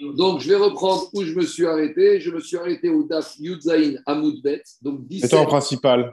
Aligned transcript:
Donc, 0.00 0.40
je 0.40 0.48
vais 0.48 0.56
reprendre 0.56 1.08
où 1.12 1.22
je 1.22 1.34
me 1.34 1.44
suis 1.46 1.66
arrêté. 1.66 2.20
Je 2.20 2.30
me 2.30 2.40
suis 2.40 2.56
arrêté 2.56 2.88
au 2.88 3.04
DAF 3.04 3.34
Yudzaïn 3.38 4.00
Amoudbet. 4.06 4.62
Donc, 4.80 5.06
17. 5.06 5.34
en 5.34 5.46
principal. 5.46 6.12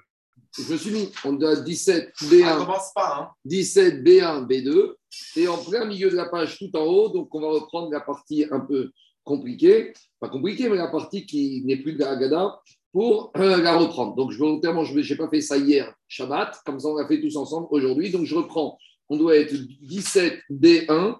Je 0.58 0.74
me 0.74 0.78
suis 0.78 0.92
mis, 0.92 1.12
on 1.26 1.40
a 1.42 1.56
17 1.56 2.12
B1. 2.24 2.44
Ça 2.44 2.56
commence 2.58 2.94
pas, 2.94 3.18
hein. 3.20 3.30
17 3.46 4.04
B1, 4.04 4.48
B2. 4.48 4.94
Et 5.36 5.48
en 5.48 5.58
plein 5.58 5.86
milieu 5.86 6.10
de 6.10 6.16
la 6.16 6.26
page, 6.26 6.58
tout 6.58 6.76
en 6.76 6.84
haut, 6.84 7.10
donc 7.10 7.34
on 7.34 7.42
va 7.42 7.50
reprendre 7.50 7.92
la 7.92 8.00
partie 8.00 8.46
un 8.50 8.60
peu 8.60 8.92
compliquée. 9.24 9.94
Pas 10.20 10.30
compliquée, 10.30 10.70
mais 10.70 10.78
la 10.78 10.88
partie 10.88 11.26
qui 11.26 11.64
n'est 11.66 11.78
plus 11.78 11.94
de 11.94 12.00
la 12.00 12.12
Haggadah 12.12 12.60
pour 12.92 13.32
euh, 13.38 13.58
la 13.58 13.78
reprendre. 13.78 14.16
Donc, 14.16 14.32
je, 14.32 14.40
volontairement, 14.40 14.84
je 14.84 14.96
n'ai 14.96 15.18
pas 15.18 15.30
fait 15.30 15.42
ça 15.42 15.58
hier, 15.58 15.94
Shabbat. 16.08 16.60
Comme 16.66 16.80
ça, 16.80 16.88
on 16.88 16.96
l'a 16.96 17.08
fait 17.08 17.22
tous 17.22 17.36
ensemble 17.38 17.68
aujourd'hui. 17.70 18.10
Donc, 18.10 18.26
je 18.26 18.36
reprends. 18.36 18.78
On 19.10 19.18
doit 19.18 19.38
être 19.38 19.54
17 19.54 20.42
B1 20.52 21.16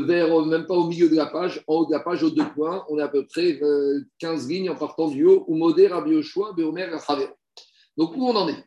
vers 0.00 0.40
euh, 0.40 0.44
même 0.44 0.66
pas 0.66 0.74
au 0.74 0.86
milieu 0.86 1.08
de 1.08 1.16
la 1.16 1.26
page, 1.26 1.62
en 1.66 1.74
haut 1.74 1.86
de 1.86 1.92
la 1.92 2.00
page, 2.00 2.22
aux 2.22 2.30
deux 2.30 2.48
points, 2.54 2.84
on 2.88 2.98
a 2.98 3.04
à 3.04 3.08
peu 3.08 3.26
près 3.26 3.60
15 4.18 4.44
euh, 4.44 4.48
lignes 4.48 4.70
en 4.70 4.76
partant 4.76 5.08
du 5.08 5.24
haut, 5.24 5.44
ou 5.46 5.56
Modé, 5.56 5.86
Rabbi 5.86 6.10
Yoshua, 6.12 6.52
Beomer, 6.52 6.88
Donc, 7.96 8.16
où 8.16 8.26
on 8.26 8.34
en 8.34 8.48
est? 8.48 8.64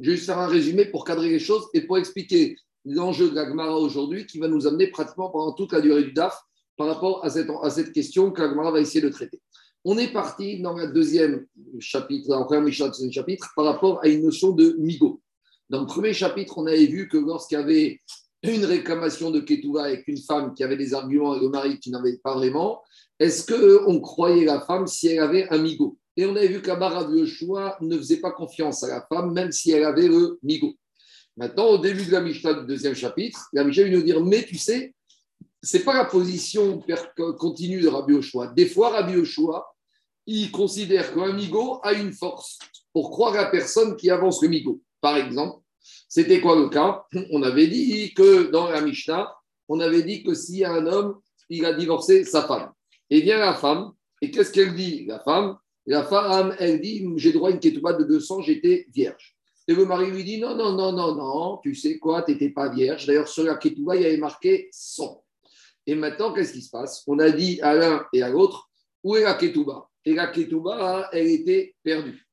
Je 0.00 0.10
vais 0.10 0.16
juste 0.16 0.26
faire 0.26 0.38
un 0.38 0.48
résumé 0.48 0.86
pour 0.86 1.04
cadrer 1.04 1.28
les 1.28 1.38
choses 1.38 1.68
et 1.72 1.82
pour 1.82 1.98
expliquer 1.98 2.56
l'enjeu 2.84 3.30
de 3.30 3.34
la 3.34 3.48
Gemara 3.48 3.78
aujourd'hui 3.78 4.26
qui 4.26 4.38
va 4.38 4.48
nous 4.48 4.66
amener 4.66 4.88
pratiquement 4.88 5.30
pendant 5.30 5.52
toute 5.52 5.72
la 5.72 5.80
durée 5.80 6.02
du 6.02 6.12
DAF 6.12 6.36
par 6.76 6.88
rapport 6.88 7.24
à 7.24 7.30
cette, 7.30 7.48
à 7.62 7.70
cette 7.70 7.92
question 7.92 8.32
que 8.32 8.42
la 8.42 8.70
va 8.70 8.80
essayer 8.80 9.00
de 9.00 9.08
traiter. 9.08 9.40
On 9.84 9.96
est 9.98 10.12
parti 10.12 10.60
dans 10.60 10.76
le 10.76 10.88
deuxième 10.88 11.46
chapitre, 11.78 12.28
dans 12.28 12.40
le 12.40 12.46
premier 12.46 12.72
chapitre, 12.72 13.52
par 13.54 13.66
rapport 13.66 14.00
à 14.02 14.08
une 14.08 14.22
notion 14.22 14.50
de 14.50 14.74
migo. 14.78 15.20
Dans 15.70 15.82
le 15.82 15.86
premier 15.86 16.12
chapitre, 16.12 16.58
on 16.58 16.66
avait 16.66 16.86
vu 16.86 17.08
que 17.08 17.18
lorsqu'il 17.18 17.58
y 17.58 17.60
avait 17.60 18.00
une 18.52 18.64
réclamation 18.64 19.30
de 19.30 19.40
Ketouva 19.40 19.84
avec 19.84 20.06
une 20.08 20.18
femme 20.18 20.54
qui 20.54 20.62
avait 20.62 20.76
des 20.76 20.94
arguments 20.94 21.34
et 21.34 21.40
le 21.40 21.48
mari 21.48 21.80
qui 21.80 21.90
n'avait 21.90 22.18
pas 22.18 22.34
vraiment, 22.34 22.82
est-ce 23.18 23.46
qu'on 23.46 24.00
croyait 24.00 24.44
la 24.44 24.60
femme 24.60 24.86
si 24.86 25.08
elle 25.08 25.20
avait 25.20 25.48
un 25.50 25.58
migo 25.58 25.96
Et 26.16 26.26
on 26.26 26.36
avait 26.36 26.48
vu 26.48 26.60
qu'Amara 26.60 27.08
choix 27.26 27.76
ne 27.80 27.96
faisait 27.96 28.20
pas 28.20 28.32
confiance 28.32 28.82
à 28.82 28.88
la 28.88 29.06
femme, 29.08 29.32
même 29.32 29.52
si 29.52 29.70
elle 29.70 29.84
avait 29.84 30.08
le 30.08 30.38
migo. 30.42 30.74
Maintenant, 31.36 31.66
au 31.66 31.78
début 31.78 32.04
de 32.04 32.12
la 32.12 32.20
Mishnah 32.20 32.54
du 32.54 32.66
deuxième 32.66 32.94
chapitre, 32.94 33.48
la 33.52 33.64
Mishnah 33.64 33.84
vient 33.84 33.98
nous 33.98 34.04
dire 34.04 34.20
Mais 34.22 34.44
tu 34.44 34.56
sais, 34.56 34.94
c'est 35.62 35.84
pas 35.84 35.94
la 35.94 36.04
position 36.04 36.84
continue 37.38 37.80
de 37.80 37.88
Rabbi 37.88 38.14
Oshua. 38.14 38.48
Des 38.48 38.66
fois, 38.66 38.90
Rabbi 38.90 39.16
Oshua, 39.16 39.66
il 40.26 40.50
considère 40.50 41.12
qu'un 41.14 41.32
migo 41.32 41.80
a 41.82 41.92
une 41.92 42.12
force 42.12 42.58
pour 42.92 43.10
croire 43.10 43.34
à 43.34 43.42
la 43.42 43.46
personne 43.46 43.96
qui 43.96 44.10
avance 44.10 44.42
le 44.42 44.48
migo. 44.48 44.80
Par 45.00 45.16
exemple, 45.16 45.63
c'était 46.08 46.40
quoi 46.40 46.56
le 46.56 46.68
cas? 46.68 47.04
On 47.30 47.42
avait 47.42 47.66
dit 47.66 48.14
que 48.14 48.50
dans 48.50 48.68
la 48.68 48.80
Mishnah, 48.80 49.34
on 49.68 49.80
avait 49.80 50.02
dit 50.02 50.22
que 50.22 50.34
si 50.34 50.64
un 50.64 50.86
homme, 50.86 51.20
il 51.48 51.64
a 51.64 51.72
divorcé 51.72 52.24
sa 52.24 52.42
femme, 52.42 52.72
et 53.10 53.20
vient 53.20 53.38
la 53.38 53.54
femme, 53.54 53.92
et 54.20 54.30
qu'est-ce 54.30 54.52
qu'elle 54.52 54.74
dit, 54.74 55.06
la 55.06 55.20
femme? 55.20 55.56
La 55.86 56.02
femme, 56.02 56.56
elle 56.58 56.80
dit 56.80 57.06
J'ai 57.16 57.32
droit 57.32 57.50
à 57.50 57.52
une 57.52 57.60
ketouba 57.60 57.92
de 57.92 58.04
200, 58.04 58.42
j'étais 58.42 58.86
vierge. 58.90 59.36
Et 59.68 59.74
le 59.74 59.84
mari 59.84 60.10
lui 60.10 60.24
dit 60.24 60.38
Non, 60.38 60.54
non, 60.56 60.72
non, 60.72 60.92
non, 60.92 61.14
non, 61.14 61.60
tu 61.62 61.74
sais 61.74 61.98
quoi, 61.98 62.22
tu 62.22 62.32
n'étais 62.32 62.50
pas 62.50 62.70
vierge. 62.70 63.06
D'ailleurs, 63.06 63.28
sur 63.28 63.44
la 63.44 63.56
ketouba, 63.56 63.96
il 63.96 64.02
y 64.02 64.06
avait 64.06 64.16
marqué 64.16 64.68
100. 64.72 65.22
Et 65.86 65.94
maintenant, 65.94 66.32
qu'est-ce 66.32 66.54
qui 66.54 66.62
se 66.62 66.70
passe? 66.70 67.02
On 67.06 67.18
a 67.18 67.30
dit 67.30 67.60
à 67.60 67.74
l'un 67.74 68.06
et 68.14 68.22
à 68.22 68.30
l'autre 68.30 68.70
Où 69.02 69.16
est 69.16 69.22
la 69.22 69.34
ketouba? 69.34 69.88
Et 70.06 70.14
la 70.14 70.28
ketouba, 70.28 71.10
elle 71.12 71.26
était 71.26 71.74
perdue. 71.82 72.26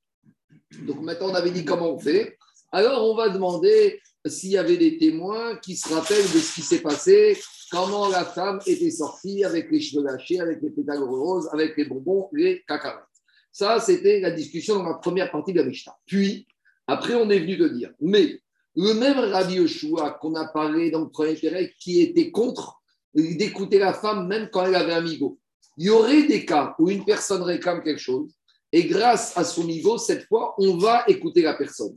Donc 0.84 1.02
maintenant, 1.02 1.32
on 1.32 1.36
avait 1.36 1.52
dit 1.52 1.66
comment 1.66 1.94
on 1.94 2.00
fait 2.00 2.38
alors, 2.72 3.10
on 3.10 3.16
va 3.16 3.30
demander 3.30 4.00
s'il 4.26 4.52
y 4.52 4.58
avait 4.58 4.78
des 4.78 4.98
témoins 4.98 5.58
qui 5.58 5.76
se 5.76 5.94
rappellent 5.94 6.32
de 6.32 6.40
ce 6.40 6.56
qui 6.56 6.62
s'est 6.62 6.82
passé, 6.82 7.38
comment 7.70 8.08
la 8.08 8.24
femme 8.24 8.60
était 8.66 8.92
sortie 8.92 9.44
avec 9.44 9.70
les 9.72 9.82
cheveux 9.82 10.04
lâchés, 10.04 10.40
avec 10.40 10.62
les 10.62 10.70
pétales 10.70 11.04
roses, 11.04 11.50
avec 11.52 11.76
les 11.76 11.86
bonbons, 11.86 12.30
les 12.32 12.64
cacahuètes. 12.68 13.04
Ça, 13.52 13.80
c'était 13.80 14.22
la 14.22 14.32
discussion 14.32 14.76
dans 14.76 14.88
la 14.88 14.94
première 14.96 15.32
partie 15.32 15.52
de 15.52 15.60
la 15.60 15.66
Mishnah. 15.66 15.98
Puis, 16.06 16.48
après, 16.88 17.16
on 17.16 17.30
est 17.30 17.40
venu 17.40 17.58
de 17.58 17.68
dire, 17.68 17.92
mais 18.00 18.40
le 18.76 18.94
même 18.94 19.20
Rabbi 19.20 19.56
Yoshua 19.56 20.12
qu'on 20.22 20.36
a 20.36 20.48
parlé 20.48 20.92
dans 20.92 21.02
le 21.02 21.10
premier 21.10 21.36
péril, 21.36 21.72
qui 21.78 22.02
était 22.02 22.32
contre 22.32 22.82
d'écouter 23.14 23.80
la 23.80 23.94
femme 23.94 24.28
même 24.28 24.50
quand 24.50 24.66
elle 24.66 24.76
avait 24.76 24.94
un 24.94 25.02
migo. 25.02 25.38
Il 25.76 25.88
y 25.88 25.90
aurait 25.90 26.24
des 26.24 26.46
cas 26.46 26.76
où 26.80 26.90
une 26.90 27.04
personne 27.04 27.42
réclame 27.42 27.84
quelque 27.84 28.00
chose, 28.00 28.32
et 28.72 28.86
grâce 28.86 29.36
à 29.38 29.44
son 29.44 29.66
migo, 29.66 29.98
cette 29.98 30.26
fois, 30.28 30.56
on 30.58 30.78
va 30.78 31.04
écouter 31.08 31.42
la 31.42 31.54
personne. 31.54 31.94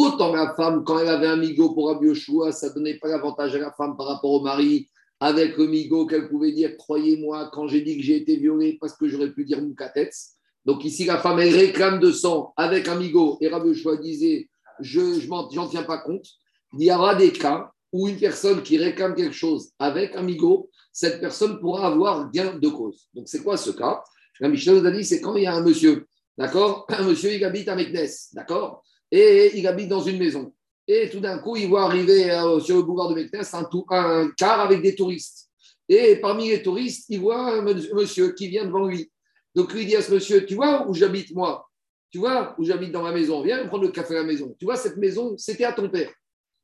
Autant 0.00 0.32
la 0.32 0.54
femme, 0.54 0.84
quand 0.84 1.00
elle 1.00 1.08
avait 1.08 1.26
un 1.26 1.34
migo 1.34 1.74
pour 1.74 1.88
Rabbi 1.88 2.06
Yoshua, 2.06 2.52
ça 2.52 2.68
ne 2.68 2.74
donnait 2.74 2.98
pas 2.98 3.08
l'avantage 3.08 3.56
à 3.56 3.58
la 3.58 3.72
femme 3.72 3.96
par 3.96 4.06
rapport 4.06 4.30
au 4.30 4.40
mari, 4.40 4.88
avec 5.18 5.56
le 5.56 5.66
migo 5.66 6.06
qu'elle 6.06 6.28
pouvait 6.28 6.52
dire 6.52 6.76
Croyez-moi, 6.76 7.50
quand 7.52 7.66
j'ai 7.66 7.80
dit 7.80 7.96
que 7.96 8.04
j'ai 8.04 8.14
été 8.14 8.36
violée, 8.36 8.78
parce 8.80 8.92
que 8.92 9.08
j'aurais 9.08 9.32
pu 9.32 9.44
dire 9.44 9.60
Moukatets. 9.60 10.12
Donc 10.64 10.84
ici, 10.84 11.04
la 11.04 11.18
femme, 11.18 11.40
elle 11.40 11.52
réclame 11.52 11.98
de 11.98 12.12
sang 12.12 12.52
avec 12.56 12.86
un 12.86 12.94
migo, 12.94 13.38
et 13.40 13.48
Rabbi 13.48 13.72
disait 14.00 14.48
Je 14.78 15.26
n'en 15.26 15.66
tiens 15.66 15.82
pas 15.82 15.98
compte. 15.98 16.26
Il 16.78 16.84
y 16.84 16.92
aura 16.92 17.16
des 17.16 17.32
cas 17.32 17.72
où 17.92 18.06
une 18.06 18.20
personne 18.20 18.62
qui 18.62 18.78
réclame 18.78 19.16
quelque 19.16 19.34
chose 19.34 19.72
avec 19.80 20.14
un 20.14 20.22
migo, 20.22 20.70
cette 20.92 21.18
personne 21.18 21.58
pourra 21.58 21.88
avoir 21.88 22.30
gain 22.30 22.54
de 22.56 22.68
cause. 22.68 23.08
Donc 23.14 23.26
c'est 23.26 23.42
quoi 23.42 23.56
ce 23.56 23.70
cas? 23.70 24.04
La 24.38 24.48
Michel 24.48 24.76
nous 24.76 24.86
a 24.86 24.92
dit 24.92 25.04
c'est 25.04 25.20
quand 25.20 25.34
il 25.34 25.42
y 25.42 25.46
a 25.48 25.54
un 25.56 25.62
monsieur, 25.62 26.06
d'accord? 26.36 26.86
Un 26.88 27.02
monsieur, 27.02 27.34
il 27.34 27.44
habite 27.44 27.66
à 27.66 27.74
Meknes, 27.74 28.06
d'accord? 28.34 28.84
Et 29.10 29.58
il 29.58 29.66
habite 29.66 29.88
dans 29.88 30.00
une 30.00 30.18
maison. 30.18 30.52
Et 30.86 31.10
tout 31.10 31.20
d'un 31.20 31.38
coup, 31.38 31.56
il 31.56 31.68
voit 31.68 31.84
arriver 31.84 32.30
euh, 32.30 32.60
sur 32.60 32.76
le 32.76 32.82
boulevard 32.82 33.10
de 33.10 33.14
Meknes 33.14 33.42
un, 33.52 33.68
un, 33.90 34.30
car 34.36 34.60
avec 34.60 34.80
des 34.80 34.94
touristes. 34.94 35.48
Et 35.88 36.16
parmi 36.16 36.48
les 36.48 36.62
touristes, 36.62 37.06
il 37.08 37.20
voit 37.20 37.58
un 37.58 37.62
monsieur 37.62 38.32
qui 38.32 38.48
vient 38.48 38.64
devant 38.64 38.86
lui. 38.86 39.10
Donc, 39.54 39.72
lui 39.72 39.86
dit 39.86 39.96
à 39.96 40.02
ce 40.02 40.12
monsieur 40.12 40.46
Tu 40.46 40.54
vois 40.54 40.86
où 40.88 40.94
j'habite 40.94 41.34
moi? 41.34 41.68
Tu 42.10 42.18
vois 42.18 42.54
où 42.58 42.64
j'habite 42.64 42.92
dans 42.92 43.02
ma 43.02 43.12
maison? 43.12 43.42
Viens 43.42 43.66
prendre 43.66 43.84
le 43.84 43.90
café 43.90 44.16
à 44.16 44.20
la 44.20 44.24
maison. 44.24 44.54
Tu 44.58 44.64
vois, 44.64 44.76
cette 44.76 44.96
maison, 44.96 45.34
c'était 45.36 45.64
à 45.64 45.72
ton 45.72 45.88
père. 45.90 46.10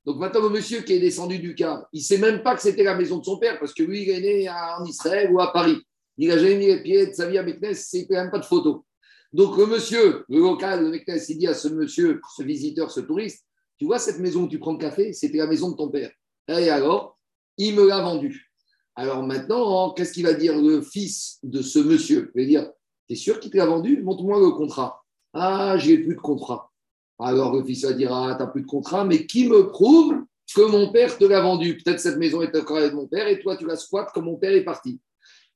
Donc, 0.07 0.19
maintenant, 0.19 0.43
le 0.43 0.51
monsieur 0.51 0.83
qui 0.83 0.95
est 0.95 1.01
descendu 1.01 1.39
du 1.39 1.55
car, 1.55 1.87
il 1.93 2.01
ne 2.01 2.05
sait 2.05 2.19
même 2.19 2.43
pas 2.43 2.55
que 2.55 2.63
c'était 2.63 2.83
la 2.83 2.95
maison 2.95 3.19
de 3.19 3.25
son 3.25 3.39
père 3.39 3.59
parce 3.59 3.73
que 3.73 3.83
lui, 3.83 4.03
il 4.03 4.11
est 4.11 4.21
né 4.21 4.49
en 4.49 4.85
Israël 4.85 5.31
ou 5.33 5.41
à 5.41 5.53
Paris. 5.53 5.79
Il 6.17 6.29
n'a 6.29 6.39
jamais 6.39 6.57
mis 6.57 6.67
les 6.67 6.83
pieds 6.83 7.07
de 7.07 7.13
sa 7.13 7.29
vie 7.29 7.39
à 7.39 7.43
Meknes, 7.43 7.75
c'est 7.75 8.07
quand 8.07 8.15
même 8.15 8.31
pas 8.31 8.39
de 8.39 8.45
photo. 8.45 8.85
Donc 9.35 9.59
le 9.59 9.67
monsieur, 9.67 10.25
le 10.29 10.39
local, 10.39 10.85
le 10.85 10.91
mec, 10.91 11.03
il 11.09 11.39
dit 11.39 11.49
à 11.49 11.55
ce 11.55 11.67
monsieur, 11.67 12.21
ce 12.37 12.45
visiteur, 12.45 12.93
ce 12.93 13.01
touriste, 13.01 13.45
tu 13.77 13.85
vois 13.85 13.99
cette 13.99 14.21
maison 14.21 14.45
où 14.45 14.49
tu 14.49 14.61
prends 14.61 14.75
le 14.75 14.79
café, 14.79 15.13
c'était 15.13 15.39
la 15.39 15.49
maison 15.49 15.73
de 15.73 15.77
ton 15.77 15.89
père. 15.89 16.13
Et 16.47 16.71
alors, 16.71 17.19
il 17.59 17.75
me 17.75 17.85
l'a 17.85 18.01
vendue. 18.01 18.53
Alors 18.95 19.25
maintenant, 19.25 19.91
qu'est-ce 19.91 20.13
qu'il 20.13 20.23
va 20.23 20.35
dire 20.35 20.57
le 20.57 20.83
fils 20.83 21.41
de 21.43 21.63
ce 21.63 21.81
monsieur? 21.81 22.31
Il 22.37 22.43
va 22.43 22.49
dire, 22.49 22.71
t'es 23.09 23.17
sûr 23.17 23.41
qu'il 23.41 23.51
te 23.51 23.57
l'a 23.57 23.67
vendu? 23.67 24.01
Montre-moi 24.05 24.39
le 24.39 24.53
contrat. 24.53 25.03
Ah, 25.33 25.77
j'ai 25.79 25.99
plus 25.99 26.15
de 26.15 26.21
contrat. 26.21 26.71
Alors 27.19 27.57
le 27.57 27.65
fils 27.65 27.85
va 27.85 27.93
dire, 27.93 28.15
ah, 28.15 28.37
t'as 28.39 28.47
plus 28.47 28.63
de 28.63 28.69
contrat, 28.69 29.05
mais 29.05 29.27
qui 29.27 29.49
me 29.49 29.69
prouve 29.69 30.15
que 30.55 30.63
mon 30.63 30.93
père 30.93 31.19
te 31.19 31.25
l'a 31.25 31.41
vendu? 31.41 31.77
Peut-être 31.79 31.99
cette 31.99 32.19
maison 32.19 32.41
est 32.41 32.57
encore 32.57 32.77
avec 32.77 32.93
mon 32.93 33.09
père 33.09 33.27
et 33.27 33.41
toi 33.41 33.57
tu 33.57 33.67
la 33.67 33.75
squattes 33.75 34.11
comme 34.15 34.27
mon 34.27 34.37
père 34.37 34.53
est 34.53 34.63
parti. 34.63 35.01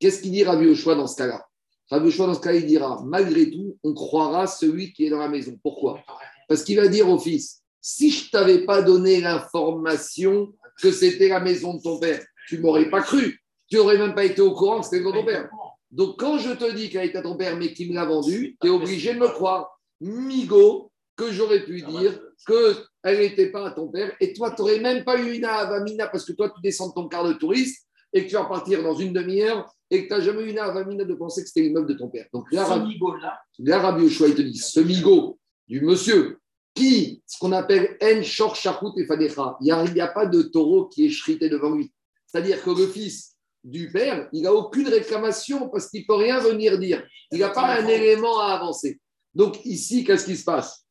Qu'est-ce 0.01 0.21
qu'il 0.21 0.33
dit 0.33 0.43
Rabbi 0.43 0.67
Ochoa 0.67 0.97
dans 0.97 1.07
ce 1.07 1.15
cas-là? 1.15 1.48
Rabbi 1.91 2.11
Choua, 2.11 2.27
dans 2.27 2.35
ce 2.35 2.41
cas, 2.41 2.53
il 2.53 2.67
dira 2.67 3.03
malgré 3.05 3.51
tout, 3.51 3.79
on 3.83 3.95
croira 3.95 4.47
celui 4.47 4.93
qui 4.93 5.07
est 5.07 5.11
dans 5.11 5.19
la 5.19 5.29
maison. 5.29 5.59
Pourquoi? 5.63 6.01
Parce 6.49 6.63
qu'il 6.63 6.77
va 6.77 6.89
dire 6.89 7.09
au 7.09 7.19
fils 7.19 7.63
si 7.81 8.11
je 8.11 8.27
ne 8.27 8.31
t'avais 8.31 8.65
pas 8.65 8.83
donné 8.83 9.21
l'information 9.21 10.53
que 10.81 10.93
c'était 10.93 11.29
la 11.29 11.41
maison 11.41 11.75
de 11.75 11.83
ton 11.83 11.99
père, 11.99 12.23
tu 12.47 12.59
ne 12.59 12.63
m'aurais 12.63 12.91
pas 12.91 13.01
cru. 13.01 13.41
Tu 13.69 13.77
n'aurais 13.77 13.99
même 13.99 14.15
pas 14.15 14.25
été 14.25 14.41
au 14.41 14.53
courant 14.53 14.81
que 14.81 14.87
c'était 14.87 15.03
ton 15.03 15.25
père. 15.25 15.49
Donc, 15.91 16.19
quand 16.19 16.39
je 16.39 16.53
te 16.53 16.71
dis 16.75 16.91
qu'elle 16.91 17.09
est 17.09 17.17
à 17.17 17.23
ton 17.23 17.37
père, 17.37 17.57
mais 17.57 17.73
qu'il 17.73 17.91
me 17.91 17.95
l'a 17.95 18.05
vendu, 18.05 18.57
tu 18.61 18.67
es 18.67 18.71
obligé 18.71 19.15
de 19.15 19.19
me 19.19 19.29
croire. 19.29 19.79
Migo, 20.01 20.93
que 21.17 21.33
j'aurais 21.33 21.65
pu 21.65 21.83
dire 21.83 22.21
qu'elle 22.47 23.19
n'était 23.19 23.51
pas 23.51 23.69
à 23.69 23.71
ton 23.73 23.89
père, 23.89 24.15
et 24.21 24.33
toi, 24.33 24.51
tu 24.51 24.63
n'aurais 24.63 24.81
même 24.81 25.05
pas 25.05 25.19
eu 25.19 25.33
une 25.33 25.45
avamina 25.45 26.09
parce 26.09 26.25
que 26.25 26.33
toi, 26.33 26.51
tu 26.51 26.61
descends 26.63 26.89
de 26.91 26.95
ton 26.95 27.09
quart 27.09 27.27
de 27.27 27.33
touriste 27.33 27.88
et 28.13 28.25
que 28.25 28.29
tu 28.29 28.35
vas 28.35 28.45
partir 28.45 28.83
dans 28.83 28.95
une 28.95 29.13
demi-heure 29.13 29.71
et 29.91 30.03
que 30.03 30.09
tu 30.09 30.15
n'as 30.15 30.21
jamais 30.21 30.43
eu 30.43 30.51
une 30.51 30.59
avamina 30.59 31.05
de 31.05 31.15
penser 31.15 31.43
que 31.43 31.49
c'était 31.49 31.63
l'immeuble 31.63 31.89
de 31.89 31.95
ton 31.95 32.09
père. 32.09 32.27
Donc, 32.33 32.47
l'arabe 32.53 32.89
il 34.01 34.35
te 34.35 34.43
dit, 34.43 34.59
ce 34.59 34.81
migo 34.81 35.39
du 35.67 35.81
monsieur 35.81 36.39
qui, 36.75 37.23
ce 37.27 37.39
qu'on 37.39 37.53
appelle 37.53 37.97
en 38.03 38.23
shor 38.23 38.57
et 38.97 39.05
fadecha, 39.07 39.57
il 39.61 39.93
n'y 39.93 40.01
a, 40.01 40.09
pas 40.09 40.27
de 40.27 40.43
taureau 40.43 40.87
qui 40.87 41.07
est 41.07 41.11
chrité 41.11 41.49
devant 41.49 41.75
lui. 41.75 41.93
C'est-à-dire 42.27 42.63
que 42.63 42.71
le 42.71 42.87
fils 42.87 43.37
du 43.65 43.91
père, 43.91 44.29
il 44.33 44.43
n'a 44.43 44.53
aucune 44.53 44.89
réclamation 44.89 45.69
parce 45.69 45.91
qu'il 45.91 46.03
ne 46.03 46.07
peut 46.07 46.15
rien 46.15 46.39
venir 46.39 46.79
dire. 46.79 47.05
Il 47.33 47.41
n'a 47.41 47.51
pas 47.51 47.81
un 47.81 47.87
élément 47.87 48.39
à 48.41 48.53
avancer. 48.53 49.01
Donc 49.35 49.65
ici, 49.65 50.05
qu'est-ce 50.05 50.25
qui 50.25 50.37
se 50.37 50.45
passe? 50.45 50.87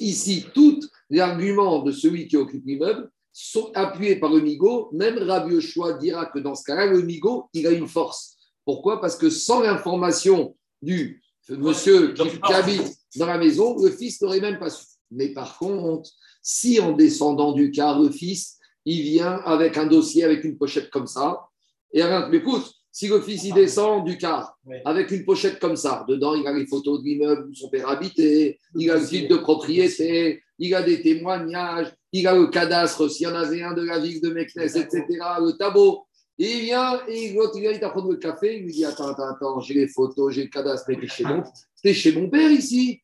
Ici, 0.00 0.46
tout 0.54 0.80
l'argument 1.08 1.82
de 1.82 1.92
celui 1.92 2.28
qui 2.28 2.36
occupe 2.36 2.66
l'immeuble 2.66 3.10
sont 3.36 3.72
appuyés 3.74 4.16
par 4.16 4.30
le 4.30 4.40
migo, 4.40 4.88
même 4.92 5.18
Rabbi 5.18 5.54
Yoshua 5.54 5.94
dira 5.94 6.26
que 6.26 6.38
dans 6.38 6.54
ce 6.54 6.62
cas-là, 6.62 6.86
le 6.86 7.02
migo, 7.02 7.48
il 7.52 7.66
a 7.66 7.70
une 7.70 7.88
force. 7.88 8.36
Pourquoi? 8.64 9.00
Parce 9.00 9.16
que 9.16 9.28
sans 9.28 9.60
l'information 9.60 10.56
du 10.80 11.20
monsieur 11.48 12.14
qui, 12.14 12.30
habite 12.44 12.96
dans 13.16 13.26
la 13.26 13.36
maison, 13.36 13.76
le 13.82 13.90
fils 13.90 14.22
n'aurait 14.22 14.40
même 14.40 14.58
pas 14.58 14.70
su. 14.70 14.86
Mais 15.10 15.28
par 15.30 15.58
contre, 15.58 16.08
si 16.42 16.80
en 16.80 16.92
descendant 16.92 17.52
du 17.52 17.72
car, 17.72 18.00
le 18.00 18.10
fils, 18.10 18.58
il 18.84 19.02
vient 19.02 19.40
avec 19.44 19.76
un 19.78 19.86
dossier, 19.86 20.22
avec 20.22 20.44
une 20.44 20.56
pochette 20.56 20.90
comme 20.90 21.08
ça, 21.08 21.48
et 21.92 22.02
alors, 22.02 22.32
écoute, 22.32 22.72
Si 22.96 23.08
le 23.08 23.20
fils, 23.20 23.42
il 23.42 23.54
descend 23.54 24.04
du 24.04 24.16
car 24.16 24.56
avec 24.84 25.10
une 25.10 25.24
pochette 25.24 25.58
comme 25.58 25.74
ça, 25.74 26.04
dedans, 26.08 26.36
il 26.36 26.46
a 26.46 26.52
les 26.52 26.64
photos 26.64 27.00
de 27.00 27.04
l'immeuble 27.04 27.48
où 27.50 27.54
son 27.54 27.68
père 27.68 27.88
habitait, 27.88 28.60
il 28.76 28.88
a 28.88 28.96
le 28.96 29.04
titre 29.04 29.34
de 29.34 29.40
propriété, 29.40 30.40
il 30.60 30.72
a 30.76 30.80
des 30.80 31.02
témoignages, 31.02 31.92
il 32.16 32.28
a 32.28 32.34
le 32.34 32.46
cadastre, 32.46 33.10
s'il 33.10 33.26
y 33.26 33.30
en 33.30 33.34
avait 33.34 33.60
un 33.62 33.74
de 33.74 33.82
la 33.82 33.98
ville 33.98 34.20
de 34.20 34.30
Meknes, 34.30 34.62
etc., 34.62 35.04
le 35.40 35.50
tableau. 35.58 36.04
Il 36.38 36.60
vient, 36.60 37.04
et 37.08 37.32
l'autre, 37.32 37.58
il 37.58 37.66
à 37.66 37.90
prendre 37.90 38.12
le 38.12 38.18
café, 38.18 38.56
il 38.56 38.62
lui 38.64 38.72
dit 38.72 38.84
Attends, 38.84 39.08
attends, 39.08 39.28
attends, 39.28 39.60
j'ai 39.60 39.74
les 39.74 39.88
photos, 39.88 40.32
j'ai 40.32 40.44
le 40.44 40.48
cadastre, 40.48 40.86
mais 40.88 41.00
t'es 41.00 41.08
chez, 41.08 41.24
mon, 41.24 41.42
chez 41.84 42.12
mon 42.12 42.30
père 42.30 42.52
ici. 42.52 43.00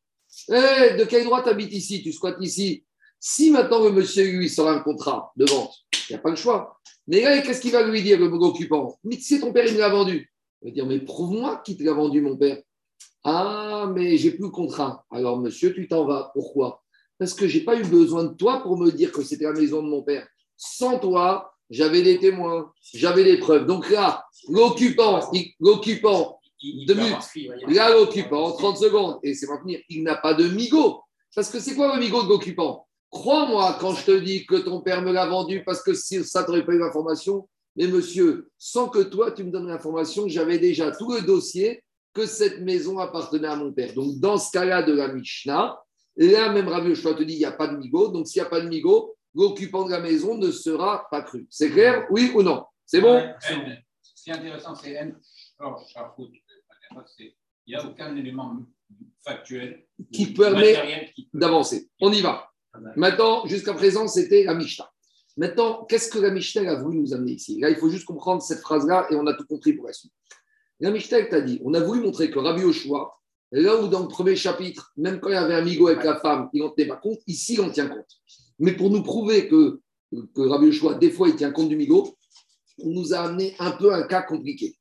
Eh, 0.49 0.97
de 0.97 1.05
quel 1.09 1.25
droit 1.25 1.43
t'habites 1.43 1.73
ici? 1.73 2.05
Tu 2.05 2.13
squattes 2.13 2.39
ici. 2.41 2.85
Si 3.19 3.51
maintenant 3.51 3.83
le 3.83 3.91
monsieur, 3.91 4.31
lui, 4.31 4.49
sort 4.49 4.69
un 4.69 4.79
contrat 4.79 5.33
de 5.37 5.45
vente, 5.45 5.75
il 6.09 6.13
n'y 6.13 6.17
a 6.17 6.21
pas 6.21 6.31
le 6.31 6.37
choix. 6.37 6.79
Mais 7.09 7.23
là, 7.23 7.43
qu'est-ce 7.43 7.61
qu'il 7.61 7.73
va 7.73 7.83
lui 7.83 8.03
dire, 8.03 8.17
le 8.17 8.27
occupant? 8.27 8.97
Mais 9.03 9.17
tu 9.17 9.41
ton 9.41 9.53
père, 9.53 9.67
il 9.67 9.75
me 9.75 9.81
l'a 9.81 9.89
vendu. 9.89 10.33
Il 10.63 10.69
va 10.69 10.75
dire 10.75 10.87
Mais 10.87 11.01
prouve-moi 11.01 11.61
qui 11.65 11.77
te 11.77 11.83
l'a 11.83 11.95
vendu, 11.95 12.21
mon 12.21 12.37
père. 12.37 12.59
Ah, 13.25 13.91
mais 13.93 14.17
j'ai 14.17 14.31
plus 14.31 14.45
le 14.45 14.51
contrat. 14.51 15.05
Alors, 15.11 15.41
monsieur, 15.41 15.75
tu 15.75 15.89
t'en 15.89 16.07
vas. 16.07 16.31
Pourquoi? 16.33 16.85
Parce 17.21 17.35
que 17.35 17.47
je 17.47 17.59
n'ai 17.59 17.65
pas 17.65 17.77
eu 17.77 17.85
besoin 17.85 18.25
de 18.25 18.35
toi 18.35 18.63
pour 18.63 18.79
me 18.79 18.91
dire 18.91 19.13
que 19.13 19.23
c'était 19.23 19.45
la 19.45 19.53
maison 19.53 19.83
de 19.83 19.89
mon 19.89 20.03
père. 20.03 20.27
Sans 20.57 20.99
toi, 20.99 21.53
j'avais 21.69 22.01
des 22.01 22.19
témoins, 22.19 22.73
j'avais 22.95 23.25
des 23.25 23.37
preuves. 23.37 23.67
Donc 23.67 23.91
là, 23.91 24.25
l'occupant, 24.49 25.21
l'occupant, 25.61 26.41
deux 26.87 26.95
minutes. 26.95 27.19
Là, 27.69 27.93
l'occupant, 27.93 28.53
30 28.53 28.79
secondes, 28.79 29.19
et 29.23 29.35
c'est 29.35 29.47
maintenir, 29.47 29.81
il 29.91 30.03
n'a 30.03 30.17
pas 30.17 30.33
de 30.33 30.49
migo. 30.49 31.03
Parce 31.35 31.51
que 31.51 31.61
c'est 31.61 31.75
quoi 31.75 31.95
le 31.95 32.01
migo 32.01 32.23
de 32.23 32.29
l'occupant? 32.29 32.87
Crois-moi 33.11 33.77
quand 33.79 33.93
je 33.93 34.07
te 34.07 34.19
dis 34.19 34.47
que 34.47 34.57
ton 34.57 34.81
père 34.81 35.03
me 35.03 35.13
l'a 35.13 35.27
vendu 35.27 35.63
parce 35.63 35.83
que 35.83 35.93
si 35.93 36.25
ça, 36.25 36.45
tu 36.45 36.65
pas 36.65 36.73
eu 36.73 36.79
l'information. 36.79 37.47
Mais 37.77 37.87
monsieur, 37.87 38.49
sans 38.57 38.89
que 38.89 39.01
toi, 39.01 39.31
tu 39.33 39.45
me 39.45 39.51
donnes 39.51 39.69
l'information, 39.69 40.27
j'avais 40.27 40.59
déjà 40.59 40.91
tout 40.91 41.13
le 41.13 41.21
dossier 41.21 41.85
que 42.15 42.25
cette 42.25 42.63
maison 42.63 42.99
appartenait 42.99 43.49
à 43.49 43.57
mon 43.57 43.73
père. 43.73 43.93
Donc, 43.93 44.19
dans 44.19 44.39
ce 44.39 44.51
cas-là 44.53 44.83
de 44.83 44.93
la 44.95 45.13
Mishnah, 45.13 45.79
là, 46.29 46.53
même 46.53 46.69
Rabbi 46.69 46.91
Yoshua 46.91 47.15
te 47.15 47.23
dit, 47.23 47.35
il 47.35 47.39
n'y 47.39 47.45
a 47.45 47.53
pas 47.53 47.69
de 47.69 47.77
migo. 47.77 48.09
Donc, 48.09 48.27
s'il 48.27 48.43
n'y 48.43 48.47
a 48.47 48.51
pas 48.51 48.61
de 48.61 48.69
migo, 48.69 49.17
l'occupant 49.35 49.85
de 49.85 49.91
la 49.91 50.01
maison 50.01 50.37
ne 50.37 50.51
sera 50.51 51.07
pas 51.11 51.23
cru. 51.23 51.47
C'est 51.51 51.71
clair 51.71 52.07
Oui 52.11 52.33
ou 52.35 52.43
non? 52.43 52.65
C'est 52.85 53.01
bon? 53.01 53.23
Ce 53.41 54.25
qui 54.25 54.31
est 54.31 54.35
intéressant, 54.35 54.75
c'est 54.75 54.99
il 57.67 57.75
n'y 57.75 57.75
a 57.75 57.87
aucun 57.87 58.17
élément 58.17 58.57
factuel 59.25 59.87
qui 60.13 60.33
permet 60.33 61.13
d'avancer. 61.33 61.89
On 62.01 62.13
y 62.13 62.21
va. 62.21 62.51
Maintenant, 62.97 63.47
jusqu'à 63.47 63.75
présent, 63.75 64.09
c'était 64.09 64.45
la 64.45 64.55
Mishnah. 64.55 64.91
Maintenant, 65.37 65.85
qu'est-ce 65.85 66.11
que 66.11 66.19
la 66.19 66.31
Mishnah 66.31 66.71
a 66.71 66.83
voulu 66.83 66.99
nous 66.99 67.15
amener 67.15 67.33
ici? 67.33 67.61
Là, 67.61 67.71
il 67.71 67.77
faut 67.77 67.89
juste 67.89 68.05
comprendre 68.05 68.43
cette 68.43 68.61
phrase-là 68.61 69.07
et 69.11 69.15
on 69.15 69.27
a 69.27 69.35
tout 69.35 69.47
compris 69.47 69.73
pour 69.73 69.87
la 69.87 69.93
suite. 69.93 70.13
La 70.81 70.91
Mishnah 70.91 71.25
t'a 71.27 71.41
dit 71.41 71.61
on 71.65 71.75
a 71.75 71.81
voulu 71.81 72.01
montrer 72.01 72.31
que 72.31 72.39
Rabbi 72.39 72.65
Oshua, 72.65 73.20
là 73.53 73.81
où 73.81 73.89
dans 73.89 74.03
le 74.03 74.09
premier 74.09 74.37
chapitre, 74.37 74.93
même 74.97 75.21
quand 75.21 75.29
il 75.29 75.35
y 75.35 75.37
avait 75.37 75.55
un 75.55 75.65
migo 75.65 75.89
avec 75.89 76.05
la 76.05 76.17
femme, 76.17 76.49
il 76.53 76.63
n'en 76.63 76.71
tenait 76.71 76.89
pas 76.89 76.97
compte, 76.97 77.19
ici, 77.27 77.55
il 77.55 77.61
en 77.61 77.71
tient 77.71 77.89
compte. 77.89 78.11
Mais 78.59 78.73
pour 78.73 78.91
nous 78.91 79.03
prouver 79.03 79.49
que, 79.49 79.81
que 80.13 80.41
Rabbi 80.41 80.69
Oshua, 80.69 80.95
des 80.95 81.11
fois, 81.11 81.29
il 81.29 81.37
tient 81.37 81.51
compte 81.51 81.69
du 81.69 81.77
migo, 81.77 82.17
on 82.83 82.91
nous 82.91 83.13
a 83.13 83.21
amené 83.21 83.55
un 83.59 83.73
peu 83.73 83.93
un 83.93 84.03
cas 84.07 84.23
compliqué. 84.23 84.77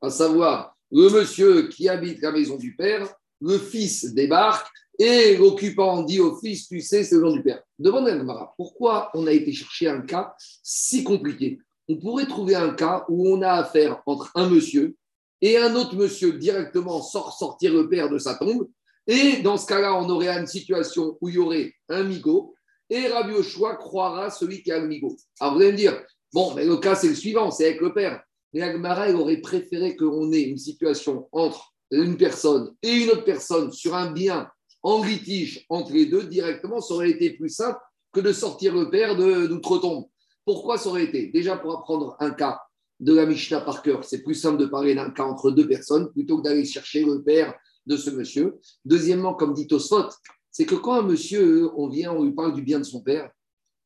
À 0.00 0.10
savoir, 0.10 0.76
le 0.90 1.08
monsieur 1.10 1.68
qui 1.68 1.88
habite 1.88 2.20
la 2.22 2.32
maison 2.32 2.56
du 2.56 2.74
père, 2.74 3.08
le 3.40 3.58
fils 3.58 4.14
débarque 4.14 4.68
et 4.98 5.36
l'occupant 5.36 6.02
dit 6.02 6.20
au 6.20 6.36
fils, 6.36 6.68
tu 6.68 6.80
sais, 6.80 7.04
c'est 7.04 7.14
le 7.14 7.22
nom 7.22 7.32
du 7.32 7.42
père. 7.42 7.62
Demandez 7.78 8.12
à 8.12 8.52
pourquoi 8.56 9.10
on 9.14 9.26
a 9.26 9.32
été 9.32 9.52
chercher 9.52 9.88
un 9.88 10.00
cas 10.00 10.34
si 10.62 11.04
compliqué? 11.04 11.58
On 11.88 11.96
pourrait 11.96 12.26
trouver 12.26 12.56
un 12.56 12.74
cas 12.74 13.04
où 13.08 13.28
on 13.28 13.40
a 13.42 13.52
affaire 13.52 14.02
entre 14.06 14.30
un 14.34 14.48
monsieur 14.48 14.96
et 15.40 15.56
un 15.56 15.74
autre 15.74 15.94
monsieur 15.96 16.32
directement 16.32 17.02
sort 17.02 17.32
sortir 17.36 17.72
le 17.72 17.88
père 17.88 18.08
de 18.08 18.18
sa 18.18 18.34
tombe. 18.34 18.68
Et 19.06 19.38
dans 19.42 19.56
ce 19.56 19.66
cas-là, 19.66 19.94
on 19.94 20.08
aurait 20.10 20.28
une 20.28 20.46
situation 20.46 21.16
où 21.20 21.28
il 21.28 21.36
y 21.36 21.38
aurait 21.38 21.72
un 21.88 22.02
migo 22.02 22.54
et 22.90 23.06
Rabbi 23.08 23.32
Oshua 23.32 23.76
croira 23.76 24.30
celui 24.30 24.62
qui 24.62 24.72
a 24.72 24.78
le 24.78 24.86
migo. 24.86 25.16
Alors 25.40 25.54
vous 25.54 25.62
allez 25.62 25.72
me 25.72 25.76
dire, 25.76 26.02
bon, 26.32 26.54
mais 26.54 26.64
le 26.64 26.76
cas 26.76 26.94
c'est 26.94 27.08
le 27.08 27.14
suivant, 27.14 27.50
c'est 27.50 27.66
avec 27.66 27.80
le 27.80 27.92
père. 27.92 28.22
Mais 28.52 28.62
Agmara, 28.62 29.10
aurait 29.12 29.38
préféré 29.38 29.96
qu'on 29.96 30.32
ait 30.32 30.42
une 30.42 30.58
situation 30.58 31.28
entre 31.32 31.74
une 31.90 32.16
personne 32.16 32.74
et 32.82 32.92
une 32.92 33.10
autre 33.10 33.24
personne 33.24 33.72
sur 33.72 33.94
un 33.94 34.10
bien 34.10 34.48
en 34.82 35.02
litige 35.02 35.64
entre 35.68 35.92
les 35.92 36.06
deux 36.06 36.24
directement, 36.24 36.80
ça 36.80 36.94
aurait 36.94 37.10
été 37.10 37.30
plus 37.30 37.50
simple 37.50 37.78
que 38.12 38.20
de 38.20 38.32
sortir 38.32 38.74
le 38.74 38.90
père 38.90 39.16
d'outre-tombe. 39.16 40.06
Pourquoi 40.44 40.78
ça 40.78 40.88
aurait 40.88 41.04
été? 41.04 41.28
Déjà 41.28 41.56
pour 41.56 41.78
apprendre 41.78 42.16
un 42.20 42.30
cas 42.30 42.58
de 43.00 43.14
la 43.14 43.26
Mishnah 43.26 43.60
par 43.60 43.82
cœur, 43.82 44.04
c'est 44.04 44.22
plus 44.22 44.34
simple 44.34 44.58
de 44.58 44.66
parler 44.66 44.94
d'un 44.94 45.10
cas 45.10 45.24
entre 45.24 45.50
deux 45.50 45.68
personnes 45.68 46.10
plutôt 46.12 46.38
que 46.38 46.42
d'aller 46.42 46.64
chercher 46.64 47.04
le 47.04 47.22
père 47.22 47.54
de 47.86 47.96
ce 47.96 48.10
monsieur. 48.10 48.58
Deuxièmement, 48.84 49.34
comme 49.34 49.54
dit 49.54 49.66
Tosfot, 49.66 50.08
c'est 50.50 50.66
que 50.66 50.74
quand 50.74 50.94
un 50.94 51.02
monsieur, 51.02 51.70
on 51.76 51.88
vient, 51.88 52.12
on 52.12 52.24
lui 52.24 52.32
parle 52.32 52.54
du 52.54 52.62
bien 52.62 52.78
de 52.78 52.84
son 52.84 53.00
père, 53.00 53.30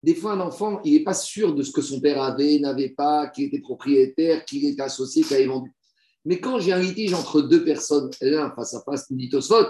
des 0.02 0.16
fois, 0.16 0.32
un 0.32 0.40
enfant, 0.40 0.80
il 0.84 0.94
n'est 0.94 1.04
pas 1.04 1.14
sûr 1.14 1.54
de 1.54 1.62
ce 1.62 1.70
que 1.70 1.80
son 1.80 2.00
père 2.00 2.20
avait, 2.20 2.58
n'avait 2.58 2.88
pas, 2.88 3.28
qu'il 3.28 3.44
était 3.44 3.60
propriétaire, 3.60 4.44
qu'il 4.44 4.64
était 4.64 4.82
associé, 4.82 5.22
qu'il 5.22 5.36
avait 5.36 5.46
vendu. 5.46 5.72
Mais 6.24 6.40
quand 6.40 6.58
j'ai 6.58 6.72
un 6.72 6.80
litige 6.80 7.14
entre 7.14 7.40
deux 7.40 7.64
personnes, 7.64 8.10
l'un 8.20 8.50
face 8.50 8.74
à 8.74 8.82
face, 8.82 9.12
dit 9.12 9.28
Tosfot, 9.28 9.68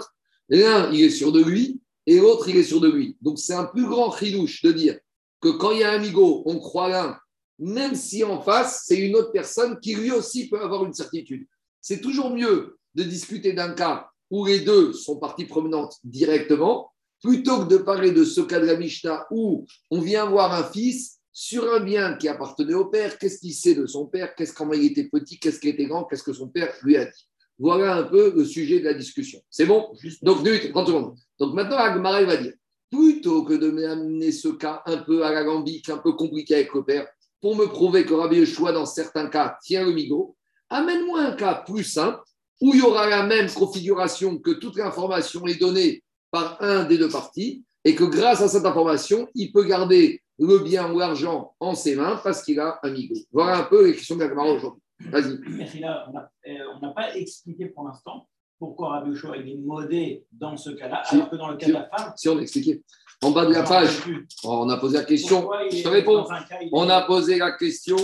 l'un, 0.49 0.91
il 0.91 1.03
est 1.03 1.11
sûr 1.11 1.31
de 1.31 1.43
lui, 1.43 1.81
et 2.07 2.19
l'autre, 2.19 2.49
il 2.49 2.57
est 2.57 2.63
sûr 2.63 2.81
de 2.81 2.89
lui. 2.89 3.15
Donc, 3.21 3.37
c'est 3.37 3.53
un 3.53 3.65
plus 3.65 3.85
grand 3.85 4.11
chidouche 4.11 4.63
de 4.63 4.71
dire 4.71 4.97
que 5.39 5.49
quand 5.49 5.71
il 5.71 5.79
y 5.79 5.83
a 5.83 5.91
un 5.91 5.95
amigo, 5.95 6.41
on 6.45 6.57
croit 6.57 6.89
l'un, 6.89 7.17
même 7.59 7.95
si 7.95 8.23
en 8.23 8.41
face, 8.41 8.83
c'est 8.85 8.97
une 8.97 9.15
autre 9.15 9.31
personne 9.31 9.79
qui 9.79 9.95
lui 9.95 10.11
aussi 10.11 10.49
peut 10.49 10.61
avoir 10.61 10.85
une 10.85 10.93
certitude. 10.93 11.45
C'est 11.81 12.01
toujours 12.01 12.29
mieux 12.29 12.77
de 12.95 13.03
discuter 13.03 13.53
d'un 13.53 13.73
cas 13.73 14.09
où 14.29 14.45
les 14.45 14.61
deux 14.61 14.93
sont 14.93 15.17
parties 15.17 15.45
promenantes 15.45 15.97
directement 16.03 16.91
plutôt 17.21 17.63
que 17.63 17.69
de 17.69 17.77
parler 17.77 18.11
de 18.11 18.25
ce 18.25 18.41
cas 18.41 18.59
de 18.59 18.65
la 18.65 18.75
Mishnah 18.75 19.25
où 19.31 19.65
on 19.89 20.01
vient 20.01 20.25
voir 20.25 20.53
un 20.53 20.63
fils 20.63 21.19
sur 21.31 21.71
un 21.73 21.79
bien 21.79 22.15
qui 22.15 22.27
appartenait 22.27 22.73
au 22.75 22.85
père, 22.85 23.17
qu'est-ce 23.17 23.39
qu'il 23.39 23.53
sait 23.53 23.73
de 23.73 23.87
son 23.87 24.05
père, 24.05 24.35
qu'est-ce 24.35 24.53
comment 24.53 24.73
il 24.73 24.85
était 24.85 25.05
petit, 25.05 25.39
qu'est-ce 25.39 25.59
qu'il 25.59 25.71
était 25.71 25.85
grand, 25.85 26.03
qu'est-ce 26.03 26.21
que 26.21 26.33
son 26.33 26.47
père 26.47 26.71
lui 26.83 26.97
a 26.97 27.05
dit? 27.05 27.27
Voilà 27.57 27.95
un 27.95 28.03
peu 28.03 28.33
le 28.35 28.45
sujet 28.45 28.79
de 28.79 28.85
la 28.85 28.93
discussion. 28.93 29.39
C'est 29.49 29.65
bon? 29.65 29.93
Donc, 30.21 30.43
30 30.43 30.87
secondes. 30.87 31.15
Donc 31.39 31.53
maintenant, 31.55 31.77
Agmara 31.77 32.23
va 32.23 32.37
dire, 32.37 32.53
plutôt 32.91 33.43
que 33.43 33.53
de 33.53 33.71
m'amener 33.71 34.31
ce 34.31 34.49
cas 34.49 34.83
un 34.85 34.97
peu 34.97 35.25
à 35.25 35.31
la 35.31 35.39
alambic, 35.39 35.89
un 35.89 35.97
peu 35.97 36.13
compliqué 36.13 36.55
avec 36.55 36.73
le 36.73 36.83
père, 36.83 37.07
pour 37.43 37.57
me 37.57 37.65
prouver 37.65 38.05
que 38.05 38.13
Rabbi 38.13 38.37
Yeshua, 38.37 38.71
dans 38.71 38.85
certains 38.85 39.27
cas, 39.27 39.57
tient 39.61 39.83
le 39.83 39.91
migo, 39.91 40.37
amène-moi 40.69 41.19
un 41.19 41.33
cas 41.33 41.55
plus 41.55 41.83
simple 41.83 42.21
où 42.61 42.73
il 42.73 42.79
y 42.79 42.81
aura 42.81 43.09
la 43.09 43.23
même 43.23 43.51
configuration 43.51 44.37
que 44.37 44.51
toute 44.51 44.77
l'information 44.77 45.45
est 45.45 45.59
donnée 45.59 46.01
par 46.31 46.55
un 46.61 46.85
des 46.85 46.97
deux 46.97 47.09
parties 47.09 47.65
et 47.83 47.95
que 47.95 48.05
grâce 48.05 48.39
à 48.41 48.47
cette 48.47 48.65
information, 48.65 49.27
il 49.35 49.51
peut 49.51 49.65
garder 49.65 50.21
le 50.39 50.59
bien 50.59 50.89
ou 50.89 50.99
l'argent 50.99 51.53
en 51.59 51.75
ses 51.75 51.97
mains 51.97 52.17
parce 52.23 52.43
qu'il 52.43 52.61
a 52.61 52.79
un 52.81 52.91
migo. 52.91 53.15
Voilà 53.33 53.57
un 53.57 53.63
peu 53.63 53.87
les 53.87 53.91
questions 53.93 54.15
de 54.15 54.23
la 54.23 54.31
aujourd'hui. 54.31 54.81
Vas-y. 55.01 55.83
Euh, 55.83 56.51
on 56.77 56.79
n'a 56.79 56.93
pas 56.93 57.13
expliqué 57.13 57.65
pour 57.65 57.85
l'instant 57.85 58.25
pourquoi 58.57 58.91
Rabbi 58.91 59.09
Yoshua 59.09 59.35
est 59.35 59.57
modé 59.57 60.25
dans 60.31 60.55
ce 60.55 60.69
cas-là, 60.69 61.03
alors 61.07 61.29
que 61.29 61.35
dans 61.35 61.49
le 61.49 61.57
cas 61.57 61.67
de 61.67 61.73
la 61.73 61.89
femme. 61.89 62.13
Si 62.15 62.29
on 62.29 62.37
a 62.37 62.41
expliqué. 62.41 62.81
En 63.23 63.31
bas 63.31 63.45
de 63.45 63.53
la 63.53 63.63
page, 63.63 64.03
on 64.43 64.69
a 64.69 64.77
posé 64.77 64.97
la 64.97 65.05
question. 65.05 65.49
Je 65.71 65.81
te 65.81 65.87
réponds. 65.87 66.25
On 66.71 66.89
a 66.89 67.01
posé 67.03 67.37
la 67.37 67.51
question. 67.53 67.97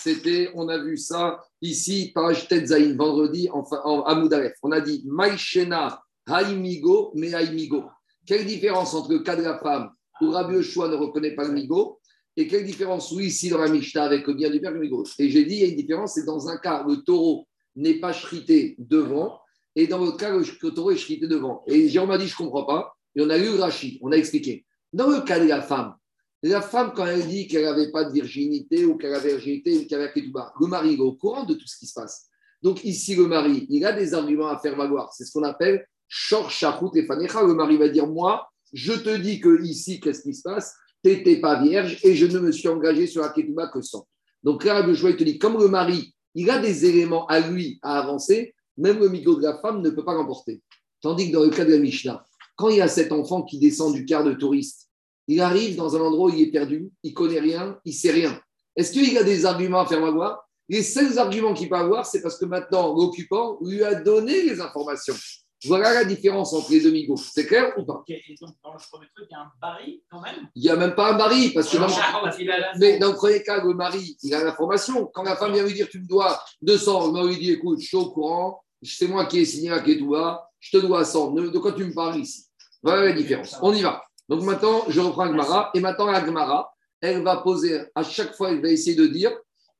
C'était, 0.00 0.50
on 0.54 0.68
a 0.68 0.78
vu 0.78 0.96
ça 0.96 1.40
ici, 1.60 2.10
page 2.14 2.48
Tetzaïn, 2.48 2.96
vendredi, 2.96 3.48
enfin, 3.52 3.80
en 3.84 4.02
Amoudalef. 4.02 4.54
On 4.62 4.72
a 4.72 4.80
dit 4.80 5.04
Maïchena 5.06 6.02
Haïmigo, 6.26 7.12
mais 7.14 7.34
Haïmigo. 7.34 7.84
Quelle 8.26 8.46
différence 8.46 8.94
entre 8.94 9.12
le 9.12 9.18
cas 9.20 9.36
de 9.36 9.42
la 9.42 9.58
femme 9.58 9.90
où 10.20 10.30
Rabbi 10.30 10.54
Yoshua 10.54 10.88
ne 10.88 10.96
reconnaît 10.96 11.34
pas 11.34 11.44
le 11.44 11.52
migo 11.52 12.00
et 12.36 12.48
quelle 12.48 12.64
différence, 12.64 13.12
oui, 13.12 13.26
ici 13.26 13.50
dans 13.50 13.58
la 13.58 13.68
Mishnah 13.68 14.04
avec 14.04 14.26
le 14.26 14.32
bien 14.32 14.48
du 14.48 14.60
père 14.60 14.70
le 14.70 14.80
migo? 14.80 15.04
Et 15.18 15.28
j'ai 15.28 15.44
dit, 15.44 15.56
il 15.56 15.60
y 15.60 15.64
a 15.64 15.68
une 15.68 15.76
différence, 15.76 16.14
c'est 16.14 16.24
dans 16.24 16.48
un 16.48 16.56
cas, 16.56 16.82
le 16.88 16.96
taureau 16.96 17.46
n'est 17.76 18.00
pas 18.00 18.12
chrité 18.12 18.74
devant 18.78 19.38
et 19.74 19.86
dans 19.86 19.98
l'autre 19.98 20.18
cas, 20.18 20.30
le, 20.30 20.70
taureau 20.70 20.90
est 20.90 20.96
chrité 20.96 21.26
devant. 21.26 21.62
Et 21.66 21.88
Jérôme 21.88 22.10
m'a 22.10 22.18
dit, 22.18 22.26
je 22.26 22.34
ne 22.34 22.38
comprends 22.38 22.64
pas. 22.64 22.96
Et 23.14 23.20
on 23.20 23.30
a 23.30 23.38
eu 23.38 23.50
Rachid, 23.56 23.98
on 24.02 24.12
a 24.12 24.16
expliqué. 24.16 24.64
Dans 24.92 25.08
le 25.08 25.20
cas 25.20 25.40
de 25.40 25.46
la 25.46 25.62
femme, 25.62 25.94
la 26.42 26.60
femme, 26.60 26.92
quand 26.94 27.06
elle 27.06 27.26
dit 27.26 27.46
qu'elle 27.46 27.64
n'avait 27.64 27.92
pas 27.92 28.04
de 28.04 28.12
virginité 28.12 28.84
ou 28.84 28.96
qu'elle 28.96 29.14
avait 29.14 29.30
virginité 29.30 29.86
qu'elle 29.86 30.00
avait 30.00 30.22
bas, 30.22 30.52
le 30.60 30.66
mari 30.66 30.94
est 30.94 30.98
au 30.98 31.12
courant 31.12 31.44
de 31.44 31.54
tout 31.54 31.66
ce 31.66 31.78
qui 31.78 31.86
se 31.86 31.94
passe. 31.94 32.28
Donc 32.60 32.84
ici, 32.84 33.14
le 33.14 33.26
mari, 33.26 33.66
il 33.70 33.84
a 33.84 33.92
des 33.92 34.12
arguments 34.12 34.48
à 34.48 34.58
faire 34.58 34.76
valoir. 34.76 35.12
C'est 35.12 35.24
ce 35.24 35.32
qu'on 35.32 35.44
appelle 35.44 35.86
Shor 36.08 36.50
et 36.94 37.06
Fanecha, 37.06 37.42
le 37.42 37.54
mari 37.54 37.76
va 37.76 37.88
dire 37.88 38.06
Moi, 38.06 38.44
je 38.72 38.92
te 38.92 39.16
dis 39.16 39.40
que 39.40 39.62
ici, 39.62 40.00
qu'est-ce 40.00 40.22
qui 40.22 40.34
se 40.34 40.42
passe? 40.42 40.74
Tu 41.04 41.10
n'étais 41.10 41.40
pas 41.40 41.62
vierge 41.62 41.98
et 42.02 42.14
je 42.14 42.26
ne 42.26 42.38
me 42.38 42.52
suis 42.52 42.68
engagé 42.68 43.06
sur 43.06 43.22
la 43.22 43.30
Ketouba 43.30 43.68
que 43.68 43.80
sans. 43.80 44.06
Donc 44.42 44.64
là, 44.64 44.84
le 44.84 44.94
il 44.94 45.16
te 45.16 45.24
dit 45.24 45.38
Comme 45.38 45.58
le 45.58 45.68
mari, 45.68 46.14
il 46.34 46.50
a 46.50 46.58
des 46.58 46.86
éléments 46.86 47.26
à 47.26 47.40
lui 47.40 47.78
à 47.82 48.00
avancer, 48.00 48.54
même 48.76 48.98
le 48.98 49.08
micro 49.08 49.36
de 49.36 49.42
la 49.42 49.58
femme 49.58 49.80
ne 49.80 49.90
peut 49.90 50.04
pas 50.04 50.14
l'emporter. 50.14 50.60
Tandis 51.00 51.30
que 51.30 51.36
dans 51.36 51.44
le 51.44 51.50
cas 51.50 51.64
de 51.64 51.72
la 51.72 51.78
Mishnah, 51.78 52.24
quand 52.56 52.68
il 52.68 52.78
y 52.78 52.80
a 52.80 52.88
cet 52.88 53.12
enfant 53.12 53.42
qui 53.42 53.58
descend 53.58 53.94
du 53.94 54.04
quart 54.04 54.24
de 54.24 54.32
touriste, 54.32 54.88
il 55.28 55.40
arrive 55.40 55.76
dans 55.76 55.96
un 55.96 56.00
endroit 56.00 56.30
où 56.30 56.34
il 56.34 56.42
est 56.42 56.50
perdu, 56.50 56.90
il 57.02 57.14
connaît 57.14 57.40
rien, 57.40 57.78
il 57.84 57.94
sait 57.94 58.10
rien. 58.10 58.40
Est-ce 58.76 58.92
qu'il 58.92 59.16
a 59.18 59.22
des 59.22 59.44
arguments 59.44 59.80
à 59.80 59.86
faire 59.86 60.00
valoir 60.00 60.48
Les 60.68 60.82
seuls 60.82 61.18
arguments 61.18 61.54
qu'il 61.54 61.68
peut 61.68 61.76
avoir, 61.76 62.06
c'est 62.06 62.22
parce 62.22 62.38
que 62.38 62.44
maintenant, 62.44 62.94
l'occupant 62.94 63.58
lui 63.62 63.82
a 63.82 63.94
donné 63.94 64.42
les 64.42 64.60
informations. 64.60 65.14
Voilà 65.64 65.94
la 65.94 66.04
différence 66.04 66.52
entre 66.54 66.72
les 66.72 66.80
deux 66.80 66.90
migos. 66.90 67.16
C'est 67.16 67.46
clair 67.46 67.72
ou 67.76 67.84
pas? 67.84 67.94
Ok, 67.94 68.10
et 68.10 68.34
donc 68.40 68.50
dans 68.64 68.72
le 68.72 68.80
premier 68.90 69.06
truc, 69.14 69.28
il 69.30 69.32
y 69.32 69.36
a 69.36 69.40
un 69.40 69.52
baril 69.60 70.00
quand 70.10 70.20
même? 70.20 70.48
Il 70.56 70.62
n'y 70.62 70.68
a 70.68 70.76
même 70.76 70.94
pas 70.96 71.12
un 71.12 71.16
mari, 71.16 71.50
parce 71.50 71.68
que 71.68 71.76
dans, 71.76 71.86
mais 72.80 72.98
dans 72.98 73.10
le 73.10 73.14
premier 73.14 73.42
cas, 73.44 73.62
le 73.62 73.72
mari, 73.72 74.16
il 74.22 74.34
a 74.34 74.42
l'information. 74.42 75.08
Quand 75.14 75.22
la 75.22 75.36
femme 75.36 75.52
vient 75.52 75.62
lui 75.62 75.72
dire 75.72 75.88
tu 75.88 76.00
me 76.00 76.06
dois 76.06 76.42
200, 76.62 77.06
le 77.06 77.12
mari 77.12 77.28
lui 77.28 77.38
dit 77.38 77.52
écoute, 77.52 77.80
je 77.80 77.86
suis 77.86 77.96
au 77.96 78.10
courant, 78.10 78.60
c'est 78.82 79.08
moi 79.08 79.26
qui 79.26 79.38
ai 79.40 79.44
signé 79.44 79.70
à 79.70 79.80
Kétoua, 79.80 80.48
je 80.60 80.78
te 80.78 80.84
dois 80.84 81.04
100. 81.04 81.32
Ne- 81.32 81.48
De 81.48 81.58
quoi 81.58 81.72
tu 81.72 81.84
me 81.84 81.92
parles 81.94 82.20
ici? 82.20 82.44
Voilà 82.82 83.04
la 83.06 83.12
différence. 83.12 83.56
On 83.62 83.72
y 83.72 83.82
va. 83.82 84.02
Donc 84.28 84.42
maintenant, 84.42 84.84
je 84.88 85.00
reprends 85.00 85.22
Agmara. 85.24 85.70
Et 85.74 85.80
maintenant, 85.80 86.08
Agmara, 86.08 86.72
elle 87.00 87.22
va 87.22 87.36
poser, 87.38 87.80
à 87.94 88.02
chaque 88.02 88.34
fois, 88.34 88.50
elle 88.50 88.60
va 88.62 88.68
essayer 88.68 88.96
de 88.96 89.06
dire, 89.06 89.32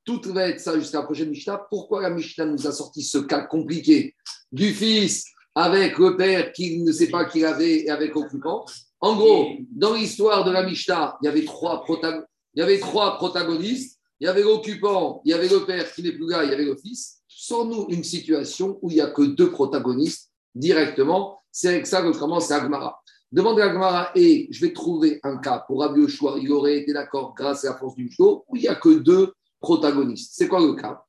tout 0.04 0.20
va 0.26 0.48
être 0.48 0.60
ça 0.60 0.76
jusqu'à 0.78 0.98
la 0.98 1.04
prochaine 1.04 1.30
Mishnah. 1.30 1.66
Pourquoi 1.70 2.02
la 2.02 2.10
Mishnah 2.10 2.44
nous 2.46 2.66
a 2.66 2.72
sorti 2.72 3.02
ce 3.02 3.18
cas 3.18 3.42
compliqué 3.42 4.14
du 4.50 4.72
fils 4.74 5.24
avec 5.54 5.98
le 5.98 6.16
père 6.16 6.52
qui 6.52 6.78
ne 6.80 6.90
sait 6.92 7.08
pas 7.10 7.24
qu'il 7.26 7.44
avait 7.44 7.84
et 7.84 7.90
avec 7.90 8.16
occupant 8.16 8.64
En 9.00 9.14
gros, 9.16 9.48
dans 9.70 9.94
l'histoire 9.94 10.44
de 10.44 10.50
la 10.50 10.62
Mishnah, 10.64 11.18
il 11.22 11.28
avait 11.28 11.44
trois, 11.44 11.84
il 11.88 12.24
y 12.60 12.62
avait 12.62 12.78
trois 12.80 13.16
protagonistes. 13.16 13.98
Il 14.20 14.26
y 14.26 14.28
avait 14.28 14.42
l'occupant, 14.42 15.20
il 15.24 15.30
y 15.32 15.34
avait 15.34 15.48
le 15.48 15.64
père 15.64 15.92
qui 15.92 16.02
n'est 16.02 16.12
plus 16.12 16.28
là, 16.28 16.44
il 16.44 16.50
y 16.50 16.54
avait 16.54 16.64
le 16.64 16.76
fils. 16.76 17.21
Sans-nous 17.44 17.86
une 17.88 18.04
situation 18.04 18.78
où 18.82 18.90
il 18.90 18.94
n'y 18.94 19.00
a 19.00 19.08
que 19.08 19.22
deux 19.22 19.50
protagonistes 19.50 20.30
directement. 20.54 21.40
C'est 21.50 21.70
avec 21.70 21.88
ça 21.88 22.00
que 22.00 22.16
commence 22.16 22.52
Agmara. 22.52 23.02
Demande 23.32 23.58
à 23.58 23.64
Agmara, 23.64 24.12
et 24.14 24.46
je 24.52 24.64
vais 24.64 24.72
trouver 24.72 25.18
un 25.24 25.38
cas 25.38 25.64
pour 25.66 25.80
Rabbi 25.80 26.02
Yoshua, 26.02 26.36
il 26.40 26.52
aurait 26.52 26.78
été 26.78 26.92
d'accord 26.92 27.34
grâce 27.36 27.64
à 27.64 27.70
la 27.70 27.76
force 27.78 27.96
du 27.96 28.08
show, 28.12 28.44
où 28.46 28.54
il 28.54 28.62
n'y 28.62 28.68
a 28.68 28.76
que 28.76 28.90
deux 28.90 29.32
protagonistes. 29.60 30.34
C'est 30.36 30.46
quoi 30.46 30.60
le 30.60 30.74
cas? 30.74 31.02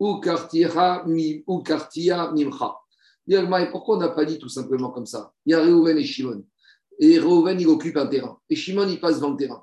Ou 0.00 0.22
Mimcha. 2.34 2.76
Pourquoi 3.70 3.96
on 3.96 4.00
n'a 4.00 4.08
pas 4.08 4.24
dit 4.24 4.38
tout 4.38 4.48
simplement 4.48 4.88
comme 4.88 5.04
ça? 5.04 5.34
Il 5.44 5.50
y 5.52 5.54
a 5.54 5.60
Reuven 5.60 5.98
et 5.98 6.04
Shimon. 6.04 6.46
Et 6.98 7.18
Reuven, 7.18 7.60
il 7.60 7.68
occupe 7.68 7.98
un 7.98 8.06
terrain. 8.06 8.38
Et 8.48 8.56
Shimon, 8.56 8.88
il 8.88 8.98
passe 8.98 9.20
dans 9.20 9.32
le 9.32 9.36
terrain. 9.36 9.62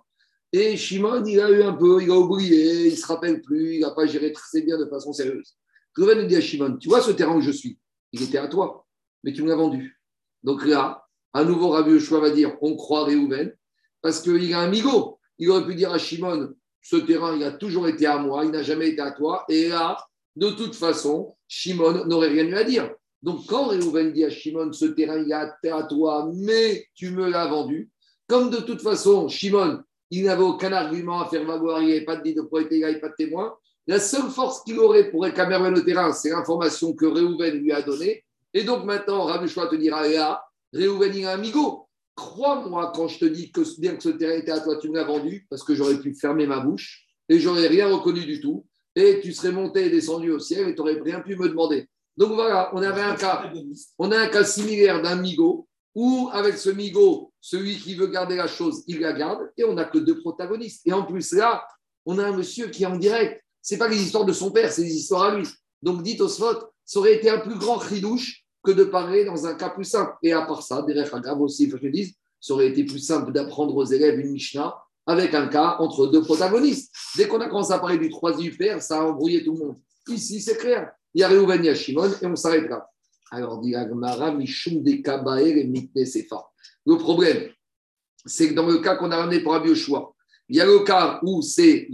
Et 0.51 0.77
Shimon, 0.77 1.23
il 1.25 1.39
a 1.39 1.49
eu 1.51 1.61
un 1.61 1.73
peu, 1.73 2.01
il 2.01 2.09
a 2.09 2.17
oublié, 2.17 2.87
il 2.87 2.91
ne 2.91 2.95
se 2.95 3.05
rappelle 3.05 3.41
plus, 3.41 3.75
il 3.75 3.81
n'a 3.81 3.91
pas 3.91 4.07
géré 4.07 4.31
très 4.31 4.61
bien 4.61 4.79
de 4.79 4.85
façon 4.85 5.13
sérieuse. 5.13 5.55
Reuven 5.95 6.27
dit 6.27 6.35
à 6.35 6.41
Shimon, 6.41 6.77
tu 6.77 6.89
vois 6.89 7.01
ce 7.01 7.11
terrain 7.11 7.35
où 7.35 7.41
je 7.41 7.51
suis? 7.51 7.77
Il 8.11 8.23
était 8.23 8.39
à 8.39 8.47
toi, 8.47 8.87
mais 9.23 9.31
tu 9.31 9.43
me 9.43 9.47
l'as 9.47 9.55
vendu. 9.55 9.99
Donc 10.41 10.65
là, 10.65 11.05
à 11.33 11.43
nouveau, 11.43 11.69
Rabbi 11.69 11.91
Yoshua 11.91 12.19
va 12.19 12.31
dire, 12.31 12.57
on 12.61 12.75
croit 12.75 13.05
Reuven, 13.05 13.53
parce 14.01 14.21
qu'il 14.21 14.53
a 14.53 14.61
un 14.61 14.69
migo. 14.69 15.19
Il 15.37 15.49
aurait 15.51 15.65
pu 15.65 15.75
dire 15.75 15.91
à 15.91 15.99
Shimon, 15.99 16.53
ce 16.81 16.95
terrain, 16.95 17.35
il 17.35 17.43
a 17.43 17.51
toujours 17.51 17.87
été 17.87 18.07
à 18.07 18.17
moi, 18.17 18.45
il 18.45 18.51
n'a 18.51 18.63
jamais 18.63 18.89
été 18.89 19.01
à 19.01 19.11
toi. 19.11 19.45
Et 19.49 19.69
là, 19.69 19.97
de 20.35 20.49
toute 20.49 20.75
façon, 20.75 21.35
Shimon 21.47 22.05
n'aurait 22.05 22.29
rien 22.29 22.45
eu 22.45 22.55
à 22.55 22.63
dire. 22.63 22.91
Donc 23.21 23.45
quand 23.47 23.67
Reuven 23.67 24.13
dit 24.13 24.23
à 24.23 24.29
Shimon, 24.29 24.71
ce 24.73 24.85
terrain, 24.85 25.19
il 25.19 25.31
est 25.31 25.69
à 25.69 25.83
toi, 25.83 26.31
mais 26.33 26.85
tu 26.95 27.11
me 27.11 27.29
l'as 27.29 27.47
vendu, 27.47 27.91
comme 28.27 28.49
de 28.49 28.57
toute 28.57 28.81
façon, 28.81 29.27
Shimon, 29.27 29.83
il 30.11 30.25
n'avait 30.25 30.43
aucun 30.43 30.71
argument 30.73 31.21
à 31.21 31.29
faire 31.29 31.45
valoir, 31.45 31.81
il 31.81 31.87
n'y 31.87 31.91
avait 31.93 32.05
pas 32.05 32.15
de 32.15 32.23
dit 32.23 32.33
de 32.33 32.41
propriété, 32.41 32.75
il 32.75 32.79
n'y 32.79 32.85
avait 32.85 32.99
pas 32.99 33.09
de 33.09 33.15
témoin. 33.15 33.55
La 33.87 33.99
seule 33.99 34.29
force 34.29 34.63
qu'il 34.63 34.79
aurait 34.79 35.09
pour 35.09 35.23
réclamer 35.23 35.69
le 35.69 35.83
terrain, 35.83 36.13
c'est 36.13 36.29
l'information 36.29 36.93
que 36.93 37.05
Réhouven 37.05 37.55
lui 37.55 37.71
a 37.71 37.81
donnée. 37.81 38.23
Et 38.53 38.63
donc 38.63 38.85
maintenant, 38.85 39.27
Shua 39.47 39.67
te 39.67 39.75
dira, 39.75 40.07
là, 40.07 40.43
Réhouven, 40.73 41.15
il 41.15 41.25
a 41.25 41.33
un 41.33 41.37
migo. 41.37 41.87
Crois-moi 42.15 42.91
quand 42.95 43.07
je 43.07 43.19
te 43.19 43.25
dis 43.25 43.51
que 43.51 43.61
bien 43.79 43.95
que 43.95 44.03
ce 44.03 44.09
terrain 44.09 44.37
était 44.37 44.51
à 44.51 44.59
toi, 44.59 44.77
tu 44.77 44.89
me 44.89 44.95
l'as 44.95 45.05
vendu, 45.05 45.47
parce 45.49 45.63
que 45.63 45.73
j'aurais 45.73 45.99
pu 45.99 46.13
fermer 46.13 46.45
ma 46.45 46.59
bouche 46.59 47.05
et 47.29 47.39
j'aurais 47.39 47.67
rien 47.67 47.87
reconnu 47.87 48.25
du 48.25 48.41
tout. 48.41 48.65
Et 48.95 49.21
tu 49.21 49.31
serais 49.33 49.51
monté 49.51 49.85
et 49.85 49.89
descendu 49.89 50.31
au 50.31 50.39
ciel 50.39 50.67
et 50.67 50.75
tu 50.75 50.81
n'aurais 50.81 50.99
rien 50.99 51.21
pu 51.21 51.35
me 51.35 51.47
demander. 51.47 51.87
Donc 52.17 52.33
voilà, 52.33 52.69
on 52.73 52.81
avait 52.81 53.01
un 53.01 53.15
cas, 53.15 53.49
on 53.97 54.11
a 54.11 54.19
un 54.19 54.27
cas 54.27 54.43
similaire 54.43 55.01
d'un 55.01 55.15
migo 55.15 55.67
où 55.95 56.29
avec 56.33 56.57
ce 56.57 56.69
migo, 56.69 57.28
celui 57.41 57.77
qui 57.77 57.95
veut 57.95 58.07
garder 58.07 58.35
la 58.35 58.47
chose, 58.47 58.83
il 58.87 58.99
la 58.99 59.13
garde, 59.13 59.49
et 59.57 59.63
on 59.63 59.73
n'a 59.73 59.85
que 59.85 59.97
deux 59.97 60.19
protagonistes. 60.19 60.81
Et 60.85 60.93
en 60.93 61.03
plus 61.03 61.33
là, 61.33 61.65
on 62.05 62.17
a 62.17 62.25
un 62.25 62.35
monsieur 62.35 62.67
qui 62.67 62.83
est 62.83 62.87
en 62.87 62.97
direct. 62.97 63.43
C'est 63.61 63.77
pas 63.77 63.87
les 63.87 64.01
histoires 64.01 64.25
de 64.25 64.33
son 64.33 64.51
père, 64.51 64.71
c'est 64.71 64.83
des 64.83 64.95
histoires 64.95 65.23
à 65.23 65.35
lui. 65.35 65.47
Donc 65.81 66.03
dites 66.03 66.21
Osphot, 66.21 66.71
ça 66.85 66.99
aurait 66.99 67.15
été 67.15 67.29
un 67.29 67.39
plus 67.39 67.57
grand 67.57 67.77
ridouche 67.77 68.43
que 68.63 68.71
de 68.71 68.83
parler 68.83 69.25
dans 69.25 69.45
un 69.45 69.55
cas 69.55 69.69
plus 69.69 69.85
simple. 69.85 70.13
Et 70.23 70.33
à 70.33 70.41
part 70.41 70.63
ça, 70.63 70.81
derrière 70.81 71.13
Hagav 71.13 71.41
aussi, 71.41 71.63
il 71.63 71.71
faut 71.71 71.77
que 71.77 71.85
je 71.85 71.91
dise, 71.91 72.13
ça 72.41 72.53
aurait 72.53 72.67
été 72.67 72.83
plus 72.83 72.99
simple 72.99 73.31
d'apprendre 73.31 73.75
aux 73.75 73.85
élèves 73.85 74.19
une 74.19 74.31
Mishnah 74.31 74.75
avec 75.05 75.33
un 75.33 75.47
cas 75.47 75.77
entre 75.79 76.07
deux 76.07 76.21
protagonistes. 76.21 76.93
Dès 77.15 77.27
qu'on 77.27 77.39
a 77.41 77.47
commencé 77.47 77.73
à 77.73 77.79
parler 77.79 77.97
du 77.97 78.09
troisième 78.09 78.55
père, 78.55 78.81
ça 78.81 78.99
a 78.99 79.03
embrouillé 79.03 79.43
tout 79.43 79.53
le 79.53 79.59
monde. 79.59 79.77
Ici, 80.07 80.39
c'est 80.39 80.57
clair. 80.57 80.91
Il 81.13 81.21
y 81.21 81.23
a 81.23 81.27
Réhouven, 81.27 81.63
il 81.63 81.65
y 81.65 81.69
a 81.69 81.75
Shimon, 81.75 82.11
et 82.21 82.25
on 82.25 82.35
s'arrête 82.35 82.69
là. 82.69 82.87
Alors, 83.31 83.59
dit 83.59 83.75
Agmara, 83.75 84.31
Mishum 84.31 84.83
de 84.83 85.01
Kabaer 85.01 85.59
et 85.59 85.63
Mitne 85.65 86.05
Sefa. 86.05 86.45
Le 86.85 86.97
problème, 86.97 87.51
c'est 88.25 88.49
que 88.49 88.53
dans 88.53 88.67
le 88.67 88.79
cas 88.79 88.95
qu'on 88.95 89.11
a 89.11 89.17
ramené 89.17 89.41
pour 89.41 89.53
Rabbi 89.53 89.71
il 90.51 90.55
y 90.55 90.61
a 90.61 90.65
le 90.65 90.79
cas 90.79 91.19
où 91.23 91.41
c'est 91.41 91.87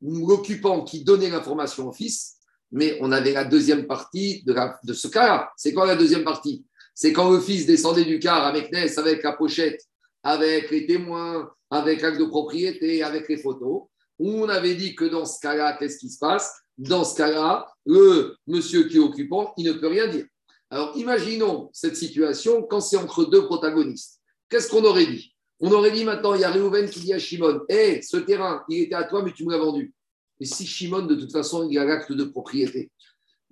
l'occupant 0.00 0.82
qui 0.84 1.02
donnait 1.02 1.30
l'information 1.30 1.88
au 1.88 1.92
fils, 1.92 2.36
mais 2.70 2.96
on 3.00 3.10
avait 3.12 3.32
la 3.32 3.44
deuxième 3.44 3.86
partie 3.86 4.44
de 4.44 4.92
ce 4.92 5.08
cas-là. 5.08 5.50
C'est 5.56 5.72
quoi 5.72 5.86
la 5.86 5.96
deuxième 5.96 6.24
partie? 6.24 6.64
C'est 6.94 7.12
quand 7.12 7.30
le 7.30 7.40
fils 7.40 7.66
descendait 7.66 8.04
du 8.04 8.20
car 8.20 8.44
avec 8.44 8.70
Ness, 8.72 8.96
avec 8.98 9.22
la 9.24 9.32
pochette, 9.32 9.80
avec 10.22 10.70
les 10.70 10.86
témoins, 10.86 11.50
avec 11.70 12.00
l'acte 12.00 12.20
de 12.20 12.26
propriété, 12.26 13.02
avec 13.02 13.28
les 13.28 13.38
photos, 13.38 13.82
où 14.18 14.30
on 14.30 14.48
avait 14.48 14.76
dit 14.76 14.94
que 14.94 15.04
dans 15.04 15.26
ce 15.26 15.40
cas-là, 15.40 15.76
qu'est-ce 15.76 15.98
qui 15.98 16.08
se 16.08 16.18
passe? 16.18 16.52
Dans 16.78 17.04
ce 17.04 17.16
cas-là, 17.16 17.66
le 17.84 18.36
monsieur 18.46 18.84
qui 18.84 18.96
est 18.96 19.00
occupant, 19.00 19.52
il 19.56 19.66
ne 19.66 19.72
peut 19.72 19.88
rien 19.88 20.06
dire. 20.06 20.26
Alors 20.74 20.90
imaginons 20.96 21.70
cette 21.72 21.94
situation 21.94 22.64
quand 22.64 22.80
c'est 22.80 22.96
entre 22.96 23.24
deux 23.24 23.44
protagonistes. 23.44 24.20
Qu'est-ce 24.48 24.68
qu'on 24.68 24.82
aurait 24.82 25.06
dit? 25.06 25.32
On 25.60 25.70
aurait 25.70 25.92
dit 25.92 26.04
maintenant, 26.04 26.34
il 26.34 26.40
y 26.40 26.44
a 26.44 26.50
Réhouven 26.50 26.90
qui 26.90 26.98
dit 26.98 27.12
à 27.12 27.18
Shimon 27.20 27.60
Hé, 27.68 28.02
ce 28.02 28.16
terrain, 28.16 28.64
il 28.68 28.82
était 28.82 28.96
à 28.96 29.04
toi, 29.04 29.22
mais 29.22 29.32
tu 29.32 29.44
me 29.44 29.52
l'as 29.52 29.58
vendu. 29.58 29.94
Et 30.40 30.44
si 30.44 30.66
Shimon, 30.66 31.02
de 31.02 31.14
toute 31.14 31.30
façon, 31.30 31.68
il 31.70 31.78
a 31.78 31.84
l'acte 31.84 32.10
de 32.10 32.24
propriété, 32.24 32.90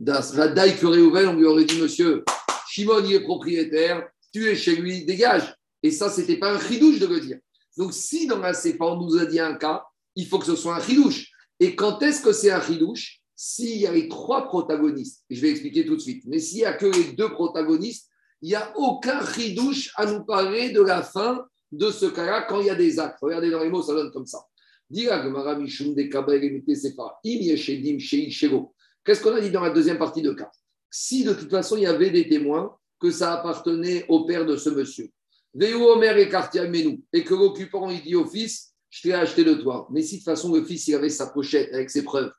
la 0.01 0.49
daille 0.49 0.77
que 0.77 0.85
Réhouven, 0.85 1.29
on 1.29 1.35
lui 1.35 1.45
aurait 1.45 1.65
dit 1.65 1.81
Monsieur, 1.81 2.25
Shimon, 2.69 3.05
il 3.05 3.13
est 3.13 3.23
propriétaire, 3.23 4.05
tu 4.33 4.49
es 4.49 4.57
chez 4.57 4.75
lui, 4.75 5.05
dégage. 5.05 5.55
Et 5.85 5.93
ça, 5.93 6.11
ce 6.11 6.23
n'était 6.23 6.39
pas 6.39 6.53
un 6.53 6.59
chidouche 6.59 6.99
de 6.99 7.07
le 7.07 7.21
dire. 7.21 7.39
Donc, 7.77 7.93
si 7.93 8.27
dans 8.27 8.39
la 8.39 8.53
CEPA, 8.53 8.85
on 8.85 9.01
nous 9.01 9.17
a 9.17 9.27
dit 9.27 9.39
un 9.39 9.55
cas, 9.55 9.85
il 10.17 10.27
faut 10.27 10.41
que 10.41 10.47
ce 10.47 10.57
soit 10.57 10.75
un 10.75 10.83
chidouche. 10.83 11.31
Et 11.61 11.77
quand 11.77 12.03
est-ce 12.03 12.21
que 12.21 12.33
c'est 12.33 12.51
un 12.51 12.61
chidouche? 12.61 13.22
S'il 13.45 13.79
y 13.79 13.89
a 13.89 13.93
les 13.93 14.09
trois 14.09 14.47
protagonistes, 14.47 15.25
je 15.29 15.41
vais 15.41 15.51
expliquer 15.51 15.85
tout 15.85 15.97
de 15.97 16.01
suite, 16.01 16.23
mais 16.29 16.39
s'il 16.39 16.59
n'y 16.59 16.65
a 16.65 16.75
que 16.75 16.87
les 16.87 17.13
deux 17.15 17.33
protagonistes, 17.33 18.09
il 18.41 18.51
n'y 18.51 18.55
a 18.55 18.73
aucun 18.77 19.27
chidouche 19.27 19.91
à 19.97 20.07
nous 20.07 20.23
parler 20.25 20.71
de 20.71 20.81
la 20.81 21.03
fin 21.03 21.45
de 21.73 21.91
ce 21.91 22.07
cas-là 22.07 22.43
quand 22.43 22.61
il 22.61 22.69
y 22.69 22.71
a 22.71 22.77
des 22.77 23.01
actes. 23.01 23.19
Regardez 23.21 23.51
dans 23.51 23.65
les 23.65 23.69
mots, 23.69 23.83
ça 23.83 23.95
donne 23.95 24.13
comme 24.13 24.27
ça. 24.27 24.47
Qu'est-ce 29.05 29.21
qu'on 29.21 29.35
a 29.35 29.41
dit 29.41 29.51
dans 29.51 29.63
la 29.63 29.71
deuxième 29.71 29.99
partie 29.99 30.23
de 30.23 30.33
cas 30.35 30.53
Si 30.89 31.25
de 31.25 31.35
toute 31.35 31.51
façon 31.51 31.77
il 31.77 31.83
y 31.83 31.87
avait 31.87 32.11
des 32.11 32.29
témoins 32.29 32.77
que 33.01 33.11
ça 33.11 33.33
appartenait 33.33 34.07
au 34.09 34.25
père 34.25 34.47
de 34.47 34.57
ce 34.57 34.71
monsieur, 34.71 35.11
Omer 35.57 36.17
et 36.17 36.31
et 37.13 37.25
que 37.25 37.35
l'occupant 37.35 37.91
il 37.91 38.03
dit 38.03 38.15
au 38.15 38.25
fils, 38.25 38.73
je 38.89 39.03
t'ai 39.03 39.15
acheté 39.15 39.43
de 39.43 39.55
toi. 39.55 39.89
Mais 39.91 40.03
si 40.03 40.13
de 40.13 40.21
toute 40.21 40.27
façon 40.27 40.55
le 40.55 40.63
fils 40.63 40.87
il 40.87 40.95
avait 40.95 41.09
sa 41.09 41.27
pochette 41.27 41.75
avec 41.75 41.91
ses 41.91 42.05
preuves, 42.05 42.31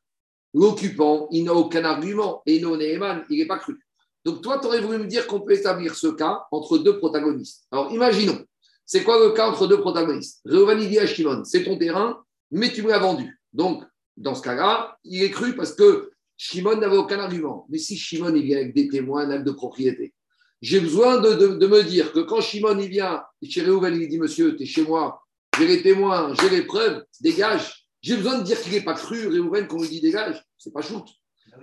l'occupant 0.53 1.27
il 1.31 1.43
n'a 1.45 1.53
aucun 1.53 1.83
argument 1.83 2.41
et 2.45 2.59
non 2.59 2.77
Neeman, 2.77 3.23
il 3.29 3.39
n'est 3.39 3.47
pas 3.47 3.59
cru. 3.59 3.79
Donc 4.25 4.41
toi, 4.41 4.59
tu 4.59 4.67
aurais 4.67 4.79
voulu 4.79 4.99
me 4.99 5.07
dire 5.07 5.27
qu'on 5.27 5.41
peut 5.41 5.53
établir 5.53 5.95
ce 5.95 6.07
cas 6.07 6.45
entre 6.51 6.77
deux 6.77 6.97
protagonistes. 6.97 7.65
Alors 7.71 7.91
imaginons, 7.91 8.39
c'est 8.85 9.03
quoi 9.03 9.19
le 9.19 9.31
cas 9.31 9.49
entre 9.49 9.67
deux 9.67 9.79
protagonistes? 9.79 10.41
Réouvan 10.45 10.77
il 10.77 10.89
dit 10.89 10.99
à 10.99 11.07
Shimon, 11.07 11.43
c'est 11.43 11.63
ton 11.63 11.77
terrain, 11.77 12.23
mais 12.51 12.71
tu 12.71 12.83
me 12.83 12.89
l'as 12.89 12.99
vendu. 12.99 13.39
Donc, 13.51 13.83
dans 14.17 14.35
ce 14.35 14.41
cas-là, 14.41 14.97
il 15.03 15.23
est 15.23 15.31
cru 15.31 15.55
parce 15.55 15.73
que 15.73 16.11
Shimon 16.37 16.77
n'avait 16.77 16.97
aucun 16.97 17.19
argument. 17.19 17.65
Mais 17.69 17.77
si 17.77 17.97
Shimon 17.97 18.35
il 18.35 18.43
vient 18.43 18.57
avec 18.57 18.75
des 18.75 18.87
témoins, 18.89 19.25
un 19.25 19.31
acte 19.31 19.45
de 19.45 19.51
propriété, 19.51 20.13
j'ai 20.61 20.79
besoin 20.79 21.19
de, 21.19 21.67
me 21.67 21.83
dire 21.83 22.13
que 22.13 22.21
quand 22.21 22.41
Shimon 22.41 22.77
il 22.79 22.89
vient, 22.89 23.23
chez 23.47 23.61
Réouvan 23.61 23.93
il 23.93 24.07
dit 24.07 24.19
Monsieur, 24.19 24.55
tu 24.55 24.63
es 24.63 24.65
chez 24.65 24.83
moi, 24.83 25.21
j'ai 25.57 25.67
les 25.67 25.81
témoins, 25.81 26.33
j'ai 26.39 26.49
les 26.49 26.63
preuves, 26.63 27.03
dégage. 27.21 27.82
J'ai 28.03 28.17
besoin 28.17 28.37
de 28.37 28.43
dire 28.43 28.61
qu'il 28.61 28.73
n'est 28.73 28.83
pas 28.83 28.93
cru, 28.93 29.27
Réouven, 29.27 29.65
qu'on 29.65 29.81
lui 29.81 29.87
dit 29.87 30.01
dégage. 30.01 30.43
C'est 30.57 30.73
pas 30.73 30.81
shoot. 30.81 31.05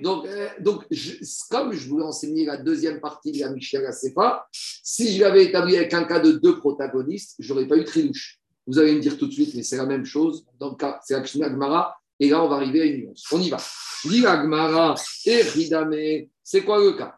Donc, 0.02 0.25
euh, 0.26 0.49
donc 0.61 0.85
je- 0.90 1.16
comme 1.50 1.73
je 1.73 1.87
voulais 1.88 2.04
enseigner 2.04 2.47
la 2.47 2.56
deuxième 2.56 3.00
partie 3.00 3.30
de 3.32 3.40
la 3.40 3.50
Mishnah 3.50 3.92
Sefa, 3.92 4.47
si 4.52 5.14
je 5.14 5.20
l'avais 5.20 5.44
établi 5.44 5.76
avec 5.76 5.92
un 5.92 6.04
cas 6.04 6.20
de 6.20 6.32
deux 6.32 6.59
protagonistes, 6.59 7.35
je 7.38 7.52
n'aurais 7.52 7.66
pas 7.66 7.76
eu 7.76 7.85
tridouche. 7.85 8.38
Vous 8.66 8.78
allez 8.78 8.94
me 8.94 9.00
dire 9.00 9.18
tout 9.18 9.26
de 9.26 9.32
suite, 9.32 9.54
mais 9.54 9.62
c'est 9.62 9.76
la 9.76 9.87
même 9.87 10.04
chose. 10.04 10.47
Dans 10.59 10.70
le 10.70 10.76
cas, 10.76 10.99
c'est 11.04 11.14
la 11.14 11.25
Gemara, 11.25 11.94
et 12.18 12.28
là, 12.30 12.42
on 12.42 12.49
va 12.49 12.56
arriver 12.56 12.80
à 12.82 12.85
une 12.87 13.00
nuance. 13.02 13.25
On 13.32 13.40
y 13.40 13.50
va. 13.50 13.59
Dit 14.04 14.20
la 14.20 14.40
Gemara, 14.42 14.94
Eridame, 15.26 15.94
c'est 16.42 16.62
quoi 16.62 16.78
le 16.78 16.92
cas? 16.92 17.16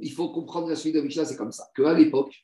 Il 0.00 0.12
faut 0.12 0.28
comprendre 0.30 0.68
la 0.68 0.76
suite 0.76 0.94
de 0.94 0.98
la 1.00 1.04
Mishnah, 1.06 1.24
c'est 1.24 1.36
comme 1.36 1.52
ça. 1.52 1.68
Qu'à 1.74 1.94
l'époque, 1.94 2.34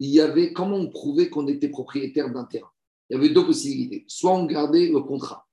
il 0.00 0.10
y 0.10 0.20
avait 0.20 0.52
comment 0.52 0.76
on 0.76 0.88
prouvait 0.88 1.28
qu'on 1.28 1.46
était 1.46 1.68
propriétaire 1.68 2.32
d'un 2.32 2.44
terrain? 2.44 2.70
Il 3.08 3.14
y 3.14 3.16
avait 3.16 3.30
deux 3.30 3.44
possibilités. 3.44 4.04
Soit 4.08 4.32
on 4.32 4.46
gardait 4.46 4.88
le 4.88 5.00
contrat 5.00 5.46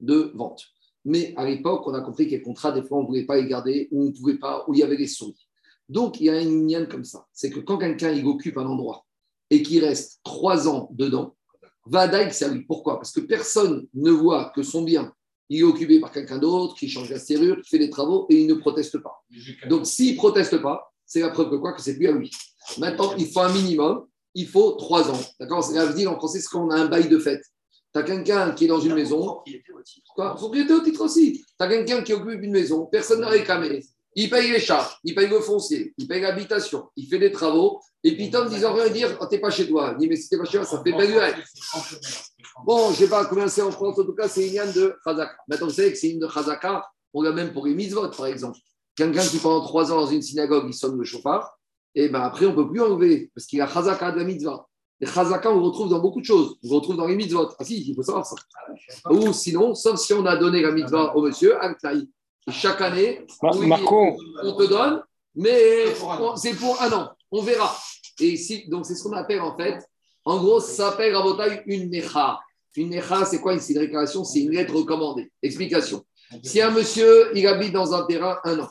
de 0.00 0.32
vente. 0.34 0.64
Mais 1.04 1.32
à 1.36 1.44
l'époque, 1.44 1.86
on 1.86 1.94
a 1.94 2.00
compris 2.00 2.26
que 2.26 2.32
les 2.32 2.42
contrats, 2.42 2.72
des 2.72 2.82
fois, 2.82 2.98
on 2.98 3.02
ne 3.02 3.06
voulait 3.06 3.26
pas 3.26 3.36
les 3.36 3.46
garder, 3.46 3.88
ou 3.92 4.02
on 4.02 4.06
ne 4.06 4.10
pouvait 4.10 4.38
pas, 4.38 4.64
où 4.66 4.74
il 4.74 4.80
y 4.80 4.82
avait 4.82 4.96
des 4.96 5.06
souris. 5.06 5.46
Donc, 5.88 6.20
il 6.20 6.26
y 6.26 6.30
a 6.30 6.40
une 6.40 6.66
ligne 6.66 6.86
comme 6.86 7.04
ça. 7.04 7.26
C'est 7.32 7.50
que 7.50 7.60
quand 7.60 7.78
quelqu'un 7.78 8.10
il 8.10 8.26
occupe 8.26 8.58
un 8.58 8.66
endroit 8.66 9.06
et 9.50 9.62
qu'il 9.62 9.84
reste 9.84 10.20
trois 10.24 10.68
ans 10.68 10.88
dedans, 10.92 11.36
va 11.84 12.10
c'est 12.32 12.44
à 12.44 12.48
lui. 12.48 12.64
Pourquoi? 12.64 12.96
Parce 12.96 13.12
que 13.12 13.20
personne 13.20 13.86
ne 13.94 14.10
voit 14.10 14.50
que 14.54 14.64
son 14.64 14.82
bien, 14.82 15.12
il 15.48 15.60
est 15.60 15.62
occupé 15.62 16.00
par 16.00 16.10
quelqu'un 16.10 16.38
d'autre, 16.38 16.74
qui 16.74 16.88
change 16.88 17.10
la 17.10 17.20
serrure, 17.20 17.62
qui 17.62 17.68
fait 17.68 17.78
des 17.78 17.90
travaux 17.90 18.26
et 18.28 18.40
il 18.40 18.48
ne 18.48 18.54
proteste 18.54 18.98
pas. 18.98 19.24
Donc, 19.68 19.86
s'il 19.86 20.14
ne 20.14 20.16
proteste 20.16 20.60
pas, 20.60 20.92
c'est 21.04 21.20
la 21.20 21.30
preuve 21.30 21.50
que 21.50 21.56
quoi? 21.56 21.72
Que 21.72 21.80
c'est 21.80 21.96
plus 21.96 22.08
à 22.08 22.12
lui. 22.12 22.32
Maintenant, 22.78 23.14
il 23.16 23.30
faut 23.30 23.40
un 23.40 23.52
minimum, 23.52 24.06
il 24.34 24.46
faut 24.46 24.72
trois 24.72 25.10
ans. 25.10 25.20
D'accord? 25.40 25.64
C'est 25.64 25.74
la 25.74 25.86
dire 25.92 26.10
en 26.10 26.16
français, 26.16 26.40
c'est 26.40 26.48
qu'on 26.48 26.70
a 26.70 26.76
un 26.76 26.86
bail 26.86 27.08
de 27.08 27.18
fête. 27.18 27.42
Tu 27.92 28.00
as 28.00 28.02
quelqu'un 28.02 28.52
qui 28.52 28.64
est 28.64 28.68
dans 28.68 28.80
une 28.80 28.94
maison. 28.94 29.22
Propriété 29.24 29.72
au 29.72 29.82
titre. 29.82 30.12
Quoi? 30.14 30.34
Propriété 30.34 30.72
au 30.72 30.80
titre 30.80 31.00
aussi. 31.02 31.44
Tu 31.44 31.64
as 31.64 31.68
quelqu'un 31.68 32.02
qui 32.02 32.12
occupe 32.12 32.42
une 32.42 32.52
maison, 32.52 32.86
personne 32.86 33.20
n'a 33.20 33.28
réclamé. 33.28 33.84
Il 34.18 34.30
paye 34.30 34.50
les 34.50 34.60
charges, 34.60 34.98
il 35.04 35.14
paye 35.14 35.28
le 35.28 35.40
foncier, 35.40 35.92
il 35.98 36.08
paye 36.08 36.22
l'habitation, 36.22 36.88
il 36.96 37.06
fait 37.06 37.18
des 37.18 37.30
travaux, 37.30 37.82
et 38.02 38.16
puis 38.16 38.30
Tom 38.30 38.48
disant 38.48 38.72
rien 38.72 38.88
dire, 38.88 39.18
oh, 39.20 39.26
t'es 39.26 39.38
pas 39.38 39.50
chez 39.50 39.68
toi. 39.68 39.92
Il 39.92 39.98
dit, 39.98 40.08
mais 40.08 40.16
si 40.16 40.30
t'es 40.30 40.38
pas 40.38 40.46
chez 40.46 40.56
toi, 40.56 40.64
ça 40.64 40.82
fait 40.82 40.92
belle 40.92 41.36
Bon, 42.64 42.90
je 42.92 42.96
sais 42.96 43.08
pas 43.08 43.26
combien 43.26 43.46
c'est 43.46 43.60
en 43.60 43.70
France, 43.70 43.98
en 43.98 44.04
tout 44.04 44.14
cas, 44.14 44.26
c'est 44.26 44.46
une 44.46 44.72
de 44.72 44.96
Khazaka. 45.04 45.36
Maintenant, 45.48 45.66
vous 45.66 45.72
savez 45.72 45.92
que 45.92 45.98
c'est 45.98 46.08
une 46.08 46.18
de 46.18 46.26
Khazaka, 46.26 46.82
on 47.12 47.20
l'a 47.20 47.32
même 47.32 47.52
pour 47.52 47.66
les 47.66 47.74
mitzvot, 47.74 48.08
par 48.08 48.26
exemple. 48.26 48.58
Quelqu'un 48.96 49.20
qui 49.20 49.36
pendant 49.36 49.62
trois 49.62 49.92
ans 49.92 50.00
dans 50.00 50.06
une 50.06 50.22
synagogue, 50.22 50.64
il 50.68 50.74
sonne 50.74 50.96
le 50.96 51.04
chauffard, 51.04 51.55
et 51.98 52.10
ben 52.10 52.20
après, 52.20 52.44
on 52.44 52.50
ne 52.50 52.54
peut 52.54 52.68
plus 52.68 52.82
enlever, 52.82 53.30
parce 53.34 53.46
qu'il 53.46 53.60
a 53.62 53.66
Khazaka 53.66 54.12
de 54.12 54.18
la 54.18 54.24
mitzvah. 54.24 54.68
Les 55.00 55.06
Khazaka, 55.06 55.50
on 55.50 55.56
le 55.56 55.62
retrouve 55.62 55.88
dans 55.88 55.98
beaucoup 55.98 56.20
de 56.20 56.26
choses. 56.26 56.58
On 56.62 56.68
le 56.68 56.74
retrouve 56.74 56.96
dans 56.96 57.06
les 57.06 57.16
mitzvot. 57.16 57.48
Ah 57.58 57.64
si, 57.64 57.88
il 57.88 57.94
faut 57.94 58.02
savoir 58.02 58.26
ça. 58.26 58.36
Ou 59.10 59.32
sinon, 59.32 59.74
sauf 59.74 59.98
si 59.98 60.12
on 60.12 60.24
a 60.26 60.36
donné 60.36 60.60
la 60.60 60.72
mitzvah 60.72 61.16
au 61.16 61.22
monsieur, 61.22 61.56
un 61.64 61.74
chaque 62.50 62.82
année, 62.82 63.26
on 63.42 63.50
te 63.50 64.68
donne, 64.68 65.02
mais 65.34 65.86
c'est 66.36 66.54
pour 66.54 66.80
un 66.80 66.92
an. 66.92 67.10
On 67.30 67.42
verra. 67.42 67.74
Et 68.20 68.28
ici, 68.28 68.68
donc 68.68 68.84
c'est 68.86 68.94
ce 68.94 69.02
qu'on 69.02 69.12
appelle 69.12 69.40
en 69.40 69.56
fait, 69.56 69.78
en 70.24 70.36
gros, 70.38 70.60
ça 70.60 70.90
s'appelle 70.90 71.14
à 71.14 71.22
votre 71.22 71.42
une 71.66 71.90
necha. 71.90 72.38
Une 72.76 72.90
necha, 72.90 73.24
c'est 73.24 73.40
quoi 73.40 73.54
une 73.54 73.60
déclaration 73.60 74.22
C'est 74.22 74.40
une 74.40 74.52
lettre 74.52 74.74
recommandée. 74.74 75.32
Explication. 75.42 76.04
Si 76.42 76.60
un 76.60 76.70
monsieur, 76.70 77.30
il 77.34 77.46
habite 77.46 77.72
dans 77.72 77.94
un 77.94 78.04
terrain 78.04 78.38
un 78.44 78.60
an, 78.60 78.68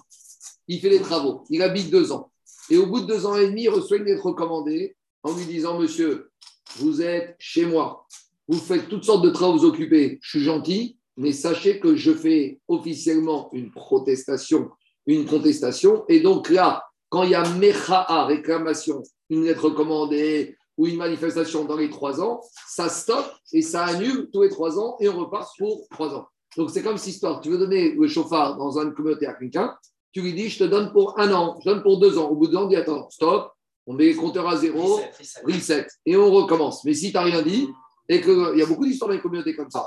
il 0.67 0.79
fait 0.79 0.89
des 0.89 1.01
travaux, 1.01 1.43
il 1.49 1.61
habite 1.61 1.89
deux 1.89 2.11
ans, 2.11 2.31
et 2.69 2.77
au 2.77 2.87
bout 2.87 3.01
de 3.01 3.05
deux 3.05 3.25
ans 3.25 3.35
et 3.35 3.47
demi, 3.47 3.63
il 3.63 3.69
reçoit 3.69 3.97
une 3.97 4.05
lettre 4.05 4.25
recommandée 4.25 4.95
en 5.23 5.35
lui 5.35 5.45
disant 5.45 5.79
Monsieur, 5.79 6.31
vous 6.77 7.01
êtes 7.01 7.35
chez 7.39 7.65
moi, 7.65 8.05
vous 8.47 8.59
faites 8.59 8.89
toutes 8.89 9.03
sortes 9.03 9.23
de 9.23 9.29
travaux 9.29 9.63
occupés, 9.63 10.19
je 10.21 10.29
suis 10.29 10.45
gentil, 10.45 10.97
mais 11.17 11.31
sachez 11.31 11.79
que 11.79 11.95
je 11.95 12.13
fais 12.13 12.59
officiellement 12.67 13.49
une 13.53 13.71
protestation, 13.71 14.69
une 15.05 15.25
contestation. 15.25 16.05
Et 16.09 16.19
donc 16.19 16.49
là, 16.49 16.83
quand 17.09 17.23
il 17.23 17.31
y 17.31 17.35
a 17.35 17.47
Mecha'a, 17.55 18.25
réclamation, 18.25 19.03
une 19.29 19.43
lettre 19.43 19.65
recommandée 19.65 20.57
ou 20.77 20.87
une 20.87 20.97
manifestation 20.97 21.63
dans 21.65 21.77
les 21.77 21.89
trois 21.89 22.21
ans, 22.21 22.41
ça 22.67 22.89
stoppe 22.89 23.31
et 23.53 23.61
ça 23.61 23.85
annule 23.85 24.29
tous 24.33 24.41
les 24.41 24.49
trois 24.49 24.77
ans 24.77 24.97
et 24.99 25.07
on 25.07 25.17
repart 25.17 25.49
pour 25.57 25.87
trois 25.89 26.13
ans. 26.13 26.27
Donc 26.57 26.69
c'est 26.69 26.83
comme 26.83 26.97
cette 26.97 27.13
histoire. 27.13 27.41
Tu 27.41 27.49
veux 27.49 27.57
donner 27.57 27.91
le 27.91 28.07
chauffard 28.07 28.57
dans 28.57 28.77
une 28.77 28.93
communauté 28.93 29.27
quelqu'un, 29.39 29.75
tu 30.15 30.21
lui 30.21 30.33
dis 30.33 30.47
je 30.47 30.59
te 30.59 30.63
donne 30.63 30.93
pour 30.93 31.19
un 31.19 31.29
an, 31.33 31.59
je 31.59 31.69
donne 31.69 31.83
pour 31.83 31.99
deux 31.99 32.17
ans. 32.17 32.29
Au 32.29 32.35
bout 32.35 32.47
de 32.47 32.55
an, 32.55 32.63
on 32.63 32.67
dit 32.67 32.77
attends, 32.77 33.09
stop, 33.09 33.51
on 33.85 33.93
met 33.93 34.05
les 34.05 34.15
compteurs 34.15 34.47
à 34.47 34.55
zéro, 34.55 35.01
reset, 35.43 35.87
et 36.05 36.15
on 36.15 36.31
recommence. 36.31 36.85
Mais 36.85 36.93
si 36.93 37.09
tu 37.09 37.17
n'as 37.17 37.23
rien 37.23 37.41
dit, 37.41 37.67
et 38.07 38.21
qu'il 38.21 38.53
y 38.55 38.61
a 38.61 38.65
beaucoup 38.65 38.85
d'histoires 38.85 39.09
dans 39.09 39.15
les 39.15 39.21
communautés 39.21 39.53
comme 39.53 39.69
ça, 39.69 39.85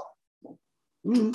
Mmh. 1.04 1.30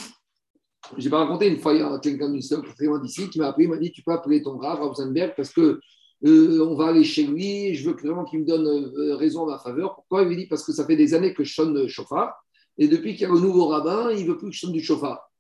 Je 0.98 1.04
n'ai 1.04 1.10
pas 1.10 1.20
raconté 1.20 1.48
une 1.48 1.58
fois, 1.58 1.74
il 1.74 1.80
y 1.80 1.82
a 1.82 1.98
quelqu'un 1.98 2.38
très 2.76 2.86
loin 2.86 3.00
d'ici 3.00 3.30
qui 3.30 3.40
m'a 3.40 3.48
appelé, 3.48 3.66
il 3.66 3.70
m'a 3.70 3.78
dit 3.78 3.92
Tu 3.92 4.04
peux 4.04 4.12
appeler 4.12 4.44
ton 4.44 4.58
Rav, 4.58 4.82
Rosenberg, 4.82 5.34
parce 5.36 5.52
que 5.52 5.80
euh, 6.26 6.68
on 6.68 6.76
va 6.76 6.88
aller 6.90 7.06
chez 7.06 7.24
lui, 7.24 7.74
je 7.74 7.90
veux 7.90 7.96
vraiment 7.96 8.26
qu'il 8.26 8.42
me 8.42 8.46
donne 8.46 8.68
euh, 8.68 9.16
raison 9.16 9.44
en 9.44 9.46
ma 9.48 9.58
faveur. 9.58 9.96
Pourquoi? 9.96 10.24
Il 10.24 10.28
me 10.28 10.36
dit 10.36 10.46
Parce 10.46 10.64
que 10.64 10.74
ça 10.74 10.86
fait 10.86 10.98
des 10.98 11.14
années 11.14 11.34
que 11.34 11.44
je 11.44 11.54
sonne 11.54 11.74
le 11.74 11.88
chauffard, 11.88 12.34
et 12.78 12.88
depuis 12.88 13.14
qu'il 13.14 13.22
y 13.22 13.26
a 13.26 13.34
le 13.34 13.40
nouveau 13.40 13.68
rabbin, 13.68 14.12
il 14.12 14.26
ne 14.26 14.32
veut 14.32 14.38
plus 14.38 14.50
que 14.50 14.54
je 14.54 14.60
sonne 14.60 14.74
du 14.74 14.84
chauffard. 14.84 15.32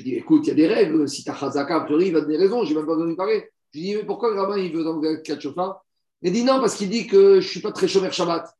Je 0.00 0.04
lui 0.04 0.12
dis 0.12 0.16
Écoute, 0.16 0.46
il 0.46 0.48
y 0.48 0.50
a 0.52 0.54
des 0.54 0.66
règles, 0.66 1.06
si 1.08 1.22
tu 1.22 1.30
as 1.30 1.34
Khazaka, 1.34 1.76
a 1.76 1.80
priori, 1.80 2.06
il 2.06 2.12
va 2.14 2.20
te 2.20 2.24
donner 2.24 2.38
raison, 2.38 2.64
je 2.64 2.70
n'ai 2.70 2.76
même 2.76 2.86
pas 2.86 2.94
besoin 2.94 3.10
de 3.10 3.16
parler. 3.16 3.50
Je 3.72 3.78
lui 3.78 3.86
dis 3.86 3.94
Mais 3.96 4.04
pourquoi 4.04 4.32
le 4.32 4.40
rabbin, 4.40 4.56
il 4.56 4.74
veut 4.74 4.82
dans 4.82 4.98
le 4.98 5.16
cas 5.18 5.36
de 5.36 5.40
chauffard 5.40 5.84
Il 6.22 6.32
dit 6.32 6.42
Non, 6.42 6.58
parce 6.58 6.74
qu'il 6.74 6.88
dit 6.88 7.06
que 7.06 7.40
je 7.40 7.46
ne 7.46 7.50
suis 7.50 7.60
pas 7.60 7.72
très 7.72 7.86
chômeur 7.86 8.12
Shabbat. 8.12 8.50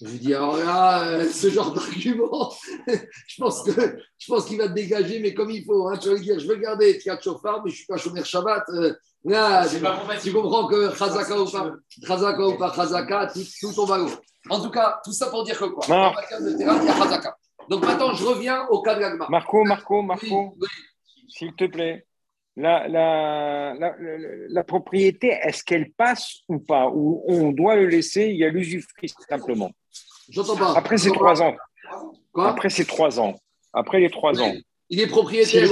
Je 0.00 0.08
lui 0.08 0.18
dis, 0.18 0.34
alors 0.34 0.56
là, 0.56 1.06
euh, 1.06 1.30
ce 1.30 1.48
genre 1.48 1.72
d'argument, 1.72 2.52
je 2.88 3.36
pense 3.38 3.62
que 3.62 3.70
je 4.18 4.26
pense 4.26 4.46
qu'il 4.46 4.58
va 4.58 4.66
te 4.66 4.72
dégager, 4.72 5.20
mais 5.20 5.32
comme 5.32 5.50
il 5.50 5.64
faut. 5.64 5.86
Hein, 5.86 5.96
tu 5.96 6.08
vas 6.08 6.14
lui 6.16 6.22
dire, 6.22 6.40
je 6.40 6.48
veux 6.48 6.56
garder 6.56 6.98
quatre 6.98 7.22
chauffard, 7.22 7.62
mais 7.62 7.70
je 7.70 7.74
ne 7.74 7.76
suis 7.76 7.86
pas 7.86 7.98
chômeur 7.98 8.24
Shabbat. 8.24 8.64
Euh, 8.70 8.94
là, 9.24 9.64
tu, 10.20 10.32
comprends 10.32 10.66
que 10.66 10.98
Khazaka 10.98 11.40
ou 11.40 11.48
pas, 11.48 11.72
Khazaka 12.04 12.48
ou 12.48 12.58
pas 12.58 12.70
Khazaka, 12.72 13.30
tout, 13.32 13.44
tout 13.60 13.72
tombe 13.72 13.92
à 13.92 14.04
En 14.50 14.60
tout 14.60 14.70
cas, 14.70 15.00
tout 15.04 15.12
ça 15.12 15.26
pour 15.26 15.44
dire 15.44 15.56
que 15.56 15.66
quoi? 15.66 15.84
En 15.88 16.14
matière 16.14 16.42
de 16.42 16.50
terrain, 16.54 16.80
il 16.80 16.86
y 16.86 16.90
a 16.90 16.94
Khazaka. 16.94 17.36
Donc 17.68 17.84
maintenant, 17.84 18.12
je 18.14 18.24
reviens 18.24 18.66
au 18.68 18.82
cas 18.82 18.94
de 18.94 19.00
l'agma. 19.00 19.26
Marco, 19.30 19.64
Marco, 19.64 20.02
Marco, 20.02 20.58
s'il 21.28 21.54
te 21.54 21.64
plaît. 21.64 22.06
La, 22.54 22.86
la, 22.86 23.74
la, 23.78 23.94
la 23.98 24.64
propriété, 24.64 25.28
est-ce 25.28 25.64
qu'elle 25.64 25.90
passe 25.92 26.40
ou 26.48 26.58
pas? 26.58 26.86
Ou 26.92 27.24
on 27.26 27.50
doit 27.50 27.76
le 27.76 27.86
laisser, 27.86 28.26
il 28.26 28.36
y 28.36 28.44
a 28.44 28.50
l'usufruit 28.50 29.10
simplement 29.26 29.70
J'entends 30.28 30.56
pas. 30.56 30.74
Après 30.76 30.98
ces 30.98 31.10
trois 31.12 31.40
ans. 31.40 31.56
Après 32.36 32.68
ces 32.68 32.84
trois 32.84 33.18
ans. 33.18 33.34
Après 33.72 34.00
les 34.00 34.10
trois 34.10 34.38
ans. 34.42 34.52
Il 34.90 35.00
est 35.00 35.06
propriétaire 35.06 35.66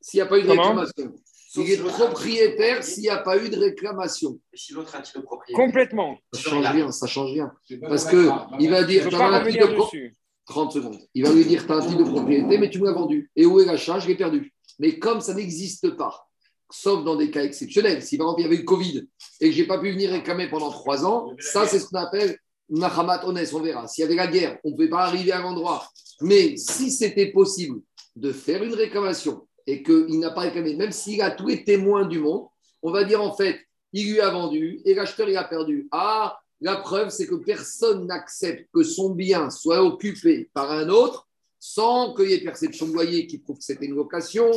s'il 0.00 0.18
n'y 0.18 0.20
a 0.20 0.26
pas 0.26 0.38
eu 0.38 0.42
de 0.44 0.50
réclamation. 0.50 1.14
Il 1.56 1.70
est 1.72 1.82
propriétaire 1.82 2.84
s'il 2.84 3.02
n'y 3.02 3.08
a 3.08 3.18
pas 3.18 3.36
eu 3.44 3.48
de 3.50 3.58
réclamation. 3.58 4.38
Et 4.52 4.56
si 4.56 4.72
l'autre 4.74 4.94
a 4.94 4.98
un 4.98 5.02
titre 5.02 5.18
de 5.18 5.24
propriété 5.24 5.60
Complètement. 5.60 6.16
Ça 6.32 6.50
ne 6.50 6.54
change 6.54 6.66
rien, 6.72 6.92
ça 6.92 7.06
change 7.08 7.32
rien. 7.32 7.52
Parce 7.88 8.08
qu'il 8.08 8.70
va 8.70 8.84
dire, 8.84 9.08
tu 9.08 9.14
as 9.16 9.24
un 9.26 9.44
titre 9.44 9.66
de 9.66 9.74
propriété. 9.74 10.16
30 10.52 10.72
secondes. 10.72 10.98
Il 11.14 11.24
va 11.24 11.32
lui 11.32 11.44
dire, 11.44 11.66
tu 11.66 11.72
as 11.72 11.76
un 11.76 11.80
titre 11.80 11.98
de 11.98 12.04
propriété, 12.04 12.58
mais 12.58 12.68
tu 12.68 12.78
me 12.78 12.86
l'as 12.86 12.92
vendu. 12.92 13.30
Et 13.34 13.46
où 13.46 13.60
est 13.60 13.64
l'achat? 13.64 13.98
Je 13.98 14.06
l'ai 14.06 14.16
perdu. 14.16 14.52
Mais 14.78 14.98
comme 14.98 15.20
ça 15.20 15.34
n'existe 15.34 15.90
pas, 15.96 16.28
sauf 16.70 17.04
dans 17.04 17.16
des 17.16 17.30
cas 17.30 17.42
exceptionnels, 17.42 18.02
si 18.02 18.16
par 18.16 18.26
exemple 18.26 18.40
il 18.40 18.44
y 18.44 18.46
avait 18.46 18.56
le 18.56 18.64
Covid 18.64 19.08
et 19.40 19.48
que 19.48 19.54
je 19.54 19.60
n'ai 19.60 19.66
pas 19.66 19.78
pu 19.78 19.92
venir 19.92 20.10
réclamer 20.10 20.48
pendant 20.48 20.70
trois 20.70 21.04
ans, 21.04 21.30
ça 21.38 21.66
c'est 21.66 21.78
ce 21.78 21.86
qu'on 21.86 21.98
appelle 21.98 22.38
Mahamat 22.68 23.26
Onès, 23.26 23.52
on 23.52 23.60
verra. 23.60 23.86
S'il 23.86 24.02
y 24.02 24.04
avait 24.06 24.14
la 24.14 24.26
guerre, 24.26 24.58
on 24.64 24.70
ne 24.70 24.74
pouvait 24.74 24.88
pas 24.88 25.04
arriver 25.04 25.32
à 25.32 25.40
l'endroit. 25.40 25.86
Mais 26.20 26.56
si 26.56 26.90
c'était 26.90 27.30
possible 27.30 27.80
de 28.16 28.32
faire 28.32 28.62
une 28.62 28.74
réclamation 28.74 29.46
et 29.66 29.82
qu'il 29.82 30.18
n'a 30.18 30.30
pas 30.30 30.42
réclamé, 30.42 30.76
même 30.76 30.92
s'il 30.92 31.20
a 31.22 31.30
tous 31.30 31.46
les 31.48 31.64
témoins 31.64 32.06
du 32.06 32.18
monde, 32.18 32.46
on 32.82 32.90
va 32.90 33.04
dire 33.04 33.22
en 33.22 33.34
fait, 33.34 33.60
il 33.92 34.12
lui 34.12 34.20
a 34.20 34.30
vendu 34.30 34.80
et 34.84 34.94
l'acheteur 34.94 35.28
il 35.28 35.36
a 35.36 35.44
perdu. 35.44 35.88
Ah, 35.92 36.38
la 36.62 36.76
preuve, 36.76 37.10
c'est 37.10 37.26
que 37.26 37.34
personne 37.34 38.06
n'accepte 38.06 38.68
que 38.72 38.84
son 38.84 39.10
bien 39.10 39.50
soit 39.50 39.82
occupé 39.82 40.48
par 40.54 40.70
un 40.70 40.88
autre 40.88 41.28
sans 41.58 42.14
qu'il 42.14 42.30
y 42.30 42.34
ait 42.34 42.40
perception 42.40 42.86
de 42.88 42.92
loyer 42.92 43.26
qui 43.26 43.38
prouve 43.38 43.58
que 43.58 43.64
c'était 43.64 43.86
une 43.86 43.94
location. 43.94 44.50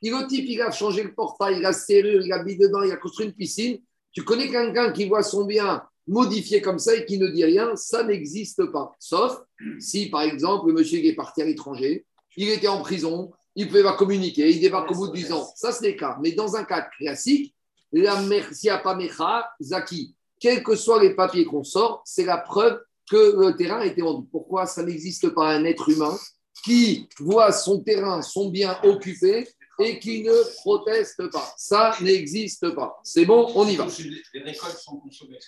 Il, 0.00 0.14
au 0.14 0.26
type, 0.26 0.44
il 0.48 0.60
a 0.60 0.70
changé 0.70 1.02
le 1.02 1.14
portail, 1.14 1.58
il 1.58 1.64
a 1.64 1.72
serrure, 1.72 2.24
il 2.24 2.32
a 2.32 2.42
mis 2.42 2.56
dedans, 2.56 2.82
il 2.82 2.92
a 2.92 2.96
construit 2.96 3.26
une 3.26 3.32
piscine. 3.32 3.78
Tu 4.12 4.22
connais 4.24 4.48
quelqu'un 4.48 4.92
qui 4.92 5.08
voit 5.08 5.22
son 5.22 5.44
bien 5.44 5.82
modifié 6.06 6.60
comme 6.60 6.78
ça 6.80 6.96
et 6.96 7.04
qui 7.04 7.18
ne 7.18 7.28
dit 7.28 7.44
rien, 7.44 7.74
ça 7.76 8.02
n'existe 8.02 8.64
pas. 8.66 8.92
Sauf 8.98 9.40
si, 9.78 10.10
par 10.10 10.22
exemple, 10.22 10.66
le 10.68 10.74
monsieur 10.74 11.04
est 11.04 11.14
parti 11.14 11.42
à 11.42 11.44
l'étranger, 11.44 12.04
il 12.36 12.48
était 12.48 12.68
en 12.68 12.80
prison, 12.80 13.32
il 13.54 13.68
pouvait 13.68 13.84
pas 13.84 13.96
communiquer, 13.96 14.50
il 14.50 14.60
débarque 14.60 14.90
au 14.90 14.94
bout 14.94 15.08
de 15.08 15.14
10 15.14 15.32
ans. 15.32 15.48
Ça, 15.54 15.70
c'est 15.70 15.92
le 15.92 15.96
cas. 15.96 16.18
Mais 16.20 16.32
dans 16.32 16.56
un 16.56 16.64
cas 16.64 16.88
classique, 16.98 17.54
la 17.92 18.16
s'il 18.52 18.68
n'y 18.68 18.70
a 18.70 18.78
pas 18.78 18.96
Mecha, 18.96 19.48
Zaki, 19.60 20.14
quels 20.42 20.64
que 20.64 20.74
soient 20.74 21.00
les 21.00 21.14
papiers 21.14 21.44
qu'on 21.44 21.62
sort, 21.62 22.02
c'est 22.04 22.24
la 22.24 22.36
preuve 22.36 22.80
que 23.08 23.40
le 23.40 23.56
terrain 23.56 23.78
a 23.78 23.86
été 23.86 24.02
vendu. 24.02 24.26
Pourquoi 24.30 24.66
ça 24.66 24.82
n'existe 24.82 25.28
pas 25.30 25.54
un 25.54 25.64
être 25.64 25.88
humain 25.88 26.18
qui 26.64 27.08
voit 27.20 27.52
son 27.52 27.80
terrain, 27.80 28.22
son 28.22 28.50
bien 28.50 28.76
occupé 28.82 29.46
et 29.78 30.00
qui 30.00 30.24
ne 30.24 30.32
proteste 30.62 31.30
pas? 31.30 31.54
Ça 31.56 31.94
n'existe 32.00 32.74
pas. 32.74 32.98
C'est 33.04 33.24
bon, 33.24 33.52
on 33.54 33.68
y 33.68 33.76
va. 33.76 33.86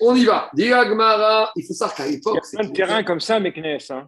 On 0.00 0.14
y 0.14 0.24
va. 0.24 0.48
Diagmara, 0.54 1.50
il 1.56 1.66
faut 1.66 1.74
savoir 1.74 1.96
qu'à 1.96 2.06
l'époque. 2.06 2.38
Il 2.52 2.56
y 2.56 2.58
a 2.58 2.60
plein 2.60 2.68
de 2.68 2.74
terrains 2.74 3.02
comme 3.02 3.20
ça, 3.20 3.40
Meknes. 3.40 3.78
Hein. 3.90 4.06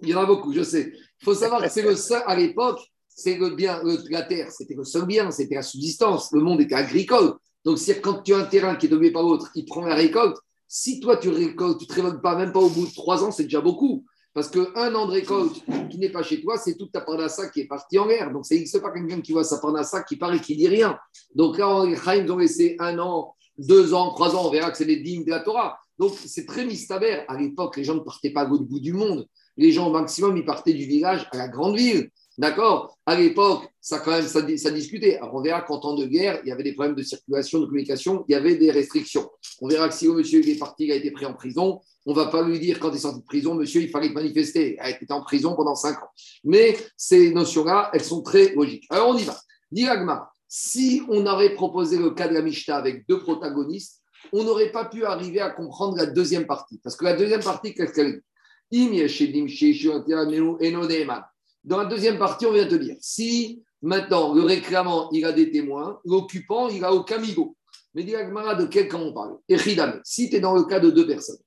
Il 0.00 0.10
y 0.10 0.14
en 0.14 0.22
a 0.22 0.26
beaucoup, 0.26 0.52
je 0.52 0.62
sais. 0.62 0.92
Il 0.94 1.24
faut 1.24 1.34
savoir 1.34 1.60
que 1.60 1.68
c'est 1.68 1.82
le 1.82 1.96
seul, 1.96 2.22
à 2.24 2.36
l'époque, 2.36 2.80
c'est 3.08 3.36
le 3.36 3.50
bien, 3.50 3.82
la 4.10 4.22
terre, 4.22 4.50
c'était 4.52 4.74
le 4.74 4.84
seul 4.84 5.06
bien, 5.06 5.30
c'était 5.32 5.56
la 5.56 5.62
subsistance. 5.62 6.30
Le 6.32 6.40
monde 6.40 6.60
était 6.60 6.76
agricole. 6.76 7.34
Donc, 7.64 7.78
si 7.78 7.92
quand 8.00 8.22
tu 8.22 8.34
as 8.34 8.38
un 8.38 8.44
terrain 8.44 8.76
qui 8.76 8.86
est 8.86 8.88
dominé 8.88 9.12
par 9.12 9.22
l'autre, 9.22 9.50
il 9.54 9.64
prend 9.64 9.84
la 9.84 9.94
récolte. 9.94 10.36
Si 10.66 11.00
toi, 11.00 11.16
tu 11.16 11.28
récoltes, 11.28 11.78
tu 11.78 11.84
ne 11.84 11.88
te 11.88 11.94
révoltes 11.94 12.22
pas, 12.22 12.36
même 12.36 12.52
pas 12.52 12.60
au 12.60 12.70
bout 12.70 12.86
de 12.86 12.94
trois 12.94 13.24
ans, 13.24 13.30
c'est 13.30 13.44
déjà 13.44 13.60
beaucoup. 13.60 14.04
Parce 14.32 14.48
qu'un 14.48 14.94
an 14.94 15.06
de 15.06 15.12
récolte 15.12 15.60
qui 15.90 15.98
n'est 15.98 16.10
pas 16.10 16.22
chez 16.22 16.40
toi, 16.40 16.56
c'est 16.56 16.76
toute 16.76 16.92
ta 16.92 17.00
parnassa 17.00 17.48
qui 17.48 17.60
est 17.60 17.66
partie 17.66 17.98
en 17.98 18.06
l'air. 18.06 18.30
Donc, 18.32 18.46
ça 18.46 18.54
n'existe 18.54 18.80
pas 18.80 18.92
quelqu'un 18.92 19.20
qui 19.20 19.32
voit 19.32 19.42
sa 19.42 19.58
parnassa 19.58 20.02
qui 20.02 20.16
paraît 20.16 20.40
qu'il 20.40 20.56
dit 20.56 20.68
rien. 20.68 20.96
Donc 21.34 21.58
là, 21.58 21.84
Chaim 22.04 22.28
ont 22.28 22.36
laissé 22.36 22.76
un 22.78 22.98
an, 23.00 23.34
deux 23.58 23.92
ans, 23.92 24.14
trois 24.14 24.36
ans, 24.36 24.46
on 24.46 24.50
verra 24.50 24.70
que 24.70 24.78
c'est 24.78 24.84
les 24.84 25.00
dignes 25.00 25.24
de 25.24 25.30
la 25.30 25.40
Torah. 25.40 25.78
Donc, 25.98 26.12
c'est 26.24 26.46
très 26.46 26.64
mystère. 26.64 27.24
À 27.28 27.36
l'époque, 27.36 27.76
les 27.76 27.84
gens 27.84 27.96
ne 27.96 28.00
partaient 28.00 28.30
pas 28.30 28.44
l'autre 28.44 28.64
bout 28.64 28.80
du 28.80 28.92
monde. 28.92 29.26
Les 29.56 29.72
gens, 29.72 29.88
au 29.88 29.92
maximum, 29.92 30.36
ils 30.36 30.44
partaient 30.44 30.72
du 30.72 30.86
village 30.86 31.28
à 31.32 31.36
la 31.36 31.48
grande 31.48 31.76
ville. 31.76 32.08
D'accord? 32.40 32.96
À 33.04 33.16
l'époque, 33.16 33.68
ça 33.82 33.98
quand 33.98 34.12
même, 34.12 34.26
ça, 34.26 34.40
discutait. 34.40 35.18
Alors, 35.18 35.34
on 35.34 35.42
verra 35.42 35.60
qu'en 35.60 35.78
temps 35.78 35.94
de 35.94 36.06
guerre, 36.06 36.40
il 36.42 36.48
y 36.48 36.52
avait 36.52 36.62
des 36.62 36.72
problèmes 36.72 36.94
de 36.94 37.02
circulation, 37.02 37.60
de 37.60 37.66
communication, 37.66 38.24
il 38.26 38.32
y 38.32 38.34
avait 38.34 38.54
des 38.54 38.70
restrictions. 38.70 39.30
On 39.60 39.68
verra 39.68 39.90
que 39.90 39.94
si 39.94 40.06
le 40.06 40.14
monsieur 40.14 40.40
est 40.48 40.58
parti, 40.58 40.86
il 40.86 40.92
a 40.92 40.94
été 40.94 41.10
pris 41.10 41.26
en 41.26 41.34
prison, 41.34 41.82
on 42.06 42.12
ne 42.12 42.16
va 42.16 42.28
pas 42.28 42.42
lui 42.42 42.58
dire 42.58 42.80
quand 42.80 42.92
il 42.92 42.96
est 42.96 43.00
sorti 43.00 43.20
de 43.20 43.26
prison, 43.26 43.54
monsieur, 43.54 43.82
il 43.82 43.90
fallait 43.90 44.08
manifester. 44.08 44.76
Il 44.76 44.80
a 44.80 44.88
été 44.88 45.12
en 45.12 45.20
prison 45.20 45.54
pendant 45.54 45.74
cinq 45.74 46.02
ans. 46.02 46.08
Mais 46.42 46.78
ces 46.96 47.30
notions-là, 47.30 47.90
elles 47.92 48.04
sont 48.04 48.22
très 48.22 48.54
logiques. 48.54 48.86
Alors, 48.88 49.10
on 49.10 49.18
y 49.18 49.24
va. 49.24 49.38
Diragma, 49.70 50.32
si 50.48 51.02
on 51.10 51.26
avait 51.26 51.50
proposé 51.50 51.98
le 51.98 52.12
cas 52.12 52.26
de 52.26 52.32
la 52.32 52.40
Mishnah 52.40 52.76
avec 52.76 53.06
deux 53.06 53.20
protagonistes, 53.20 54.00
on 54.32 54.44
n'aurait 54.44 54.72
pas 54.72 54.86
pu 54.86 55.04
arriver 55.04 55.40
à 55.40 55.50
comprendre 55.50 55.98
la 55.98 56.06
deuxième 56.06 56.46
partie. 56.46 56.80
Parce 56.82 56.96
que 56.96 57.04
la 57.04 57.16
deuxième 57.16 57.42
partie, 57.42 57.74
qu'est-ce 57.74 57.92
qu'elle 57.92 58.22
dit? 58.70 58.88
Dans 61.62 61.78
la 61.78 61.84
deuxième 61.84 62.18
partie, 62.18 62.46
on 62.46 62.52
vient 62.52 62.66
te 62.66 62.74
dire, 62.74 62.96
si 63.00 63.62
maintenant 63.82 64.34
le 64.34 64.42
réclamant, 64.42 65.10
il 65.12 65.24
a 65.24 65.32
des 65.32 65.50
témoins, 65.50 66.00
l'occupant, 66.04 66.68
il 66.68 66.80
n'a 66.80 66.92
aucun 66.92 67.18
migo. 67.18 67.56
Mais 67.94 68.04
dis 68.04 68.12
de 68.12 68.66
quel 68.66 68.88
cas 68.88 68.96
on 68.96 69.12
parle? 69.12 69.36
Si 70.04 70.30
tu 70.30 70.36
es 70.36 70.40
dans 70.40 70.54
le 70.54 70.64
cas 70.64 70.80
de 70.80 70.90
deux 70.90 71.06
personnes, 71.06 71.38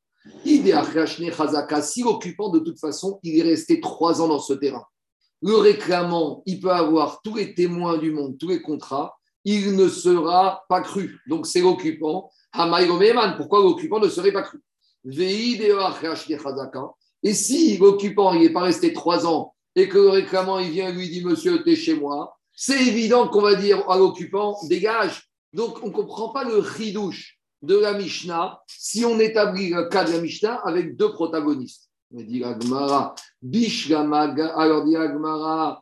si 0.44 2.04
l'occupant, 2.04 2.50
de 2.50 2.60
toute 2.60 2.80
façon, 2.80 3.20
il 3.24 3.40
est 3.40 3.44
resté 3.44 3.80
trois 3.82 4.22
ans 4.22 4.28
dans 4.28 4.40
ce 4.40 4.54
terrain, 4.54 4.86
le 5.42 5.56
réclamant, 5.56 6.44
il 6.46 6.60
peut 6.60 6.72
avoir 6.72 7.22
tous 7.22 7.36
les 7.36 7.54
témoins 7.54 7.98
du 7.98 8.12
monde, 8.12 8.38
tous 8.38 8.48
les 8.50 8.62
contrats, 8.62 9.18
il 9.46 9.76
ne 9.76 9.90
sera 9.90 10.64
pas 10.70 10.82
cru. 10.82 11.20
Donc 11.28 11.48
c'est 11.48 11.60
l'occupant. 11.60 12.30
Pourquoi 12.54 13.60
l'occupant 13.60 14.00
ne 14.00 14.08
serait 14.08 14.32
pas 14.32 14.44
cru? 14.44 14.62
Et 17.24 17.34
si 17.34 17.78
l'occupant 17.78 18.34
n'est 18.34 18.54
pas 18.54 18.62
resté 18.62 18.94
trois 18.94 19.28
ans 19.28 19.53
et 19.76 19.90
que 19.90 19.98
le 19.98 20.10
réclamant 20.10 20.60
il 20.60 20.72
vient 20.72 20.90
et 20.90 20.94
lui 20.94 21.10
dit 21.10 21.24
Monsieur, 21.24 21.64
tu 21.64 21.72
es 21.72 21.76
chez 21.76 21.96
moi, 21.96 22.38
c'est 22.56 22.82
évident 22.82 23.28
qu'on 23.28 23.42
va 23.42 23.56
dire 23.56 23.90
à 23.90 23.98
l'occupant 23.98 24.58
dégage. 24.68 25.30
Donc 25.54 25.84
on 25.84 25.88
ne 25.88 25.92
comprend 25.92 26.30
pas 26.30 26.44
le 26.44 26.58
ridouche 26.58 27.40
de 27.62 27.78
la 27.78 27.94
Mishnah 27.94 28.60
si 28.68 29.06
on 29.06 29.20
établit 29.20 29.70
le 29.70 29.88
cas 29.88 30.04
de 30.04 30.12
la 30.12 30.20
Mishnah 30.20 30.62
avec 30.66 30.96
deux 30.96 31.12
protagonistes. 31.12 31.90
Mais 32.12 32.24
dit 32.26 32.44
Agmara, 32.44 33.16
alors 34.56 34.86
dit 34.86 34.96
Agmara, 34.96 35.82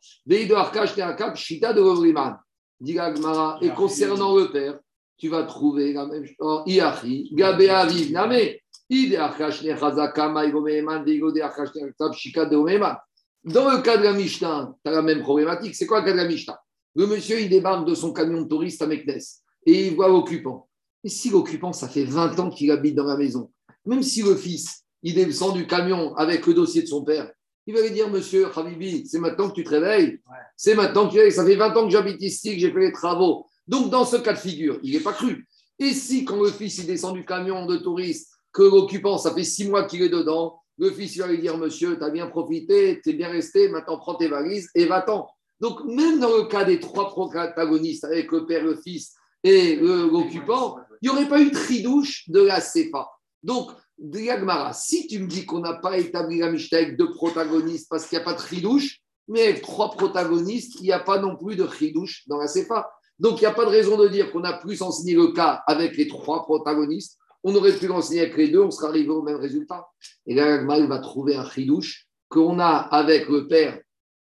Shita 1.36 1.74
de 1.74 1.82
Lovriman. 1.82 2.38
Dit 2.80 2.98
Agmara, 2.98 3.60
et 3.62 3.70
concernant 3.70 4.38
le 4.38 4.50
père, 4.50 4.80
tu 5.18 5.28
vas 5.28 5.44
trouver 5.44 5.92
la 5.92 6.06
même 6.06 6.26
chose. 6.26 6.64
Iachi, 6.66 7.30
Gabe 7.34 7.62
Aviv, 7.62 8.14
Name, 8.14 8.56
Ide 8.90 9.16
Arkash 9.16 9.62
Nechazaka, 9.62 10.30
Maïgomeman, 10.30 11.04
Veigo 11.04 11.32
de 11.32 11.42
Arkash 11.42 11.74
Terakap, 11.74 12.14
Shika 12.14 12.46
de 12.46 12.56
Omeman. 12.56 12.96
Dans 13.44 13.72
le 13.72 13.82
cas 13.82 13.98
de 13.98 14.04
la 14.04 14.14
Mishnah, 14.14 14.76
tu 14.84 14.92
as 14.92 14.94
la 14.94 15.02
même 15.02 15.22
problématique. 15.22 15.76
C'est 15.76 15.88
quoi 15.88 16.02
le 16.02 16.06
cas 16.06 16.12
de 16.12 16.18
la 16.18 16.28
Mishnah? 16.28 16.60
Le 16.96 17.08
monsieur, 17.08 17.40
il 17.40 17.50
débarque 17.50 17.88
de 17.88 17.96
son 17.96 18.14
camion 18.14 18.42
de 18.42 18.48
touriste 18.48 18.82
à 18.82 18.88
Meknes 18.88 19.20
et 19.66 19.88
il 19.88 19.96
voit 19.96 20.10
l'occupant. 20.10 20.68
Et 21.04 21.10
si 21.10 21.30
l'occupant, 21.30 21.74
ça 21.74 21.88
fait 21.88 22.04
20 22.04 22.40
ans 22.40 22.50
qu'il 22.50 22.70
habite 22.70 22.96
dans 22.96 23.06
la 23.06 23.18
maison, 23.18 23.52
même 23.86 24.04
si 24.04 24.22
le 24.22 24.36
fils, 24.36 24.84
il 25.02 25.16
descend 25.16 25.56
du 25.56 25.66
camion 25.66 26.16
avec 26.16 26.46
le 26.46 26.54
dossier 26.54 26.84
de 26.84 26.88
son 26.88 27.04
père. 27.04 27.32
Il 27.66 27.74
va 27.74 27.82
lui 27.82 27.92
dire, 27.92 28.10
monsieur 28.10 28.48
Habibi, 28.56 29.08
c'est 29.08 29.20
maintenant 29.20 29.50
que 29.50 29.56
tu 29.56 29.64
te 29.64 29.70
réveilles. 29.70 30.20
C'est 30.56 30.76
maintenant 30.76 31.08
que 31.08 31.14
tu 31.14 31.18
réveilles. 31.18 31.32
Ça 31.32 31.46
fait 31.46 31.56
20 31.56 31.78
ans 31.78 31.86
que 31.86 31.92
j'habite 31.92 32.22
ici, 32.22 32.54
que 32.54 32.60
j'ai 32.60 32.72
fait 32.72 32.80
les 32.80 32.92
travaux. 32.92 33.48
Donc, 33.68 33.90
dans 33.90 34.06
ce 34.06 34.18
cas 34.18 34.34
de 34.34 34.40
figure, 34.40 34.80
il 34.84 34.94
n'est 34.94 35.00
pas 35.00 35.14
cru. 35.14 35.48
Et 35.80 35.94
si, 35.94 36.26
quand 36.26 36.42
le 36.42 36.52
fils 36.52 36.78
il 36.80 36.86
descend 36.86 37.16
du 37.16 37.26
camion 37.26 37.66
de 37.66 37.78
touriste, 37.78 38.30
que 38.52 38.64
l'occupant, 38.64 39.18
ça 39.18 39.34
fait 39.34 39.44
six 39.44 39.68
mois 39.68 39.86
qu'il 39.86 40.02
est 40.02 40.10
dedans, 40.10 40.61
le 40.82 40.90
fils 40.90 41.16
il 41.16 41.22
va 41.22 41.28
lui 41.28 41.38
dire, 41.38 41.58
monsieur, 41.60 41.96
tu 41.96 42.04
as 42.04 42.10
bien 42.10 42.26
profité, 42.26 43.00
tu 43.04 43.12
es 43.12 43.14
bien 43.14 43.30
resté, 43.30 43.70
maintenant 43.70 44.00
prends 44.00 44.16
tes 44.16 44.28
valises 44.28 44.68
et 44.74 44.86
va-t'en. 44.86 45.28
Donc, 45.60 45.84
même 45.86 46.20
dans 46.20 46.36
le 46.36 46.46
cas 46.46 46.64
des 46.64 46.80
trois 46.80 47.08
protagonistes, 47.10 48.04
avec 48.04 48.32
le 48.32 48.48
père, 48.48 48.64
le 48.64 48.76
fils 48.76 49.14
et 49.44 49.76
l'occupant, 49.76 50.78
il 51.02 51.10
n'y 51.10 51.16
aurait 51.16 51.30
pas 51.30 51.40
eu 51.40 51.52
de 51.52 51.56
tridouche 51.56 52.28
de 52.30 52.42
la 52.42 52.60
CEPA. 52.60 53.08
Donc, 53.44 53.70
Diagmara, 54.00 54.74
si 54.74 55.06
tu 55.06 55.20
me 55.20 55.28
dis 55.28 55.46
qu'on 55.46 55.60
n'a 55.60 55.76
pas 55.76 56.00
établi 56.00 56.40
la 56.40 56.52
Mishnah 56.52 56.80
avec 56.80 56.98
deux 56.98 57.12
protagonistes 57.12 57.86
parce 57.88 58.08
qu'il 58.08 58.18
n'y 58.18 58.24
a 58.24 58.26
pas 58.26 58.34
de 58.34 58.42
chidouche, 58.42 59.02
mais 59.28 59.44
avec 59.44 59.62
trois 59.62 59.92
protagonistes, 59.92 60.80
il 60.80 60.84
n'y 60.86 60.92
a 60.92 61.00
pas 61.00 61.20
non 61.20 61.38
plus 61.38 61.56
de 61.56 61.68
chidouche 61.68 62.24
dans 62.28 62.38
la 62.38 62.48
CFA. 62.48 62.92
Donc, 63.20 63.38
il 63.38 63.42
n'y 63.42 63.46
a 63.48 63.54
pas 63.54 63.66
de 63.66 63.70
raison 63.70 63.98
de 63.98 64.08
dire 64.08 64.32
qu'on 64.32 64.44
a 64.44 64.54
plus 64.54 64.82
enseigné 64.82 65.14
le 65.14 65.28
cas 65.28 65.62
avec 65.68 65.96
les 65.96 66.08
trois 66.08 66.42
protagonistes. 66.42 67.20
On 67.44 67.56
aurait 67.56 67.74
pu 67.74 67.88
l'enseigner 67.88 68.22
avec 68.22 68.38
les 68.38 68.50
deux, 68.50 68.62
on 68.62 68.72
serait 68.72 68.90
arrivé 68.90 69.10
au 69.10 69.24
même 69.24 69.38
résultat. 69.38 69.88
Et 70.26 70.36
là, 70.36 70.62
il 70.62 70.88
va 70.88 71.00
trouver 71.00 71.36
un 71.36 71.50
chidouche 71.50 72.08
qu'on 72.30 72.60
a 72.60 72.68
avec 72.68 73.28
le 73.28 73.48
père 73.48 73.80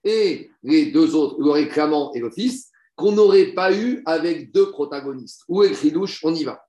et 0.03 0.51
les 0.63 0.87
deux 0.87 1.15
autres, 1.15 1.41
le 1.41 1.51
réclamant 1.51 2.13
et 2.13 2.21
le 2.21 2.31
fils, 2.31 2.71
qu'on 2.97 3.13
n'aurait 3.13 3.53
pas 3.55 3.73
eu 3.75 4.03
avec 4.07 4.53
deux 4.53 4.71
protagonistes. 4.71 5.43
Où 5.49 5.63
est 5.63 5.71
le 5.71 5.75
chidouche? 5.75 6.21
On 6.25 6.35
y 6.35 6.45
va. 6.45 6.63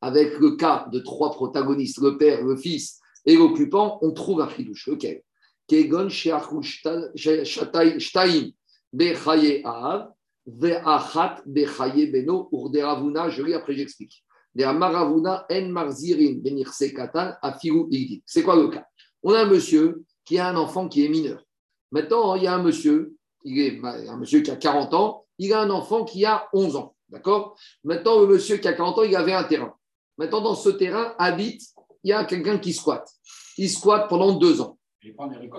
Avec 0.00 0.38
le 0.38 0.56
cas 0.56 0.86
de 0.92 0.98
trois 1.00 1.30
protagonistes, 1.32 2.00
le 2.00 2.16
père, 2.16 2.44
le 2.44 2.56
fils 2.56 3.00
et 3.24 3.36
l'occupant, 3.36 3.98
on 4.02 4.12
trouve 4.12 4.40
un 4.40 4.48
chidouche. 4.48 4.86
Lequel 4.88 5.22
Kegon 5.66 6.08
Shtaim 6.08 7.10
Bechaye 8.92 9.62
Ve'achat 10.46 11.42
Bechaye 11.44 12.10
Beno, 12.10 12.48
Urderavuna, 12.52 13.28
je 13.28 13.42
lis 13.42 13.54
après 13.54 13.74
j'explique. 13.74 14.24
Maravuna 14.54 15.46
En 15.50 15.68
Marzirin 15.68 16.38
Benirse 16.38 16.92
Katan, 16.94 17.34
Afiru 17.42 17.86
Igdi. 17.90 18.22
C'est 18.24 18.42
quoi 18.42 18.56
le 18.56 18.68
cas? 18.68 18.86
On 19.22 19.32
a 19.34 19.42
un 19.42 19.46
monsieur 19.46 20.04
qui 20.24 20.38
a 20.38 20.48
un 20.48 20.56
enfant 20.56 20.88
qui 20.88 21.04
est 21.04 21.08
mineur. 21.08 21.42
Maintenant, 21.90 22.34
il 22.36 22.44
y 22.44 22.46
a 22.46 22.54
un 22.54 22.62
monsieur, 22.62 23.16
il 23.44 23.58
est 23.60 23.80
un 23.84 24.16
monsieur 24.16 24.40
qui 24.40 24.50
a 24.50 24.56
40 24.56 24.94
ans, 24.94 25.26
il 25.38 25.52
a 25.52 25.60
un 25.60 25.70
enfant 25.70 26.04
qui 26.04 26.24
a 26.24 26.48
11 26.52 26.76
ans. 26.76 26.94
D'accord? 27.08 27.56
Maintenant, 27.84 28.20
le 28.20 28.26
monsieur 28.26 28.56
qui 28.56 28.68
a 28.68 28.72
40 28.72 28.98
ans, 28.98 29.02
il 29.02 29.14
avait 29.14 29.32
un 29.32 29.44
terrain. 29.44 29.74
Maintenant, 30.18 30.40
dans 30.40 30.54
ce 30.54 30.70
terrain, 30.70 31.14
habite, 31.18 31.62
il 32.02 32.10
y 32.10 32.12
a 32.12 32.24
quelqu'un 32.24 32.58
qui 32.58 32.72
squatte. 32.72 33.08
Il 33.58 33.70
squatte 33.70 34.08
pendant 34.08 34.32
deux 34.32 34.60
ans. 34.60 34.78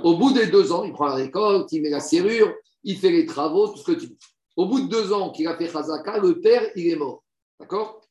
Au 0.04 0.17
bout 0.17 0.34
des 0.34 0.47
deux 0.47 0.71
ans, 0.71 0.84
il 0.84 0.91
prend 0.91 1.08
la 1.08 1.15
récolte, 1.15 1.71
il 1.71 1.82
met 1.82 1.89
la 1.89 2.00
serrure, 2.00 2.54
il 2.84 2.97
fait 2.97 3.12
les 3.12 3.26
travaux, 3.26 3.67
tout 3.69 3.78
ce 3.78 3.84
que 3.84 3.91
tu 3.93 4.08
veux. 4.08 4.17
Au 4.57 4.65
bout 4.65 4.81
de 4.81 4.87
deux 4.87 5.13
ans 5.13 5.29
qu'il 5.29 5.47
a 5.47 5.55
fait 5.55 5.67
Khazaka, 5.67 6.17
le 6.17 6.41
père, 6.41 6.63
il 6.75 6.89
est 6.89 6.95
mort. 6.95 7.23
D'accord? 7.59 8.01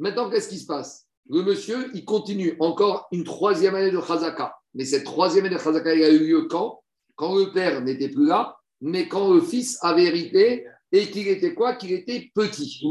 Maintenant, 0.00 0.28
qu'est-ce 0.28 0.48
qui 0.48 0.58
se 0.58 0.66
passe? 0.66 1.06
Le 1.30 1.42
monsieur, 1.42 1.92
il 1.94 2.04
continue 2.04 2.56
encore 2.58 3.06
une 3.12 3.22
troisième 3.22 3.76
année 3.76 3.92
de 3.92 4.00
Khazaka. 4.00 4.52
Mais 4.74 4.84
cette 4.84 5.04
troisième 5.04 5.46
année 5.46 5.54
de 5.54 5.60
Khazaka, 5.60 5.94
il 5.94 6.02
a 6.02 6.10
eu 6.10 6.18
lieu 6.18 6.42
quand? 6.50 6.82
Quand 7.14 7.36
le 7.36 7.52
père 7.52 7.80
n'était 7.82 8.08
plus 8.08 8.26
là, 8.26 8.56
mais 8.80 9.06
quand 9.06 9.32
le 9.32 9.40
fils 9.40 9.78
avait 9.82 10.06
hérité 10.06 10.66
et 10.90 11.08
qu'il 11.08 11.28
était 11.28 11.54
quoi? 11.54 11.76
Qu'il 11.76 11.92
était 11.92 12.32
petit. 12.34 12.84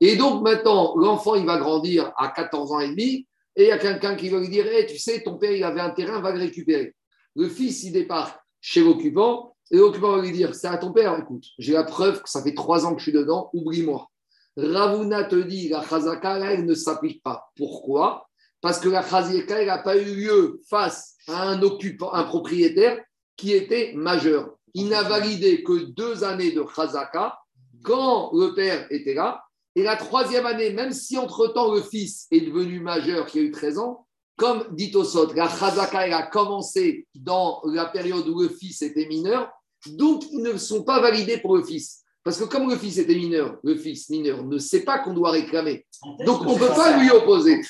Et 0.00 0.16
donc 0.16 0.42
maintenant, 0.42 0.94
l'enfant, 0.96 1.36
il 1.36 1.46
va 1.46 1.56
grandir 1.56 2.12
à 2.18 2.28
14 2.28 2.72
ans 2.72 2.80
et 2.80 2.90
demi, 2.90 3.26
et 3.56 3.64
il 3.64 3.68
y 3.68 3.72
a 3.72 3.78
quelqu'un 3.78 4.16
qui 4.16 4.28
va 4.28 4.38
lui 4.38 4.50
dire 4.50 4.66
Tu 4.86 4.98
sais, 4.98 5.22
ton 5.22 5.38
père, 5.38 5.52
il 5.52 5.64
avait 5.64 5.80
un 5.80 5.90
terrain, 5.90 6.20
va 6.20 6.30
le 6.32 6.40
récupérer. 6.40 6.94
Le 7.36 7.48
fils, 7.48 7.84
il 7.84 7.92
débarque 7.92 8.38
chez 8.60 8.82
l'occupant, 8.84 9.49
et 9.70 9.76
l'occupant 9.76 10.16
va 10.16 10.22
lui 10.22 10.32
dire 10.32 10.54
C'est 10.54 10.68
à 10.68 10.76
ton 10.76 10.92
père, 10.92 11.16
écoute, 11.18 11.44
j'ai 11.58 11.72
la 11.72 11.84
preuve 11.84 12.22
que 12.22 12.28
ça 12.28 12.42
fait 12.42 12.54
trois 12.54 12.84
ans 12.84 12.92
que 12.92 12.98
je 12.98 13.04
suis 13.04 13.12
dedans, 13.12 13.50
oublie-moi. 13.52 14.08
Ravuna 14.56 15.24
te 15.24 15.36
dit 15.36 15.68
La 15.68 15.82
chazaka, 15.82 16.38
elle 16.38 16.64
ne 16.64 16.74
s'applique 16.74 17.22
pas. 17.22 17.50
Pourquoi? 17.56 18.26
Parce 18.60 18.80
que 18.80 18.88
la 18.88 19.02
chazaka, 19.02 19.60
elle 19.60 19.68
n'a 19.68 19.78
pas 19.78 19.96
eu 19.96 20.14
lieu 20.14 20.60
face 20.68 21.16
à 21.28 21.48
un 21.48 21.62
occupant, 21.62 22.12
un 22.12 22.24
propriétaire 22.24 23.00
qui 23.36 23.52
était 23.52 23.92
majeur. 23.94 24.56
Il 24.74 24.88
n'a 24.88 25.02
validé 25.02 25.62
que 25.62 25.84
deux 25.92 26.24
années 26.24 26.52
de 26.52 26.64
chazaka 26.74 27.38
quand 27.82 28.30
le 28.34 28.54
père 28.54 28.86
était 28.90 29.14
là. 29.14 29.42
Et 29.76 29.84
la 29.84 29.96
troisième 29.96 30.46
année, 30.46 30.72
même 30.72 30.92
si 30.92 31.16
entre-temps 31.16 31.72
le 31.72 31.80
fils 31.80 32.26
est 32.32 32.40
devenu 32.40 32.80
majeur, 32.80 33.26
qui 33.26 33.38
a 33.38 33.42
eu 33.42 33.52
13 33.52 33.78
ans, 33.78 34.06
comme 34.36 34.64
dit 34.72 34.90
Osot, 34.94 35.32
la 35.34 35.48
chazaka 35.48 36.06
elle 36.06 36.12
a 36.12 36.26
commencé 36.26 37.06
dans 37.14 37.62
la 37.64 37.86
période 37.86 38.26
où 38.26 38.40
le 38.40 38.48
fils 38.48 38.82
était 38.82 39.06
mineur, 39.06 39.50
donc 39.86 40.24
ils 40.30 40.42
ne 40.42 40.56
sont 40.56 40.82
pas 40.82 41.00
validés 41.00 41.38
pour 41.38 41.56
le 41.56 41.64
fils. 41.64 42.04
Parce 42.22 42.38
que 42.38 42.44
comme 42.44 42.68
le 42.68 42.76
fils 42.76 42.98
était 42.98 43.14
mineur, 43.14 43.56
le 43.62 43.74
fils 43.76 44.10
mineur 44.10 44.44
ne 44.44 44.58
sait 44.58 44.84
pas 44.84 44.98
qu'on 44.98 45.14
doit 45.14 45.30
réclamer. 45.30 45.86
Donc 46.26 46.42
on 46.42 46.54
ne 46.54 46.58
peut 46.58 46.68
pas 46.68 46.98
lui 46.98 47.10
opposer. 47.10 47.60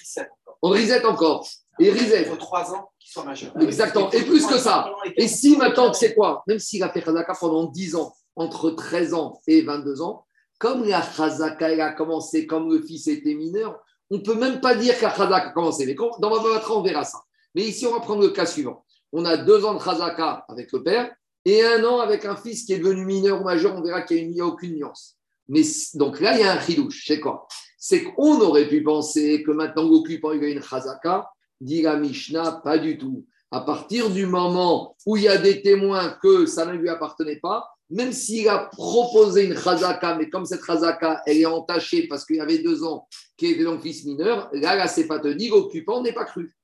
On 0.63 0.71
risette 0.71 1.05
encore. 1.05 1.47
Et 1.79 1.91
risette. 1.91 2.27
Il 2.27 2.31
faut 2.31 2.37
trois 2.37 2.75
ans 2.75 2.91
qu'il 2.99 3.11
soit 3.11 3.25
majeur. 3.25 3.53
Exactement. 3.61 4.11
Et 4.11 4.23
plus 4.23 4.45
que 4.47 4.59
ça. 4.59 4.93
Et 5.17 5.29
si 5.29 5.57
maintenant, 5.57 5.93
c'est 5.93 6.15
quoi 6.15 6.43
Même 6.47 6.59
s'il 6.59 6.83
a 6.83 6.91
fait 6.91 7.01
chazaka 7.01 7.33
pendant 7.39 7.65
10 7.65 7.95
ans, 7.95 8.13
entre 8.37 8.71
13 8.71 9.15
ans 9.15 9.41
et 9.47 9.63
22 9.63 10.03
ans, 10.03 10.27
comme 10.59 10.85
la 10.85 11.01
chazaka 11.01 11.67
a 11.67 11.93
commencé, 11.93 12.47
comme 12.47 12.71
le 12.71 12.83
fils 12.83 13.07
était 13.07 13.35
mineur, 13.35 13.79
on 14.11 14.17
ne 14.17 14.23
peut 14.23 14.35
même 14.35 14.61
pas 14.61 14.75
dire 14.75 14.99
que 14.99 15.05
la 15.05 15.15
chazaka 15.15 15.49
a 15.49 15.53
commencé. 15.53 15.87
Mais 15.87 15.95
dans 15.95 16.29
ma 16.29 16.37
on 16.71 16.83
verra 16.83 17.05
ça. 17.05 17.21
Mais 17.55 17.63
ici, 17.63 17.87
on 17.87 17.93
va 17.93 18.01
prendre 18.01 18.23
le 18.23 18.31
cas 18.31 18.47
suivant. 18.47 18.85
On 19.13 19.25
a 19.25 19.37
deux 19.37 19.65
ans 19.65 19.75
de 19.75 19.81
chazaka 19.81 20.45
avec 20.49 20.71
le 20.73 20.83
père 20.83 21.11
et 21.45 21.65
un 21.65 21.85
an 21.85 22.01
avec 22.01 22.25
un 22.25 22.37
fils 22.37 22.65
qui 22.65 22.73
est 22.73 22.79
devenu 22.79 23.05
mineur 23.05 23.41
ou 23.41 23.45
majeur. 23.45 23.75
On 23.77 23.83
verra 23.83 24.03
qu'il 24.03 24.31
n'y 24.31 24.41
a, 24.41 24.47
aucune 24.47 24.75
nuance. 24.75 25.17
Mais 25.49 25.63
donc 25.95 26.21
là, 26.21 26.37
il 26.37 26.41
y 26.41 26.45
a 26.45 26.53
un 26.53 26.61
chidouche. 26.61 27.05
C'est 27.07 27.21
quoi? 27.21 27.47
C'est 27.79 28.05
qu'on 28.05 28.41
aurait 28.41 28.69
pu 28.69 28.83
penser 28.83 29.43
que 29.43 29.51
maintenant 29.51 29.89
l'occupant, 29.89 30.33
il 30.33 30.45
a 30.45 30.49
une 30.49 30.63
chazaka. 30.63 31.31
Dit 31.61 31.83
la 31.83 31.97
Mishnah, 31.97 32.61
pas 32.65 32.79
du 32.79 32.97
tout. 32.97 33.27
À 33.51 33.61
partir 33.61 34.11
du 34.11 34.27
moment 34.27 34.97
où 35.05 35.17
il 35.17 35.25
y 35.25 35.29
a 35.29 35.37
des 35.37 35.61
témoins 35.61 36.17
que 36.23 36.47
ça 36.47 36.65
ne 36.67 36.73
lui 36.73 36.89
appartenait 36.89 37.41
pas, 37.41 37.69
même 37.91 38.13
s'il 38.13 38.49
a 38.49 38.71
proposé 38.71 39.47
une 39.47 39.59
chazaka, 39.59 40.17
mais 40.17 40.31
comme 40.31 40.47
cette 40.47 40.65
chazaka, 40.65 41.23
elle 41.27 41.39
est 41.39 41.47
entachée 41.47 42.07
parce 42.07 42.25
qu'il 42.25 42.37
y 42.37 42.41
avait 42.41 42.59
deux 42.59 42.85
ans, 42.85 43.09
qui 43.37 43.47
était 43.47 43.65
donc 43.65 43.83
fils 43.83 44.05
mineur, 44.05 44.49
là, 44.53 44.77
la 44.77 45.35
dit 45.35 45.49
l'occupant 45.49 46.01
n'est 46.01 46.13
pas 46.13 46.25
cru. 46.25 46.55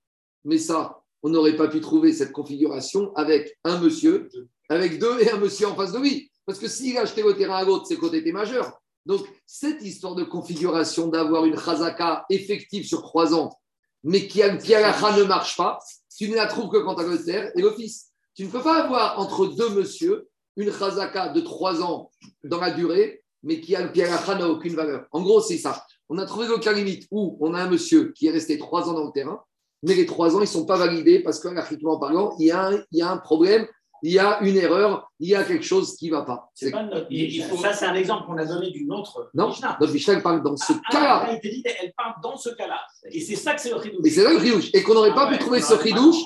Mais 0.44 0.58
ça, 0.58 1.02
on 1.22 1.28
n'aurait 1.28 1.56
pas 1.56 1.66
pu 1.66 1.80
trouver 1.80 2.12
cette 2.12 2.30
configuration 2.30 3.12
avec 3.16 3.58
un 3.64 3.80
monsieur, 3.80 4.28
avec 4.68 4.98
deux 4.98 5.20
et 5.20 5.31
un 5.31 5.38
monsieur 5.38 5.68
en 5.68 5.74
face 5.74 5.92
de 5.92 5.98
lui. 5.98 6.31
Parce 6.44 6.59
que 6.59 6.68
s'il 6.68 6.96
a 6.96 7.02
acheté 7.02 7.22
le 7.22 7.35
terrain 7.35 7.57
à 7.57 7.64
l'autre, 7.64 7.87
c'est 7.87 7.96
côté 7.96 8.18
était 8.18 8.33
majeur. 8.33 8.81
Donc, 9.05 9.22
cette 9.46 9.83
histoire 9.83 10.14
de 10.14 10.24
configuration 10.24 11.09
d'avoir 11.09 11.44
une 11.44 11.59
chazaka 11.59 12.24
effective 12.29 12.87
sur 12.87 13.02
trois 13.02 13.35
ans, 13.35 13.57
mais 14.02 14.26
qui, 14.26 14.42
a, 14.42 14.52
ne 14.52 15.24
marche 15.24 15.57
pas, 15.57 15.79
tu 16.16 16.29
ne 16.29 16.37
la 16.37 16.46
trouves 16.46 16.70
que 16.70 16.79
quand 16.79 16.96
tu 16.96 17.02
as 17.02 17.07
le 17.07 17.24
terre 17.24 17.52
et 17.57 17.62
fils. 17.76 18.11
Tu 18.35 18.44
ne 18.44 18.50
peux 18.50 18.62
pas 18.62 18.85
avoir 18.85 19.18
entre 19.18 19.46
deux 19.46 19.70
monsieur 19.70 20.29
une 20.57 20.72
chazaka 20.72 21.29
de 21.31 21.40
trois 21.40 21.83
ans 21.83 22.11
dans 22.44 22.61
la 22.61 22.70
durée, 22.70 23.22
mais 23.42 23.61
qui 23.61 23.76
a 23.76 23.83
le 23.83 24.38
n'a 24.38 24.48
aucune 24.48 24.74
valeur. 24.74 25.07
En 25.12 25.22
gros, 25.22 25.40
c'est 25.40 25.59
ça. 25.59 25.85
On 26.09 26.18
a 26.18 26.26
trouvé 26.26 26.46
le 26.46 26.59
cas 26.59 26.72
limite 26.72 27.07
où 27.11 27.37
on 27.40 27.55
a 27.55 27.62
un 27.62 27.68
monsieur 27.68 28.12
qui 28.12 28.26
est 28.26 28.31
resté 28.31 28.59
trois 28.59 28.88
ans 28.88 28.92
dans 28.92 29.07
le 29.07 29.12
terrain, 29.12 29.40
mais 29.83 29.94
les 29.94 30.07
trois 30.07 30.35
ans, 30.35 30.38
ils 30.38 30.42
ne 30.42 30.46
sont 30.46 30.66
pas 30.66 30.76
validés 30.76 31.20
parce 31.20 31.40
qu'en 31.40 31.55
parlant, 31.98 32.35
il 32.38 32.46
y, 32.46 32.52
il 32.92 32.98
y 32.98 33.02
a 33.02 33.11
un 33.11 33.18
problème, 33.18 33.66
il 34.02 34.12
y 34.12 34.18
a 34.18 34.40
une 34.42 34.56
erreur, 34.56 35.11
il 35.18 35.28
y 35.28 35.35
a 35.35 35.44
quelque 35.44 35.64
chose 35.64 35.96
qui 35.96 36.06
ne 36.06 36.16
va 36.16 36.22
pas. 36.22 36.50
Ça, 36.54 37.72
c'est 37.72 37.87
un 37.87 37.94
exemple 37.94 38.26
qu'on 38.26 38.37
a 38.37 38.44
donné 38.44 38.70
d'une 38.70 38.92
autre 38.92 39.30
Non, 39.35 39.48
Mishnah. 39.48 39.78
notre 39.80 39.92
Mishnah, 39.92 40.20
parle 40.20 40.42
dans 40.42 40.56
ce 40.56 40.72
ah, 40.72 40.92
cas-là. 40.92 41.38
elle 41.42 41.92
parle 41.96 42.14
dans 42.22 42.37
ce 42.37 42.50
cas-là. 42.50 42.80
Et 43.11 43.20
c'est 43.20 43.37
ça 43.37 43.54
que 43.54 43.61
c'est 43.61 43.70
le 43.70 43.76
ridouche. 43.76 44.06
Et 44.06 44.11
c'est 44.11 44.24
là 44.24 44.30
le 44.30 44.38
ridouche. 44.38 44.70
Et 44.74 44.82
qu'on 44.82 44.94
n'aurait 44.94 45.14
pas 45.14 45.26
ah 45.28 45.32
pu 45.32 45.38
trouver 45.38 45.61
ce 45.61 45.74
ridouche. 45.74 46.22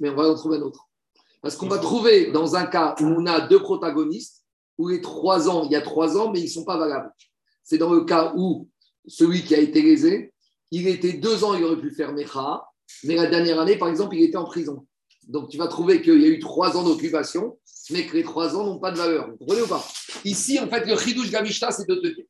mais 0.00 0.10
on 0.10 0.14
va 0.14 0.28
en 0.30 0.34
trouver 0.34 0.56
un 0.56 0.62
autre. 0.62 0.88
Parce 1.42 1.56
qu'on 1.56 1.68
va 1.68 1.78
trouver 1.78 2.30
dans 2.32 2.56
un 2.56 2.66
cas 2.66 2.94
où 3.00 3.04
on 3.04 3.26
a 3.26 3.40
deux 3.42 3.60
protagonistes, 3.60 4.44
où 4.76 4.88
les 4.88 5.00
trois 5.00 5.48
ans, 5.48 5.64
il 5.64 5.72
y 5.72 5.76
a 5.76 5.82
trois 5.82 6.16
ans, 6.16 6.30
mais 6.30 6.40
ils 6.40 6.44
ne 6.44 6.50
sont 6.50 6.64
pas 6.64 6.78
valables. 6.78 7.12
C'est 7.62 7.78
dans 7.78 7.92
le 7.92 8.04
cas 8.04 8.32
où 8.36 8.68
celui 9.06 9.42
qui 9.42 9.54
a 9.54 9.58
été 9.58 9.82
lésé, 9.82 10.32
il 10.70 10.86
était 10.88 11.14
deux 11.14 11.44
ans, 11.44 11.54
il 11.54 11.64
aurait 11.64 11.80
pu 11.80 11.90
faire 11.90 12.12
Mecha, 12.12 12.64
mais 13.04 13.14
la 13.14 13.26
dernière 13.26 13.60
année, 13.60 13.76
par 13.76 13.88
exemple, 13.88 14.16
il 14.16 14.24
était 14.24 14.36
en 14.36 14.44
prison. 14.44 14.86
Donc 15.28 15.50
tu 15.50 15.58
vas 15.58 15.68
trouver 15.68 16.02
qu'il 16.02 16.20
y 16.20 16.24
a 16.24 16.28
eu 16.28 16.38
trois 16.38 16.76
ans 16.76 16.82
d'occupation, 16.82 17.58
mais 17.90 18.06
que 18.06 18.16
les 18.16 18.24
trois 18.24 18.56
ans 18.56 18.64
n'ont 18.64 18.78
pas 18.78 18.90
de 18.90 18.96
valeur. 18.96 19.28
Vous 19.30 19.36
comprenez 19.36 19.62
ou 19.62 19.66
pas? 19.66 19.86
Ici, 20.24 20.58
en 20.58 20.68
fait, 20.68 20.84
le 20.86 20.96
Chidouche 20.96 21.30
Gamishta, 21.30 21.70
c'est 21.70 21.88
de 21.88 21.94
te 21.94 22.06
dire 22.06 22.24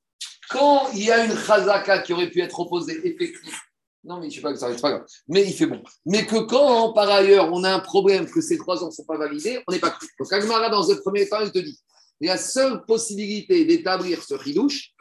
quand 0.50 0.88
il 0.94 1.04
y 1.04 1.10
a 1.10 1.24
une 1.24 1.36
chazaka 1.36 1.98
qui 2.00 2.12
aurait 2.12 2.30
pu 2.30 2.40
être 2.40 2.58
opposée 2.58 2.98
effectivement, 3.04 3.56
non, 4.04 4.20
mais 4.20 4.30
je 4.30 4.36
sais 4.36 4.40
pas 4.40 4.52
que 4.52 4.58
ça 4.58 4.72
c'est 4.72 4.80
pas 4.80 4.90
grave. 4.90 5.04
Mais 5.28 5.44
il 5.44 5.52
fait 5.52 5.66
bon. 5.66 5.82
Mais 6.06 6.24
que 6.24 6.38
quand, 6.38 6.92
par 6.92 7.10
ailleurs, 7.10 7.50
on 7.52 7.64
a 7.64 7.70
un 7.70 7.80
problème 7.80 8.30
que 8.30 8.40
ces 8.40 8.56
trois 8.56 8.82
ans 8.82 8.86
ne 8.86 8.92
sont 8.92 9.04
pas 9.04 9.18
validés, 9.18 9.62
on 9.66 9.72
n'est 9.72 9.78
pas 9.78 9.90
cru. 9.90 10.06
Donc, 10.18 10.32
Agmara, 10.32 10.70
dans 10.70 10.90
un 10.90 10.96
premier 10.96 11.28
temps, 11.28 11.40
il 11.42 11.52
te 11.52 11.58
dit 11.58 11.78
la 12.20 12.36
seule 12.36 12.84
possibilité 12.86 13.64
d'établir 13.64 14.24
ce 14.24 14.34
ridouche, 14.34 14.92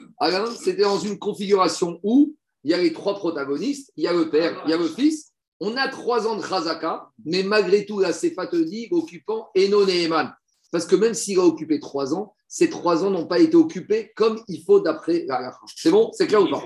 c'était 0.62 0.84
dans 0.84 1.00
une 1.00 1.18
configuration 1.18 2.00
où 2.04 2.36
il 2.64 2.72
y 2.72 2.74
a 2.74 2.78
les 2.78 2.94
trois 2.94 3.16
protagonistes, 3.16 3.92
il 3.96 4.04
y 4.04 4.08
a 4.08 4.14
le 4.14 4.30
père, 4.30 4.62
il 4.66 4.72
y 4.72 4.74
a 4.74 4.78
le 4.78 4.88
fils. 4.88 5.27
On 5.60 5.76
a 5.76 5.88
trois 5.88 6.28
ans 6.28 6.36
de 6.36 6.43
Khazaka, 6.43 7.10
mais 7.26 7.43
malgré 7.43 7.86
tout, 7.86 8.00
la 8.00 8.13
Sefa 8.13 8.46
te 8.48 8.58
dit 8.58 8.88
occupant 8.91 9.50
Enon 9.56 9.88
et 9.88 10.04
Eman. 10.04 10.32
Parce 10.72 10.86
que 10.86 10.96
même 10.96 11.13
s'il 11.13 11.39
a 11.39 11.43
occupé 11.43 11.80
trois 11.80 12.13
ans, 12.13 12.34
ces 12.50 12.70
trois 12.70 13.04
ans 13.04 13.10
n'ont 13.10 13.26
pas 13.26 13.39
été 13.39 13.56
occupés 13.56 14.12
comme 14.15 14.39
il 14.48 14.63
faut 14.63 14.80
d'après 14.80 15.26
la 15.28 15.52
C'est 15.76 15.91
bon? 15.91 16.12
C'est 16.13 16.28
clair 16.28 16.41
ou 16.43 16.50
pas? 16.50 16.63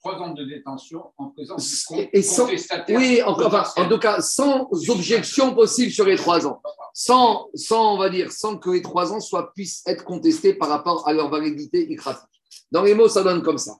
trois, 0.00 0.14
ans 0.14 0.32
de 0.34 0.44
détention 0.44 1.04
en 1.18 1.28
présence 1.28 1.86
et 2.12 2.22
sans, 2.22 2.48
Oui, 2.88 3.22
en, 3.22 3.32
enfin, 3.40 3.64
en 3.76 3.88
tout 3.88 3.98
cas, 3.98 4.20
sans 4.20 4.68
objection 4.88 5.54
possible 5.54 5.92
sur 5.92 6.04
les 6.04 6.16
trois 6.16 6.46
ans. 6.46 6.60
Sans, 6.94 7.48
sans, 7.54 7.94
on 7.94 7.98
va 7.98 8.08
dire, 8.08 8.32
sans 8.32 8.56
que 8.56 8.70
les 8.70 8.82
trois 8.82 9.12
ans 9.12 9.20
soient, 9.20 9.52
puissent 9.52 9.82
être 9.86 10.04
contestés 10.04 10.54
par 10.54 10.68
rapport 10.68 11.06
à 11.06 11.12
leur 11.12 11.30
validité 11.30 11.92
écratique. 11.92 12.26
Dans 12.72 12.82
les 12.82 12.94
mots, 12.94 13.08
ça 13.08 13.22
donne 13.22 13.42
comme 13.42 13.58
ça. 13.58 13.76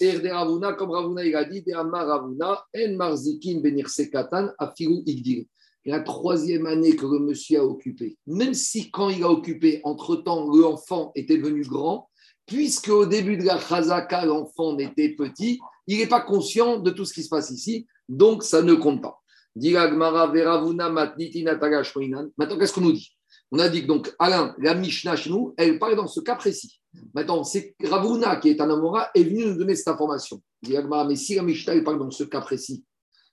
Ravuna, 0.00 0.72
comme 0.74 0.90
Ravuna 0.90 1.24
il 1.24 1.34
a 1.34 1.44
dit, 1.44 1.64
Ravuna, 1.72 2.64
En 2.76 2.96
Marzikin 2.96 3.60
Benir 3.60 3.88
Sekatan, 3.88 4.50
Afiru 4.58 5.02
Igdir. 5.06 5.44
La 5.86 6.00
troisième 6.00 6.66
année 6.66 6.96
que 6.96 7.04
le 7.04 7.18
monsieur 7.18 7.60
a 7.60 7.64
occupé, 7.64 8.16
même 8.26 8.54
si 8.54 8.90
quand 8.90 9.10
il 9.10 9.22
a 9.22 9.28
occupé, 9.28 9.82
entre-temps, 9.84 10.50
l'enfant 10.50 11.12
était 11.14 11.36
devenu 11.36 11.62
grand, 11.62 12.08
puisque 12.46 12.88
au 12.88 13.04
début 13.04 13.36
de 13.36 13.44
la 13.44 13.60
Chazaka, 13.60 14.24
l'enfant 14.24 14.76
n'était 14.76 15.10
petit, 15.10 15.60
il 15.86 15.98
n'est 15.98 16.06
pas 16.06 16.22
conscient 16.22 16.78
de 16.78 16.90
tout 16.90 17.04
ce 17.04 17.12
qui 17.12 17.22
se 17.22 17.28
passe 17.28 17.50
ici, 17.50 17.86
donc 18.08 18.42
ça 18.42 18.62
ne 18.62 18.74
compte 18.74 19.02
pas. 19.02 19.20
Maintenant, 19.56 20.40
qu'est-ce 22.58 22.72
qu'on 22.72 22.80
nous 22.80 22.92
dit? 22.92 23.14
On 23.50 23.58
a 23.58 23.68
dit 23.68 23.82
que 23.82 23.86
donc, 23.86 24.12
Alain, 24.18 24.54
la 24.58 24.74
Mishnah 24.74 25.16
chez 25.16 25.30
nous, 25.30 25.54
elle 25.56 25.78
parle 25.78 25.96
dans 25.96 26.06
ce 26.06 26.20
cas 26.20 26.34
précis. 26.34 26.80
Maintenant, 27.14 27.44
c'est 27.44 27.74
Ravuna 27.82 28.36
qui 28.36 28.50
est 28.50 28.60
un 28.60 28.70
Amora 28.70 29.10
est 29.14 29.24
venu 29.24 29.46
nous 29.46 29.56
donner 29.56 29.74
cette 29.74 29.88
information. 29.88 30.40
mais 30.62 31.16
si 31.16 31.34
la 31.34 31.42
Mishnah 31.42 31.80
parle 31.82 31.98
dans 31.98 32.10
ce 32.10 32.24
cas 32.24 32.40
précis, 32.40 32.84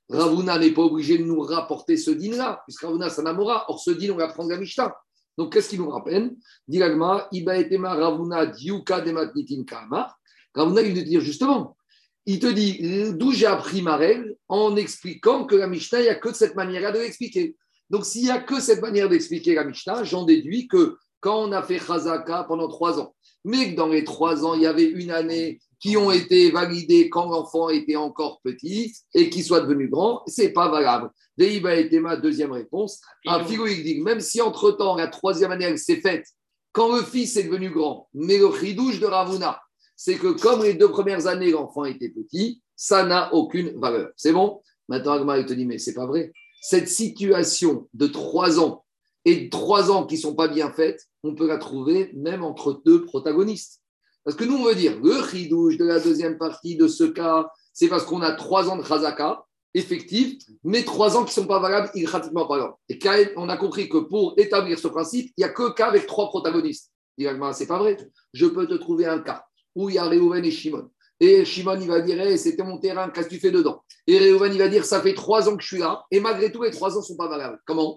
Ravuna 0.09 0.59
n'est 0.59 0.71
pas 0.71 0.83
obligé 0.83 1.17
de 1.17 1.23
nous 1.23 1.39
rapporter 1.41 1.97
ce 1.97 2.11
din-là, 2.11 2.61
puisque 2.65 2.81
Ravuna 2.81 3.09
c'est 3.09 3.21
un 3.21 3.27
Amora. 3.27 3.65
Or, 3.69 3.79
ce 3.79 3.91
din, 3.91 4.11
on 4.11 4.17
va 4.17 4.27
prendre 4.27 4.49
la 4.49 4.57
Mishnah. 4.57 4.93
Donc, 5.37 5.53
qu'est-ce 5.53 5.69
qu'il 5.69 5.79
nous 5.79 5.89
rappelle 5.89 6.35
etema 6.69 7.95
Ravuna 7.95 8.45
diuka 8.45 9.01
dematnitin 9.01 9.63
kama. 9.63 10.13
Ravuna, 10.53 10.81
il 10.81 10.95
veut 10.95 11.03
dire 11.03 11.21
justement, 11.21 11.77
il 12.25 12.39
te 12.39 12.47
dit 12.47 13.13
d'où 13.13 13.31
j'ai 13.31 13.45
appris 13.45 13.81
ma 13.81 13.95
règle 13.95 14.35
en 14.47 14.75
expliquant 14.75 15.45
que 15.45 15.55
la 15.55 15.67
Mishnah, 15.67 15.99
il 16.01 16.03
n'y 16.03 16.09
a 16.09 16.15
que 16.15 16.29
de 16.29 16.35
cette 16.35 16.55
manière 16.55 16.91
de 16.91 16.99
l'expliquer. 16.99 17.55
Donc, 17.91 18.05
s'il 18.05 18.23
n'y 18.23 18.31
a 18.31 18.39
que 18.39 18.61
cette 18.61 18.81
manière 18.81 19.09
d'expliquer 19.09 19.53
la 19.53 19.65
Mishnah, 19.65 20.05
j'en 20.05 20.23
déduis 20.23 20.69
que 20.69 20.97
quand 21.19 21.43
on 21.43 21.51
a 21.51 21.61
fait 21.61 21.77
Chazaka 21.77 22.45
pendant 22.45 22.69
trois 22.69 22.99
ans, 23.01 23.13
mais 23.43 23.71
que 23.71 23.75
dans 23.75 23.87
les 23.87 24.05
trois 24.05 24.45
ans, 24.45 24.53
il 24.53 24.61
y 24.61 24.65
avait 24.65 24.85
une 24.85 25.11
année 25.11 25.59
qui 25.77 25.97
ont 25.97 26.09
été 26.09 26.51
validées 26.51 27.09
quand 27.09 27.29
l'enfant 27.29 27.67
était 27.67 27.97
encore 27.97 28.39
petit 28.45 28.95
et 29.13 29.29
qui 29.29 29.43
soit 29.43 29.59
devenu 29.59 29.89
grand, 29.89 30.23
c'est 30.25 30.53
pas 30.53 30.69
valable. 30.69 31.09
Deiba 31.37 31.75
était 31.75 31.99
ma 31.99 32.15
deuxième 32.15 32.53
réponse. 32.53 33.01
Un 33.27 33.43
dit 33.43 33.99
même 34.01 34.21
si 34.21 34.41
entre-temps, 34.41 34.95
la 34.95 35.07
troisième 35.07 35.51
année, 35.51 35.65
elle 35.65 35.77
s'est 35.77 35.99
faite 35.99 36.25
quand 36.71 36.95
le 36.95 37.01
fils 37.01 37.35
est 37.35 37.43
devenu 37.43 37.71
grand, 37.71 38.07
mais 38.13 38.37
le 38.37 38.45
ridouche 38.45 39.01
de 39.01 39.05
Ravuna, 39.05 39.59
c'est 39.97 40.15
que 40.15 40.27
comme 40.27 40.63
les 40.63 40.75
deux 40.75 40.89
premières 40.89 41.27
années, 41.27 41.51
l'enfant 41.51 41.83
était 41.83 42.09
petit, 42.09 42.61
ça 42.75 43.03
n'a 43.03 43.33
aucune 43.33 43.77
valeur. 43.77 44.11
C'est 44.15 44.31
bon? 44.31 44.61
Maintenant, 44.87 45.13
Agma, 45.13 45.37
il 45.37 45.45
te 45.45 45.53
dit, 45.53 45.65
mais 45.65 45.77
c'est 45.77 45.93
pas 45.93 46.05
vrai. 46.05 46.31
Cette 46.61 46.87
situation 46.87 47.89
de 47.95 48.05
trois 48.05 48.59
ans 48.59 48.85
et 49.25 49.49
trois 49.49 49.89
ans 49.89 50.05
qui 50.05 50.15
ne 50.15 50.21
sont 50.21 50.35
pas 50.35 50.47
bien 50.47 50.71
faites, 50.71 51.07
on 51.23 51.33
peut 51.33 51.47
la 51.47 51.57
trouver 51.57 52.11
même 52.13 52.43
entre 52.43 52.81
deux 52.85 53.03
protagonistes. 53.03 53.81
Parce 54.23 54.37
que 54.37 54.43
nous, 54.43 54.57
on 54.57 54.65
veut 54.65 54.75
dire, 54.75 54.99
le 55.01 55.15
ridouche 55.19 55.77
de 55.77 55.85
la 55.85 55.99
deuxième 55.99 56.37
partie 56.37 56.75
de 56.75 56.87
ce 56.87 57.03
cas, 57.05 57.49
c'est 57.73 57.87
parce 57.87 58.05
qu'on 58.05 58.21
a 58.21 58.33
trois 58.33 58.69
ans 58.69 58.77
de 58.77 58.83
chazaka 58.83 59.43
effectif, 59.73 60.37
mais 60.63 60.83
trois 60.83 61.17
ans 61.17 61.23
qui 61.23 61.31
ne 61.31 61.43
sont 61.43 61.47
pas 61.47 61.59
valables, 61.59 61.89
pratiquement 62.03 62.45
pas 62.45 62.57
valables. 62.57 62.75
Et 62.89 62.99
on 63.37 63.49
a 63.49 63.57
compris 63.57 63.89
que 63.89 63.97
pour 63.97 64.35
établir 64.37 64.77
ce 64.77 64.87
principe, 64.87 65.31
il 65.37 65.41
n'y 65.41 65.45
a 65.45 65.49
que 65.49 65.73
cas 65.73 65.87
avec 65.87 66.05
trois 66.05 66.27
protagonistes. 66.27 66.91
Il 67.17 67.27
va 67.27 67.53
c'est 67.53 67.67
pas 67.67 67.79
vrai. 67.79 67.97
Je 68.33 68.45
peux 68.45 68.67
te 68.67 68.75
trouver 68.75 69.05
un 69.05 69.19
cas 69.19 69.45
où 69.75 69.89
il 69.89 69.95
y 69.95 69.97
a 69.97 70.03
Réhouven 70.03 70.43
et 70.45 70.51
Shimon. 70.51 70.89
Et 71.23 71.45
Shimon, 71.45 71.79
il 71.79 71.87
va 71.87 72.01
dire, 72.01 72.19
hey, 72.19 72.35
c'était 72.35 72.63
mon 72.63 72.79
terrain, 72.79 73.07
qu'est-ce 73.11 73.27
que 73.27 73.35
tu 73.35 73.39
fais 73.39 73.51
dedans? 73.51 73.83
Et 74.07 74.17
Réhouven, 74.17 74.51
il 74.53 74.57
va 74.57 74.67
dire, 74.67 74.83
ça 74.83 75.01
fait 75.01 75.13
trois 75.13 75.47
ans 75.47 75.55
que 75.55 75.61
je 75.61 75.67
suis 75.67 75.77
là, 75.77 76.03
et 76.09 76.19
malgré 76.19 76.51
tout, 76.51 76.63
les 76.63 76.71
trois 76.71 76.97
ans 76.97 77.01
ne 77.01 77.05
sont 77.05 77.15
pas 77.15 77.27
valables. 77.27 77.61
Comment? 77.67 77.95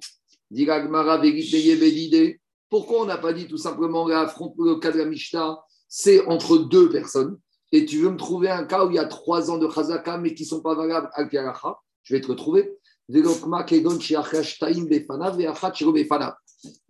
Pourquoi 2.68 3.00
on 3.00 3.04
n'a 3.06 3.16
pas 3.16 3.32
dit 3.32 3.48
tout 3.48 3.56
simplement 3.56 4.06
le 4.06 4.74
cas 4.78 4.92
de 4.92 4.98
la 4.98 5.06
Mishnah, 5.06 5.58
c'est 5.88 6.26
entre 6.26 6.58
deux 6.58 6.90
personnes. 6.90 7.38
Et 7.72 7.86
tu 7.86 8.00
veux 8.00 8.10
me 8.10 8.18
trouver 8.18 8.50
un 8.50 8.64
cas 8.64 8.84
où 8.84 8.90
il 8.90 8.96
y 8.96 8.98
a 8.98 9.06
trois 9.06 9.50
ans 9.50 9.56
de 9.56 9.70
Chazaka 9.70 10.18
mais 10.18 10.34
qui 10.34 10.42
ne 10.42 10.48
sont 10.48 10.60
pas 10.60 10.74
valables 10.74 11.08
al 11.14 11.30
Je 12.02 12.14
vais 12.14 12.20
te 12.20 12.26
retrouver. 12.28 12.76
Il 13.08 13.24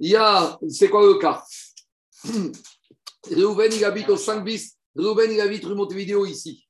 y 0.01 0.17
a, 0.17 0.59
c'est 0.69 0.89
quoi 0.89 1.07
le 1.07 1.15
cas? 1.15 1.45
Reuven, 3.31 3.73
il 3.73 3.85
habite 3.85 4.11
au 4.11 4.17
5 4.17 4.45
bis. 4.45 4.77
Reuven, 4.97 5.31
il 5.33 5.41
habite 5.41 5.65
rue 5.65 5.75
Montevideo 5.75 6.25
ici. 6.27 6.67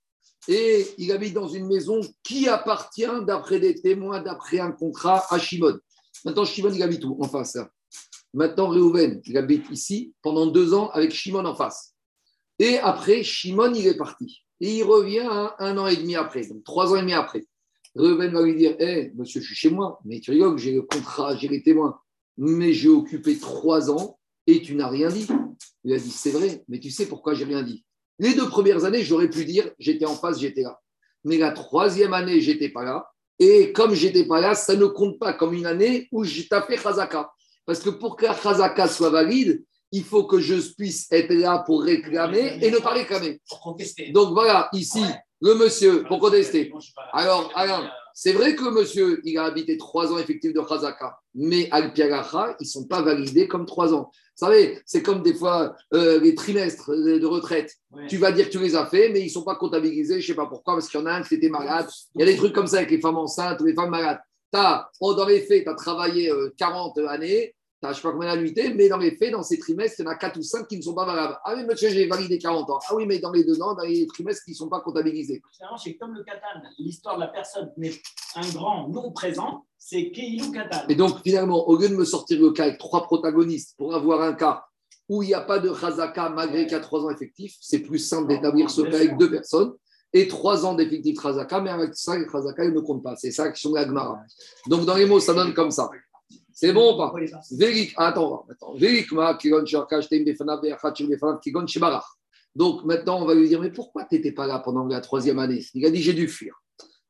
Et 0.49 0.87
il 0.99 1.13
habite 1.13 1.35
dans 1.35 1.49
une 1.49 1.67
maison 1.67 2.01
qui 2.23 2.49
appartient, 2.49 3.07
d'après 3.27 3.61
des 3.61 3.75
témoins, 3.75 4.23
d'après 4.23 4.59
un 4.59 4.73
contrat, 4.73 5.25
à 5.31 5.39
Shimon. 5.39 5.79
Maintenant, 6.25 6.45
Shimon, 6.45 6.73
il 6.73 6.83
habite 6.83 7.05
où 7.05 7.17
En 7.21 7.29
face. 7.29 7.59
Maintenant, 8.33 8.69
Reuven, 8.69 9.21
il 9.25 9.37
habite 9.37 9.71
ici 9.71 10.13
pendant 10.23 10.47
deux 10.47 10.75
ans 10.75 10.91
avec 10.91 11.13
Shimon 11.13 11.45
en 11.45 11.55
face. 11.55 11.95
Et 12.59 12.79
après, 12.79 13.23
Shimon, 13.23 13.73
il 13.75 13.87
est 13.87 13.97
parti. 13.97 14.45
Et 14.61 14.79
il 14.79 14.83
revient 14.83 15.29
un, 15.59 15.79
an 15.79 15.87
et 15.87 15.97
demi 15.97 16.17
après, 16.17 16.47
donc 16.47 16.65
trois 16.65 16.93
ans 16.93 16.97
et 16.97 17.01
demi 17.01 17.13
après. 17.13 17.45
Reuven 17.95 18.33
va 18.33 18.43
lui 18.43 18.57
dire 18.57 18.75
Hé, 18.81 19.13
monsieur, 19.15 19.41
je 19.41 19.47
suis 19.47 19.55
chez 19.55 19.71
moi, 19.71 20.01
mais 20.05 20.21
tu 20.21 20.31
rigoles, 20.31 20.59
j'ai 20.59 20.73
le 20.73 20.83
contrat, 20.83 21.37
j'ai 21.37 21.49
les 21.49 21.63
témoins. 21.63 22.01
mais 22.37 22.73
j'ai 22.73 22.89
occupé 22.89 23.39
trois 23.39 23.91
ans 23.91 24.19
et 24.47 24.63
tu 24.63 24.75
n'as 24.75 24.89
rien 24.89 25.09
dit. 25.09 25.27
Il 25.85 25.93
a 25.93 25.99
dit 25.99 26.11
C'est 26.11 26.31
vrai, 26.31 26.65
mais 26.69 26.81
tu 26.81 26.91
sais 26.91 27.07
pourquoi 27.07 27.35
j'ai 27.35 27.45
rien 27.45 27.63
dit? 27.63 27.85
Les 28.19 28.35
deux 28.35 28.49
premières 28.49 28.85
années, 28.85 29.03
j'aurais 29.03 29.29
pu 29.29 29.45
dire 29.45 29.71
J'étais 29.79 30.07
en 30.07 30.15
face, 30.15 30.39
j'étais 30.39 30.63
là. 30.63 30.79
Mais 31.25 31.39
la 31.39 31.53
troisième 31.53 32.13
année, 32.13 32.41
j'étais 32.41 32.69
pas 32.69 32.85
là. 32.85 33.07
Et 33.39 33.73
comme 33.73 33.95
j'étais 33.95 34.25
pas 34.25 34.41
là, 34.41 34.55
ça 34.55 34.77
ne 34.77 34.87
compte 34.87 35.19
pas 35.19 35.33
comme 35.33 35.55
une 35.55 35.67
année 35.67 36.09
où 36.13 36.25
j'ai 36.25 36.43
fait 36.43 36.77
Khazaka. 36.77 37.31
Parce 37.67 37.81
que 37.81 37.91
pour 37.91 38.17
que 38.17 38.27
la 38.27 38.35
Khazaka 38.35 38.87
soit 38.89 39.11
valide, 39.11 39.65
il 39.91 40.05
faut 40.05 40.25
que 40.25 40.41
je 40.41 40.55
puisse 40.75 41.11
être 41.11 41.33
là 41.33 41.63
pour 41.65 41.83
réclamer 41.83 42.59
et 42.61 42.71
ne 42.71 42.79
pas 42.79 42.91
réclamer. 42.91 43.41
Donc 44.13 44.33
voilà, 44.35 44.69
ici, 44.73 45.05
le 45.41 45.55
monsieur, 45.55 46.05
pour 46.05 46.19
contester. 46.19 46.73
Alors, 47.13 47.51
Alain, 47.55 47.91
c'est 48.17 48.33
vrai 48.33 48.55
que 48.55 48.71
monsieur, 48.71 49.21
il 49.25 49.37
a 49.39 49.45
habité 49.45 49.77
trois 49.77 50.13
ans 50.13 50.19
effectifs 50.19 50.53
de 50.53 50.61
Khazaka, 50.61 51.19
mais 51.35 51.69
al 51.73 51.93
ils 51.97 52.55
ne 52.61 52.65
sont 52.65 52.87
pas 52.87 53.03
validés 53.03 53.49
comme 53.49 53.67
trois 53.67 53.93
ans. 53.93 54.13
Vous 54.13 54.47
savez, 54.47 54.81
c'est 54.87 55.03
comme 55.03 55.21
des 55.21 55.35
fois 55.35 55.75
euh, 55.93 56.21
les 56.21 56.37
trimestres 56.37 56.91
de 56.91 57.27
retraite. 57.27 57.75
Tu 58.09 58.17
vas 58.19 58.31
dire 58.31 58.47
que 58.47 58.53
tu 58.53 58.61
les 58.61 58.77
as 58.77 58.87
fait, 58.87 59.09
mais 59.09 59.21
ils 59.21 59.27
ne 59.27 59.31
sont 59.31 59.43
pas 59.43 59.57
comptabilisés, 59.57 60.21
je 60.21 60.27
ne 60.27 60.35
sais 60.35 60.35
pas 60.35 60.47
pourquoi, 60.47 60.75
parce 60.75 60.89
qu'il 60.89 61.01
y 61.01 61.03
en 61.03 61.07
a 61.07 61.13
un 61.13 61.23
qui 61.23 61.35
était 61.35 61.49
malade. 61.49 61.89
Il 62.15 62.21
y 62.21 62.23
a 62.23 62.27
des 62.27 62.37
trucs 62.37 62.53
comme 62.53 62.69
ça 62.69 62.79
avec 62.79 62.93
les 62.93 63.01
femmes 63.01 63.19
enceintes 63.19 63.61
ou 63.61 63.65
les 63.65 63.75
femmes 63.75 63.91
malades. 63.91 64.21
As, 64.53 64.89
oh, 65.01 65.15
dans 65.15 65.27
les 65.27 65.41
faits, 65.41 65.65
tu 65.65 65.71
as 65.71 65.75
travaillé 65.75 66.33
40 66.57 66.97
euh, 66.97 67.09
années, 67.85 67.95
je 67.95 67.99
ne 67.99 68.03
sais 68.03 68.09
pas 68.09 68.13
combien 68.13 68.35
d'annuités, 68.35 68.75
mais 68.75 68.89
dans 68.89 68.99
les 68.99 69.17
faits, 69.17 69.33
dans 69.33 69.43
ces 69.43 69.59
trimestres, 69.59 70.01
il 70.01 70.05
y 70.05 70.09
en 70.09 70.11
a 70.11 70.17
4 70.17 70.39
ou 70.39 70.43
5 70.43 70.67
qui 70.67 70.77
ne 70.77 70.83
sont 70.83 70.95
pas 70.95 71.07
valables. 71.07 71.39
Ah 71.45 71.55
oui, 71.57 71.65
monsieur, 71.65 71.91
j'ai 71.91 72.07
validé 72.07 72.39
40 72.39 72.71
ans. 72.71 72.79
Ah 72.89 72.95
oui, 72.95 73.07
mais 73.07 73.19
dans 73.19 73.33
les 73.33 73.45
deux 73.45 73.61
ans, 73.63 73.75
dans 73.75 73.85
les 73.85 74.07
trimestres 74.07 74.45
qui 74.45 74.53
ne 74.53 74.57
sont 74.57 74.69
pas 74.69 74.81
comptabilisés. 74.81 75.43
C'est 75.83 75.95
comme 75.97 76.15
le 76.15 76.25
katan. 76.25 76.63
L'histoire 76.79 77.17
de 77.17 77.21
la 77.21 77.29
personne 77.29 77.71
mais 77.77 77.93
un 78.37 78.49
grand 78.51 78.89
non 78.89 79.13
présent, 79.13 79.65
c'est 79.79 80.11
Keilou 80.11 80.51
Katan. 80.51 80.87
Et 80.89 80.95
donc, 80.95 81.23
finalement, 81.23 81.69
au 81.69 81.77
lieu 81.77 81.89
de 81.89 81.95
me 81.95 82.05
sortir 82.05 82.41
le 82.41 82.53
cas 82.53 82.65
avec 82.65 82.79
trois 82.79 83.03
protagonistes 83.05 83.77
pour 83.77 83.95
avoir 83.95 84.23
un 84.23 84.35
cas 84.35 84.65
où 85.09 85.23
il 85.23 85.27
n'y 85.27 85.35
a 85.35 85.43
pas 85.43 85.59
de 85.59 85.71
Khazaka 85.71 86.31
malgré 86.31 86.65
qu'il 86.65 86.73
y 86.73 86.77
a 86.77 86.81
3 86.81 87.05
ans 87.05 87.11
effectifs, 87.11 87.57
c'est 87.61 87.81
plus 87.81 87.99
simple 87.99 88.29
d'établir 88.29 88.71
ce 88.71 88.81
cas 88.83 88.97
avec 88.97 89.19
deux 89.19 89.31
personnes 89.31 89.75
et 90.13 90.29
3 90.29 90.65
ans 90.65 90.75
d'effectif 90.75 91.21
Khazaka, 91.21 91.61
mais 91.61 91.71
avec 91.71 91.95
ça, 91.95 92.17
le 92.17 92.25
Khazaka, 92.25 92.65
il 92.65 92.73
ne 92.73 92.81
compte 92.81 93.03
pas. 93.03 93.17
C'est 93.17 93.33
ça 93.33 93.51
qui 93.51 93.61
sont 93.61 93.75
la 93.75 93.85
Gemara. 93.85 94.19
Donc, 94.69 94.87
dans 94.87 94.95
les 94.95 95.07
mots, 95.07 95.21
ça 95.21 95.35
donne 95.35 95.53
comme 95.53 95.71
ça. 95.71 95.91
C'est 96.55 96.73
bon 96.73 96.95
ou 96.95 96.97
pas 96.97 97.13
Attends, 97.97 98.47
attends. 98.51 98.75
Donc 102.55 102.85
maintenant, 102.85 103.21
on 103.21 103.25
va 103.25 103.35
lui 103.35 103.49
dire 103.49 103.61
Mais 103.61 103.71
pourquoi 103.71 104.05
tu 104.05 104.15
n'étais 104.15 104.33
pas 104.33 104.47
là 104.47 104.61
pendant 104.61 104.87
la 104.87 105.01
troisième 105.01 105.39
année? 105.39 105.65
Il 105.75 105.85
a 105.85 105.91
dit 105.91 106.01
J'ai 106.01 106.13
dû 106.13 106.29
fuir. 106.29 106.55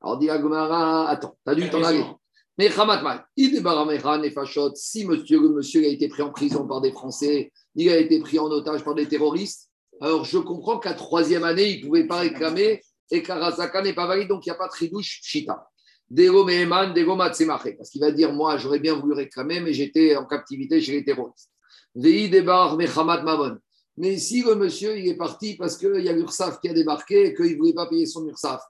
Alors 0.00 0.18
dit 0.18 0.30
Agmara 0.30 1.08
Attends, 1.08 1.36
tu 1.44 1.52
as 1.52 1.54
dû 1.54 1.68
t'en 1.70 1.82
aller. 1.82 2.04
Mais 2.56 2.70
si 4.74 5.06
monsieur, 5.06 5.40
le 5.40 5.48
monsieur 5.48 5.84
a 5.84 5.88
été 5.88 6.08
pris 6.08 6.22
en 6.22 6.30
prison 6.30 6.66
par 6.66 6.80
des 6.80 6.92
Français, 6.92 7.52
il 7.74 7.88
a 7.88 7.98
été 7.98 8.20
pris 8.20 8.38
en 8.38 8.46
otage 8.46 8.84
par 8.84 8.94
des 8.94 9.08
terroristes, 9.08 9.70
alors 10.00 10.24
je 10.24 10.38
comprends 10.38 10.78
qu'à 10.78 10.94
troisième 10.94 11.44
année, 11.44 11.70
il 11.70 11.80
ne 11.80 11.86
pouvait 11.86 12.06
pas 12.06 12.20
réclamer 12.20 12.80
et 13.10 13.22
qu'Arasaka 13.22 13.82
n'est 13.82 13.92
pas 13.92 14.06
valide, 14.06 14.28
donc 14.28 14.46
il 14.46 14.50
n'y 14.50 14.54
a 14.54 14.58
pas 14.58 14.66
de 14.66 14.72
tridouche 14.72 15.20
chita. 15.22 15.68
Parce 16.10 17.90
qu'il 17.90 18.00
va 18.00 18.10
dire, 18.10 18.32
moi, 18.32 18.56
j'aurais 18.58 18.78
bien 18.78 18.94
voulu 18.94 19.14
réclamer, 19.14 19.60
mais 19.60 19.72
j'étais 19.72 20.16
en 20.16 20.26
captivité 20.26 20.80
chez 20.80 20.92
les 20.92 21.04
terroristes. 21.04 21.50
Mais 23.96 24.18
si 24.18 24.42
le 24.42 24.54
monsieur, 24.56 24.98
il 24.98 25.08
est 25.08 25.16
parti 25.16 25.56
parce 25.56 25.76
qu'il 25.76 26.00
y 26.00 26.08
a 26.08 26.12
l'URSAF 26.12 26.60
qui 26.60 26.68
a 26.68 26.72
débarqué 26.72 27.26
et 27.26 27.34
qu'il 27.34 27.52
ne 27.52 27.56
voulait 27.56 27.74
pas 27.74 27.86
payer 27.86 28.06
son 28.06 28.26
URSAF, 28.26 28.60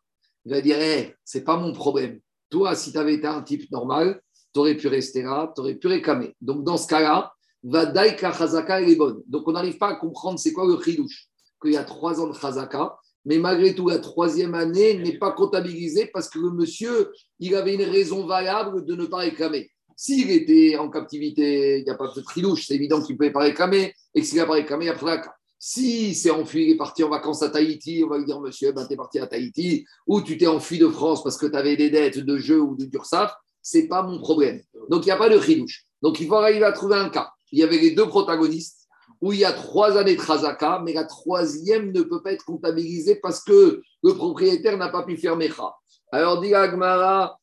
il 0.44 0.52
va 0.52 0.60
dire, 0.60 0.78
hey, 0.78 1.14
c'est 1.24 1.44
pas 1.44 1.56
mon 1.56 1.72
problème. 1.72 2.20
Toi, 2.50 2.76
si 2.76 2.92
tu 2.92 2.98
avais 2.98 3.14
été 3.14 3.26
un 3.26 3.42
type 3.42 3.70
normal, 3.70 4.20
tu 4.52 4.60
aurais 4.60 4.76
pu 4.76 4.88
rester 4.88 5.22
là, 5.22 5.50
tu 5.54 5.60
aurais 5.62 5.74
pu 5.74 5.86
réclamer. 5.86 6.36
Donc, 6.40 6.62
dans 6.64 6.76
ce 6.76 6.86
cas-là, 6.86 7.32
Vadaï 7.62 8.16
Chazaka, 8.18 8.82
elle 8.82 8.90
est 8.90 8.96
bonne. 8.96 9.22
Donc, 9.26 9.48
on 9.48 9.52
n'arrive 9.52 9.78
pas 9.78 9.88
à 9.88 9.94
comprendre 9.96 10.38
c'est 10.38 10.52
quoi 10.52 10.66
le 10.66 10.80
chidouche. 10.80 11.28
Qu'il 11.62 11.72
y 11.72 11.76
a 11.78 11.84
trois 11.84 12.20
ans 12.20 12.28
de 12.28 12.34
Chazaka, 12.34 12.98
mais 13.24 13.38
malgré 13.38 13.74
tout, 13.74 13.88
la 13.88 13.98
troisième 13.98 14.54
année 14.54 14.98
n'est 14.98 15.18
pas 15.18 15.32
comptabilisée 15.32 16.10
parce 16.12 16.28
que 16.28 16.38
le 16.38 16.50
monsieur, 16.50 17.10
il 17.38 17.54
avait 17.54 17.74
une 17.74 17.82
raison 17.82 18.26
valable 18.26 18.84
de 18.84 18.94
ne 18.94 19.06
pas 19.06 19.18
réclamer. 19.18 19.70
S'il 19.96 20.30
était 20.30 20.76
en 20.76 20.90
captivité, 20.90 21.78
il 21.78 21.84
n'y 21.84 21.90
a 21.90 21.94
pas 21.94 22.12
de 22.14 22.20
tridouche, 22.20 22.66
c'est 22.66 22.74
évident 22.74 23.00
qu'il 23.00 23.14
ne 23.14 23.18
pouvait 23.18 23.32
pas 23.32 23.44
réclamer, 23.44 23.94
et 24.14 24.22
s'il 24.22 24.38
n'a 24.38 24.46
pas 24.46 24.54
réclamé, 24.54 24.88
après 24.88 25.06
la 25.06 25.22
si 25.66 26.14
c'est 26.14 26.30
enfui, 26.30 26.64
il 26.64 26.70
est 26.72 26.76
parti 26.76 27.02
en 27.04 27.08
vacances 27.08 27.42
à 27.42 27.48
Tahiti, 27.48 28.02
on 28.04 28.10
va 28.10 28.18
lui 28.18 28.26
dire, 28.26 28.38
monsieur, 28.38 28.72
ben, 28.72 28.86
tu 28.86 28.92
es 28.92 28.96
parti 28.96 29.18
à 29.18 29.26
Tahiti, 29.26 29.86
ou 30.06 30.20
tu 30.20 30.36
t'es 30.36 30.46
enfui 30.46 30.78
de 30.78 30.88
France 30.88 31.24
parce 31.24 31.38
que 31.38 31.46
tu 31.46 31.56
avais 31.56 31.74
des 31.74 31.88
dettes 31.88 32.18
de 32.18 32.36
jeu 32.36 32.60
ou 32.60 32.76
de 32.76 32.84
Dursaf, 32.84 33.34
ce 33.62 33.78
n'est 33.78 33.88
pas 33.88 34.02
mon 34.02 34.18
problème. 34.18 34.60
Donc, 34.90 35.04
il 35.04 35.06
n'y 35.06 35.12
a 35.12 35.16
pas 35.16 35.30
de 35.30 35.38
tridouche. 35.38 35.84
Donc, 36.02 36.20
il 36.20 36.28
faut 36.28 36.34
arriver 36.34 36.66
à 36.66 36.72
trouver 36.72 36.96
un 36.96 37.08
cas. 37.08 37.30
Il 37.50 37.60
y 37.60 37.62
avait 37.62 37.78
les 37.78 37.92
deux 37.92 38.06
protagonistes, 38.06 38.83
où 39.24 39.32
il 39.32 39.38
y 39.38 39.44
a 39.46 39.54
trois 39.54 39.96
années 39.96 40.16
de 40.16 40.20
Khazaka, 40.20 40.82
mais 40.84 40.92
la 40.92 41.04
troisième 41.04 41.92
ne 41.92 42.02
peut 42.02 42.22
pas 42.22 42.32
être 42.32 42.44
comptabilisée 42.44 43.16
parce 43.22 43.42
que 43.42 43.80
le 44.02 44.14
propriétaire 44.14 44.76
n'a 44.76 44.90
pas 44.90 45.02
pu 45.02 45.16
faire 45.16 45.34
Mecha. 45.34 45.74
Alors, 46.12 46.42
dit 46.42 46.54
Agmara, 46.54 47.40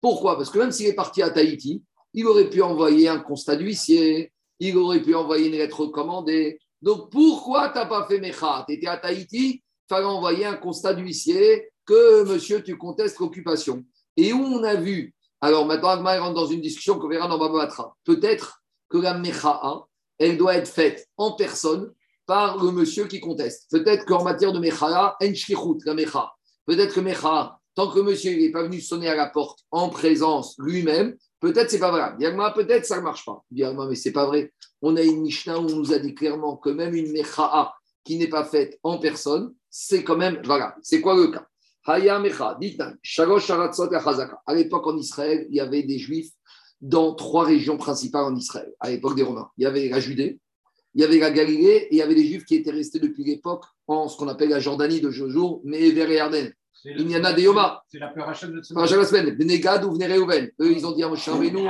pourquoi? 0.00 0.36
Parce 0.36 0.50
que 0.50 0.58
même 0.60 0.70
s'il 0.70 0.86
est 0.86 0.92
parti 0.92 1.22
à 1.22 1.30
Tahiti, 1.30 1.82
il 2.14 2.24
aurait 2.28 2.48
pu 2.48 2.62
envoyer 2.62 3.08
un 3.08 3.18
constat 3.18 3.56
d'huissier, 3.56 4.32
il 4.60 4.76
aurait 4.76 5.02
pu 5.02 5.16
envoyer 5.16 5.48
une 5.48 5.54
lettre 5.54 5.80
recommandée. 5.80 6.60
Donc 6.80 7.10
pourquoi 7.10 7.70
tu 7.70 7.78
n'as 7.78 7.86
pas 7.86 8.06
fait 8.06 8.20
Mecha? 8.20 8.64
Tu 8.68 8.74
étais 8.74 8.86
à 8.86 8.96
Tahiti, 8.96 9.54
il 9.54 9.60
fallait 9.88 10.06
envoyer 10.06 10.44
un 10.44 10.54
constat 10.54 10.94
d'huissier 10.94 11.68
que 11.84 12.22
monsieur, 12.32 12.62
tu 12.62 12.78
contestes 12.78 13.18
l'occupation. 13.18 13.82
Et 14.16 14.32
où 14.32 14.38
on 14.38 14.62
a 14.62 14.76
vu 14.76 15.12
alors 15.42 15.66
maintenant, 15.66 15.88
Agma 15.88 16.20
rentre 16.20 16.34
dans 16.34 16.46
une 16.46 16.60
discussion 16.60 17.00
qu'on 17.00 17.08
verra 17.08 17.26
dans 17.26 17.36
Babatra. 17.36 17.96
Peut-être 18.04 18.62
que 18.88 18.98
la 18.98 19.14
Mecha'a, 19.14 19.86
elle 20.18 20.38
doit 20.38 20.54
être 20.54 20.68
faite 20.68 21.08
en 21.16 21.32
personne 21.32 21.92
par 22.26 22.62
le 22.62 22.70
monsieur 22.70 23.08
qui 23.08 23.18
conteste. 23.18 23.68
Peut-être 23.68 24.06
qu'en 24.06 24.22
matière 24.22 24.52
de 24.52 24.60
Mecha'a, 24.60 25.16
en 25.20 25.26
la 25.84 25.94
Mecha. 25.94 26.32
Peut-être 26.64 26.94
que 26.94 27.00
Mecha'a, 27.00 27.58
tant 27.74 27.90
que 27.90 27.98
monsieur 27.98 28.36
n'est 28.36 28.52
pas 28.52 28.62
venu 28.62 28.80
sonner 28.80 29.08
à 29.08 29.16
la 29.16 29.30
porte 29.30 29.58
en 29.72 29.88
présence 29.88 30.54
lui-même, 30.58 31.16
peut-être 31.40 31.70
c'est 31.70 31.80
pas 31.80 31.90
vrai. 31.90 32.12
Yagma, 32.20 32.52
peut-être 32.52 32.86
ça 32.86 32.98
ne 32.98 33.02
marche 33.02 33.24
pas. 33.24 33.42
Yagma, 33.50 33.86
mais 33.88 33.96
c'est 33.96 34.12
pas 34.12 34.26
vrai. 34.26 34.52
On 34.80 34.96
a 34.96 35.02
une 35.02 35.22
Mishnah 35.22 35.58
où 35.58 35.64
on 35.64 35.76
nous 35.76 35.92
a 35.92 35.98
dit 35.98 36.14
clairement 36.14 36.56
que 36.56 36.70
même 36.70 36.94
une 36.94 37.10
Mecha'a 37.10 37.74
qui 38.04 38.16
n'est 38.16 38.28
pas 38.28 38.44
faite 38.44 38.78
en 38.84 38.98
personne, 38.98 39.52
c'est 39.68 40.04
quand 40.04 40.16
même, 40.16 40.40
voilà, 40.44 40.76
c'est 40.82 41.00
quoi 41.00 41.16
le 41.16 41.28
cas? 41.32 41.48
À 41.84 41.98
l'époque 44.54 44.86
en 44.86 44.96
Israël, 44.96 45.46
il 45.50 45.56
y 45.56 45.60
avait 45.60 45.82
des 45.82 45.98
juifs 45.98 46.30
dans 46.80 47.14
trois 47.14 47.44
régions 47.44 47.76
principales 47.76 48.24
en 48.24 48.36
Israël, 48.36 48.72
à 48.80 48.90
l'époque 48.90 49.16
des 49.16 49.22
Romains. 49.22 49.48
Il 49.56 49.64
y 49.64 49.66
avait 49.66 49.88
la 49.88 50.00
Judée, 50.00 50.40
il 50.94 51.00
y 51.00 51.04
avait 51.04 51.18
la 51.18 51.30
Galilée 51.30 51.88
et 51.90 51.92
il 51.92 51.96
y 51.96 52.02
avait 52.02 52.14
des 52.14 52.26
juifs 52.26 52.44
qui 52.44 52.56
étaient 52.56 52.70
restés 52.70 52.98
depuis 52.98 53.24
l'époque 53.24 53.64
en 53.86 54.08
ce 54.08 54.16
qu'on 54.16 54.28
appelle 54.28 54.50
la 54.50 54.60
Jordanie 54.60 55.00
de 55.00 55.10
jour, 55.10 55.62
mais 55.64 55.90
vers 55.90 56.08
les 56.08 56.52
Il 56.84 57.10
y 57.10 57.16
en 57.16 57.24
a 57.24 57.32
des 57.32 57.42
Yoma. 57.42 57.82
C'est 57.88 57.98
la 57.98 58.08
paracha 58.08 58.48
de 58.48 58.56
la 58.56 58.62
semaine. 58.62 58.82
Ou 58.82 58.86
Eux, 60.60 60.72
ils 60.72 60.86
ont 60.86 60.92
dit 60.92 61.02
à 61.02 61.08
Moshe 61.08 61.28
nous, 61.28 61.68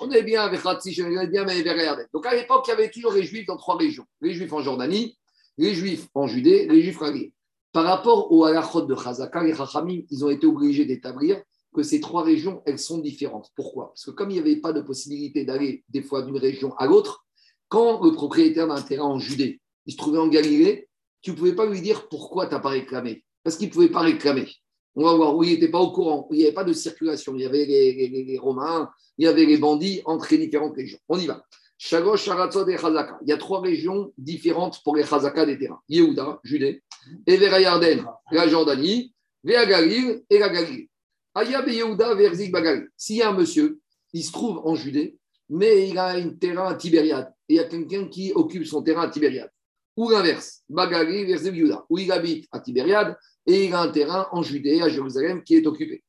on 0.00 0.10
est 0.10 0.22
bien 0.22 0.42
avec 0.42 0.60
Ratsi, 0.60 0.98
on 1.02 1.20
est 1.20 1.26
bien, 1.26 1.44
mais 1.44 1.62
vers 1.62 1.96
les 1.96 2.04
Donc 2.12 2.26
à 2.26 2.34
l'époque, 2.34 2.64
il 2.66 2.70
y 2.70 2.72
avait 2.72 2.90
toujours 2.90 3.12
les 3.12 3.22
juifs 3.22 3.46
dans 3.46 3.56
trois 3.56 3.76
régions. 3.76 4.04
Les 4.20 4.32
juifs 4.32 4.52
en 4.52 4.60
Jordanie, 4.60 5.18
les 5.58 5.74
juifs 5.74 6.06
en 6.14 6.26
Judée, 6.26 6.66
les 6.66 6.82
juifs 6.82 7.00
en 7.02 7.06
Galilée. 7.06 7.32
Par 7.78 7.86
rapport 7.86 8.32
au 8.32 8.42
halachot 8.42 8.86
de 8.86 8.96
Chazaka, 8.96 9.44
les 9.44 9.54
Chachamim, 9.54 10.02
ils 10.10 10.24
ont 10.24 10.30
été 10.30 10.48
obligés 10.48 10.84
d'établir 10.84 11.40
que 11.72 11.84
ces 11.84 12.00
trois 12.00 12.24
régions, 12.24 12.60
elles 12.66 12.80
sont 12.80 12.98
différentes. 12.98 13.52
Pourquoi? 13.54 13.90
Parce 13.90 14.06
que 14.06 14.10
comme 14.10 14.32
il 14.32 14.32
n'y 14.32 14.40
avait 14.40 14.56
pas 14.56 14.72
de 14.72 14.80
possibilité 14.80 15.44
d'aller 15.44 15.84
des 15.88 16.02
fois 16.02 16.22
d'une 16.22 16.38
région 16.38 16.74
à 16.74 16.88
l'autre, 16.88 17.24
quand 17.68 18.04
le 18.04 18.10
propriétaire 18.10 18.66
d'un 18.66 18.82
terrain 18.82 19.04
en 19.04 19.20
Judée, 19.20 19.60
il 19.86 19.92
se 19.92 19.96
trouvait 19.96 20.18
en 20.18 20.26
Galilée, 20.26 20.88
tu 21.22 21.30
ne 21.30 21.36
pouvais 21.36 21.54
pas 21.54 21.66
lui 21.66 21.80
dire 21.80 22.08
pourquoi 22.08 22.48
tu 22.48 22.54
n'as 22.54 22.58
pas 22.58 22.70
réclamé. 22.70 23.22
Parce 23.44 23.56
qu'il 23.56 23.68
ne 23.68 23.72
pouvait 23.72 23.90
pas 23.90 24.00
réclamer. 24.00 24.48
On 24.96 25.04
va 25.04 25.14
voir 25.14 25.36
où 25.36 25.44
il 25.44 25.50
n'était 25.52 25.70
pas 25.70 25.78
au 25.78 25.92
courant, 25.92 26.26
où 26.28 26.34
il 26.34 26.38
n'y 26.38 26.46
avait 26.46 26.54
pas 26.54 26.64
de 26.64 26.72
circulation. 26.72 27.36
Il 27.36 27.42
y 27.42 27.46
avait 27.46 27.64
les, 27.64 28.38
Romains, 28.42 28.90
il 29.18 29.24
y 29.24 29.28
avait 29.28 29.46
les 29.46 29.56
bandits 29.56 30.02
entre 30.04 30.26
les 30.32 30.38
différentes 30.38 30.74
régions. 30.74 30.98
On 31.08 31.16
y 31.16 31.26
va. 31.28 31.44
Shagosh, 31.78 32.24
Sharatzot 32.24 32.68
et 32.68 32.76
Chazaka. 32.76 33.18
Il 33.22 33.28
y 33.28 33.32
a 33.32 33.36
trois 33.36 33.60
régions 33.60 34.12
différentes 34.18 34.82
pour 34.82 34.96
les 34.96 35.04
Chazaka 35.04 35.46
des 35.46 35.56
terrains. 35.56 35.80
Yehuda, 35.88 36.40
Judée, 36.42 36.82
et 37.24 37.36
vers 37.36 37.58
Yarden, 37.58 38.04
la 38.32 38.48
Jordanie, 38.48 39.14
vers 39.44 39.66
Galil 39.66 40.24
et 40.28 40.38
la 40.40 40.48
Galilée. 40.48 40.90
Aya 41.34 41.64
Yehuda 41.64 42.14
vers 42.14 42.32
Bagal. 42.50 42.88
S'il 42.96 43.16
y 43.16 43.22
a 43.22 43.30
un 43.30 43.32
monsieur, 43.32 43.78
il 44.12 44.24
se 44.24 44.32
trouve 44.32 44.58
en 44.66 44.74
Judée, 44.74 45.16
mais 45.48 45.88
il 45.88 45.96
a 45.98 46.08
un 46.08 46.30
terrain 46.30 46.66
à 46.66 46.74
Tibériade, 46.74 47.32
et 47.48 47.54
il 47.54 47.56
y 47.56 47.60
a 47.60 47.64
quelqu'un 47.64 48.08
qui 48.08 48.32
occupe 48.34 48.66
son 48.66 48.82
terrain 48.82 49.02
à 49.02 49.08
Tibériade. 49.08 49.50
Ou 49.96 50.10
l'inverse, 50.10 50.64
Bagali 50.68 51.26
vers 51.26 51.42
Yehuda, 51.42 51.86
où 51.88 51.98
il 51.98 52.10
habite 52.10 52.48
à 52.50 52.58
Tibériade, 52.58 53.16
et 53.46 53.66
il 53.66 53.74
a 53.74 53.82
un 53.82 53.90
terrain 53.90 54.26
en 54.32 54.42
Judée, 54.42 54.82
à 54.82 54.88
Jérusalem, 54.88 55.44
qui 55.44 55.54
est 55.54 55.66
occupé. 55.66 56.02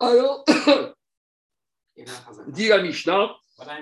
Alors, 0.00 0.44
dit 2.48 2.68
la 2.68 2.82
Mishnah, 2.82 3.30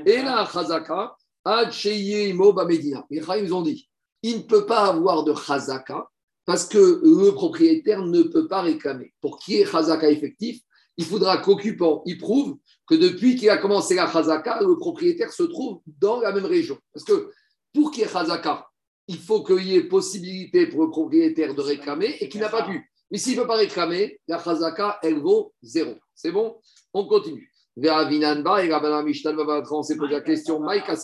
et 0.07 0.22
la 0.22 0.49
Chazaka, 0.51 1.16
Ad 1.45 1.72
ils 1.85 3.55
ont 3.55 3.62
dit 3.62 3.89
il 4.22 4.39
ne 4.39 4.43
peut 4.43 4.64
pas 4.64 4.87
avoir 4.87 5.25
de 5.25 5.35
Chazaka 5.35 6.09
parce 6.47 6.66
que 6.66 7.01
le 7.03 7.33
propriétaire 7.33 8.03
ne 8.03 8.22
peut 8.22 8.49
pas 8.49 8.62
réclamer. 8.62 9.12
Pour 9.20 9.39
qui 9.39 9.57
est 9.57 9.70
Chazaka 9.70 10.11
effectif 10.11 10.61
il 10.97 11.05
faudra 11.05 11.39
qu'occupant, 11.39 12.03
il 12.07 12.18
prouve 12.18 12.57
que 12.87 12.95
depuis 12.95 13.37
qu'il 13.37 13.51
a 13.51 13.57
commencé 13.57 13.95
la 13.95 14.07
Khazaka, 14.07 14.61
le 14.62 14.77
propriétaire 14.77 15.33
se 15.33 15.43
trouve 15.43 15.81
dans 15.87 16.20
la 16.20 16.33
même 16.33 16.45
région. 16.45 16.79
Parce 16.93 17.05
que 17.05 17.31
pour 17.72 17.91
qu'il 17.91 18.03
y 18.03 18.07
ait 18.07 18.11
Khazaka, 18.11 18.68
il 19.09 19.18
faut 19.18 19.43
qu'il 19.43 19.64
y 19.64 19.75
ait 19.75 19.83
possibilité 19.83 20.66
pour 20.66 20.85
le 20.85 20.91
propriétaire 20.91 21.55
de 21.55 21.61
réclamer 21.61 22.16
et 22.20 22.29
qu'il 22.29 22.41
n'a 22.41 22.49
pas 22.49 22.64
pu. 22.64 22.91
Mais 23.11 23.18
s'il 23.18 23.37
ne 23.37 23.43
peut 23.43 23.49
pas 23.49 23.57
réclamer, 23.57 24.20
la 24.29 24.39
Khazaka, 24.39 24.99
elle 25.03 25.18
vaut 25.18 25.53
zéro. 25.62 25.95
C'est 26.14 26.33
bon? 26.33 26.61
On 26.93 27.07
continue. 27.07 27.51
Vers 27.77 28.09
Vinanba 28.09 28.64
et 28.64 28.72
Rabban 28.72 29.03
Mishtan 29.03 29.37
on 29.70 29.83
s'est 29.83 29.97
posé 29.97 30.12
la 30.12 30.20
question 30.20 30.61
Maïka 30.61 30.95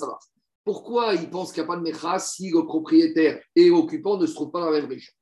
Pourquoi 0.65 1.15
il 1.15 1.29
pense 1.29 1.53
qu'il 1.53 1.63
n'y 1.63 1.69
a 1.69 1.73
pas 1.73 1.77
de 1.77 1.83
Mecha 1.83 2.19
si 2.19 2.51
le 2.51 2.65
propriétaire 2.65 3.41
et 3.57 3.69
l'occupant 3.69 4.17
ne 4.19 4.27
se 4.27 4.35
trouvent 4.35 4.53
pas 4.53 4.61
dans 4.61 4.71
la 4.71 4.81
même 4.81 4.89
région? 4.89 5.13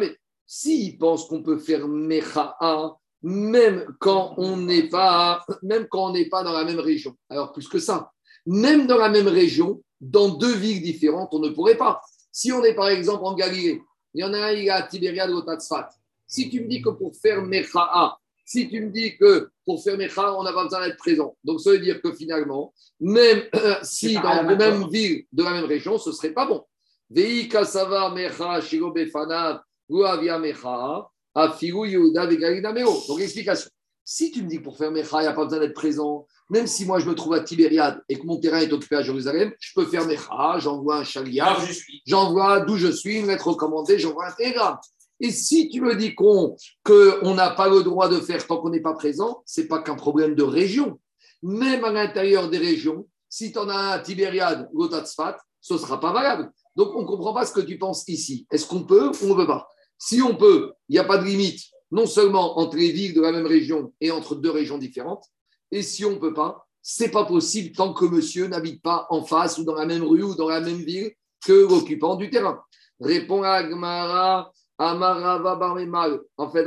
Mais 0.00 0.16
s'il 0.46 0.98
pense 0.98 1.26
qu'on 1.26 1.42
peut 1.42 1.58
faire 1.58 1.88
Mecha'a, 1.88 2.96
même 3.22 3.86
quand 3.98 4.34
on 4.36 4.56
n'est 4.56 4.88
pas, 4.88 5.44
même 5.62 5.86
quand 5.90 6.10
on 6.10 6.12
n'est 6.12 6.28
pas 6.28 6.42
dans 6.42 6.52
la 6.52 6.64
même 6.64 6.78
région. 6.78 7.16
Alors 7.28 7.52
plus 7.52 7.66
que 7.66 7.78
ça, 7.78 8.12
même 8.46 8.86
dans 8.86 8.98
la 8.98 9.08
même 9.08 9.28
région, 9.28 9.82
dans 10.00 10.28
deux 10.28 10.54
villes 10.54 10.82
différentes, 10.82 11.30
on 11.32 11.40
ne 11.40 11.48
pourrait 11.48 11.76
pas. 11.76 12.00
Si 12.30 12.52
on 12.52 12.62
est 12.62 12.74
par 12.74 12.88
exemple 12.88 13.24
en 13.24 13.34
Galilée, 13.34 13.82
il 14.18 14.22
y 14.22 14.24
en 14.24 14.34
a 14.34 14.38
un, 14.38 14.50
il 14.50 14.66
est 14.66 14.70
à 14.70 14.82
Tibériade 14.82 15.30
ou 15.30 15.42
Tatsfat. 15.42 15.90
Si 16.26 16.50
tu 16.50 16.60
me 16.60 16.66
dis 16.66 16.82
que 16.82 16.88
pour 16.88 17.14
faire 17.14 17.40
Mecha'a, 17.40 18.18
si 18.44 18.68
tu 18.68 18.80
me 18.80 18.90
dis 18.90 19.16
que 19.16 19.48
pour 19.64 19.80
faire 19.80 19.96
Mecha, 19.96 20.34
on 20.36 20.42
n'a 20.42 20.52
pas 20.52 20.64
besoin 20.64 20.84
d'être 20.84 20.96
présent. 20.96 21.36
Donc 21.44 21.60
ça 21.60 21.70
veut 21.70 21.78
dire 21.78 22.02
que 22.02 22.12
finalement, 22.12 22.74
même 22.98 23.42
si 23.82 24.14
dans 24.14 24.42
la 24.42 24.42
même 24.42 24.88
ville 24.88 25.24
de 25.30 25.44
la 25.44 25.50
même 25.50 25.66
région, 25.66 25.98
ce 25.98 26.10
ne 26.10 26.14
serait 26.14 26.32
pas 26.32 26.46
bon. 26.46 26.64
Mecha 27.10 27.62
Guavia 29.88 30.38
Mecha 30.40 31.08
Yehuda. 31.62 32.26
Donc 32.26 33.20
explication. 33.20 33.70
Si 34.02 34.32
tu 34.32 34.42
me 34.42 34.48
dis 34.48 34.56
que 34.58 34.64
pour 34.64 34.76
faire 34.76 34.90
Mecha, 34.90 35.18
il 35.20 35.22
n'y 35.22 35.28
a 35.28 35.32
pas 35.32 35.44
besoin 35.44 35.60
d'être 35.60 35.74
présent, 35.74 36.26
même 36.50 36.66
si 36.66 36.86
moi 36.86 36.98
je 36.98 37.06
me 37.06 37.14
trouve 37.14 37.34
à 37.34 37.40
Tibériade 37.40 38.02
et 38.08 38.18
que 38.18 38.26
mon 38.26 38.38
terrain 38.38 38.58
est 38.58 38.72
occupé 38.72 38.96
à 38.96 39.02
Jérusalem, 39.02 39.52
je 39.60 39.72
peux 39.74 39.86
faire 39.86 40.06
Mecha, 40.06 40.58
j'envoie 40.58 40.96
un 40.98 41.04
chaliard, 41.04 41.62
j'envoie 42.06 42.60
d'où 42.60 42.76
je 42.76 42.88
suis, 42.88 43.18
une 43.18 43.26
lettre 43.26 43.48
recommandée, 43.48 43.98
j'envoie 43.98 44.28
un 44.28 44.32
télégramme. 44.32 44.78
Et 45.20 45.30
si 45.32 45.68
tu 45.68 45.80
me 45.80 45.96
dis 45.96 46.14
qu'on 46.14 46.54
n'a 47.34 47.50
pas 47.50 47.68
le 47.68 47.82
droit 47.82 48.08
de 48.08 48.20
faire 48.20 48.46
tant 48.46 48.58
qu'on 48.58 48.70
n'est 48.70 48.80
pas 48.80 48.94
présent, 48.94 49.42
ce 49.46 49.60
n'est 49.60 49.66
pas 49.66 49.82
qu'un 49.82 49.96
problème 49.96 50.34
de 50.34 50.44
région. 50.44 51.00
Même 51.42 51.84
à 51.84 51.90
l'intérieur 51.90 52.48
des 52.48 52.58
régions, 52.58 53.06
si 53.28 53.52
tu 53.52 53.58
en 53.58 53.68
as 53.68 53.94
un 53.94 53.98
Tibériade 53.98 54.68
ou 54.72 54.86
Tatsfat, 54.86 55.36
ce 55.60 55.74
ne 55.74 55.78
sera 55.78 55.98
pas 55.98 56.12
valable. 56.12 56.50
Donc, 56.76 56.94
on 56.94 57.02
ne 57.02 57.06
comprend 57.06 57.34
pas 57.34 57.44
ce 57.44 57.52
que 57.52 57.60
tu 57.60 57.78
penses 57.78 58.04
ici. 58.06 58.46
Est-ce 58.52 58.66
qu'on 58.66 58.84
peut 58.84 59.08
ou 59.08 59.24
on 59.24 59.28
ne 59.28 59.34
peut 59.34 59.46
pas? 59.46 59.68
Si 59.98 60.22
on 60.22 60.36
peut, 60.36 60.72
il 60.88 60.92
n'y 60.92 60.98
a 61.00 61.04
pas 61.04 61.18
de 61.18 61.24
limite, 61.24 61.60
non 61.90 62.06
seulement 62.06 62.58
entre 62.60 62.76
les 62.76 62.92
villes 62.92 63.14
de 63.14 63.20
la 63.20 63.32
même 63.32 63.46
région 63.46 63.92
et 64.00 64.12
entre 64.12 64.36
deux 64.36 64.50
régions 64.50 64.78
différentes. 64.78 65.24
Et 65.70 65.82
si 65.82 66.04
on 66.04 66.12
ne 66.12 66.16
peut 66.16 66.34
pas, 66.34 66.66
c'est 66.82 67.10
pas 67.10 67.24
possible 67.24 67.74
tant 67.74 67.92
que 67.92 68.06
monsieur 68.06 68.48
n'habite 68.48 68.82
pas 68.82 69.06
en 69.10 69.22
face 69.22 69.58
ou 69.58 69.64
dans 69.64 69.74
la 69.74 69.86
même 69.86 70.02
rue 70.02 70.22
ou 70.22 70.34
dans 70.34 70.48
la 70.48 70.60
même 70.60 70.78
ville 70.78 71.12
que 71.44 71.68
l'occupant 71.68 72.16
du 72.16 72.30
terrain. 72.30 72.60
Répond 73.00 73.42
Agmara, 73.42 74.50
Amarava 74.78 75.56
Barmemal. 75.56 76.20
En 76.36 76.50
fait, 76.50 76.64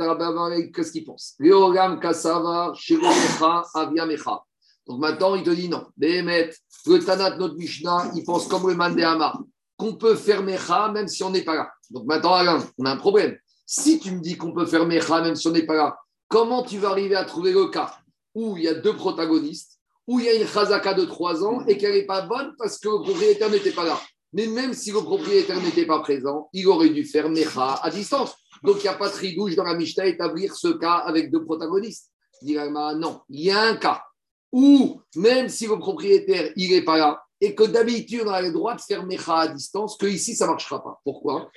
qu'est-ce 0.72 0.92
qu'il 0.92 1.04
pense? 1.04 1.36
Shiromecha, 1.40 3.64
Aviamecha. 3.74 4.42
Donc 4.86 5.00
maintenant, 5.00 5.34
il 5.34 5.42
te 5.42 5.50
dit 5.50 5.68
non. 5.68 5.86
Behemet, 5.96 6.50
le 6.86 6.98
Tanat, 6.98 7.36
notre 7.36 7.56
Mishnah, 7.56 8.10
il 8.14 8.24
pense 8.24 8.48
comme 8.48 8.68
le 8.68 8.74
Mandéama, 8.74 9.38
qu'on 9.76 9.94
peut 9.94 10.16
faire 10.16 10.42
Mecha 10.42 10.90
même 10.90 11.08
si 11.08 11.22
on 11.22 11.30
n'est 11.30 11.44
pas 11.44 11.54
là. 11.54 11.70
Donc 11.90 12.06
maintenant, 12.06 12.62
on 12.78 12.84
a 12.84 12.90
un 12.90 12.96
problème. 12.96 13.36
Si 13.66 14.00
tu 14.00 14.12
me 14.12 14.20
dis 14.20 14.36
qu'on 14.36 14.52
peut 14.52 14.66
faire 14.66 14.86
Mecha 14.86 15.22
même 15.22 15.36
si 15.36 15.46
on 15.46 15.52
n'est 15.52 15.66
pas 15.66 15.74
là, 15.74 15.96
comment 16.28 16.62
tu 16.62 16.78
vas 16.78 16.90
arriver 16.90 17.14
à 17.14 17.24
trouver 17.24 17.52
le 17.52 17.66
cas? 17.66 17.96
Où 18.34 18.56
il 18.56 18.64
y 18.64 18.68
a 18.68 18.74
deux 18.74 18.96
protagonistes, 18.96 19.78
où 20.06 20.20
il 20.20 20.26
y 20.26 20.28
a 20.28 20.34
une 20.34 20.46
Chazaka 20.46 20.94
de 20.94 21.04
trois 21.04 21.44
ans 21.44 21.64
et 21.66 21.76
qu'elle 21.76 21.94
n'est 21.94 22.06
pas 22.06 22.22
bonne 22.22 22.54
parce 22.58 22.78
que 22.78 22.88
le 22.88 23.02
propriétaire 23.02 23.50
n'était 23.50 23.72
pas 23.72 23.84
là 23.84 24.00
mais 24.32 24.46
même 24.46 24.72
si 24.72 24.90
le 24.90 25.00
propriétaire 25.00 25.60
n'était 25.60 25.86
pas 25.86 26.00
présent, 26.00 26.48
il 26.52 26.66
aurait 26.66 26.88
dû 26.88 27.04
faire 27.04 27.28
Mecha 27.28 27.74
à 27.74 27.90
distance. 27.90 28.34
Donc 28.62 28.76
il 28.78 28.82
n'y 28.82 28.88
a 28.88 28.94
pas 28.94 29.08
de 29.08 29.14
trigouche 29.14 29.54
dans 29.54 29.64
la 29.64 29.74
Mishnah 29.74 30.06
établir 30.06 30.54
ce 30.54 30.68
cas 30.68 30.96
avec 31.06 31.30
deux 31.30 31.44
protagonistes. 31.44 32.10
non, 32.42 33.20
il 33.28 33.40
y 33.40 33.50
a 33.50 33.60
un 33.60 33.76
cas 33.76 34.02
où, 34.50 35.00
même 35.16 35.48
si 35.48 35.66
le 35.66 35.78
propriétaire 35.78 36.52
il 36.56 36.70
n'est 36.70 36.82
pas 36.82 36.98
là, 36.98 37.22
et 37.40 37.54
que 37.54 37.64
d'habitude 37.64 38.22
on 38.24 38.30
a 38.30 38.40
le 38.40 38.52
droit 38.52 38.74
de 38.74 38.80
faire 38.80 39.04
Mecha 39.04 39.36
à 39.36 39.48
distance, 39.48 39.96
que 39.96 40.06
ici 40.06 40.34
ça 40.34 40.46
ne 40.46 40.52
marchera 40.52 40.82
pas. 40.82 41.00
Pourquoi? 41.04 41.50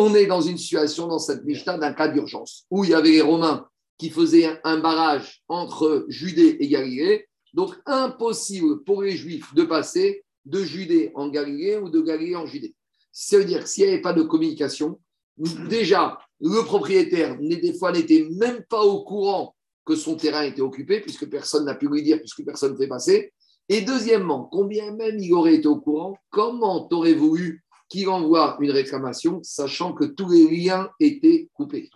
On 0.00 0.14
est 0.14 0.26
dans 0.26 0.40
une 0.40 0.56
situation 0.56 1.08
dans 1.08 1.18
cette 1.18 1.44
Mishnah 1.44 1.76
d'un 1.76 1.92
cas 1.92 2.06
d'urgence, 2.06 2.66
où 2.70 2.84
il 2.84 2.90
y 2.90 2.94
avait 2.94 3.10
les 3.10 3.20
Romains 3.20 3.66
qui 3.98 4.10
faisaient 4.10 4.60
un 4.62 4.78
barrage 4.78 5.42
entre 5.48 6.06
Judée 6.06 6.56
et 6.60 6.68
Galilée, 6.68 7.26
donc, 7.52 7.74
impossible 7.84 8.84
pour 8.84 9.02
les 9.02 9.16
Juifs 9.16 9.52
de 9.54 9.64
passer 9.64 10.22
de 10.44 10.62
Judée 10.62 11.10
en 11.16 11.26
Galilée 11.26 11.78
ou 11.78 11.88
de 11.88 12.00
Galilée 12.00 12.36
en 12.36 12.46
Judée. 12.46 12.76
Ça 13.10 13.38
veut 13.38 13.44
dire 13.44 13.64
que 13.64 13.68
s'il 13.68 13.86
n'y 13.86 13.90
avait 13.90 14.00
pas 14.00 14.12
de 14.12 14.22
communication, 14.22 15.00
déjà, 15.68 16.16
le 16.40 16.64
propriétaire, 16.64 17.36
des 17.36 17.74
fois, 17.74 17.90
n'était 17.90 18.28
même 18.38 18.62
pas 18.70 18.84
au 18.84 19.02
courant 19.02 19.56
que 19.84 19.96
son 19.96 20.14
terrain 20.14 20.42
était 20.42 20.60
occupé, 20.60 21.00
puisque 21.00 21.28
personne 21.28 21.64
n'a 21.64 21.74
pu 21.74 21.88
lui 21.88 22.04
dire, 22.04 22.20
puisque 22.20 22.44
personne 22.44 22.74
ne 22.74 22.78
fait 22.78 22.86
passer. 22.86 23.32
Et 23.68 23.80
deuxièmement, 23.80 24.44
combien 24.44 24.94
même 24.94 25.18
il 25.18 25.34
aurait 25.34 25.56
été 25.56 25.66
au 25.66 25.80
courant, 25.80 26.16
comment 26.30 26.86
aurais 26.92 27.14
voulu 27.14 27.64
qu'il 27.88 28.08
envoie 28.08 28.56
une 28.60 28.70
réclamation, 28.70 29.40
sachant 29.42 29.92
que 29.92 30.04
tous 30.04 30.30
les 30.30 30.48
liens 30.48 30.90
étaient 31.00 31.48
coupés 31.54 31.90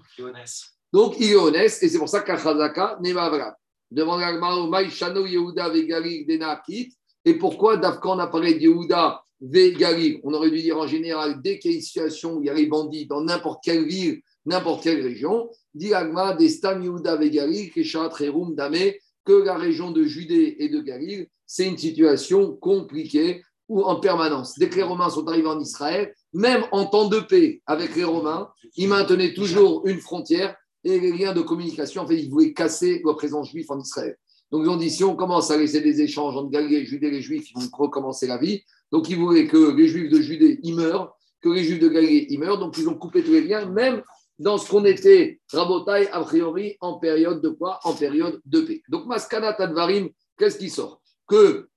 Donc, 0.93 1.17
il 1.21 1.33
est 1.33 1.37
honnête, 1.37 1.79
et 1.83 1.89
c'est 1.89 1.99
pour 1.99 2.09
ça 2.09 2.21
qu'Achazaka 2.21 2.99
n'est 3.03 3.15
pas 3.15 3.31
valable. 3.31 3.57
Devant 3.91 4.17
l'Agmaro, 4.17 4.69
Maïchano 4.69 5.27
Yehuda 5.27 5.69
Vegalil 5.69 6.27
Denakit. 6.27 6.95
Et 7.25 7.35
pourquoi, 7.35 7.79
quand 7.79 8.17
on 8.17 8.19
a 8.19 8.27
parlé 8.27 8.55
de 8.55 8.61
Yehuda 8.61 9.23
Vegalil, 9.41 10.21
on 10.25 10.33
aurait 10.33 10.51
dû 10.51 10.63
dire 10.63 10.79
en 10.79 10.87
général, 10.87 11.43
dès 11.43 11.59
qu'il 11.59 11.73
y 11.73 11.75
a 11.75 11.77
une 11.77 11.83
situation 11.83 12.35
où 12.35 12.43
il 12.43 12.47
y 12.47 12.51
a 12.51 12.55
les 12.55 12.67
bandits 12.67 13.07
dans 13.07 13.21
n'importe 13.21 13.63
quelle 13.63 13.85
ville, 13.87 14.23
n'importe 14.47 14.83
quelle 14.83 15.03
région, 15.03 15.51
dit 15.75 15.93
Agma, 15.93 16.35
Destam 16.35 16.83
Yehuda 16.83 17.17
Rerum 17.17 18.55
Dame, 18.55 18.93
que 19.25 19.45
la 19.45 19.57
région 19.57 19.91
de 19.91 20.05
Judée 20.05 20.57
et 20.59 20.69
de 20.69 20.81
Galil, 20.81 21.29
c'est 21.47 21.67
une 21.67 21.79
situation 21.79 22.57
compliquée 22.57 23.43
où 23.69 23.83
en 23.83 24.01
permanence, 24.01 24.59
dès 24.59 24.69
que 24.69 24.77
les 24.77 24.83
Romains 24.83 25.11
sont 25.11 25.27
arrivés 25.29 25.49
en 25.49 25.61
Israël, 25.61 26.15
même 26.33 26.65
en 26.73 26.87
temps 26.87 27.09
de 27.09 27.21
paix 27.21 27.63
avec 27.67 27.97
les 27.97 28.05
Romains, 28.05 28.51
ils 28.77 28.89
maintenaient 28.89 29.35
toujours 29.35 29.87
une 29.87 30.01
frontière 30.01 30.57
et 30.85 30.99
les 30.99 31.13
liens 31.13 31.33
de 31.33 31.43
communication. 31.43 32.03
En 32.03 32.07
fait, 32.07 32.17
ils 32.17 32.31
voulaient 32.31 32.53
casser 32.53 33.03
la 33.05 33.15
présence 33.15 33.51
juive 33.51 33.71
en 33.71 33.81
Israël. 33.81 34.17
Donc, 34.51 34.65
ils 34.65 34.69
ont 34.69 34.77
dit 34.77 34.91
si 34.91 35.05
on 35.05 35.17
commence 35.17 35.51
à 35.51 35.57
laisser 35.57 35.81
des 35.81 36.03
échanges 36.03 36.37
entre 36.37 36.51
Galilée, 36.51 36.85
Judée 36.85 37.07
et 37.07 37.11
les 37.13 37.23
Juifs, 37.23 37.51
ils 37.51 37.55
vont 37.55 37.69
recommencer 37.73 38.27
la 38.27 38.37
vie. 38.37 38.63
Donc, 38.91 39.09
ils 39.09 39.17
voulaient 39.17 39.47
que 39.47 39.75
les 39.75 39.89
Juifs 39.89 40.11
de 40.11 40.21
Judée 40.21 40.61
y 40.63 40.73
meurent, 40.73 41.17
que 41.41 41.49
les 41.49 41.65
Juifs 41.65 41.81
de 41.81 41.89
Galilée 41.89 42.27
y 42.29 42.37
meurent. 42.37 42.59
Donc, 42.59 42.77
ils 42.77 42.89
ont 42.89 42.95
coupé 42.95 43.23
tous 43.25 43.33
les 43.33 43.41
liens, 43.41 43.65
même 43.67 44.03
dans 44.39 44.59
ce 44.59 44.69
qu'on 44.69 44.85
était 44.85 45.41
Rabotai, 45.53 46.09
a 46.11 46.21
priori, 46.21 46.77
en 46.81 46.99
période 46.99 47.41
de 47.41 47.49
quoi? 47.49 47.81
En 47.85 47.95
période 47.95 48.41
de 48.45 48.61
paix. 48.61 48.83
Donc, 48.89 49.07
Maskana 49.07 49.55
Tadvarim, 49.55 50.11
qu'est-ce 50.37 50.59
qui 50.59 50.69
sort? 50.69 51.01
Que 51.27 51.69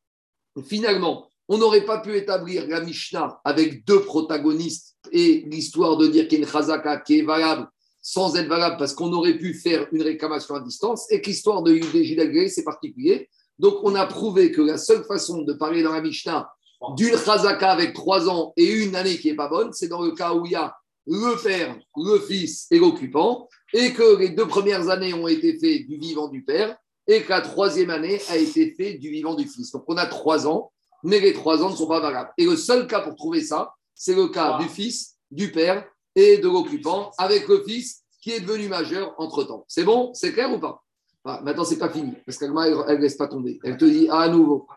finalement, 0.66 1.30
on 1.48 1.58
n'aurait 1.58 1.86
pas 1.86 2.00
pu 2.00 2.16
établir 2.16 2.68
la 2.68 2.82
Mishnah 2.82 3.40
avec 3.44 3.86
deux 3.86 4.02
protagonistes 4.02 4.96
et 5.12 5.46
l'histoire 5.48 5.98
de 5.98 6.08
dire 6.08 6.28
qu'il 6.28 6.40
y 6.40 6.42
a 6.42 6.46
une 6.46 6.52
chazaka 6.52 6.98
qui 6.98 7.20
est 7.20 7.24
valable 7.24 7.68
sans 8.02 8.36
être 8.36 8.48
valable 8.48 8.78
parce 8.78 8.94
qu'on 8.94 9.12
aurait 9.14 9.38
pu 9.38 9.54
faire 9.54 9.88
une 9.92 10.02
réclamation 10.02 10.56
à 10.56 10.60
distance 10.60 11.12
et 11.12 11.22
que 11.22 11.28
l'histoire 11.28 11.64
de 11.64 11.76
Judas 11.76 12.50
c'est 12.50 12.64
particulier. 12.64 13.30
Donc, 13.58 13.78
on 13.84 13.96
a 13.96 14.06
prouvé 14.06 14.52
que 14.52 14.62
la 14.62 14.78
seule 14.78 15.04
façon 15.06 15.42
de 15.42 15.54
parler 15.54 15.82
dans 15.82 15.94
la 15.94 16.02
Mishnah 16.02 16.50
d'une 16.98 17.18
chazaka 17.18 17.72
avec 17.72 17.94
trois 17.94 18.30
ans 18.30 18.54
et 18.58 18.66
une 18.66 18.96
année 18.96 19.18
qui 19.18 19.30
n'est 19.30 19.36
pas 19.36 19.48
bonne, 19.48 19.72
c'est 19.74 19.88
dans 19.88 20.02
le 20.02 20.12
cas 20.12 20.34
où 20.34 20.46
il 20.46 20.52
y 20.52 20.56
a 20.56 20.76
le 21.08 21.42
père, 21.42 21.78
le 21.96 22.20
fils 22.20 22.68
et 22.72 22.80
l'occupant, 22.80 23.48
et 23.74 23.94
que 23.94 24.18
les 24.18 24.30
deux 24.30 24.48
premières 24.48 24.90
années 24.90 25.14
ont 25.14 25.28
été 25.28 25.58
faites 25.58 25.88
du 25.88 25.98
vivant 25.98 26.28
du 26.28 26.44
père, 26.44 26.76
et 27.08 27.22
que 27.22 27.30
la 27.30 27.42
troisième 27.42 27.92
année 27.92 28.20
a 28.30 28.38
été 28.38 28.74
faite 28.78 29.00
du 29.00 29.10
vivant 29.10 29.36
du 29.36 29.48
fils. 29.48 29.72
Donc 29.72 29.84
on 29.88 29.98
a 29.98 30.06
trois 30.06 30.48
ans, 30.48 30.72
mais 31.06 31.20
les 31.20 31.34
trois 31.34 31.64
ans 31.64 31.70
ne 31.70 31.76
sont 31.76 31.88
pas 31.88 32.00
valables. 32.00 32.32
Et 32.38 32.46
le 32.46 32.58
seul 32.58 32.88
cas 32.88 33.00
pour 33.00 33.16
trouver 33.16 33.42
ça, 33.42 33.74
c'est 33.94 34.16
le 34.16 34.28
cas 34.28 34.58
du 34.58 34.68
fils, 34.68 35.18
du 35.30 35.52
père 35.52 35.86
et 36.16 36.38
de 36.38 36.48
l'occupant 36.48 37.12
avec 37.20 37.48
le 37.48 37.64
fils 37.64 38.02
qui 38.22 38.32
est 38.32 38.40
devenu 38.40 38.68
majeur 38.68 39.14
entre-temps. 39.20 39.66
C'est 39.68 39.84
bon? 39.84 40.12
C'est 40.16 40.34
clair 40.34 40.52
ou 40.52 40.60
pas? 40.60 40.82
Ah, 41.24 41.42
Maintenant, 41.44 41.64
c'est 41.64 41.78
pas 41.78 41.90
fini, 41.90 42.14
parce 42.26 42.38
qu'elle 42.40 42.52
ne 42.52 42.96
laisse 42.96 43.16
pas 43.16 43.28
tomber. 43.28 43.60
Elle 43.64 43.78
te 43.78 43.86
dit 43.86 44.08
à 44.10 44.28
nouveau, 44.30 44.68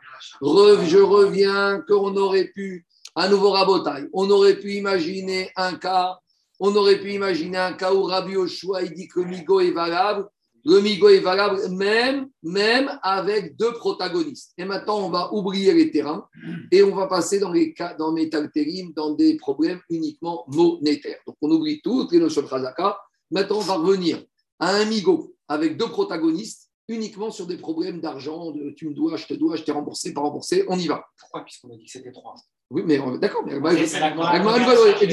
je 0.43 0.99
reviens 0.99 1.83
qu'on 1.89 2.15
aurait 2.17 2.49
pu, 2.49 2.87
à 3.15 3.29
nouveau 3.29 3.51
rabotaille, 3.51 4.09
on 4.13 4.29
aurait 4.31 4.57
pu 4.59 4.75
imaginer 4.75 5.51
un 5.57 5.77
cas, 5.77 6.19
on 6.61 6.75
aurait 6.77 7.01
pu 7.01 7.13
imaginer 7.13 7.57
un 7.57 7.73
cas 7.73 7.95
où 7.95 8.03
Rabbi 8.03 8.37
Oshua 8.37 8.83
il 8.83 8.93
dit 8.93 9.09
que 9.09 9.21
Migo 9.21 9.61
est 9.61 9.71
valable, 9.71 10.29
Le 10.69 10.81
migo 10.83 11.09
est 11.09 11.21
valable 11.21 11.67
même, 11.71 12.29
même 12.43 12.99
avec 13.03 13.57
deux 13.57 13.73
protagonistes. 13.73 14.53
Et 14.59 14.67
maintenant, 14.67 14.99
on 14.99 15.09
va 15.09 15.33
oublier 15.33 15.73
les 15.73 15.91
terrains 15.91 16.29
et 16.71 16.83
on 16.83 16.95
va 16.95 17.07
passer 17.07 17.39
dans 17.39 17.51
les 17.53 17.73
cas, 17.73 17.95
dans 17.95 18.13
Metal 18.13 18.51
Terim, 18.55 18.93
dans 18.95 19.15
des 19.15 19.39
problèmes 19.39 19.81
uniquement 19.89 20.45
monétaires. 20.49 21.21
Donc, 21.27 21.37
on 21.41 21.51
oublie 21.51 21.81
toutes 21.83 22.13
les 22.13 22.19
notions 22.19 22.43
de 22.43 22.49
Khazaka. 22.49 22.99
Maintenant, 23.31 23.57
on 23.57 23.61
va 23.63 23.75
revenir 23.77 24.23
à 24.59 24.75
un 24.75 24.85
migo 24.85 25.35
avec 25.49 25.79
deux 25.79 25.89
protagonistes 25.89 26.69
uniquement 26.87 27.31
sur 27.31 27.47
des 27.47 27.57
problèmes 27.57 28.03
d'argent, 28.03 28.51
de 28.51 28.71
tu 28.77 28.89
me 28.91 28.95
dois, 28.95 29.17
je 29.17 29.27
te 29.27 29.35
dois, 29.35 29.57
je 29.57 29.63
t'ai 29.63 29.73
remboursé, 29.73 30.13
pas 30.13 30.21
remboursé, 30.21 30.67
on 30.69 30.79
y 30.79 30.87
va. 30.87 31.03
Pourquoi 31.19 31.45
Puisqu'on 31.45 31.71
a 31.71 31.77
dit 31.77 31.87
que 31.87 31.91
c'était 31.91 32.13
trois. 32.13 32.35
Oui, 32.71 32.83
mais 32.85 32.99
euh, 33.01 33.17
d'accord, 33.17 33.43
mais 33.47 33.59
C'est- 33.77 33.87
c'est 33.87 34.01
la 34.01 34.15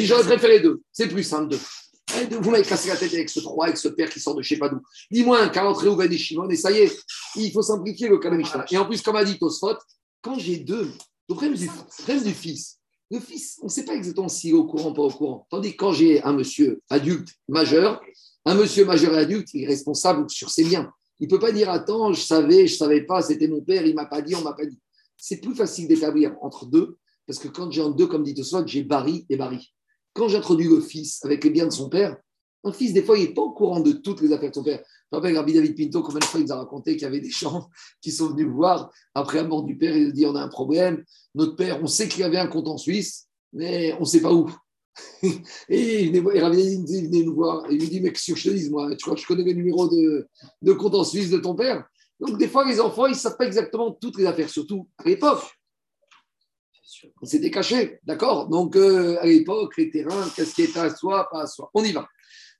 j'aurais 0.06 0.24
préféré 0.26 0.60
deux. 0.60 0.82
C'est 0.92 1.08
plus 1.08 1.24
simple 1.24 1.50
deux. 1.52 1.60
Eh, 2.18 2.36
Vous 2.36 2.52
m'avez 2.52 2.64
cassé 2.64 2.90
la 2.90 2.96
tête 2.96 3.14
avec 3.14 3.30
ce 3.30 3.40
3, 3.40 3.66
avec 3.66 3.78
ce 3.78 3.88
père 3.90 4.10
qui 4.10 4.20
sort 4.20 4.36
de 4.36 4.42
je 4.42 4.56
sais. 4.56 4.60
Dis-moi 5.12 5.40
un 5.40 5.50
40 5.50 5.78
Réhouven 5.78 6.12
et 6.12 6.18
Shimon, 6.18 6.50
et 6.50 6.56
ça 6.56 6.72
y 6.72 6.78
est, 6.78 6.98
il 7.36 7.52
faut 7.52 7.62
simplifier 7.62 8.08
le 8.08 8.38
Mishnah. 8.38 8.66
Et 8.72 8.78
en 8.78 8.86
plus, 8.86 9.02
comme 9.02 9.16
a 9.16 9.24
dit 9.24 9.38
Tosfot, 9.38 9.78
quand 10.22 10.38
j'ai 10.40 10.58
deux, 10.58 10.92
le 11.30 11.36
problème 11.36 11.56
du, 11.56 11.66
le 11.66 12.04
problème 12.04 12.24
du 12.24 12.34
fils, 12.34 12.80
le 13.12 13.20
fils, 13.20 13.60
on 13.62 13.66
ne 13.66 13.72
sait 13.72 13.86
pas 13.86 13.94
exactement 13.94 14.28
s'il 14.28 14.52
est 14.52 14.54
au 14.54 14.66
courant 14.66 14.90
ou 14.90 14.94
pas 14.94 15.04
au 15.04 15.12
courant. 15.12 15.48
Tandis 15.50 15.72
que 15.72 15.78
quand 15.78 15.94
j'ai 15.94 16.24
un 16.24 16.34
monsieur 16.34 16.82
adulte, 16.90 17.30
majeur, 17.48 18.02
un 18.46 18.56
monsieur 18.56 18.86
majeur 18.86 19.14
et 19.14 19.20
adulte, 19.20 19.54
il 19.54 19.64
est 19.64 19.68
responsable 19.68 20.30
sur 20.30 20.50
ses 20.50 20.64
biens. 20.64 20.92
Il 21.20 21.28
ne 21.28 21.30
peut 21.30 21.40
pas 21.40 21.52
dire 21.52 21.70
Attends, 21.70 22.14
je 22.14 22.22
savais, 22.22 22.68
je 22.68 22.74
ne 22.74 22.78
savais 22.78 23.02
pas, 23.02 23.22
c'était 23.22 23.48
mon 23.48 23.62
père, 23.62 23.86
il 23.86 23.92
ne 23.92 23.96
m'a 23.96 24.06
pas 24.06 24.22
dit, 24.22 24.36
on 24.36 24.40
ne 24.40 24.44
m'a 24.44 24.54
pas 24.54 24.66
dit. 24.66 24.80
C'est 25.18 25.38
plus 25.38 25.56
facile 25.56 25.88
d'établir 25.88 26.36
entre 26.42 26.66
deux, 26.66 26.98
parce 27.28 27.40
que 27.40 27.48
quand 27.48 27.72
j'ai 27.72 27.82
en 27.82 27.90
deux, 27.90 28.08
comme 28.08 28.24
dit 28.24 28.34
Tosfot, 28.34 28.66
j'ai 28.66 28.84
Barry 28.84 29.26
et 29.30 29.38
Barry. 29.38 29.74
Quand 30.16 30.30
j'introduis 30.30 30.70
le 30.70 30.82
fils 30.82 31.24
avec 31.24 31.44
les 31.44 31.50
biens 31.52 31.68
de 31.68 31.74
son 31.74 31.90
père, 31.90 32.18
un 32.64 32.72
fils, 32.72 32.94
des 32.94 33.04
fois, 33.04 33.18
il 33.18 33.26
n'est 33.26 33.34
pas 33.34 33.44
au 33.44 33.52
courant 33.52 33.80
de 33.80 33.92
toutes 33.92 34.22
les 34.22 34.32
affaires 34.32 34.50
de 34.50 34.56
son 34.56 34.64
père. 34.64 34.80
Je 34.80 35.16
me 35.16 35.22
rappelle, 35.22 35.38
Rabbi 35.38 35.54
David 35.54 35.78
Pinto, 35.78 36.02
combien 36.02 36.20
de 36.20 36.24
fois 36.24 36.40
il 36.40 36.48
nous 36.48 36.52
a 36.52 36.58
raconté 36.58 36.94
qu'il 36.94 37.04
y 37.04 37.06
avait 37.06 37.20
des 37.20 37.30
gens 37.30 37.70
qui 38.02 38.12
sont 38.12 38.30
venus 38.30 38.48
voir 38.48 38.92
après 39.14 39.38
la 39.38 39.44
mort 39.44 39.64
du 39.64 39.78
père. 39.78 39.96
Il 39.96 40.06
nous 40.06 40.12
dit 40.12 40.26
On 40.26 40.36
a 40.36 40.42
un 40.42 40.48
problème. 40.48 41.04
Notre 41.36 41.56
père, 41.56 41.80
on 41.84 41.86
sait 41.86 42.08
qu'il 42.08 42.24
avait 42.24 42.40
un 42.40 42.48
compte 42.48 42.68
en 42.68 42.78
Suisse, 42.78 43.28
mais 43.54 43.94
on 43.94 44.02
ne 44.02 44.06
sait 44.06 44.22
pas 44.22 44.34
où. 44.34 44.50
et, 45.70 46.06
il 46.06 46.16
et 46.16 46.42
Rabbi 46.42 46.58
David 46.58 46.90
il 46.90 47.06
venait 47.06 47.24
nous 47.24 47.36
voir. 47.36 47.70
Et 47.70 47.76
il 47.76 47.82
lui 47.82 47.90
dit 47.90 48.02
Mec, 48.02 48.18
si 48.18 48.36
je 48.36 48.50
te 48.50 48.70
moi, 48.72 48.96
tu 48.96 49.04
crois 49.04 49.16
que 49.16 49.22
je 49.22 49.28
connais 49.28 49.44
le 49.44 49.54
numéro 49.54 49.88
de, 49.88 50.28
de 50.62 50.74
compte 50.74 50.96
en 50.96 51.04
Suisse 51.04 51.30
de 51.30 51.38
ton 51.38 51.54
père? 51.54 51.86
Donc, 52.20 52.40
des 52.40 52.48
fois, 52.48 52.66
les 52.66 52.80
enfants, 52.80 53.06
ils 53.06 53.12
ne 53.12 53.16
savent 53.16 53.38
pas 53.38 53.46
exactement 53.46 53.92
toutes 53.92 54.18
les 54.18 54.26
affaires, 54.26 54.50
surtout 54.50 54.88
à 54.98 55.04
l'époque. 55.04 55.44
On 57.22 57.26
s'était 57.26 57.52
caché, 57.52 58.00
d'accord? 58.04 58.48
Donc, 58.48 58.76
euh, 58.76 59.18
à 59.20 59.26
l'époque, 59.26 59.76
les 59.78 59.90
terrains, 59.90 60.30
qu'est-ce 60.36 60.54
qui 60.54 60.64
est 60.64 60.78
à 60.78 60.94
soi, 60.96 61.28
pas 61.32 61.42
à 61.42 61.48
soi? 61.48 61.70
On 61.74 61.84
y 61.84 61.92
va. 61.92 62.08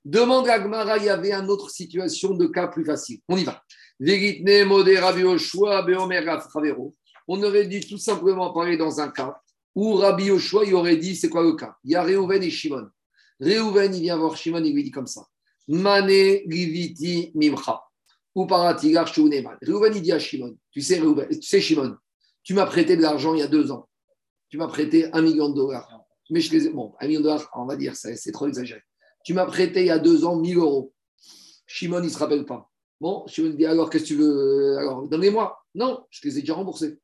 Demande 0.04 0.48
à 0.48 0.58
Gmara, 0.58 0.98
il 0.98 1.04
y 1.04 1.08
avait 1.08 1.32
une 1.32 1.48
autre 1.48 1.70
situation 1.70 2.34
de 2.34 2.46
cas 2.46 2.68
plus 2.68 2.84
facile. 2.84 3.20
On 3.28 3.36
y 3.36 3.44
va. 3.44 3.62
On 7.28 7.42
aurait 7.42 7.66
dû 7.66 7.80
tout 7.80 7.98
simplement 7.98 8.52
parler 8.52 8.76
dans 8.76 9.00
un 9.00 9.08
cas 9.08 9.40
où 9.74 9.94
Rabbi 9.94 10.24
Yoshua, 10.26 10.64
il 10.64 10.74
aurait 10.74 10.96
dit, 10.96 11.16
c'est 11.16 11.28
quoi 11.28 11.42
le 11.42 11.54
cas? 11.54 11.76
Il 11.84 11.90
y 11.90 11.94
a 11.94 12.02
Réhouven 12.02 12.42
et 12.42 12.50
Shimon. 12.50 12.88
Réhouven, 13.40 13.94
il 13.94 14.02
vient 14.02 14.16
voir 14.16 14.36
Shimon, 14.36 14.62
il 14.64 14.74
lui 14.74 14.84
dit 14.84 14.90
comme 14.90 15.06
ça. 15.06 15.26
Mane, 15.68 16.06
Riviti, 16.06 17.32
Mimcha. 17.34 17.82
Ou 18.34 18.46
Paratigar. 18.46 19.06
Réhouven, 19.06 19.94
il 19.94 20.02
dit 20.02 20.12
à 20.12 20.18
Shimon, 20.18 20.56
tu 20.70 20.80
sais, 20.80 21.00
tu 21.00 21.42
sais, 21.42 21.60
Shimon, 21.60 21.96
tu 22.42 22.54
m'as 22.54 22.66
prêté 22.66 22.96
de 22.96 23.02
l'argent 23.02 23.34
il 23.34 23.40
y 23.40 23.42
a 23.42 23.48
deux 23.48 23.70
ans. 23.70 23.88
Tu 24.48 24.58
m'as 24.58 24.68
prêté 24.68 25.10
un 25.12 25.22
million 25.22 25.48
de 25.48 25.54
dollars. 25.54 25.88
Mais 26.30 26.40
je 26.40 26.52
les 26.52 26.66
ai... 26.66 26.70
Bon, 26.70 26.94
un 27.00 27.06
million 27.06 27.20
de 27.20 27.24
dollars, 27.24 27.48
on 27.54 27.66
va 27.66 27.76
dire, 27.76 27.94
c'est 27.96 28.32
trop 28.32 28.46
exagéré. 28.46 28.82
Tu 29.24 29.34
m'as 29.34 29.46
prêté 29.46 29.80
il 29.80 29.86
y 29.86 29.90
a 29.90 29.98
deux 29.98 30.24
ans 30.24 30.36
1000 30.36 30.58
euros. 30.58 30.92
Shimon, 31.66 32.00
il 32.00 32.04
ne 32.04 32.08
se 32.08 32.18
rappelle 32.18 32.44
pas. 32.44 32.70
Bon, 33.00 33.26
Shimon 33.26 33.50
dit 33.50 33.66
alors, 33.66 33.90
qu'est-ce 33.90 34.04
que 34.04 34.08
tu 34.08 34.16
veux 34.16 34.78
Alors, 34.78 35.06
donnez-moi. 35.08 35.58
Non, 35.74 36.04
je 36.10 36.20
les 36.24 36.38
ai 36.38 36.40
déjà 36.40 36.54
remboursés. 36.54 36.98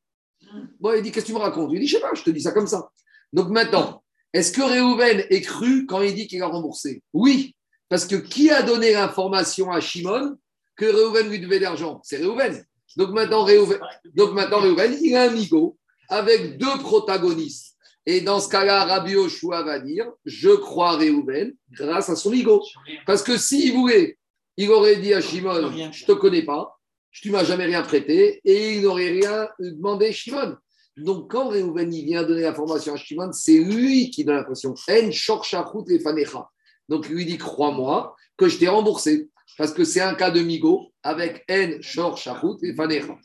Bon, 0.80 0.92
il 0.94 1.02
dit, 1.02 1.10
qu'est-ce 1.10 1.26
que 1.26 1.30
tu 1.30 1.34
me 1.34 1.40
racontes? 1.40 1.70
Il 1.72 1.80
dit, 1.80 1.86
je 1.86 1.96
sais 1.96 2.00
pas, 2.00 2.14
je 2.14 2.22
te 2.22 2.30
dis 2.30 2.40
ça 2.40 2.52
comme 2.52 2.66
ça. 2.66 2.90
Donc 3.32 3.48
maintenant, 3.48 4.02
est-ce 4.32 4.52
que 4.52 4.62
Réhouven 4.62 5.26
est 5.30 5.40
cru 5.42 5.86
quand 5.86 6.00
il 6.02 6.14
dit 6.14 6.26
qu'il 6.26 6.42
a 6.42 6.46
remboursé? 6.46 7.02
Oui, 7.12 7.54
parce 7.88 8.06
que 8.06 8.16
qui 8.16 8.50
a 8.50 8.62
donné 8.62 8.92
l'information 8.92 9.70
à 9.70 9.80
Shimon 9.80 10.36
que 10.76 10.86
Réhouven 10.86 11.28
lui 11.28 11.40
devait 11.40 11.58
de 11.58 11.64
l'argent? 11.64 12.00
C'est 12.02 12.16
Réhouven. 12.16 12.64
Donc 12.96 13.10
maintenant, 13.10 13.44
Réhouven, 13.44 13.80
donc 14.14 14.32
maintenant, 14.32 14.60
Réhouven, 14.60 14.96
il 15.02 15.16
a 15.16 15.24
un 15.24 15.28
amigo 15.28 15.78
avec 16.12 16.58
deux 16.58 16.78
protagonistes. 16.78 17.76
Et 18.04 18.20
dans 18.20 18.40
ce 18.40 18.48
cas-là, 18.48 18.84
Rabbi 18.84 19.12
Yoshua 19.12 19.62
va 19.62 19.78
dire 19.78 20.10
Je 20.24 20.50
crois 20.50 20.96
Réhouven 20.96 21.54
grâce 21.70 22.10
à 22.10 22.16
son 22.16 22.32
ego. 22.32 22.62
Parce 23.06 23.22
que 23.22 23.36
s'il 23.36 23.72
voulait, 23.72 24.18
il 24.56 24.70
aurait 24.70 24.96
dit 24.96 25.14
à 25.14 25.20
Shimon 25.20 25.72
Je 25.72 26.02
ne 26.02 26.06
te 26.06 26.12
connais 26.12 26.42
pas, 26.42 26.78
tu 27.10 27.28
ne 27.28 27.32
m'as 27.32 27.44
jamais 27.44 27.64
rien 27.64 27.82
prêté, 27.82 28.40
et 28.44 28.76
il 28.76 28.82
n'aurait 28.82 29.10
rien 29.10 29.48
demandé 29.58 30.08
à 30.08 30.12
Shimon. 30.12 30.56
Donc 30.96 31.30
quand 31.30 31.48
Réhouven 31.48 31.88
vient 31.88 32.24
donner 32.24 32.42
l'information 32.42 32.94
à 32.94 32.96
Shimon, 32.96 33.32
c'est 33.32 33.58
lui 33.58 34.10
qui 34.10 34.24
donne 34.24 34.36
l'information. 34.36 34.74
En. 34.74 36.44
Donc 36.88 37.08
lui 37.08 37.24
dit 37.24 37.38
Crois-moi 37.38 38.14
que 38.36 38.48
je 38.48 38.58
t'ai 38.58 38.68
remboursé. 38.68 39.30
Parce 39.58 39.72
que 39.72 39.84
c'est 39.84 40.00
un 40.00 40.14
cas 40.14 40.30
de 40.30 40.40
migo 40.40 40.92
avec 41.02 41.44
en 41.50 41.80
shorshachut 41.80 42.62
et 42.62 42.74
fanecha. 42.74 43.18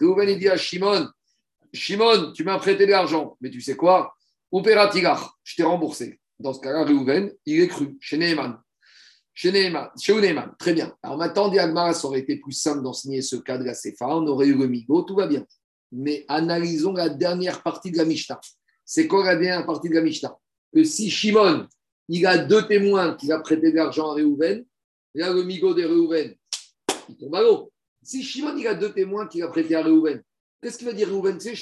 Réhouven 0.00 0.28
il 0.28 0.38
dit 0.38 0.48
à 0.48 0.56
Shimon 0.56 1.08
Shimon, 1.72 2.32
tu 2.32 2.44
m'as 2.44 2.58
prêté 2.58 2.86
de 2.86 2.90
l'argent, 2.90 3.36
mais 3.40 3.50
tu 3.50 3.60
sais 3.60 3.76
quoi? 3.76 4.14
Opératigar, 4.50 5.38
je 5.44 5.56
t'ai 5.56 5.62
remboursé. 5.62 6.20
Dans 6.38 6.52
ce 6.52 6.60
cas-là, 6.60 6.84
Réhouven, 6.84 7.32
il 7.44 7.60
est 7.60 7.68
cru 7.68 7.96
chez 8.00 8.18
Neyman. 8.18 8.58
Chez 9.34 9.52
Neyman, 9.52 9.90
chez 10.00 10.14
Neyman, 10.18 10.54
très 10.58 10.72
bien. 10.72 10.94
Alors 11.02 11.18
maintenant, 11.18 11.48
Diagmara, 11.48 11.92
ça 11.92 12.08
aurait 12.08 12.20
été 12.20 12.36
plus 12.36 12.52
simple 12.52 12.82
d'enseigner 12.82 13.20
ce 13.20 13.36
cas 13.36 13.58
de 13.58 13.64
la 13.64 13.74
CFA, 13.74 14.08
on 14.08 14.26
aurait 14.26 14.46
eu 14.46 14.56
le 14.56 14.66
Migo, 14.66 15.02
tout 15.02 15.14
va 15.14 15.26
bien. 15.26 15.44
Mais 15.92 16.24
analysons 16.28 16.94
la 16.94 17.10
dernière 17.10 17.62
partie 17.62 17.90
de 17.90 17.98
la 17.98 18.04
Mishnah. 18.04 18.40
C'est 18.84 19.06
quoi 19.06 19.24
la 19.24 19.36
dernière 19.36 19.66
partie 19.66 19.88
de 19.88 19.94
la 19.94 20.00
Mishnah? 20.00 20.34
Que 20.72 20.84
si 20.84 21.10
Shimon, 21.10 21.66
il 22.08 22.26
a 22.26 22.38
deux 22.38 22.66
témoins 22.66 23.14
qui 23.14 23.30
a 23.32 23.38
prêté 23.40 23.70
de 23.70 23.76
l'argent 23.76 24.10
à 24.10 24.14
Réhouven, 24.14 24.64
là, 25.14 25.32
le 25.32 25.42
Migo 25.42 25.74
de 25.74 25.82
Réhouven, 25.82 26.34
il 27.08 27.16
tombe 27.16 27.34
à 27.34 27.42
l'eau. 27.42 27.72
Si 28.02 28.22
Shimon, 28.22 28.56
il 28.56 28.66
a 28.66 28.74
deux 28.74 28.92
témoins 28.92 29.26
qui 29.26 29.42
a 29.42 29.48
prêté 29.48 29.74
à 29.74 29.82
Réhouven, 29.82 30.22
Qu'est-ce 30.62 30.78
qu'il 30.78 30.86
va 30.86 30.94
dire 30.94 31.08
Réhouven 31.08 31.38
Tu 31.38 31.54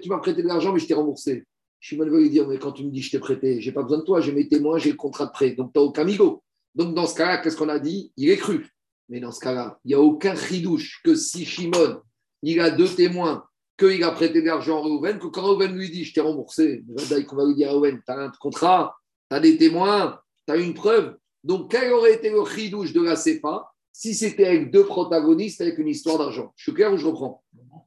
tu 0.00 0.08
m'as 0.08 0.18
prêté 0.18 0.42
de 0.42 0.46
l'argent, 0.46 0.72
mais 0.72 0.78
je 0.78 0.86
t'ai 0.86 0.94
remboursé. 0.94 1.44
Shimon 1.80 2.08
va 2.08 2.18
lui 2.18 2.30
dire 2.30 2.46
Mais 2.46 2.58
quand 2.58 2.72
tu 2.72 2.84
me 2.84 2.90
dis 2.90 3.02
je 3.02 3.10
t'ai 3.10 3.18
prêté, 3.18 3.60
j'ai 3.60 3.72
pas 3.72 3.82
besoin 3.82 3.98
de 3.98 4.04
toi, 4.04 4.20
j'ai 4.20 4.32
mes 4.32 4.46
témoins, 4.46 4.78
j'ai 4.78 4.90
le 4.90 4.96
contrat 4.96 5.26
de 5.26 5.32
prêt. 5.32 5.50
Donc, 5.52 5.72
tu 5.72 5.78
n'as 5.78 5.84
aucun 5.84 6.04
migo. 6.04 6.42
Donc, 6.74 6.94
dans 6.94 7.06
ce 7.06 7.14
cas-là, 7.16 7.38
qu'est-ce 7.38 7.56
qu'on 7.56 7.68
a 7.68 7.78
dit? 7.78 8.12
Il 8.16 8.30
est 8.30 8.36
cru. 8.36 8.68
Mais 9.08 9.20
dans 9.20 9.32
ce 9.32 9.40
cas-là, 9.40 9.78
il 9.84 9.88
n'y 9.88 9.94
a 9.94 10.00
aucun 10.00 10.36
chidouche 10.36 11.00
que 11.02 11.14
si 11.14 11.44
Shimon, 11.44 12.00
il 12.42 12.60
a 12.60 12.70
deux 12.70 12.88
témoins, 12.88 13.44
qu'il 13.78 14.04
a 14.04 14.12
prêté 14.12 14.42
de 14.42 14.46
l'argent 14.46 14.78
à 14.78 14.84
Réhouven, 14.84 15.18
que 15.18 15.26
quand 15.26 15.42
Réhouven 15.42 15.76
lui 15.76 15.90
dit 15.90 16.04
je 16.04 16.14
t'ai 16.14 16.20
remboursé, 16.20 16.84
qu'on 17.26 17.36
va 17.36 17.46
lui 17.46 17.54
dire 17.54 17.72
tu 17.82 18.12
as 18.12 18.18
un 18.18 18.30
contrat, 18.40 18.94
tu 19.32 19.36
as 19.36 19.40
des 19.40 19.56
témoins, 19.56 20.20
tu 20.46 20.52
as 20.52 20.56
une 20.58 20.74
preuve. 20.74 21.16
Donc, 21.42 21.70
quel 21.70 21.90
aurait 21.92 22.14
été 22.14 22.28
le 22.28 22.44
chidouche 22.44 22.92
de 22.92 23.00
la 23.00 23.16
CEPA 23.16 23.72
si 23.90 24.14
c'était 24.14 24.46
avec 24.46 24.70
deux 24.70 24.84
protagonistes 24.84 25.60
avec 25.62 25.78
une 25.78 25.88
histoire 25.88 26.18
d'argent? 26.18 26.52
Je 26.54 26.64
suis 26.64 26.74
clair 26.74 26.92
ou 26.92 26.98
je 26.98 27.06
reprends? 27.06 27.42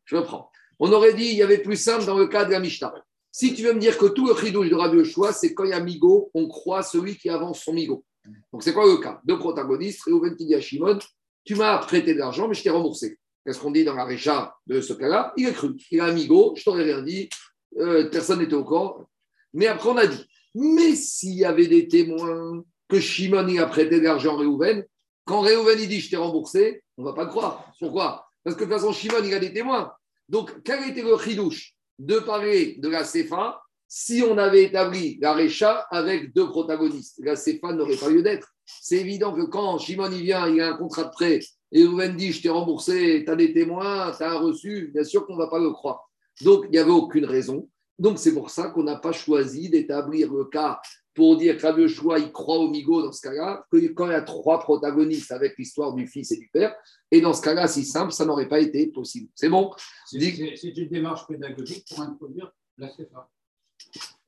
Je 0.05 0.15
reprends. 0.15 0.49
On 0.79 0.91
aurait 0.91 1.13
dit 1.13 1.25
il 1.25 1.35
y 1.35 1.43
avait 1.43 1.59
plus 1.59 1.77
simple 1.77 2.05
dans 2.05 2.17
le 2.17 2.27
cas 2.27 2.45
de 2.45 2.51
la 2.51 2.59
Mishnah. 2.59 2.93
Si 3.31 3.53
tu 3.53 3.61
veux 3.63 3.73
me 3.73 3.79
dire 3.79 3.97
que 3.97 4.07
tout 4.07 4.27
le 4.27 4.35
chidouche 4.35 4.69
de 4.69 4.75
Rabbi 4.75 4.97
Yoshua, 4.97 5.33
c'est 5.33 5.53
quand 5.53 5.65
il 5.65 5.69
y 5.69 5.73
a 5.73 5.79
Migo, 5.79 6.31
on 6.33 6.47
croit 6.47 6.81
celui 6.81 7.15
qui 7.15 7.29
avance 7.29 7.61
son 7.63 7.73
Migo. 7.73 8.03
Donc 8.51 8.63
c'est 8.63 8.73
quoi 8.73 8.87
le 8.87 8.97
cas? 8.97 9.21
Deux 9.25 9.37
protagonistes, 9.37 10.09
dit 10.39 10.55
à 10.55 10.61
Shimon, 10.61 10.97
tu 11.43 11.55
m'as 11.55 11.77
prêté 11.77 12.13
de 12.13 12.19
l'argent, 12.19 12.47
mais 12.47 12.55
je 12.55 12.63
t'ai 12.63 12.71
remboursé. 12.71 13.19
Qu'est-ce 13.45 13.59
qu'on 13.59 13.71
dit 13.71 13.83
dans 13.83 13.93
la 13.93 14.05
récha 14.05 14.55
de 14.65 14.81
ce 14.81 14.93
cas-là? 14.93 15.33
Il 15.37 15.47
est 15.47 15.53
cru. 15.53 15.75
Il 15.91 16.01
a 16.01 16.05
un 16.05 16.11
Migo, 16.11 16.55
je 16.57 16.63
t'aurais 16.63 16.83
rien 16.83 17.03
dit, 17.03 17.29
euh, 17.77 18.09
personne 18.09 18.39
n'était 18.39 18.55
au 18.55 18.63
corps. 18.63 19.05
Mais 19.53 19.67
après 19.67 19.89
on 19.89 19.97
a 19.97 20.07
dit, 20.07 20.25
mais 20.55 20.95
s'il 20.95 21.35
y 21.35 21.45
avait 21.45 21.67
des 21.67 21.87
témoins 21.87 22.63
que 22.87 22.99
Shimon 22.99 23.47
il 23.47 23.59
a 23.59 23.67
prêté 23.67 23.99
de 23.99 24.05
l'argent 24.05 24.35
à 24.35 24.39
Réhouven, 24.39 24.85
quand 25.25 25.41
Réhouven 25.41 25.77
dit 25.77 25.99
je 25.99 26.09
t'ai 26.09 26.17
remboursé, 26.17 26.83
on 26.97 27.03
ne 27.03 27.07
va 27.07 27.13
pas 27.13 27.25
le 27.25 27.29
croire. 27.29 27.71
Pourquoi? 27.79 28.27
Parce 28.43 28.55
que 28.55 28.63
de 28.63 28.69
toute 28.69 28.79
façon, 28.79 28.93
Shimon 28.93 29.23
il 29.23 29.33
a 29.33 29.39
des 29.39 29.53
témoins. 29.53 29.91
Donc, 30.29 30.63
quel 30.63 30.89
était 30.89 31.03
le 31.03 31.17
chidouche 31.17 31.75
de 31.99 32.19
parler 32.19 32.75
de 32.79 32.89
la 32.89 33.03
CFA 33.03 33.61
si 33.87 34.23
on 34.27 34.37
avait 34.37 34.63
établi 34.63 35.19
la 35.21 35.33
Récha 35.33 35.85
avec 35.91 36.33
deux 36.33 36.49
protagonistes? 36.49 37.19
La 37.23 37.35
CFA 37.35 37.73
n'aurait 37.73 37.97
pas 37.97 38.09
lieu 38.09 38.23
d'être. 38.23 38.49
C'est 38.65 38.97
évident 38.97 39.33
que 39.33 39.43
quand 39.43 39.77
Shimon 39.77 40.11
il 40.11 40.23
vient, 40.23 40.47
il 40.47 40.61
a 40.61 40.73
un 40.73 40.77
contrat 40.77 41.03
de 41.03 41.11
prêt 41.11 41.39
et 41.71 41.85
Rouven 41.85 42.15
dit 42.15 42.31
Je 42.31 42.41
t'ai 42.41 42.49
remboursé, 42.49 43.23
tu 43.25 43.31
as 43.31 43.35
des 43.35 43.51
témoins, 43.51 44.11
tu 44.15 44.23
as 44.23 44.31
un 44.31 44.39
reçu, 44.39 44.91
bien 44.93 45.03
sûr 45.03 45.25
qu'on 45.25 45.33
ne 45.33 45.39
va 45.39 45.47
pas 45.47 45.59
le 45.59 45.71
croire. 45.71 46.09
Donc, 46.41 46.65
il 46.65 46.71
n'y 46.71 46.77
avait 46.77 46.91
aucune 46.91 47.25
raison. 47.25 47.69
Donc, 47.97 48.19
c'est 48.19 48.33
pour 48.33 48.49
ça 48.49 48.69
qu'on 48.69 48.83
n'a 48.83 48.97
pas 48.97 49.13
choisi 49.13 49.69
d'établir 49.69 50.33
le 50.33 50.45
cas 50.45 50.81
pour 51.13 51.37
dire 51.37 51.57
que 51.57 51.87
choix 51.87 52.19
il 52.19 52.31
croit 52.31 52.57
au 52.57 52.69
Migo 52.69 53.01
dans 53.01 53.13
ce 53.13 53.21
cas-là, 53.21 53.65
que 53.71 53.77
quand 53.93 54.07
il 54.07 54.11
y 54.11 54.15
a 54.15 54.21
trois 54.21 54.59
protagonistes 54.59 55.31
avec 55.31 55.57
l'histoire 55.57 55.93
du 55.93 56.07
fils 56.07 56.31
et 56.33 56.37
du 56.37 56.49
père, 56.49 56.75
et 57.09 57.21
dans 57.21 57.33
ce 57.33 57.41
cas-là, 57.41 57.67
si 57.69 57.85
simple, 57.85 58.11
ça 58.11 58.25
n'aurait 58.25 58.49
pas 58.49 58.59
été 58.59 58.87
possible. 58.87 59.29
C'est 59.33 59.47
bon 59.47 59.71
C'est 60.05 60.19
une 60.19 60.89
démarche 60.89 61.25
pédagogique 61.25 61.85
pour 61.89 62.01
introduire 62.01 62.51
la 62.77 62.89
CFA. 62.89 63.29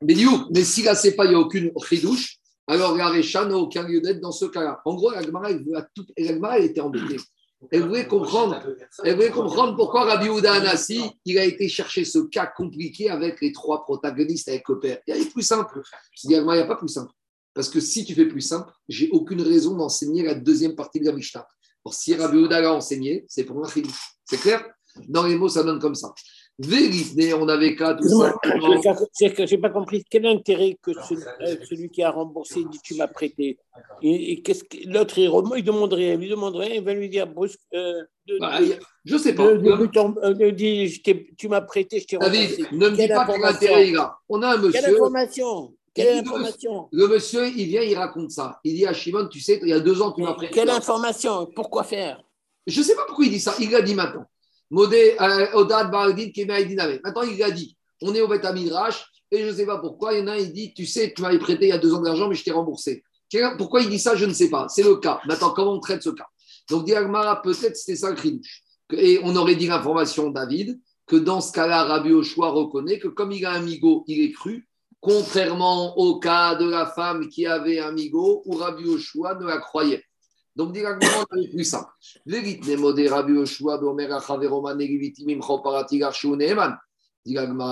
Mais, 0.01 0.13
you, 0.13 0.47
mais 0.53 0.63
si 0.63 0.83
la 0.83 0.95
CEPA, 0.95 1.25
il 1.25 1.29
n'y 1.29 1.35
a 1.35 1.39
aucune 1.39 1.71
chidouche, 1.83 2.37
alors 2.67 2.95
la 2.95 3.09
Récha 3.09 3.45
n'a 3.45 3.57
aucun 3.57 3.83
lieu 3.83 3.99
d'être 3.99 4.21
dans 4.21 4.31
ce 4.31 4.45
cas-là. 4.45 4.81
En 4.85 4.95
gros, 4.95 5.11
l'Agmara, 5.11 5.51
elle, 5.51 5.63
veut 5.63 5.75
à 5.75 5.81
tout... 5.93 6.05
elle 6.15 6.39
était 6.63 6.81
embêtée. 6.81 7.17
Comprendre, 7.59 8.61
elle 9.03 9.15
voulait 9.15 9.31
comprendre 9.31 9.75
pourquoi 9.75 10.05
Rabbi 10.05 10.29
Houda 10.29 10.53
Anassi, 10.53 11.01
il 11.25 11.39
a 11.39 11.43
été 11.43 11.67
chercher 11.67 12.05
ce 12.05 12.19
cas 12.19 12.45
compliqué 12.45 13.09
avec 13.09 13.41
les 13.41 13.51
trois 13.51 13.83
protagonistes 13.83 14.47
avec 14.47 14.69
le 14.69 14.79
père. 14.79 14.99
Il 15.07 15.17
y 15.17 15.21
a 15.21 15.25
plus 15.25 15.41
simple. 15.41 15.81
Il 16.23 16.29
n'y 16.29 16.35
a 16.35 16.65
pas 16.65 16.75
plus 16.75 16.87
simple. 16.87 17.11
Parce 17.55 17.69
que 17.69 17.79
si 17.79 18.05
tu 18.05 18.13
fais 18.13 18.27
plus 18.27 18.41
simple, 18.41 18.71
j'ai 18.87 19.09
aucune 19.09 19.41
raison 19.41 19.75
d'enseigner 19.75 20.21
la 20.23 20.35
deuxième 20.35 20.75
partie 20.75 20.99
de 20.99 21.05
la 21.05 21.11
Mishnah. 21.11 21.47
Alors, 21.83 21.93
si 21.95 22.13
Rabbi 22.13 22.37
Houda 22.37 22.61
l'a 22.61 22.73
enseigné, 22.73 23.25
c'est 23.27 23.43
pour 23.43 23.65
un 23.65 23.69
C'est 24.25 24.37
clair? 24.37 24.63
Dans 25.07 25.25
les 25.25 25.35
mots, 25.35 25.49
ça 25.49 25.63
donne 25.63 25.79
comme 25.79 25.95
ça. 25.95 26.13
On 26.59 27.47
avait 27.49 27.75
qu'à 27.75 27.93
tout 27.93 28.07
ça. 28.07 28.35
Je 28.43 29.51
n'ai 29.51 29.57
pas 29.59 29.69
compris. 29.69 30.03
Quel 30.09 30.25
intérêt 30.25 30.77
que 30.81 30.91
euh, 30.91 31.55
celui, 31.69 31.89
qui 31.89 32.01
a 32.01 32.09
remboursé 32.09 32.63
dit 32.63 32.79
tu 32.83 32.95
m'as 32.95 33.07
prêté 33.07 33.59
Et, 34.01 34.41
qu'est-ce 34.41 34.63
que 34.63 34.77
l'autre 34.87 35.19
il, 35.19 35.31
il 35.57 35.63
demanderait, 35.63 36.17
il 36.19 36.29
demanderait, 36.29 36.77
il 36.77 36.83
va 36.83 36.93
lui 36.93 37.09
dire 37.09 37.27
brusque. 37.27 37.59
Euh, 37.75 38.01
bah, 38.39 38.59
je 39.05 39.13
ne 39.13 39.19
sais 39.19 39.35
pas. 39.35 39.53
De, 39.53 40.49
dit, 40.49 41.01
tu 41.37 41.47
m'as 41.47 41.61
prêté, 41.61 41.99
je 41.99 42.07
t'ai 42.07 42.17
David, 42.17 42.71
ne 42.71 42.89
me 42.89 42.95
dis 42.95 43.07
pas 43.07 43.27
quel 43.27 43.45
intérêt 43.45 43.89
il 43.89 43.97
a. 43.97 44.17
On 44.27 44.41
a 44.41 44.55
un 44.55 44.57
monsieur. 44.57 44.81
Quelle 44.81 44.95
information 44.95 45.73
quelle 45.93 46.19
information 46.19 46.89
Le 46.91 47.07
monsieur, 47.07 47.47
il 47.47 47.65
vient, 47.65 47.81
il 47.81 47.95
raconte 47.95 48.29
ça. 48.29 48.59
Il 48.63 48.75
dit 48.75 48.85
à 48.85 48.93
Shimon, 48.93 49.27
tu 49.29 49.39
sais, 49.39 49.59
il 49.63 49.69
y 49.69 49.73
a 49.73 49.79
deux 49.79 49.99
ans, 49.99 50.11
tu 50.11 50.21
m'as 50.21 50.33
prêté. 50.33 50.53
Quelle 50.53 50.69
information 50.69 51.47
Pourquoi 51.55 51.83
faire 51.83 52.21
Je 52.67 52.79
ne 52.79 52.85
sais 52.85 52.95
pas 52.95 53.01
pourquoi 53.07 53.25
il 53.25 53.31
dit 53.31 53.39
ça. 53.39 53.55
Il 53.59 53.71
l'a 53.71 53.81
dit 53.81 53.95
maintenant. 53.95 54.25
Euh, 54.71 55.47
Maintenant, 57.03 57.23
il 57.23 57.43
a 57.43 57.51
dit 57.51 57.77
on 58.01 58.13
est 58.13 58.21
au 58.21 58.27
Beth 58.27 58.45
et 59.29 59.43
je 59.43 59.47
ne 59.47 59.53
sais 59.53 59.65
pas 59.65 59.79
pourquoi. 59.79 60.13
Il 60.13 60.19
y 60.19 60.23
en 60.23 60.27
a 60.27 60.33
un, 60.33 60.37
il 60.37 60.53
dit 60.53 60.73
tu 60.73 60.85
sais, 60.85 61.13
tu 61.15 61.21
m'avais 61.21 61.39
prêté 61.39 61.65
il 61.65 61.69
y 61.69 61.73
a 61.73 61.77
deux 61.77 61.93
ans 61.93 62.01
d'argent, 62.01 62.27
mais 62.27 62.35
je 62.35 62.43
t'ai 62.43 62.51
remboursé. 62.51 63.03
Pourquoi 63.57 63.81
il 63.81 63.89
dit 63.89 63.99
ça 63.99 64.15
Je 64.15 64.25
ne 64.25 64.33
sais 64.33 64.49
pas. 64.49 64.67
C'est 64.69 64.83
le 64.83 64.95
cas. 64.97 65.19
Maintenant, 65.25 65.51
comment 65.51 65.73
on 65.73 65.79
traite 65.79 66.03
ce 66.03 66.09
cas? 66.09 66.27
Donc, 66.69 66.85
Diagmara, 66.85 67.41
peut-être 67.41 67.75
c'était 67.75 67.95
ça 67.95 68.11
le 68.11 68.97
Et 68.97 69.19
on 69.23 69.35
aurait 69.35 69.55
dit 69.55 69.67
l'information, 69.67 70.29
David, 70.29 70.79
que 71.05 71.15
dans 71.15 71.41
ce 71.41 71.51
cas-là, 71.53 71.83
Rabbi 71.83 72.13
Ochoa 72.13 72.49
reconnaît 72.49 72.99
que 72.99 73.07
comme 73.07 73.31
il 73.31 73.45
a 73.45 73.51
un 73.53 73.61
migo, 73.61 74.03
il 74.07 74.21
est 74.23 74.31
cru, 74.31 74.67
contrairement 74.99 75.97
au 75.97 76.19
cas 76.19 76.55
de 76.55 76.69
la 76.69 76.85
femme 76.85 77.29
qui 77.29 77.45
avait 77.45 77.79
un 77.79 77.91
migo, 77.91 78.43
où 78.45 78.55
Rabbi 78.55 78.85
Ochoa 78.87 79.35
ne 79.35 79.45
la 79.45 79.57
croyait. 79.57 80.03
Donc, 80.57 80.73
directement, 80.73 81.23
c'est 81.31 81.49
plus 81.49 81.63
simple. 81.63 81.91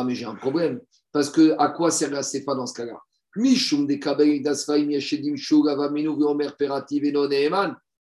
mais 0.04 0.14
j'ai 0.14 0.26
un 0.26 0.36
problème. 0.36 0.80
Parce 1.12 1.32
que 1.32 1.56
à 1.58 1.70
quoi 1.70 1.90
sert 1.90 2.12
la 2.12 2.22
CFA 2.22 2.54
dans 2.54 2.68
ce 2.68 2.76
cas-là? 2.76 3.02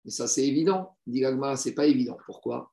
Mais 0.05 0.11
ça, 0.11 0.27
c'est 0.27 0.47
évident. 0.47 0.95
Diragma, 1.05 1.57
c'est 1.57 1.73
pas 1.73 1.85
évident. 1.85 2.17
Pourquoi? 2.25 2.71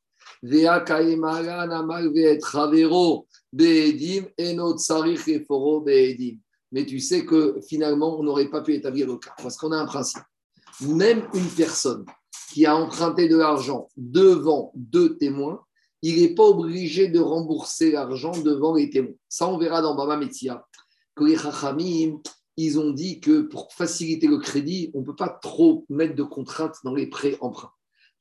Mais 6.72 6.84
tu 6.86 7.00
sais 7.00 7.24
que 7.24 7.60
finalement, 7.68 8.18
on 8.20 8.22
n'aurait 8.22 8.48
pas 8.48 8.60
pu 8.60 8.74
établir 8.74 9.08
le 9.08 9.16
cas. 9.16 9.34
Parce 9.42 9.56
qu'on 9.56 9.72
a 9.72 9.76
un 9.76 9.86
principe 9.86 10.22
même 10.80 11.26
une 11.34 11.48
personne 11.48 12.04
qui 12.52 12.66
a 12.66 12.76
emprunté 12.76 13.28
de 13.28 13.36
l'argent 13.36 13.88
devant 13.96 14.72
deux 14.74 15.16
témoins, 15.16 15.60
il 16.02 16.20
n'est 16.20 16.34
pas 16.34 16.44
obligé 16.44 17.08
de 17.08 17.18
rembourser 17.18 17.92
l'argent 17.92 18.32
devant 18.32 18.74
les 18.74 18.90
témoins. 18.90 19.14
Ça, 19.28 19.48
on 19.48 19.58
verra 19.58 19.82
dans 19.82 19.94
Baba 19.94 20.16
Metzia, 20.16 20.66
que 21.14 21.24
les 21.24 21.36
ils 22.58 22.78
ont 22.78 22.90
dit 22.90 23.20
que 23.20 23.42
pour 23.42 23.72
faciliter 23.72 24.26
le 24.26 24.38
crédit, 24.38 24.90
on 24.94 25.00
ne 25.00 25.04
peut 25.04 25.16
pas 25.16 25.28
trop 25.28 25.84
mettre 25.88 26.14
de 26.14 26.22
contraintes 26.22 26.76
dans 26.84 26.94
les 26.94 27.06
prêts 27.06 27.36
emprunts. 27.40 27.72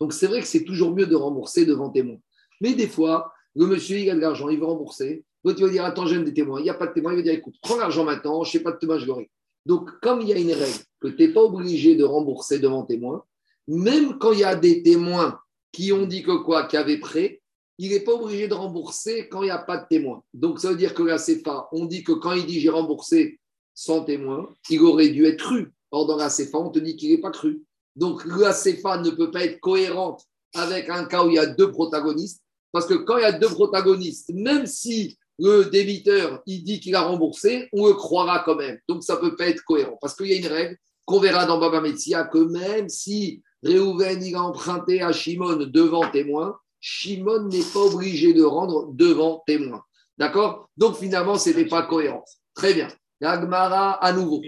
Donc, 0.02 0.14
c'est 0.14 0.28
vrai 0.28 0.42
que 0.42 0.48
c'est 0.48 0.66
toujours 0.66 0.94
mieux 0.94 1.06
de 1.06 1.16
rembourser 1.16 1.66
devant 1.66 1.90
témoins. 1.90 2.20
Mais 2.60 2.74
des 2.74 2.88
fois, 2.88 3.32
le 3.56 3.66
monsieur, 3.66 3.98
il 3.98 4.10
a 4.10 4.16
de 4.16 4.20
l'argent, 4.20 4.50
il 4.50 4.60
veut 4.60 4.66
rembourser. 4.66 5.24
L'autre, 5.44 5.60
il 5.60 5.66
va 5.66 5.72
dire 5.72 5.86
Attends, 5.86 6.06
j'aime 6.06 6.26
des 6.26 6.34
témoins. 6.34 6.60
Il 6.60 6.64
n'y 6.64 6.70
a 6.70 6.74
pas 6.74 6.88
de 6.88 6.94
témoins. 6.94 7.14
Il 7.14 7.18
va 7.18 7.22
dire 7.22 7.34
Écoute, 7.34 7.56
prends 7.62 7.78
l'argent 7.78 8.04
maintenant, 8.04 8.44
je 8.44 8.50
ne 8.50 8.52
sais 8.52 8.64
pas 8.64 8.72
de 8.72 8.78
témoins, 8.78 8.98
je 8.98 9.06
l'aurai. 9.06 9.30
Donc, 9.66 9.90
comme 10.02 10.22
il 10.22 10.30
y 10.30 10.34
a 10.34 10.38
une 10.38 10.52
règle 10.52 10.84
que 11.00 11.08
tu 11.08 11.28
n'es 11.28 11.34
pas 11.34 11.42
obligé 11.42 11.96
de 11.96 12.04
rembourser 12.04 12.60
devant 12.60 12.84
témoin, 12.84 13.24
même 13.68 14.18
quand 14.20 14.32
il 14.32 14.40
y 14.40 14.44
a 14.44 14.56
des 14.56 14.84
témoins 14.84 15.40
qui 15.72 15.92
ont 15.92 16.06
dit 16.06 16.24
que 16.24 16.44
quoi, 16.44 16.68
qui 16.68 16.78
avaient 16.78 17.00
prêt, 17.00 17.42
il 17.78 17.90
n'est 17.92 18.02
pas 18.02 18.14
obligé 18.14 18.48
de 18.48 18.54
rembourser 18.54 19.28
quand 19.28 19.42
il 19.42 19.46
n'y 19.46 19.52
a 19.52 19.58
pas 19.58 19.78
de 19.78 19.88
témoin. 19.90 20.24
Donc, 20.34 20.60
ça 20.60 20.70
veut 20.70 20.78
dire 20.78 20.94
que 20.94 21.04
la 21.04 21.18
CFA, 21.18 21.68
on 21.72 21.86
dit 21.86 22.04
que 22.04 22.14
quand 22.14 22.32
il 22.32 22.46
dit 22.46 22.60
j'ai 22.60 22.70
remboursé 22.70 23.40
sans 23.74 24.04
témoin, 24.04 24.54
il 24.70 24.82
aurait 24.82 25.10
dû 25.10 25.26
être 25.26 25.44
cru. 25.44 25.74
Or, 25.92 26.06
dans 26.06 26.16
la 26.16 26.30
CFA, 26.30 26.58
on 26.60 26.70
te 26.70 26.80
dit 26.80 26.96
qu'il 26.96 27.12
n'est 27.12 27.22
pas 27.22 27.32
cru. 27.32 27.64
Donc, 27.96 28.24
la 28.26 28.54
CFA 28.54 29.00
ne 29.00 29.10
peut 29.10 29.32
pas 29.32 29.44
être 29.44 29.60
cohérente 29.60 30.24
avec 30.54 30.90
un 30.90 31.06
cas 31.06 31.26
où 31.26 31.30
il 31.30 31.36
y 31.36 31.40
a 31.40 31.46
deux 31.46 31.72
protagonistes, 31.72 32.42
parce 32.72 32.86
que 32.86 32.94
quand 32.94 33.18
il 33.18 33.22
y 33.22 33.26
a 33.26 33.34
deux 33.34 33.50
protagonistes, 33.50 34.32
même 34.34 34.66
si 34.66 35.18
le 35.38 35.66
débiteur, 35.66 36.42
il 36.46 36.64
dit 36.64 36.80
qu'il 36.80 36.96
a 36.96 37.02
remboursé, 37.02 37.68
on 37.74 37.88
le 37.88 37.94
croira 37.94 38.44
quand 38.46 38.56
même. 38.56 38.80
Donc, 38.88 39.04
ça 39.04 39.16
ne 39.16 39.20
peut 39.20 39.36
pas 39.36 39.48
être 39.48 39.64
cohérent. 39.64 39.98
Parce 40.02 40.16
qu'il 40.16 40.28
y 40.28 40.34
a 40.34 40.38
une 40.38 40.48
règle 40.48 40.78
qu'on 41.06 41.20
verra 41.20 41.46
dans 41.46 41.60
Baba 41.60 41.82
Metzia, 41.82 42.24
que 42.24 42.38
même 42.38 42.90
si 42.90 43.42
Réhouven, 43.64 44.24
il 44.24 44.36
a 44.36 44.44
emprunté 44.44 45.02
à 45.02 45.12
Shimon 45.12 45.58
devant 45.58 46.10
témoin, 46.10 46.58
Shimon 46.80 47.48
n'est 47.48 47.64
pas 47.74 47.80
obligé 47.80 48.34
de 48.34 48.44
rendre 48.44 48.90
devant 48.94 49.44
témoin. 49.46 49.84
D'accord? 50.18 50.70
Donc, 50.78 50.96
finalement, 50.96 51.38
ce 51.38 51.50
n'était 51.50 51.66
pas 51.66 51.84
cohérent. 51.84 52.24
Très 52.54 52.74
bien. 52.74 52.88
L'Agmara, 53.20 53.94
à 53.94 54.14
nouveau. 54.14 54.42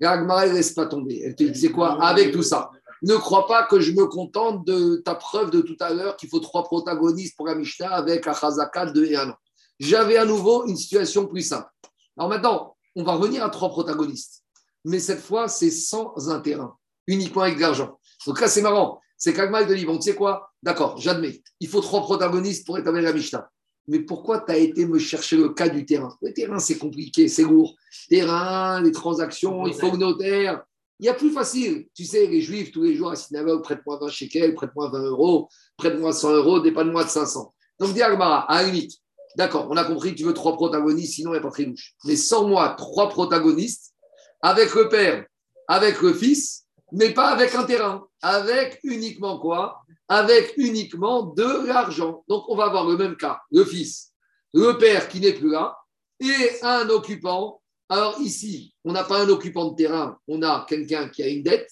L'Agmara, 0.00 0.44
elle 0.44 0.52
ne 0.52 0.56
laisse 0.56 0.72
pas 0.72 0.86
tomber. 0.86 1.22
Elle 1.24 1.36
te 1.36 1.44
disait 1.44 1.70
quoi? 1.70 2.02
Avec 2.02 2.32
tout 2.32 2.42
ça. 2.42 2.70
Ne 3.02 3.14
crois 3.14 3.46
pas 3.46 3.62
que 3.64 3.80
je 3.80 3.92
me 3.92 4.06
contente 4.06 4.66
de 4.66 4.96
ta 5.04 5.14
preuve 5.14 5.50
de 5.50 5.60
tout 5.60 5.76
à 5.80 5.94
l'heure 5.94 6.16
qu'il 6.16 6.28
faut 6.28 6.40
trois 6.40 6.64
protagonistes 6.64 7.36
pour 7.36 7.46
la 7.46 7.54
Mishnah 7.54 7.90
avec 7.90 8.26
Achazaka 8.26 8.86
de 8.86 9.04
et 9.04 9.16
un 9.16 9.30
an 9.30 9.36
j'avais 9.78 10.16
à 10.16 10.24
nouveau 10.24 10.66
une 10.66 10.76
situation 10.76 11.26
plus 11.26 11.42
simple. 11.42 11.68
Alors 12.16 12.28
maintenant, 12.28 12.76
on 12.96 13.04
va 13.04 13.14
revenir 13.14 13.44
à 13.44 13.50
trois 13.50 13.68
protagonistes. 13.68 14.44
Mais 14.84 14.98
cette 14.98 15.20
fois, 15.20 15.48
c'est 15.48 15.70
sans 15.70 16.30
un 16.30 16.40
terrain, 16.40 16.76
uniquement 17.06 17.42
avec 17.42 17.56
de 17.56 17.60
l'argent. 17.60 17.98
Donc 18.26 18.40
là, 18.40 18.48
c'est 18.48 18.62
marrant. 18.62 19.00
C'est 19.16 19.32
qu'Agma 19.32 19.64
de 19.64 19.74
dit, 19.74 19.84
bon, 19.84 19.98
tu 19.98 20.10
sais 20.10 20.14
quoi? 20.14 20.50
D'accord, 20.62 20.96
j'admets. 20.98 21.42
Il 21.60 21.68
faut 21.68 21.80
trois 21.80 22.02
protagonistes 22.02 22.66
pour 22.66 22.78
établir 22.78 23.02
la 23.02 23.12
Mishnah. 23.12 23.50
Mais 23.88 24.00
pourquoi 24.00 24.40
tu 24.40 24.52
as 24.52 24.58
été 24.58 24.86
me 24.86 24.98
chercher 24.98 25.36
le 25.36 25.48
cas 25.48 25.68
du 25.68 25.84
terrain? 25.86 26.16
Le 26.22 26.32
terrain, 26.32 26.58
c'est 26.58 26.78
compliqué, 26.78 27.28
c'est 27.28 27.42
lourd. 27.42 27.74
Terrain, 28.08 28.80
les 28.82 28.92
transactions, 28.92 29.66
il 29.66 29.74
faut 29.74 29.90
le 29.90 29.96
notaire. 29.96 30.62
Il 31.00 31.06
y 31.06 31.08
a 31.08 31.14
plus 31.14 31.30
facile. 31.30 31.86
Tu 31.94 32.04
sais, 32.04 32.26
les 32.26 32.40
juifs, 32.40 32.70
tous 32.70 32.82
les 32.82 32.94
jours 32.94 33.10
à 33.10 33.16
synagogue, 33.16 33.62
prête-moi 33.62 33.98
20 34.00 34.08
shekels, 34.08 34.54
prête-moi 34.54 34.90
20 34.90 35.02
euros, 35.04 35.48
prête-moi 35.76 36.12
100 36.12 36.32
euros, 36.32 36.60
dépanne-moi 36.60 37.04
de 37.04 37.08
500. 37.08 37.54
Donc, 37.80 37.94
dis 37.94 38.02
Agmara, 38.02 38.40
à 38.50 38.62
la 38.62 38.68
limite, 38.68 38.92
D'accord, 39.38 39.68
on 39.70 39.76
a 39.76 39.84
compris 39.84 40.16
tu 40.16 40.24
veux 40.24 40.34
trois 40.34 40.54
protagonistes, 40.54 41.14
sinon 41.14 41.30
il 41.30 41.34
n'y 41.34 41.38
a 41.38 41.42
pas 41.42 41.50
très 41.52 41.64
louche. 41.64 41.94
Mais 42.04 42.16
sans 42.16 42.48
moi, 42.48 42.74
trois 42.76 43.08
protagonistes, 43.08 43.94
avec 44.42 44.74
le 44.74 44.88
père, 44.88 45.24
avec 45.68 46.02
le 46.02 46.12
fils, 46.12 46.66
mais 46.90 47.14
pas 47.14 47.28
avec 47.28 47.54
un 47.54 47.62
terrain. 47.62 48.04
Avec 48.20 48.80
uniquement 48.82 49.38
quoi? 49.38 49.82
Avec 50.08 50.54
uniquement 50.56 51.22
de 51.22 51.68
l'argent. 51.68 52.24
Donc 52.26 52.48
on 52.48 52.56
va 52.56 52.64
avoir 52.64 52.84
le 52.84 52.96
même 52.96 53.16
cas, 53.16 53.38
le 53.52 53.64
fils, 53.64 54.12
le 54.52 54.76
père 54.76 55.08
qui 55.08 55.20
n'est 55.20 55.34
plus 55.34 55.50
là, 55.50 55.76
et 56.18 56.58
un 56.62 56.88
occupant. 56.88 57.62
Alors 57.88 58.18
ici, 58.20 58.74
on 58.84 58.90
n'a 58.90 59.04
pas 59.04 59.22
un 59.22 59.28
occupant 59.28 59.70
de 59.70 59.76
terrain, 59.76 60.18
on 60.26 60.42
a 60.42 60.66
quelqu'un 60.68 61.08
qui 61.08 61.22
a 61.22 61.28
une 61.28 61.44
dette, 61.44 61.70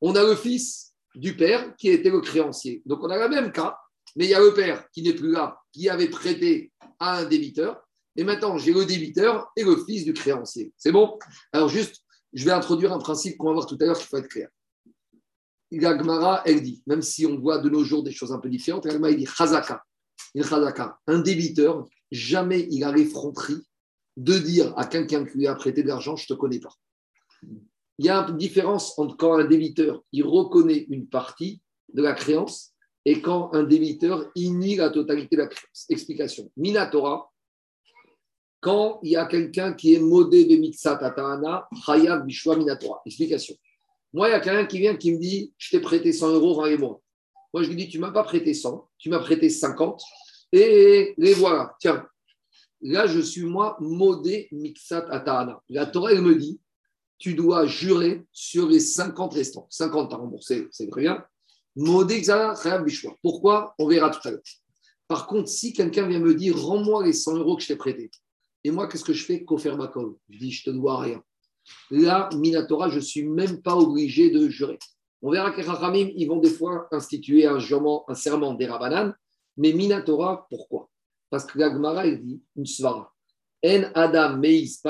on 0.00 0.14
a 0.14 0.22
le 0.22 0.36
fils 0.36 0.92
du 1.16 1.36
père 1.36 1.74
qui 1.76 1.88
était 1.88 2.10
le 2.10 2.20
créancier. 2.20 2.80
Donc 2.86 3.00
on 3.02 3.10
a 3.10 3.18
le 3.18 3.28
même 3.28 3.50
cas, 3.50 3.76
mais 4.16 4.26
il 4.26 4.30
y 4.30 4.34
a 4.34 4.40
le 4.40 4.54
père 4.54 4.88
qui 4.90 5.02
n'est 5.02 5.14
plus 5.14 5.30
là, 5.30 5.58
qui 5.72 5.88
avait 5.88 6.08
prêté 6.08 6.72
à 6.98 7.18
un 7.18 7.24
débiteur. 7.24 7.82
Et 8.16 8.24
maintenant, 8.24 8.58
j'ai 8.58 8.72
le 8.72 8.84
débiteur 8.84 9.50
et 9.56 9.62
le 9.62 9.76
fils 9.84 10.04
du 10.04 10.12
créancier. 10.12 10.72
C'est 10.76 10.92
bon? 10.92 11.18
Alors, 11.52 11.68
juste, 11.68 12.02
je 12.32 12.44
vais 12.44 12.50
introduire 12.50 12.92
un 12.92 12.98
principe 12.98 13.36
qu'on 13.36 13.46
va 13.46 13.52
voir 13.52 13.66
tout 13.66 13.78
à 13.80 13.84
l'heure 13.84 13.96
qu'il 13.96 14.06
faut 14.06 14.16
être 14.16 14.28
clair. 14.28 14.48
Gagmara, 15.70 16.42
elle 16.46 16.62
dit, 16.62 16.82
même 16.86 17.02
si 17.02 17.26
on 17.26 17.38
voit 17.38 17.58
de 17.58 17.68
nos 17.68 17.84
jours 17.84 18.02
des 18.02 18.10
choses 18.10 18.32
un 18.32 18.38
peu 18.38 18.48
différentes, 18.48 18.84
Gagmara, 18.84 19.12
il 19.12 19.18
dit 19.18 19.26
Chazaka. 19.26 19.84
Un 21.06 21.18
débiteur, 21.20 21.86
jamais 22.10 22.66
il 22.70 22.82
a 22.84 22.92
l'effronterie 22.92 23.62
de 24.16 24.38
dire 24.38 24.76
à 24.76 24.86
quelqu'un 24.86 25.24
qui 25.24 25.38
lui 25.38 25.46
a 25.46 25.54
prêté 25.54 25.82
de 25.82 25.88
l'argent, 25.88 26.16
je 26.16 26.24
ne 26.28 26.34
te 26.34 26.40
connais 26.40 26.58
pas. 26.58 26.74
Il 27.98 28.06
y 28.06 28.08
a 28.08 28.26
une 28.28 28.36
différence 28.36 28.98
entre 28.98 29.16
quand 29.16 29.38
un 29.38 29.44
débiteur, 29.44 30.02
il 30.12 30.24
reconnaît 30.24 30.86
une 30.90 31.08
partie 31.08 31.62
de 31.92 32.02
la 32.02 32.14
créance 32.14 32.72
et 33.08 33.22
quand 33.22 33.54
un 33.54 33.62
débiteur 33.62 34.30
nie 34.36 34.76
la 34.76 34.90
totalité 34.90 35.34
de 35.34 35.42
la. 35.42 35.48
Explication. 35.88 36.52
Minatora, 36.58 37.32
quand 38.60 39.00
il 39.02 39.12
y 39.12 39.16
a 39.16 39.24
quelqu'un 39.24 39.72
qui 39.72 39.94
est 39.94 39.98
modé 39.98 40.44
de 40.44 40.56
Mixat 40.56 40.98
Atahana, 41.02 41.66
Chayav 41.86 42.26
Bishwa 42.26 42.56
Minatora. 42.56 43.00
Explication. 43.06 43.54
Moi, 44.12 44.28
il 44.28 44.32
y 44.32 44.34
a 44.34 44.40
quelqu'un 44.40 44.66
qui 44.66 44.78
vient 44.78 44.94
qui 44.94 45.12
me 45.12 45.18
dit 45.18 45.54
Je 45.56 45.70
t'ai 45.70 45.80
prêté 45.80 46.12
100 46.12 46.34
euros, 46.34 46.52
rends 46.52 47.00
moi 47.54 47.62
je 47.62 47.70
lui 47.70 47.76
dis 47.76 47.88
Tu 47.88 47.96
ne 47.96 48.02
m'as 48.02 48.10
pas 48.10 48.24
prêté 48.24 48.52
100, 48.52 48.90
tu 48.98 49.08
m'as 49.08 49.20
prêté 49.20 49.48
50, 49.48 50.02
et 50.52 51.14
les 51.16 51.32
voilà. 51.32 51.74
Tiens, 51.80 52.06
là, 52.82 53.06
je 53.06 53.20
suis 53.20 53.44
moi 53.44 53.78
modé 53.80 54.48
Mixat 54.52 55.06
Atahana. 55.08 55.62
La 55.70 55.86
Torah, 55.86 56.12
elle 56.12 56.20
me 56.20 56.34
dit 56.34 56.60
tu 57.16 57.34
dois 57.34 57.64
jurer 57.64 58.22
sur 58.32 58.68
les 58.68 58.80
50 58.80 59.32
restants. 59.32 59.66
50 59.70 60.12
à 60.12 60.16
rembourser, 60.16 60.68
c'est 60.70 60.90
très. 60.90 61.06
Pourquoi? 63.22 63.74
On 63.78 63.86
verra 63.86 64.10
tout 64.10 64.26
à 64.26 64.30
l'heure. 64.32 64.40
Par 65.06 65.26
contre, 65.26 65.48
si 65.48 65.72
quelqu'un 65.72 66.06
vient 66.06 66.18
me 66.18 66.34
dire 66.34 66.56
rends-moi 66.56 67.04
les 67.04 67.12
100 67.12 67.36
euros 67.36 67.56
que 67.56 67.62
je 67.62 67.68
t'ai 67.68 67.76
prêtés, 67.76 68.10
et 68.64 68.70
moi, 68.70 68.88
qu'est-ce 68.88 69.04
que 69.04 69.12
je 69.12 69.24
fais? 69.24 69.44
Kofer 69.44 69.74
Je 70.28 70.38
dis 70.38 70.50
je 70.50 70.64
te 70.64 70.70
dois 70.70 71.00
rien. 71.00 71.22
Là, 71.90 72.28
Minatora, 72.34 72.88
je 72.88 72.96
ne 72.96 73.00
suis 73.00 73.24
même 73.24 73.62
pas 73.62 73.76
obligé 73.76 74.30
de 74.30 74.48
jurer. 74.48 74.78
On 75.22 75.30
verra 75.30 75.50
que 75.50 75.60
les 75.60 76.14
ils 76.16 76.26
vont 76.26 76.38
des 76.38 76.50
fois 76.50 76.88
instituer 76.92 77.46
un, 77.46 77.58
jurement, 77.58 78.04
un 78.08 78.14
serment 78.14 78.54
des 78.54 78.66
Rabanan, 78.66 79.14
mais 79.56 79.72
Minatora, 79.72 80.46
pourquoi? 80.50 80.88
Parce 81.30 81.44
que 81.44 81.58
l'Agmara, 81.58 82.06
il 82.06 82.22
dit 82.22 82.42
une 82.56 82.66
svara. 82.66 83.12
En 83.64 83.82
Adam 83.94 84.36
Meis 84.36 84.80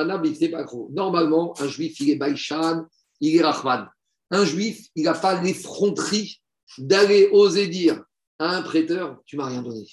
Normalement, 0.90 1.54
un 1.60 1.68
juif, 1.68 2.00
il 2.00 2.10
est 2.10 2.16
Baïchan, 2.16 2.86
il 3.20 3.36
est 3.36 3.42
Rahman. 3.42 3.88
Un 4.30 4.44
juif, 4.44 4.88
il 4.94 5.04
n'a 5.04 5.14
pas 5.14 5.40
l'effronterie 5.40 6.40
d'aller 6.76 7.28
oser 7.32 7.68
dire 7.68 8.02
à 8.38 8.56
un 8.56 8.62
prêteur 8.62 9.20
Tu 9.24 9.36
m'as 9.36 9.46
rien 9.46 9.62
donné. 9.62 9.86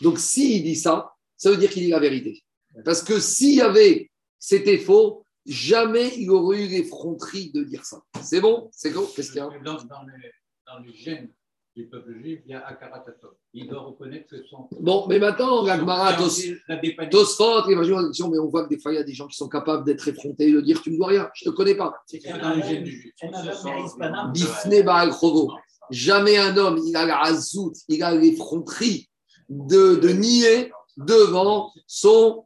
Donc, 0.00 0.18
s'il 0.18 0.62
dit 0.62 0.76
ça, 0.76 1.12
ça 1.36 1.50
veut 1.50 1.56
dire 1.56 1.70
qu'il 1.70 1.84
dit 1.84 1.90
la 1.90 2.00
vérité. 2.00 2.42
Parce 2.84 3.02
que 3.02 3.20
s'il 3.20 3.56
y 3.56 3.60
avait, 3.60 4.10
c'était 4.38 4.78
faux, 4.78 5.24
jamais 5.46 6.12
il 6.18 6.30
aurait 6.30 6.64
eu 6.64 6.68
l'effronterie 6.68 7.50
de 7.52 7.62
dire 7.62 7.84
ça. 7.84 8.02
C'est 8.22 8.40
bon? 8.40 8.68
C'est 8.72 8.92
quoi 8.92 9.04
Qu'est-ce 9.14 9.32
qu'il 9.32 9.38
y 9.38 9.40
a? 9.40 9.48
Dans, 9.64 9.74
dans, 9.84 10.02
le, 10.02 10.92
gène 10.92 11.30
du 11.74 11.88
peuple 11.88 12.14
juif, 12.20 12.40
il 12.46 12.52
y 12.52 12.54
a 12.54 12.66
Akaratatov. 12.66 13.34
Il 13.52 13.68
doit 13.68 13.80
reconnaître 13.80 14.28
que 14.28 14.44
son. 14.46 14.68
Bon, 14.80 15.06
mais 15.08 15.18
maintenant, 15.18 15.64
Gagmara, 15.64 16.14
Tosfot, 17.10 17.68
l'évangélisation, 17.68 18.30
mais 18.30 18.38
on 18.38 18.48
voit 18.48 18.64
que 18.64 18.70
des 18.70 18.78
fois, 18.78 18.92
il 18.92 18.96
y 18.96 18.98
a 18.98 19.04
des 19.04 19.12
gens 19.12 19.26
qui 19.26 19.36
sont 19.36 19.48
capables 19.48 19.84
d'être 19.84 20.08
effrontés, 20.08 20.52
de 20.52 20.60
dire 20.60 20.82
Tu 20.82 20.90
ne 20.90 20.96
dois 20.96 21.08
rien, 21.08 21.30
je 21.34 21.48
ne 21.48 21.52
te 21.52 21.56
connais 21.56 21.76
pas. 21.76 21.94
C'est 22.06 22.18
dans 22.18 22.54
le 22.54 22.62
gène 22.62 22.82
du 22.82 22.92
juif. 22.92 23.14
Bifne 24.32 24.82
Jamais 25.90 26.36
un 26.36 26.56
homme, 26.56 26.78
il 26.84 26.96
a 26.96 27.06
la 27.06 27.18
razout, 27.18 27.72
il 27.88 28.02
a 28.02 28.14
l'effronterie 28.14 29.08
de, 29.48 29.96
de 29.96 30.08
nier 30.08 30.72
devant 30.96 31.72
son 31.86 32.44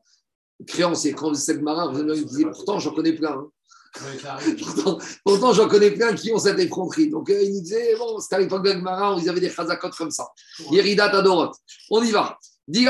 créancier. 0.66 1.12
Quand 1.12 1.30
vous 1.30 1.50
êtes 1.50 1.62
marin, 1.62 1.92
vous 1.92 2.02
me 2.02 2.52
pourtant 2.52 2.78
j'en 2.78 2.92
connais 2.92 3.12
plein. 3.12 3.32
Hein. 3.32 3.50
pourtant, 5.24 5.52
j'en 5.52 5.68
connais 5.68 5.90
plein 5.90 6.14
qui 6.14 6.32
ont 6.32 6.38
cette 6.38 6.58
effronterie. 6.58 7.10
Donc 7.10 7.28
euh, 7.30 7.42
il 7.42 7.54
nous 7.54 7.60
disait, 7.60 7.96
bon, 7.96 8.20
c'était 8.20 8.36
à 8.36 8.38
l'époque 8.38 8.64
d'Agmara 8.64 9.16
ils 9.18 9.28
avaient 9.28 9.40
des 9.40 9.50
chazakot 9.50 9.90
comme 9.90 10.10
ça. 10.10 10.28
Yerida 10.70 11.08
Tadorot. 11.08 11.52
On 11.90 12.02
y 12.02 12.10
va. 12.10 12.38
Dit 12.68 12.86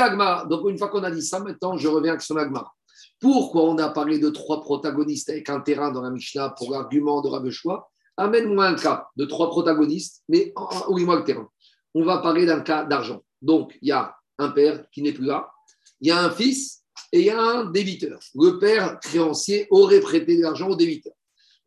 Donc 0.49 0.69
une 0.69 0.77
fois 0.77 0.89
qu'on 0.89 1.03
a 1.03 1.11
dit 1.11 1.23
ça, 1.23 1.39
maintenant 1.39 1.75
je 1.77 1.87
reviens 1.87 2.19
sur 2.19 2.35
l'Agmara. 2.35 2.71
Pourquoi 3.19 3.63
on 3.63 3.77
a 3.77 3.89
parlé 3.89 4.19
de 4.19 4.29
trois 4.29 4.61
protagonistes 4.61 5.29
avec 5.29 5.49
un 5.49 5.59
terrain 5.61 5.91
dans 5.91 6.01
la 6.01 6.11
Mishnah 6.11 6.49
pour 6.57 6.71
l'argument 6.71 7.21
de 7.21 7.29
Rabbechois 7.29 7.90
Amène-moi 8.17 8.65
un 8.65 8.75
cas 8.75 9.07
de 9.15 9.25
trois 9.25 9.49
protagonistes, 9.49 10.23
mais 10.29 10.53
oublie-moi 10.87 11.17
le 11.17 11.23
terrain. 11.23 11.49
On 11.93 12.03
va 12.03 12.19
parler 12.19 12.45
d'un 12.45 12.61
cas 12.61 12.85
d'argent. 12.85 13.23
Donc, 13.41 13.77
il 13.81 13.89
y 13.89 13.91
a 13.91 14.15
un 14.37 14.49
père 14.49 14.83
qui 14.91 15.01
n'est 15.01 15.13
plus 15.13 15.25
là, 15.25 15.51
il 15.99 16.07
y 16.07 16.11
a 16.11 16.23
un 16.23 16.31
fils 16.31 16.83
et 17.11 17.19
il 17.19 17.25
y 17.25 17.29
a 17.29 17.41
un 17.41 17.65
débiteur. 17.65 18.19
Le 18.35 18.59
père 18.59 18.99
créancier 18.99 19.67
aurait 19.69 19.99
prêté 19.99 20.37
de 20.37 20.41
l'argent 20.41 20.69
au 20.69 20.75
débiteur. 20.75 21.13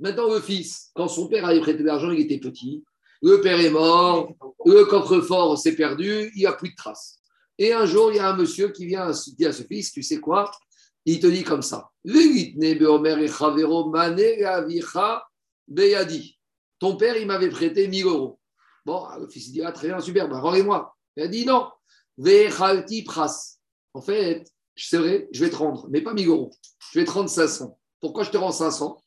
Maintenant, 0.01 0.32
le 0.32 0.40
fils, 0.40 0.90
quand 0.95 1.09
son 1.09 1.28
père 1.28 1.45
avait 1.45 1.61
prêté 1.61 1.78
de 1.78 1.86
l'argent, 1.86 2.11
il 2.11 2.20
était 2.20 2.38
petit. 2.38 2.84
Le 3.22 3.40
père 3.40 3.61
est 3.61 3.70
mort, 3.70 4.32
le 4.66 4.84
coffre-fort 4.84 5.57
s'est 5.57 5.76
perdu, 5.76 6.30
il 6.34 6.40
n'y 6.40 6.47
a 6.47 6.53
plus 6.53 6.70
de 6.70 6.74
traces. 6.74 7.18
Et 7.59 7.72
un 7.72 7.86
jour, 7.86 8.11
il 8.11 8.16
y 8.16 8.18
a 8.18 8.28
un 8.28 8.36
monsieur 8.36 8.68
qui 8.68 8.86
vient 8.86 9.12
dire 9.38 9.51
à 9.51 9.53
ce 9.53 9.62
fils, 9.62 9.92
tu 9.92 10.03
sais 10.03 10.18
quoi? 10.18 10.51
Il 11.07 11.20
te 11.20 11.26
dit 11.26 11.45
comme 11.45 11.62
ça. 11.62 11.90
Ton 16.78 16.96
père, 16.96 17.16
il 17.16 17.26
m'avait 17.26 17.48
prêté 17.48 17.88
1000 17.88 18.04
euros. 18.06 18.38
Bon, 18.84 19.06
le 19.18 19.28
fils 19.28 19.50
dit, 19.52 19.62
ah, 19.62 19.72
très 19.72 19.88
bien, 19.88 20.00
super, 20.00 20.28
ben, 20.28 20.38
rendez-moi. 20.38 20.94
Il 21.16 21.22
a 21.22 21.28
dit 21.28 21.46
non. 21.46 21.68
pras. 23.06 23.56
En 23.94 24.02
fait, 24.02 24.44
c'est 24.76 24.98
vrai, 24.98 25.28
je 25.32 25.44
vais 25.44 25.50
te 25.50 25.56
rendre, 25.56 25.86
mais 25.90 26.00
pas 26.00 26.12
1000 26.12 26.28
euros. 26.28 26.50
Je 26.92 26.98
vais 26.98 27.04
te 27.04 27.10
rendre 27.10 27.30
500. 27.30 27.78
Pourquoi 28.00 28.24
je 28.24 28.30
te 28.30 28.36
rends 28.36 28.52
500 28.52 29.02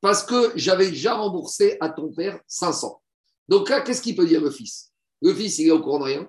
Parce 0.00 0.22
que 0.22 0.52
j'avais 0.54 0.88
déjà 0.88 1.14
remboursé 1.14 1.76
à 1.80 1.90
ton 1.90 2.12
père 2.12 2.40
500. 2.46 3.02
Donc 3.48 3.68
là, 3.68 3.80
qu'est-ce 3.80 4.00
qu'il 4.00 4.16
peut 4.16 4.26
dire 4.26 4.40
le 4.40 4.50
fils? 4.50 4.92
Le 5.20 5.34
fils, 5.34 5.58
il 5.58 5.68
est 5.68 5.72
au 5.72 5.82
courant 5.82 5.98
de 5.98 6.04
rien. 6.04 6.28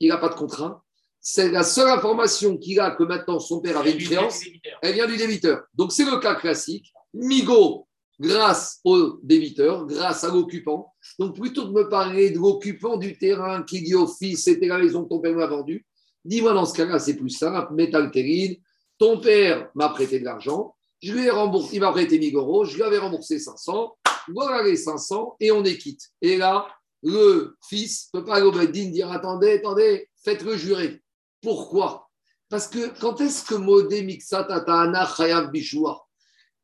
Il 0.00 0.10
n'a 0.10 0.18
pas 0.18 0.28
de 0.28 0.34
contrat. 0.34 0.84
C'est 1.20 1.50
la 1.50 1.64
seule 1.64 1.90
information 1.90 2.56
qu'il 2.56 2.78
a 2.78 2.92
que 2.92 3.02
maintenant 3.02 3.40
son 3.40 3.60
père 3.60 3.78
avait 3.78 3.92
une 3.92 4.04
créance. 4.04 4.40
Elle 4.82 4.94
vient 4.94 5.06
du 5.06 5.16
débiteur. 5.16 5.64
Donc 5.74 5.92
c'est 5.92 6.04
le 6.04 6.18
cas 6.18 6.36
classique. 6.36 6.92
Migo, 7.12 7.87
grâce 8.20 8.80
au 8.84 9.18
débiteur, 9.22 9.86
grâce 9.86 10.24
à 10.24 10.28
l'occupant. 10.28 10.92
Donc, 11.18 11.36
plutôt 11.36 11.62
que 11.62 11.68
de 11.68 11.84
me 11.84 11.88
parler 11.88 12.30
de 12.30 12.38
l'occupant 12.38 12.96
du 12.96 13.16
terrain 13.16 13.62
qui 13.62 13.82
dit 13.82 13.94
au 13.94 14.06
fils, 14.06 14.44
c'était 14.44 14.66
la 14.66 14.78
maison 14.78 15.04
que 15.04 15.08
ton 15.08 15.20
père 15.20 15.34
m'a 15.34 15.46
vendue, 15.46 15.86
dis-moi 16.24 16.52
dans 16.52 16.66
ce 16.66 16.74
cas-là, 16.74 16.98
c'est 16.98 17.16
plus 17.16 17.30
simple, 17.30 17.74
métal 17.74 18.10
terrine, 18.10 18.56
ton 18.98 19.20
père 19.20 19.70
m'a 19.74 19.88
prêté 19.90 20.18
de 20.18 20.24
l'argent, 20.24 20.74
je 21.00 21.12
lui 21.12 21.26
ai 21.26 21.30
remboursé, 21.30 21.76
il 21.76 21.80
m'a 21.80 21.92
prêté 21.92 22.18
1000 22.18 22.34
euros, 22.34 22.64
je 22.64 22.74
lui 22.74 22.82
avais 22.82 22.98
remboursé 22.98 23.38
500, 23.38 23.96
voilà 24.34 24.62
les 24.64 24.76
500 24.76 25.36
et 25.40 25.52
on 25.52 25.64
est 25.64 25.78
quitte. 25.78 26.10
Et 26.20 26.36
là, 26.36 26.66
le 27.02 27.56
fils 27.68 28.10
ne 28.12 28.20
peut 28.20 28.26
pas 28.26 28.36
aller 28.36 28.46
au 28.46 28.52
dire 28.52 29.10
attendez, 29.12 29.52
attendez, 29.52 30.08
faites-le 30.24 30.56
jurer. 30.56 31.00
Pourquoi? 31.40 32.08
Parce 32.48 32.66
que 32.66 32.98
quand 33.00 33.20
est-ce 33.20 33.44
que 33.44 33.54
Modé 33.54 34.02
Mixat 34.02 34.46
Atana 34.50 35.06
Chayav 35.06 35.50
Bishua? 35.50 36.07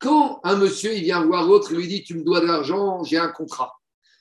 Quand 0.05 0.40
un 0.44 0.57
monsieur 0.57 0.94
il 0.94 1.02
vient 1.02 1.24
voir 1.24 1.46
l'autre 1.46 1.72
et 1.72 1.76
lui 1.76 1.88
dit 1.88 2.05
Tu 2.05 2.14
me 2.14 2.22
dois 2.22 2.40
de 2.40 2.46
l'argent, 2.46 3.02
j'ai 3.02 3.16
un 3.16 3.28
contrat, 3.28 3.72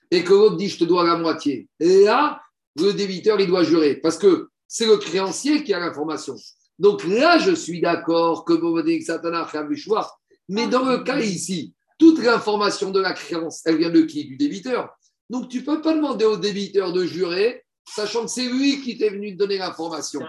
et 0.10 0.24
que 0.24 0.34
l'autre 0.34 0.56
dit 0.56 0.70
Je 0.70 0.80
te 0.80 0.86
dois 0.86 1.04
la 1.04 1.18
moitié, 1.18 1.68
et 1.80 2.04
là, 2.04 2.42
le 2.80 2.94
débiteur 2.94 3.40
il 3.40 3.48
doit 3.48 3.64
jurer 3.64 3.96
parce 3.96 4.18
que 4.18 4.50
c'est 4.68 4.88
le 4.88 4.98
créancier 4.98 5.64
qui 5.64 5.74
a 5.74 5.80
l'information. 5.80 6.36
Donc 6.80 7.04
là, 7.04 7.38
je 7.38 7.52
suis 7.52 7.82
d'accord 7.82 8.46
que 8.46 8.54
Satana 9.02 9.48
choix. 9.76 10.18
Mais 10.50 10.68
dans 10.68 10.84
le 10.84 11.00
cas 11.04 11.20
ici, 11.20 11.76
toute 12.00 12.20
l'information 12.24 12.90
de 12.90 13.00
la 13.00 13.14
créance, 13.14 13.62
elle 13.66 13.78
vient 13.78 13.92
de 13.92 14.02
qui? 14.02 14.26
Du 14.26 14.36
débiteur. 14.36 14.90
Donc 15.30 15.50
tu 15.50 15.60
ne 15.60 15.66
peux 15.66 15.82
pas 15.82 15.94
demander 15.94 16.26
au 16.26 16.38
débiteur 16.38 16.92
de 16.92 17.06
jurer, 17.06 17.64
sachant 17.88 18.26
que 18.26 18.32
c'est 18.32 18.48
lui 18.48 18.82
qui 18.82 18.98
t'est 18.98 19.10
venu 19.10 19.34
te 19.34 19.38
donner 19.38 19.58
l'information. 19.58 20.22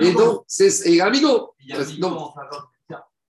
Et 0.00 0.12
donc, 0.12 0.44
c'est 0.46 0.86
et 0.86 1.00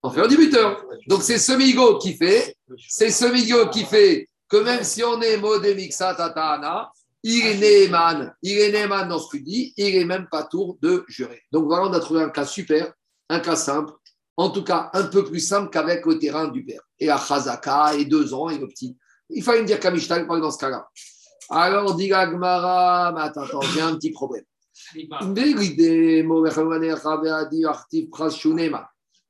en 0.03 0.11
fait 0.11 0.21
un 0.21 0.29
débiteur. 0.29 0.85
Donc 1.07 1.23
c'est 1.23 1.39
ce 1.39 1.53
migo 1.53 1.99
qui 1.99 2.15
fait, 2.15 2.57
c'est 2.89 3.11
ce 3.11 3.27
migo 3.27 3.69
qui 3.71 3.85
fait 3.85 4.29
que 4.49 4.59
même 4.59 4.85
si 4.85 5.03
on 5.03 5.21
est 5.21 5.37
modemixa 5.37 6.15
tatana, 6.15 6.91
il 7.23 7.47
est 7.47 7.57
Neyman, 7.57 8.35
il 8.43 8.59
est 8.59 8.73
Neyman 8.73 9.09
dans 9.09 9.19
ce 9.19 9.31
qu'il 9.31 9.45
dit, 9.45 9.73
il 9.77 9.97
n'est 9.97 10.05
même 10.05 10.27
pas 10.31 10.43
tour 10.43 10.77
de 10.83 11.05
jurer. 11.09 11.43
Donc 11.53 11.67
voilà, 11.67 11.87
on 11.87 11.93
a 11.93 12.01
trouvé 12.01 12.23
un 12.23 12.31
cas 12.31 12.45
super, 12.45 12.93
un 13.29 13.41
cas 13.41 13.57
simple, 13.57 13.93
en 14.37 14.51
tout 14.51 14.65
cas 14.65 14.91
un 14.93 15.05
peu 15.05 15.25
plus 15.25 15.41
simple 15.41 15.71
qu'avec 15.71 16.05
le 16.05 16.19
terrain 16.19 16.49
du 16.49 16.65
père. 16.65 16.83
Et 16.99 17.09
à 17.11 17.19
Chazaka, 17.19 17.95
et 17.95 18.05
deux 18.05 18.35
ans, 18.35 18.49
et 18.49 18.59
le 18.59 18.67
petit. 18.67 18.97
Il 19.31 19.43
fallait 19.43 19.63
me 19.63 19.67
dire 19.67 19.81
qu'Amishtal 19.81 20.27
parle 20.27 20.41
dans 20.41 20.51
ce 20.51 20.59
cas-là. 20.59 20.87
Alors, 21.49 21.95
dit 21.95 22.09
Gmara, 22.09 23.13
mais 23.15 23.23
attends, 23.23 23.43
attends, 23.43 23.61
j'ai 23.63 23.81
un 23.81 23.95
petit 23.95 24.11
problème. 24.11 24.45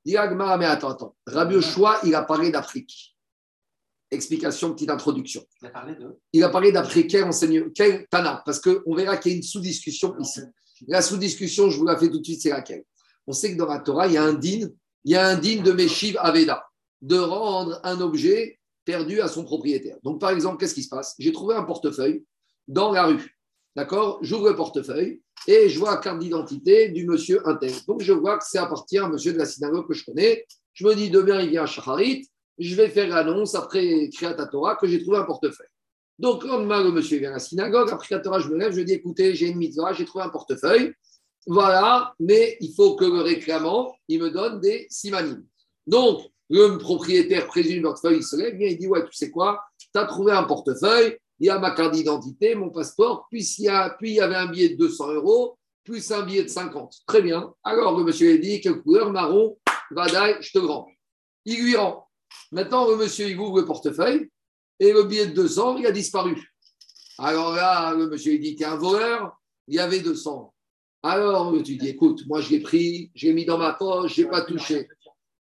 Dit 0.05 0.17
mais 0.59 0.67
attends, 0.67 0.91
attends. 0.91 1.17
Rabbi 1.27 1.57
Oshua, 1.57 2.01
il 2.05 2.15
a 2.15 2.23
parlé 2.23 2.51
d'Afrique. 2.51 3.17
Explication, 4.11 4.73
petite 4.75 4.91
introduction. 4.91 5.43
Il 5.63 5.69
a 5.69 5.71
parlé 5.71 5.95
de 5.95 6.19
Il 6.33 6.45
a 6.45 6.49
parlé 6.49 6.73
d'après 6.73 7.07
quel 7.07 7.25
enseignement 7.25 7.71
Quel 7.75 8.07
Tana? 8.09 8.43
Parce 8.45 8.61
qu'on 8.61 8.95
verra 8.95 9.17
qu'il 9.17 9.33
y 9.33 9.35
a 9.35 9.37
une 9.39 9.43
sous-discussion 9.43 10.15
ici. 10.19 10.41
La 10.87 11.01
sous-discussion, 11.01 11.71
je 11.71 11.79
vous 11.79 11.87
la 11.87 11.97
fais 11.97 12.11
tout 12.11 12.19
de 12.19 12.25
suite, 12.25 12.43
c'est 12.43 12.51
laquelle? 12.51 12.85
On 13.27 13.33
sait 13.33 13.53
que 13.53 13.57
dans 13.59 13.67
la 13.67 13.79
Torah, 13.79 14.09
il 14.09 14.15
y 14.15 14.17
a 14.17 14.25
un 14.25 14.35
din, 14.35 14.69
il 15.05 15.13
y 15.13 15.15
a 15.15 15.27
un 15.29 15.37
din 15.37 15.63
de 15.63 15.73
Meshiv 15.73 16.19
Aveda, 16.21 16.63
de 17.01 17.17
rendre 17.17 17.81
un 17.85 18.01
objet 18.01 18.59
perdu 18.85 19.21
à 19.21 19.29
son 19.29 19.45
propriétaire. 19.45 19.97
Donc, 20.03 20.21
par 20.21 20.31
exemple, 20.31 20.59
qu'est-ce 20.59 20.75
qui 20.75 20.83
se 20.83 20.89
passe? 20.89 21.15
J'ai 21.19 21.33
trouvé 21.33 21.55
un 21.55 21.63
portefeuille 21.63 22.25
dans 22.67 22.93
la 22.93 23.07
rue. 23.07 23.39
D'accord? 23.75 24.19
J'ouvre 24.23 24.51
le 24.51 24.57
portefeuille 24.57 25.23
et 25.47 25.69
je 25.69 25.79
vois 25.79 25.93
la 25.93 25.97
carte 25.97 26.19
d'identité 26.19 26.91
du 26.91 27.07
monsieur 27.07 27.47
intel. 27.49 27.73
Donc 27.87 28.03
je 28.03 28.13
vois 28.13 28.39
que 28.39 28.45
ça 28.47 28.65
appartient 28.65 28.99
à 28.99 29.07
un 29.07 29.09
monsieur 29.09 29.33
de 29.33 29.39
la 29.39 29.47
synagogue 29.47 29.89
que 29.89 29.95
je 29.95 30.05
connais. 30.05 30.47
Je 30.75 30.87
me 30.87 30.95
dis, 30.95 31.11
demain 31.11 31.41
il 31.43 31.51
vient 31.51 31.65
à 31.65 31.67
Shacharit, 31.67 32.29
je 32.59 32.75
vais 32.75 32.89
faire 32.89 33.09
l'annonce 33.09 33.55
après 33.55 34.09
Kriyat 34.13 34.35
Torah 34.47 34.77
que 34.77 34.87
j'ai 34.87 35.03
trouvé 35.03 35.19
un 35.19 35.25
portefeuille. 35.25 35.67
Donc 36.19 36.45
le 36.45 36.51
le 36.51 36.93
monsieur 36.93 37.19
vient 37.19 37.31
à 37.31 37.35
la 37.35 37.39
synagogue, 37.39 37.91
après 37.91 38.21
Torah, 38.23 38.39
je 38.39 38.49
me 38.49 38.57
lève, 38.57 38.73
je 38.73 38.83
dis, 38.83 38.93
écoutez, 38.93 39.35
j'ai 39.35 39.49
une 39.49 39.59
mitzvah, 39.59 39.93
j'ai 39.93 40.05
trouvé 40.05 40.25
un 40.25 40.29
portefeuille. 40.29 40.93
Voilà, 41.47 42.15
mais 42.21 42.57
il 42.61 42.73
faut 42.75 42.95
que 42.95 43.05
le 43.05 43.21
réclamant, 43.21 43.93
il 44.07 44.23
me 44.23 44.31
donne 44.31 44.61
des 44.61 44.87
simanim. 44.89 45.45
Donc, 45.87 46.21
le 46.49 46.77
propriétaire 46.79 47.47
présume 47.49 47.77
du 47.77 47.83
portefeuille, 47.83 48.19
il 48.19 48.23
se 48.23 48.37
lève, 48.37 48.61
il 48.61 48.79
dit, 48.79 48.87
ouais, 48.87 49.05
tu 49.05 49.13
sais 49.13 49.31
quoi, 49.31 49.61
tu 49.79 49.89
as 49.95 50.05
trouvé 50.05 50.33
un 50.33 50.45
portefeuille, 50.45 51.19
il 51.43 51.47
y 51.47 51.51
a 51.51 51.59
ma 51.59 51.73
carte 51.73 51.93
d'identité, 51.93 52.55
mon 52.55 52.71
passeport, 52.71 53.27
puis 53.29 53.45
il, 53.59 53.65
y 53.65 53.69
a, 53.69 53.91
puis 53.99 54.11
il 54.11 54.15
y 54.15 54.21
avait 54.21 54.37
un 54.37 54.47
billet 54.47 54.69
de 54.69 54.77
200 54.77 55.15
euros, 55.15 55.59
plus 55.83 56.13
un 56.13 56.23
billet 56.23 56.45
de 56.45 56.49
50. 56.49 56.99
Très 57.05 57.21
bien. 57.21 57.53
Alors 57.65 57.99
le 57.99 58.05
monsieur 58.05 58.33
a 58.33 58.37
dit, 58.37 58.61
quelle 58.61 58.81
couleur 58.81 59.11
Marron, 59.11 59.59
Vadaï, 59.91 60.37
je 60.41 60.53
te 60.53 60.59
rends. 60.59 60.87
Il 61.45 61.65
lui 61.65 61.75
rend. 61.75 62.09
Maintenant, 62.53 62.89
le 62.89 62.97
monsieur, 62.97 63.29
il 63.29 63.37
ouvre 63.37 63.59
le 63.59 63.67
portefeuille 63.67 64.31
et 64.79 64.93
le 64.93 65.03
billet 65.03 65.27
de 65.27 65.33
200, 65.33 65.79
il 65.79 65.87
a 65.87 65.91
disparu. 65.91 66.41
Alors 67.19 67.55
là, 67.55 67.93
le 67.93 68.07
monsieur, 68.09 68.35
il 68.35 68.41
dit 68.41 68.53
qu'il 68.55 68.61
y 68.61 68.65
a 68.65 68.75
un 68.75 68.77
voleur, 68.77 69.37
il 69.67 69.75
y 69.75 69.81
avait 69.81 69.99
200. 69.99 70.55
Alors, 71.03 71.53
tu 71.65 71.77
dis, 71.77 71.89
écoute, 71.89 72.23
moi, 72.29 72.41
je 72.41 72.51
l'ai 72.51 72.61
pris, 72.61 73.11
je 73.17 73.27
l'ai 73.27 73.33
mis 73.33 73.45
dans 73.45 73.59
ma 73.59 73.73
poche, 73.73 74.15
je 74.15 74.23
n'ai 74.23 74.29
pas 74.29 74.43
touché. 74.43 74.87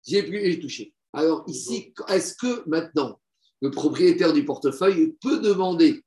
J'ai 0.08 0.24
plus 0.24 0.40
j'ai 0.46 0.60
touché. 0.62 0.94
Alors 1.12 1.44
ici, 1.48 1.94
est-ce 2.08 2.36
que 2.36 2.64
maintenant, 2.70 3.20
le 3.62 3.72
propriétaire 3.72 4.34
du 4.34 4.46
portefeuille 4.46 5.16
peut 5.22 5.40
demander 5.40 6.04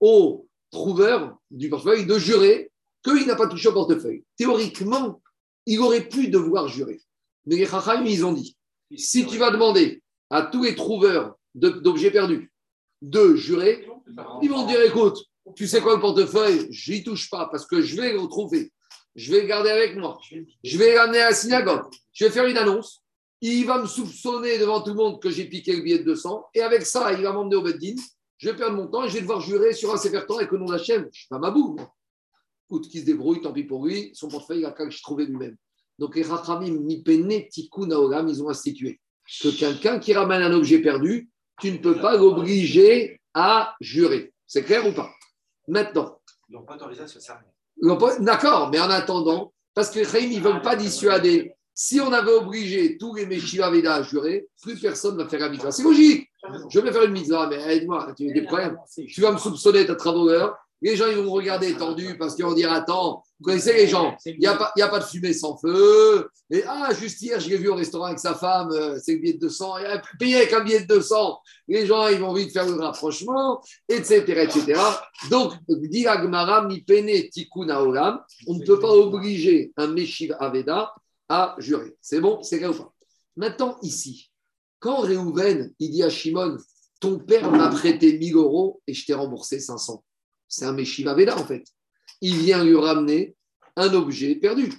au 0.00 0.46
trouveur 0.70 1.36
du 1.50 1.68
portefeuille 1.68 2.06
de 2.06 2.18
jurer 2.18 2.70
qu'il 3.04 3.26
n'a 3.26 3.36
pas 3.36 3.46
touché 3.46 3.68
au 3.68 3.72
portefeuille 3.72 4.24
Théoriquement, 4.36 5.20
il 5.66 5.80
aurait 5.80 6.08
pu 6.08 6.28
devoir 6.28 6.68
jurer. 6.68 7.00
Mais 7.46 7.56
les 7.56 7.66
Chachamim, 7.66 8.06
ils 8.06 8.24
ont 8.24 8.32
dit, 8.32 8.56
si 8.96 9.26
tu 9.26 9.38
vas 9.38 9.50
demander 9.50 10.02
à 10.30 10.42
tous 10.42 10.64
les 10.64 10.74
trouveurs 10.74 11.36
d'objets 11.54 12.10
perdus 12.10 12.50
de 13.02 13.34
jurer, 13.34 13.86
ils 14.42 14.50
vont 14.50 14.66
dire, 14.66 14.80
écoute, 14.82 15.24
tu 15.54 15.66
sais 15.66 15.80
quoi 15.80 15.94
le 15.94 16.00
portefeuille 16.00 16.66
J'y 16.70 17.04
touche 17.04 17.28
pas 17.28 17.48
parce 17.50 17.66
que 17.66 17.82
je 17.82 17.96
vais 17.96 18.12
le 18.12 18.20
retrouver. 18.20 18.72
Je 19.14 19.32
vais 19.32 19.42
le 19.42 19.46
garder 19.46 19.70
avec 19.70 19.96
moi. 19.96 20.18
Je 20.64 20.78
vais 20.78 20.94
l'amener 20.94 21.20
à 21.20 21.30
la 21.30 21.34
synagogue. 21.34 21.84
Je 22.12 22.24
vais 22.24 22.30
faire 22.30 22.46
une 22.46 22.56
annonce. 22.56 23.03
Il 23.46 23.66
va 23.66 23.78
me 23.78 23.86
soupçonner 23.86 24.58
devant 24.58 24.80
tout 24.80 24.88
le 24.88 24.96
monde 24.96 25.20
que 25.20 25.28
j'ai 25.28 25.44
piqué 25.44 25.76
le 25.76 25.82
billet 25.82 25.98
de 25.98 26.04
200. 26.04 26.46
Et 26.54 26.62
avec 26.62 26.86
ça, 26.86 27.12
il 27.12 27.22
va 27.22 27.30
m'emmener 27.30 27.56
au 27.56 27.62
Beddin. 27.62 27.94
Je 28.38 28.48
vais 28.48 28.56
perdre 28.56 28.74
mon 28.74 28.86
temps 28.86 29.04
et 29.04 29.08
je 29.10 29.14
vais 29.16 29.20
devoir 29.20 29.42
jurer 29.42 29.74
sur 29.74 29.92
un 29.92 29.98
sévère 29.98 30.26
temps 30.26 30.38
avec 30.38 30.50
le 30.50 30.56
nom 30.56 30.64
d'Hachem. 30.64 31.02
Je 31.02 31.06
ne 31.06 31.12
suis 31.12 31.28
pas 31.28 31.38
ma 31.38 31.50
boue. 31.50 31.76
Écoute, 32.70 32.88
qui 32.88 33.00
se 33.00 33.04
débrouille, 33.04 33.42
tant 33.42 33.52
pis 33.52 33.64
pour 33.64 33.84
lui. 33.84 34.10
Son 34.14 34.28
portefeuille, 34.28 34.60
il 34.60 34.64
a 34.64 34.70
qu'à 34.70 34.86
que 34.86 34.90
je 34.90 35.02
trouvais 35.02 35.26
lui-même. 35.26 35.56
Donc, 35.98 36.16
les 36.16 36.22
Rachamim, 36.22 36.72
Mipene, 36.72 37.46
Tikkun, 37.50 37.90
ils 38.26 38.42
ont 38.42 38.48
institué 38.48 38.98
que 39.42 39.48
quelqu'un 39.48 39.98
qui 39.98 40.14
ramène 40.14 40.40
un 40.40 40.52
objet 40.54 40.78
perdu, 40.80 41.28
tu 41.60 41.70
ne 41.70 41.76
peux 41.76 42.00
pas 42.00 42.16
l'obliger 42.16 43.20
à 43.34 43.74
jurer. 43.78 44.32
C'est 44.46 44.64
clair 44.64 44.88
ou 44.88 44.94
pas? 44.94 45.10
Maintenant. 45.68 46.18
Ils 46.48 46.54
n'ont 46.54 46.62
pas 46.62 46.76
autorisé 46.76 47.02
à 47.02 47.06
se 47.06 47.20
servir. 47.20 47.50
D'accord, 48.20 48.70
mais 48.70 48.80
en 48.80 48.88
attendant, 48.88 49.52
parce 49.74 49.90
que 49.90 49.98
les 49.98 50.24
ils 50.24 50.38
ne 50.38 50.44
veulent 50.44 50.62
pas 50.62 50.76
dissuader. 50.76 51.54
Si 51.74 52.00
on 52.00 52.12
avait 52.12 52.32
obligé 52.32 52.96
tous 52.96 53.14
les 53.14 53.26
Meshiva 53.26 53.68
Veda 53.68 53.96
à 53.96 54.02
jurer, 54.02 54.46
plus 54.62 54.78
personne 54.78 55.16
ne 55.16 55.24
va 55.24 55.28
faire 55.28 55.40
la 55.40 55.48
mitzvah. 55.48 55.72
C'est 55.72 55.82
logique. 55.82 56.30
Je 56.70 56.78
vais 56.78 56.92
faire 56.92 57.02
une 57.02 57.12
mitzvah, 57.12 57.48
mais 57.48 57.56
aide-moi, 57.74 58.12
tu 58.16 58.30
as 58.30 58.32
des 58.32 58.42
problèmes. 58.42 58.78
Tu 59.08 59.20
vas 59.20 59.32
me 59.32 59.38
soupçonner 59.38 59.84
d'être 59.84 59.96
travailleur. 59.96 60.56
Les 60.80 60.96
gens, 60.96 61.06
ils 61.08 61.16
vont 61.16 61.24
me 61.24 61.30
regarder 61.30 61.74
tendus 61.74 62.16
parce 62.18 62.34
qu'ils 62.34 62.44
vont 62.44 62.52
dire 62.52 62.70
Attends, 62.70 63.24
vous 63.40 63.44
connaissez 63.44 63.72
les 63.72 63.86
gens, 63.88 64.16
il 64.26 64.38
n'y 64.38 64.46
a, 64.46 64.54
pas, 64.54 64.72
a 64.78 64.88
pas 64.88 64.98
de 64.98 65.04
fumée 65.04 65.32
sans 65.32 65.56
feu. 65.56 66.28
Et 66.50 66.62
ah, 66.68 66.90
juste 66.92 67.22
hier, 67.22 67.40
je 67.40 67.48
l'ai 67.48 67.56
vu 67.56 67.68
au 67.68 67.74
restaurant 67.74 68.06
avec 68.06 68.18
sa 68.18 68.34
femme, 68.34 68.70
euh, 68.70 68.98
c'est 69.02 69.14
le 69.14 69.18
billet 69.20 69.32
de 69.32 69.38
200, 69.38 69.78
il 69.78 69.86
a 69.86 70.02
payé 70.18 70.36
avec 70.36 70.52
un 70.52 70.60
billet 70.62 70.80
de 70.80 70.86
200. 70.86 71.38
Les 71.68 71.86
gens, 71.86 72.06
ils 72.08 72.18
vont 72.18 72.34
vite 72.34 72.52
faire 72.52 72.66
le 72.66 72.74
rapprochement, 72.74 73.62
etc. 73.88 74.24
etc. 74.42 74.80
Donc, 75.30 75.54
dit 75.68 76.06
Agmara, 76.06 76.66
mi 76.66 76.82
pene 76.82 77.28
tikuna 77.30 77.82
olam, 77.82 78.20
on 78.46 78.54
ne 78.54 78.64
peut 78.64 78.78
pas 78.78 78.92
obliger 78.92 79.72
un 79.78 79.86
Meshiv 79.86 80.36
Aveda 80.38 80.92
à 81.28 81.56
jurer. 81.58 81.96
C'est 82.00 82.20
bon 82.20 82.42
C'est 82.42 82.58
clair 82.58 82.70
ou 82.70 82.74
pas? 82.74 82.92
Maintenant, 83.36 83.78
ici, 83.82 84.30
quand 84.78 85.00
Réhouven, 85.00 85.72
il 85.78 85.90
dit 85.90 86.02
à 86.02 86.10
Shimon, 86.10 86.56
ton 87.00 87.18
père 87.18 87.50
m'a 87.50 87.68
prêté 87.68 88.18
1000 88.18 88.36
euros 88.36 88.80
et 88.86 88.94
je 88.94 89.04
t'ai 89.04 89.14
remboursé 89.14 89.58
500. 89.58 90.04
C'est 90.48 90.64
un 90.64 90.72
Meshiva 90.72 91.14
Veda 91.14 91.36
en 91.36 91.44
fait. 91.44 91.64
Il 92.20 92.36
vient 92.36 92.64
lui 92.64 92.76
ramener 92.76 93.34
un 93.76 93.92
objet 93.94 94.36
perdu. 94.36 94.72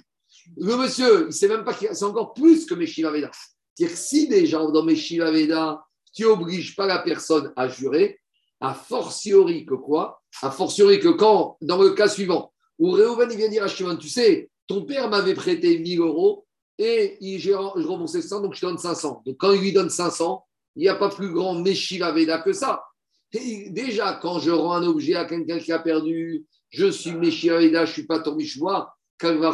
Le 0.56 0.76
monsieur, 0.76 1.26
il 1.28 1.32
sait 1.32 1.48
même 1.48 1.64
pas 1.64 1.74
qu'il 1.74 1.88
c'est 1.92 2.04
encore 2.04 2.34
plus 2.34 2.64
que 2.66 2.74
Meshiva 2.74 3.10
Veda. 3.10 3.30
C'est-à-dire 3.74 3.96
que 3.96 4.00
si 4.02 4.28
déjà 4.28 4.58
dans 4.58 4.84
Meshiva 4.84 5.30
Veda, 5.30 5.84
tu 6.14 6.22
n'obliges 6.22 6.74
pas 6.76 6.86
la 6.86 7.00
personne 7.00 7.52
à 7.56 7.68
jurer, 7.68 8.20
a 8.60 8.72
fortiori 8.72 9.66
que 9.66 9.74
quoi? 9.74 10.22
A 10.42 10.50
fortiori 10.50 10.98
que 10.98 11.08
quand, 11.08 11.58
dans 11.60 11.82
le 11.82 11.90
cas 11.90 12.08
suivant, 12.08 12.52
où 12.78 12.90
Réhouven 12.92 13.28
il 13.30 13.36
vient 13.36 13.48
dire 13.48 13.64
à 13.64 13.68
Shimon, 13.68 13.96
tu 13.96 14.08
sais, 14.08 14.50
ton 14.66 14.84
père 14.84 15.08
m'avait 15.08 15.34
prêté 15.34 15.78
1000 15.78 16.00
euros 16.00 16.46
et 16.78 17.16
j'ai 17.38 17.54
remboursé 17.54 18.22
100, 18.22 18.42
donc 18.42 18.54
je 18.54 18.60
te 18.60 18.66
donne 18.66 18.78
500. 18.78 19.22
Donc 19.24 19.36
quand 19.38 19.52
il 19.52 19.60
lui 19.60 19.72
donne 19.72 19.90
500, 19.90 20.44
il 20.76 20.82
n'y 20.82 20.88
a 20.88 20.94
pas 20.94 21.08
plus 21.08 21.32
grand 21.32 21.54
Meshiva 21.54 22.12
Veda 22.12 22.38
que 22.38 22.52
ça 22.52 22.82
déjà, 23.32 24.18
quand 24.20 24.38
je 24.38 24.50
rends 24.50 24.74
un 24.74 24.86
objet 24.86 25.14
à 25.14 25.24
quelqu'un 25.24 25.58
qui 25.58 25.72
a 25.72 25.78
perdu, 25.78 26.44
je 26.70 26.86
suis 26.90 27.12
Meshiaïda, 27.12 27.84
je 27.84 27.90
ne 27.90 27.94
suis 27.94 28.06
pas 28.06 28.20
ton 28.20 28.34
Mishwa, 28.34 28.94
quand 29.18 29.34
va 29.36 29.52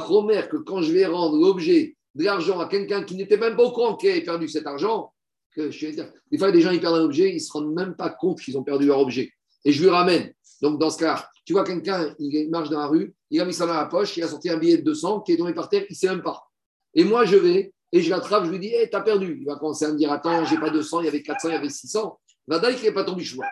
que 0.48 0.56
quand 0.56 0.82
je 0.82 0.92
vais 0.92 1.06
rendre 1.06 1.36
l'objet 1.36 1.96
de 2.14 2.24
l'argent 2.24 2.58
à 2.58 2.68
quelqu'un 2.68 3.04
qui 3.04 3.14
n'était 3.14 3.36
même 3.36 3.56
pas 3.56 3.64
au 3.64 3.72
courant 3.72 3.96
qu'il 3.96 4.10
avait 4.10 4.22
perdu 4.22 4.48
cet 4.48 4.66
argent, 4.66 5.12
que 5.54 5.70
je 5.70 5.88
des 6.30 6.38
fois, 6.38 6.50
des 6.50 6.60
gens, 6.60 6.70
ils 6.70 6.80
perdent 6.80 6.96
un 6.96 7.04
objet, 7.04 7.30
ils 7.30 7.34
ne 7.34 7.38
se 7.38 7.52
rendent 7.52 7.74
même 7.74 7.94
pas 7.94 8.10
compte 8.10 8.40
qu'ils 8.40 8.56
ont 8.56 8.62
perdu 8.62 8.86
leur 8.86 8.98
objet. 8.98 9.30
Et 9.64 9.72
je 9.72 9.82
lui 9.82 9.90
ramène. 9.90 10.32
Donc, 10.62 10.78
dans 10.78 10.90
ce 10.90 10.98
cas, 10.98 11.28
tu 11.44 11.52
vois 11.52 11.64
quelqu'un, 11.64 12.14
il 12.18 12.48
marche 12.48 12.70
dans 12.70 12.78
la 12.78 12.86
rue, 12.86 13.14
il 13.30 13.40
a 13.40 13.44
mis 13.44 13.52
ça 13.52 13.66
dans 13.66 13.74
la 13.74 13.86
poche, 13.86 14.16
il 14.16 14.22
a 14.22 14.28
sorti 14.28 14.48
un 14.48 14.56
billet 14.56 14.78
de 14.78 14.82
200 14.82 15.20
qui 15.20 15.32
est 15.32 15.36
tombé 15.36 15.52
par 15.52 15.68
terre, 15.68 15.84
il 15.88 15.92
ne 15.92 15.96
sait 15.96 16.08
même 16.08 16.22
pas. 16.22 16.48
Et 16.94 17.02
moi, 17.02 17.24
je 17.24 17.36
vais, 17.36 17.74
et 17.90 18.00
je 18.00 18.08
l'attrape, 18.08 18.44
je 18.44 18.50
lui 18.50 18.60
dis, 18.60 18.68
hé, 18.68 18.82
hey, 18.82 18.90
t'as 18.90 19.00
perdu. 19.00 19.38
Il 19.40 19.46
va 19.46 19.56
commencer 19.56 19.84
à 19.84 19.92
me 19.92 19.96
dire, 19.96 20.12
attends, 20.12 20.44
j'ai 20.44 20.58
pas 20.58 20.70
200, 20.70 21.00
il 21.00 21.04
y 21.06 21.08
avait 21.08 21.22
400, 21.22 21.48
il 21.48 21.52
y 21.52 21.56
avait 21.56 21.68
600. 21.68 22.18
Vadaï 22.46 22.76
qui 22.76 22.84
n'est 22.84 22.92
pas 22.92 23.04
ton 23.04 23.18
choix. 23.18 23.46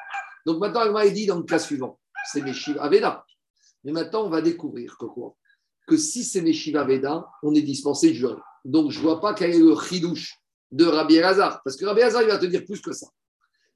Donc 0.46 0.58
maintenant, 0.58 0.82
elle 0.84 0.92
m'a 0.92 1.08
dit 1.08 1.26
dans 1.26 1.36
le 1.36 1.42
cas 1.42 1.58
suivant, 1.58 1.98
c'est 2.24 2.42
Meshiva 2.42 2.88
Veda. 2.88 3.24
Mais 3.84 3.92
maintenant, 3.92 4.24
on 4.24 4.30
va 4.30 4.40
découvrir 4.40 4.96
que 4.98 5.06
quoi? 5.06 5.36
Que 5.86 5.96
si 5.96 6.24
c'est 6.24 6.40
Meshiva 6.40 6.84
Veda, 6.84 7.28
on 7.42 7.54
est 7.54 7.62
dispensé 7.62 8.08
de 8.08 8.14
jurer. 8.14 8.40
Donc 8.64 8.90
je 8.90 8.98
ne 8.98 9.02
vois 9.02 9.20
pas 9.20 9.34
quel 9.34 9.50
est 9.50 9.58
le 9.58 9.74
chidouche 9.76 10.36
de 10.70 10.84
Rabbi 10.84 11.16
Elazar. 11.16 11.60
Parce 11.64 11.76
que 11.76 11.84
Rabbi 11.84 12.00
Elazar, 12.00 12.22
il 12.22 12.28
va 12.28 12.38
te 12.38 12.46
dire 12.46 12.64
plus 12.64 12.80
que 12.80 12.92
ça. 12.92 13.08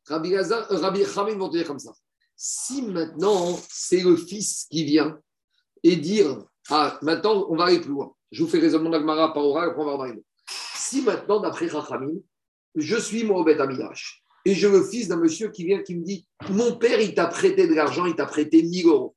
Rabbi, 0.07 0.32
Elazar, 0.32 0.70
euh, 0.70 0.78
Rabbi 0.78 1.03
Khamim 1.05 1.39
va 1.39 1.49
te 1.49 1.57
dire 1.57 1.66
comme 1.66 1.78
ça. 1.78 1.93
Si 2.37 2.82
maintenant, 2.82 3.59
c'est 3.70 4.03
le 4.03 4.16
fils 4.16 4.66
qui 4.70 4.85
vient 4.85 5.18
et 5.82 5.97
dire 5.97 6.45
Ah, 6.70 6.99
maintenant, 7.03 7.47
on 7.49 7.57
va 7.57 7.66
aller 7.66 7.80
plus 7.80 7.91
loin. 7.91 8.14
Je 8.32 8.43
vous 8.43 8.49
fais 8.49 8.59
raisonnement 8.59 8.91
d'Agmara 8.91 9.32
par 9.32 9.45
oral, 9.45 9.70
après 9.70 9.82
on 9.82 9.87
va 9.87 9.97
voir 9.97 10.12
Si 10.74 11.03
maintenant, 11.03 11.41
d'après 11.41 11.68
Rachamim, 11.68 12.20
je 12.74 12.97
suis 12.97 13.22
Mohamed 13.24 13.61
Amidash, 13.61 14.24
et 14.45 14.55
je 14.55 14.66
le 14.66 14.82
fils 14.85 15.09
d'un 15.09 15.16
monsieur 15.16 15.51
qui 15.51 15.64
vient 15.64 15.82
qui 15.82 15.95
me 15.95 16.05
dit 16.05 16.26
Mon 16.51 16.76
père, 16.76 17.01
il 17.01 17.14
t'a 17.14 17.26
prêté 17.26 17.66
de 17.66 17.74
l'argent, 17.74 18.07
il 18.07 18.16
t'a 18.16 18.26
prêté 18.26 18.62
1000 18.62 18.87
euros. 18.87 19.16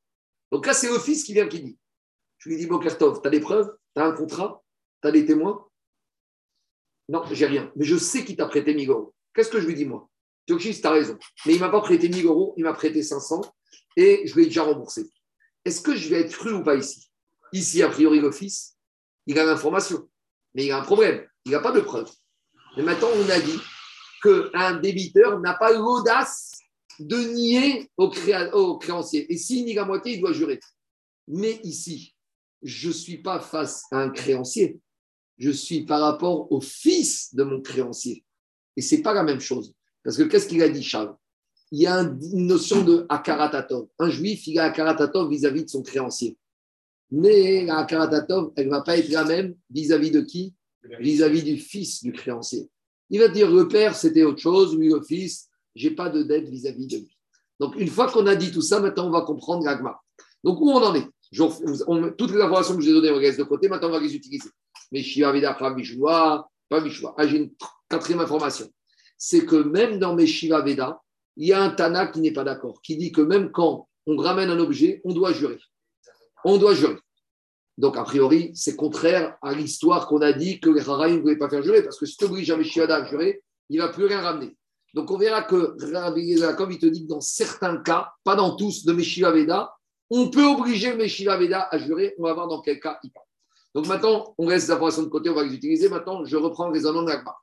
Donc 0.51 0.65
là, 0.65 0.73
c'est 0.73 0.89
le 0.89 0.99
fils 0.99 1.23
qui 1.23 1.33
vient 1.33 1.47
qui 1.47 1.61
dit 1.61 1.77
Je 2.37 2.49
lui 2.49 2.57
dis 2.57 2.67
Bokertov, 2.67 3.21
tu 3.21 3.27
as 3.27 3.31
des 3.31 3.39
preuves? 3.39 3.75
Tu 3.95 4.01
as 4.01 4.05
un 4.05 4.11
contrat? 4.11 4.63
Tu 5.01 5.07
as 5.07 5.11
des 5.11 5.25
témoins? 5.25 5.65
Non, 7.09 7.23
j'ai 7.31 7.45
rien. 7.45 7.71
Mais 7.75 7.85
je 7.85 7.97
sais 7.97 8.23
qu'il 8.23 8.35
t'a 8.35 8.47
prêté 8.47 8.73
1000 8.73 8.89
euros. 8.89 9.13
Qu'est-ce 9.33 9.49
que 9.49 9.59
je 9.59 9.67
lui 9.67 9.75
dis, 9.75 9.85
moi? 9.85 10.09
Tu 10.47 10.55
as 10.83 10.91
raison. 10.91 11.17
Mais 11.45 11.53
il 11.53 11.55
ne 11.55 11.65
m'a 11.65 11.69
pas 11.69 11.81
prêté 11.81 12.09
1000 12.09 12.25
euros, 12.25 12.53
il 12.57 12.63
m'a 12.63 12.73
prêté 12.73 13.03
500 13.03 13.41
et 13.95 14.25
je 14.25 14.33
lui 14.35 14.43
ai 14.43 14.45
déjà 14.47 14.63
remboursé. 14.63 15.09
Est-ce 15.65 15.81
que 15.81 15.95
je 15.95 16.09
vais 16.09 16.21
être 16.21 16.31
cru 16.31 16.53
ou 16.53 16.63
pas 16.63 16.75
ici? 16.75 17.09
Ici, 17.51 17.83
a 17.83 17.89
priori, 17.89 18.21
fils, 18.31 18.77
il 19.25 19.37
a 19.37 19.45
l'information, 19.45 20.09
mais 20.53 20.65
il 20.65 20.71
a 20.71 20.79
un 20.79 20.83
problème. 20.83 21.25
Il 21.45 21.51
n'a 21.51 21.59
pas 21.59 21.71
de 21.71 21.81
preuve. 21.81 22.09
Mais 22.75 22.83
maintenant, 22.83 23.09
on 23.15 23.29
a 23.29 23.39
dit 23.39 23.59
qu'un 24.21 24.79
débiteur 24.79 25.39
n'a 25.39 25.53
pas 25.53 25.73
l'audace 25.73 26.51
de 26.99 27.17
nier 27.17 27.89
au, 27.97 28.09
créancier. 28.79 29.31
Et 29.31 29.37
s'il 29.37 29.65
nie 29.65 29.73
la 29.73 29.85
moitié, 29.85 30.13
il 30.13 30.21
doit 30.21 30.33
jurer. 30.33 30.59
Mais 31.27 31.59
ici, 31.63 32.15
je 32.61 32.87
ne 32.87 32.93
suis 32.93 33.17
pas 33.17 33.39
face 33.39 33.83
à 33.91 33.99
un 33.99 34.09
créancier, 34.09 34.79
je 35.37 35.51
suis 35.51 35.85
par 35.85 36.01
rapport 36.01 36.51
au 36.51 36.61
fils 36.61 37.33
de 37.35 37.43
mon 37.43 37.61
créancier. 37.61 38.23
Et 38.75 38.81
ce 38.81 38.95
n'est 38.95 39.01
pas 39.01 39.13
la 39.13 39.23
même 39.23 39.39
chose. 39.39 39.73
Parce 40.03 40.17
que 40.17 40.23
qu'est-ce 40.23 40.47
qu'il 40.47 40.61
a 40.63 40.69
dit, 40.69 40.83
Charles? 40.83 41.15
Il 41.71 41.81
y 41.81 41.87
a 41.87 41.99
une 41.99 42.47
notion 42.47 42.83
de 42.83 43.05
akaratatov. 43.09 43.87
Un 43.99 44.09
juif, 44.09 44.47
il 44.47 44.57
a 44.59 44.65
akaratatov 44.65 45.29
vis-à-vis 45.29 45.65
de 45.65 45.69
son 45.69 45.83
créancier. 45.83 46.37
Mais 47.11 47.65
la 47.65 47.79
akaratatov, 47.79 48.53
elle 48.55 48.67
ne 48.67 48.71
va 48.71 48.81
pas 48.81 48.97
être 48.97 49.09
la 49.09 49.23
même 49.25 49.55
vis-à-vis 49.69 50.11
de 50.11 50.21
qui? 50.21 50.53
Vis 50.99 51.21
à 51.23 51.29
-vis 51.29 51.43
du 51.43 51.57
fils 51.57 52.01
du 52.01 52.13
créancier. 52.13 52.69
Il 53.09 53.19
va 53.19 53.27
dire 53.27 53.49
le 53.51 53.67
père, 53.67 53.95
c'était 53.95 54.23
autre 54.23 54.41
chose, 54.41 54.77
lui, 54.77 54.89
le 54.89 55.01
fils, 55.01 55.49
j'ai 55.75 55.91
pas 55.91 56.09
de 56.09 56.23
dette 56.23 56.47
vis-à-vis 56.47 56.87
de 56.87 56.97
lui. 56.97 57.17
Donc, 57.59 57.75
une 57.77 57.87
fois 57.87 58.11
qu'on 58.11 58.27
a 58.27 58.35
dit 58.35 58.51
tout 58.51 58.61
ça, 58.61 58.79
maintenant, 58.79 59.07
on 59.07 59.11
va 59.11 59.21
comprendre 59.21 59.65
l'agma. 59.65 59.99
Donc, 60.43 60.59
où 60.61 60.69
on 60.69 60.81
en 60.81 60.95
est? 60.95 61.07
Toutes 62.17 62.31
les 62.31 62.41
informations 62.41 62.75
que 62.75 62.81
je 62.81 62.89
vous 62.89 62.97
ai 62.97 63.01
données, 63.01 63.11
on 63.11 63.19
laisse 63.19 63.37
de 63.37 63.43
côté, 63.43 63.67
maintenant, 63.67 63.89
on 63.89 63.91
va 63.91 63.99
les 63.99 64.15
utiliser. 64.15 64.49
Mais 64.91 65.01
Shiva 65.01 65.33
pas 65.53 65.73
Mishua, 65.73 66.49
pas 66.69 66.81
Mishua. 66.81 67.13
Ah, 67.17 67.27
j'ai 67.27 67.37
une 67.37 67.51
quatrième 67.89 68.21
information. 68.21 68.69
C'est 69.17 69.45
que 69.45 69.55
même 69.55 69.99
dans 69.99 70.15
Meshiva 70.15 70.61
Veda, 70.61 71.01
il 71.35 71.47
y 71.47 71.53
a 71.53 71.61
un 71.61 71.69
Tana 71.69 72.07
qui 72.07 72.21
n'est 72.21 72.33
pas 72.33 72.43
d'accord, 72.43 72.81
qui 72.81 72.97
dit 72.97 73.11
que 73.11 73.21
même 73.21 73.51
quand 73.51 73.87
on 74.05 74.17
ramène 74.17 74.49
un 74.49 74.59
objet, 74.59 75.01
on 75.03 75.13
doit 75.13 75.33
jurer. 75.33 75.59
On 76.43 76.57
doit 76.57 76.73
jurer. 76.73 76.97
Donc, 77.77 77.95
a 77.95 78.03
priori, 78.03 78.51
c'est 78.55 78.75
contraire 78.75 79.37
à 79.41 79.53
l'histoire 79.53 80.07
qu'on 80.07 80.21
a 80.21 80.33
dit 80.33 80.59
que 80.59 80.69
les 80.69 80.81
ne 80.81 81.21
voulaient 81.21 81.37
pas 81.37 81.49
faire 81.49 81.61
jurer, 81.61 81.83
parce 81.83 81.99
que 81.99 82.05
si 82.07 82.17
tu 82.17 82.25
obliges 82.25 82.49
un 82.49 82.57
Meshiada 82.57 82.95
à 82.95 83.05
jurer, 83.05 83.43
il 83.69 83.79
ne 83.79 83.85
va 83.85 83.89
plus 83.89 84.05
rien 84.05 84.21
ramener. 84.21 84.57
Donc, 84.93 85.11
on 85.11 85.17
verra 85.17 85.43
que 85.43 85.75
Yaakov, 85.91 86.71
il 86.71 86.79
te 86.79 86.87
dit 86.87 87.03
que 87.03 87.09
dans 87.09 87.21
certains 87.21 87.77
cas, 87.77 88.09
pas 88.23 88.35
dans 88.35 88.55
tous, 88.55 88.83
de 88.83 88.93
Meshiva 88.93 89.31
Veda, 89.31 89.75
on 90.09 90.29
peut 90.29 90.45
obliger 90.45 90.91
le 90.91 90.97
Meshiva 90.97 91.37
Veda 91.37 91.67
à 91.69 91.77
jurer. 91.77 92.15
On 92.17 92.23
va 92.23 92.33
voir 92.33 92.47
dans 92.47 92.61
quel 92.61 92.79
cas 92.79 92.97
il 93.03 93.11
parle. 93.11 93.25
Donc, 93.75 93.87
maintenant, 93.87 94.33
on 94.39 94.49
laisse 94.49 94.63
les 94.63 94.71
informations 94.71 95.03
de 95.03 95.09
côté, 95.09 95.29
on 95.29 95.35
va 95.35 95.43
les 95.43 95.53
utiliser. 95.53 95.89
Maintenant, 95.89 96.25
je 96.25 96.35
reprends 96.35 96.69
les 96.69 96.79
raisonnement 96.79 97.03
de 97.03 97.09
l'Agmara. 97.09 97.37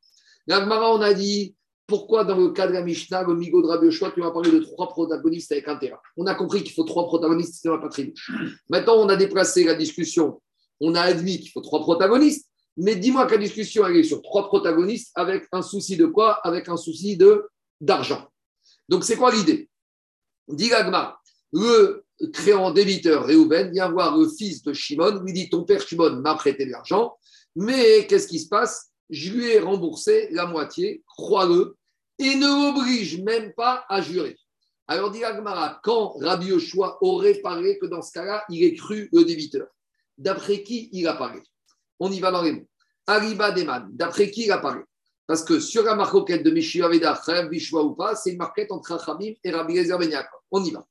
L'Agmara, 0.48 0.92
on 0.92 1.00
a 1.00 1.14
dit 1.14 1.54
pourquoi 1.87 2.24
dans 2.24 2.39
le 2.39 2.51
cas 2.51 2.66
de 2.66 2.72
la 2.72 2.82
Mishnah, 2.82 3.24
le 3.24 3.35
Migo 3.35 3.61
de 3.62 3.66
Rabbi 3.66 3.89
tu 3.91 4.20
m'as 4.20 4.30
parlé 4.30 4.51
de 4.51 4.61
trois 4.61 4.89
protagonistes 4.89 5.53
avec 5.53 5.68
un 5.68 5.76
terrain. 5.76 5.99
On 6.16 6.26
a 6.26 6.35
compris 6.35 6.62
qu'il 6.62 6.72
faut 6.72 6.85
trois 6.85 7.07
protagonistes, 7.07 7.61
c'est 7.61 7.68
pas 7.68 7.89
très 7.89 8.12
Maintenant, 8.70 8.95
on 8.97 9.09
a 9.09 9.16
déplacé 9.16 9.64
la 9.64 9.74
discussion. 9.74 10.41
On 10.80 10.95
a 10.95 11.03
admis 11.03 11.41
qu'il 11.41 11.51
faut 11.51 11.61
trois 11.61 11.80
protagonistes, 11.80 12.49
mais 12.76 12.97
dis-moi 12.97 13.26
que 13.26 13.32
la 13.32 13.39
discussion 13.39 13.87
est 13.87 14.03
sur 14.03 14.22
trois 14.22 14.47
protagonistes 14.47 15.12
avec 15.14 15.47
un 15.53 15.62
souci 15.62 15.97
de 15.97 16.07
quoi? 16.07 16.35
Avec 16.47 16.68
un 16.68 16.76
souci 16.76 17.16
de 17.16 17.49
d'argent. 17.80 18.28
Donc, 18.89 19.05
c'est 19.05 19.16
quoi 19.16 19.32
l'idée? 19.32 19.68
Dit 20.49 20.68
Gagmar, 20.68 21.22
le 21.53 22.05
créant 22.32 22.70
débiteur 22.70 23.26
Réhouven 23.26 23.70
vient 23.72 23.91
voir 23.91 24.16
le 24.16 24.28
fils 24.28 24.62
de 24.62 24.72
Shimon, 24.72 25.22
lui 25.22 25.32
dit 25.32 25.49
Ton 25.51 25.64
père 25.64 25.87
Shimon 25.87 26.20
m'a 26.20 26.35
prêté 26.35 26.66
de 26.66 26.70
l'argent, 26.70 27.16
mais 27.57 28.07
qu'est-ce 28.07 28.28
qui 28.28 28.41
se 28.41 28.49
passe? 28.49 28.91
Je 29.11 29.32
lui 29.32 29.46
ai 29.46 29.59
remboursé 29.59 30.28
la 30.30 30.46
moitié, 30.46 31.02
crois-le, 31.07 31.76
et 32.18 32.36
ne 32.36 32.46
l'oblige 32.46 33.20
même 33.22 33.52
pas 33.52 33.84
à 33.88 34.00
jurer. 34.00 34.36
Alors, 34.86 35.11
dit 35.11 35.24
Agmara, 35.24 35.80
quand 35.82 36.14
Rabbi 36.20 36.46
Yoshua 36.46 36.98
aurait 37.00 37.40
parlé 37.40 37.78
que 37.78 37.86
dans 37.86 38.02
ce 38.02 38.12
cas-là, 38.12 38.44
il 38.50 38.62
est 38.62 38.74
cru 38.74 39.09
le 39.12 39.24
débiteur 39.24 39.66
D'après 40.16 40.62
qui 40.62 40.90
il 40.92 41.07
a 41.09 41.14
parlé? 41.14 41.42
On 41.98 42.11
y 42.11 42.20
va 42.20 42.30
dans 42.30 42.42
les 42.42 42.52
mots. 42.52 42.68
Arriba 43.07 43.50
Deman, 43.50 43.88
d'après 43.92 44.30
qui 44.30 44.44
il 44.44 44.52
a 44.52 44.59
parlé? 44.59 44.82
Parce 45.26 45.42
que 45.42 45.59
sur 45.59 45.82
la 45.82 45.94
marquette 45.94 46.42
de 46.42 46.50
Mishiva 46.50 46.88
Veda, 46.88 47.18
Bishwa 47.48 47.82
ou 47.82 47.94
pas, 47.94 48.14
c'est 48.14 48.32
une 48.32 48.38
marquette 48.38 48.70
entre 48.70 48.94
Rachamim 48.94 49.32
et 49.42 49.50
Rabbi 49.50 49.74
Lezer 49.74 49.98
Ben 49.98 50.12
On 50.50 50.62
y 50.62 50.70
va. 50.70 50.86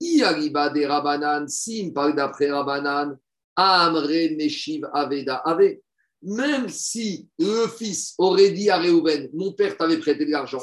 Iariba 0.00 0.70
de 0.70 0.84
Rabanan, 0.84 1.48
si 1.48 1.80
il 1.80 1.92
parle 1.92 2.14
d'après 2.14 2.50
Rabanan, 2.50 3.18
Amre 3.56 4.36
Meshiv 4.36 4.86
Aveda 4.92 5.36
Ave. 5.44 5.78
Même 6.22 6.68
si 6.68 7.28
le 7.38 7.66
fils 7.66 8.14
aurait 8.18 8.50
dit 8.50 8.68
à 8.68 8.78
Réhouven, 8.78 9.30
mon 9.32 9.52
père 9.52 9.76
t'avait 9.76 9.98
prêté 9.98 10.26
de 10.26 10.30
l'argent, 10.30 10.62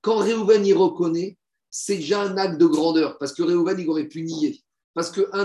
quand 0.00 0.18
Réhouven 0.18 0.64
y 0.66 0.72
reconnaît, 0.72 1.36
c'est 1.70 1.96
déjà 1.96 2.22
un 2.22 2.36
acte 2.36 2.58
de 2.58 2.66
grandeur, 2.66 3.18
parce 3.18 3.32
que 3.32 3.42
Réhouven, 3.42 3.78
il 3.78 3.88
aurait 3.88 4.08
pu 4.08 4.22
nier. 4.22 4.60
Parce 4.94 5.10
qu'un 5.10 5.24
un 5.32 5.44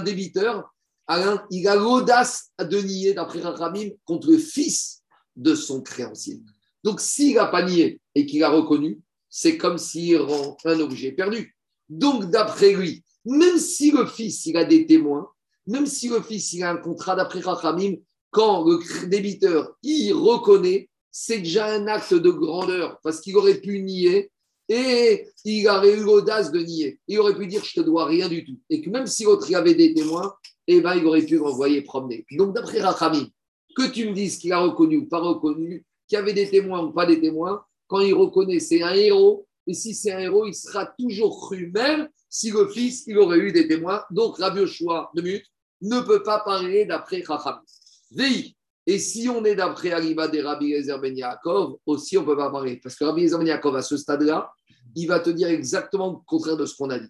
débiteur, 0.00 0.72
il 1.50 1.68
a 1.68 1.76
l'audace 1.76 2.50
de 2.58 2.78
nier, 2.80 3.12
d'après 3.12 3.40
Rachamim, 3.40 3.90
contre 4.04 4.30
le 4.30 4.38
fils 4.38 5.02
de 5.36 5.54
son 5.54 5.82
créancier. 5.82 6.40
Donc, 6.84 7.00
s'il 7.00 7.34
n'a 7.34 7.46
pas 7.46 7.64
nié 7.64 8.00
et 8.14 8.24
qu'il 8.24 8.42
a 8.44 8.50
reconnu, 8.50 9.00
c'est 9.28 9.56
comme 9.56 9.78
s'il 9.78 10.16
rend 10.18 10.56
un 10.64 10.80
objet 10.80 11.12
perdu. 11.12 11.56
Donc, 11.88 12.30
d'après 12.30 12.72
lui, 12.72 13.04
même 13.24 13.58
si 13.58 13.90
le 13.90 14.06
fils, 14.06 14.46
il 14.46 14.56
a 14.56 14.64
des 14.64 14.86
témoins, 14.86 15.28
même 15.66 15.86
si 15.86 16.08
le 16.08 16.22
fils, 16.22 16.52
il 16.54 16.62
a 16.62 16.70
un 16.70 16.76
contrat 16.76 17.14
d'après 17.14 17.40
Rachamim, 17.40 17.96
quand 18.32 18.64
le 18.64 19.06
débiteur, 19.08 19.76
il 19.82 20.12
reconnaît, 20.14 20.88
c'est 21.10 21.38
déjà 21.38 21.66
un 21.66 21.86
acte 21.86 22.14
de 22.14 22.30
grandeur, 22.30 22.98
parce 23.02 23.20
qu'il 23.20 23.36
aurait 23.36 23.60
pu 23.60 23.80
nier 23.80 24.32
et 24.68 25.28
il 25.44 25.68
aurait 25.68 25.98
eu 25.98 26.02
l'audace 26.02 26.50
de 26.50 26.60
nier. 26.60 26.98
Il 27.06 27.20
aurait 27.20 27.36
pu 27.36 27.46
dire, 27.46 27.62
je 27.62 27.74
te 27.74 27.80
dois 27.80 28.06
rien 28.06 28.28
du 28.28 28.44
tout. 28.44 28.58
Et 28.70 28.80
que 28.80 28.88
même 28.88 29.06
si 29.06 29.24
l'autre 29.24 29.48
y 29.50 29.54
avait 29.54 29.74
des 29.74 29.92
témoins, 29.92 30.34
eh 30.66 30.80
ben, 30.80 30.94
il 30.94 31.04
aurait 31.04 31.26
pu 31.26 31.38
m'envoyer 31.38 31.82
promener. 31.82 32.24
Donc, 32.32 32.54
d'après 32.54 32.80
Rachamim, 32.80 33.26
que 33.76 33.90
tu 33.90 34.08
me 34.08 34.14
dises 34.14 34.38
qu'il 34.38 34.52
a 34.52 34.60
reconnu 34.60 34.96
ou 34.96 35.06
pas 35.06 35.18
reconnu, 35.18 35.84
qu'il 36.08 36.16
y 36.16 36.18
avait 36.18 36.32
des 36.32 36.48
témoins 36.48 36.82
ou 36.82 36.92
pas 36.92 37.04
des 37.04 37.20
témoins, 37.20 37.62
quand 37.86 38.00
il 38.00 38.14
reconnaît, 38.14 38.60
c'est 38.60 38.82
un 38.82 38.94
héros. 38.94 39.46
Et 39.66 39.74
si 39.74 39.94
c'est 39.94 40.12
un 40.12 40.20
héros, 40.20 40.46
il 40.46 40.54
sera 40.54 40.86
toujours 40.98 41.38
cru, 41.38 41.70
même 41.74 42.08
si 42.30 42.50
le 42.50 42.66
fils, 42.68 43.04
il 43.06 43.18
aurait 43.18 43.38
eu 43.38 43.52
des 43.52 43.68
témoins. 43.68 44.02
Donc, 44.10 44.38
Rabbi 44.38 44.60
Yoshua, 44.60 45.10
de 45.14 45.20
minutes, 45.20 45.46
ne 45.82 46.00
peut 46.00 46.22
pas 46.22 46.40
parler 46.40 46.86
d'après 46.86 47.22
Rachamim. 47.26 47.60
Et 48.86 48.98
si 48.98 49.28
on 49.28 49.44
est 49.44 49.54
d'après 49.54 49.92
Arriba 49.92 50.28
des 50.28 50.42
Rabbi 50.42 50.72
Ezer 50.72 50.98
Ben 51.00 51.14
aussi 51.86 52.18
on 52.18 52.24
peut 52.24 52.36
pas 52.36 52.50
parler. 52.50 52.80
Parce 52.82 52.96
que 52.96 53.04
Rabbi 53.04 53.24
Ezer 53.24 53.38
Ben 53.38 53.76
à 53.76 53.82
ce 53.82 53.96
stade-là, 53.96 54.50
il 54.96 55.06
va 55.06 55.20
te 55.20 55.30
dire 55.30 55.48
exactement 55.48 56.12
le 56.12 56.18
contraire 56.26 56.56
de 56.56 56.66
ce 56.66 56.74
qu'on 56.76 56.90
a 56.90 56.98
dit. 56.98 57.08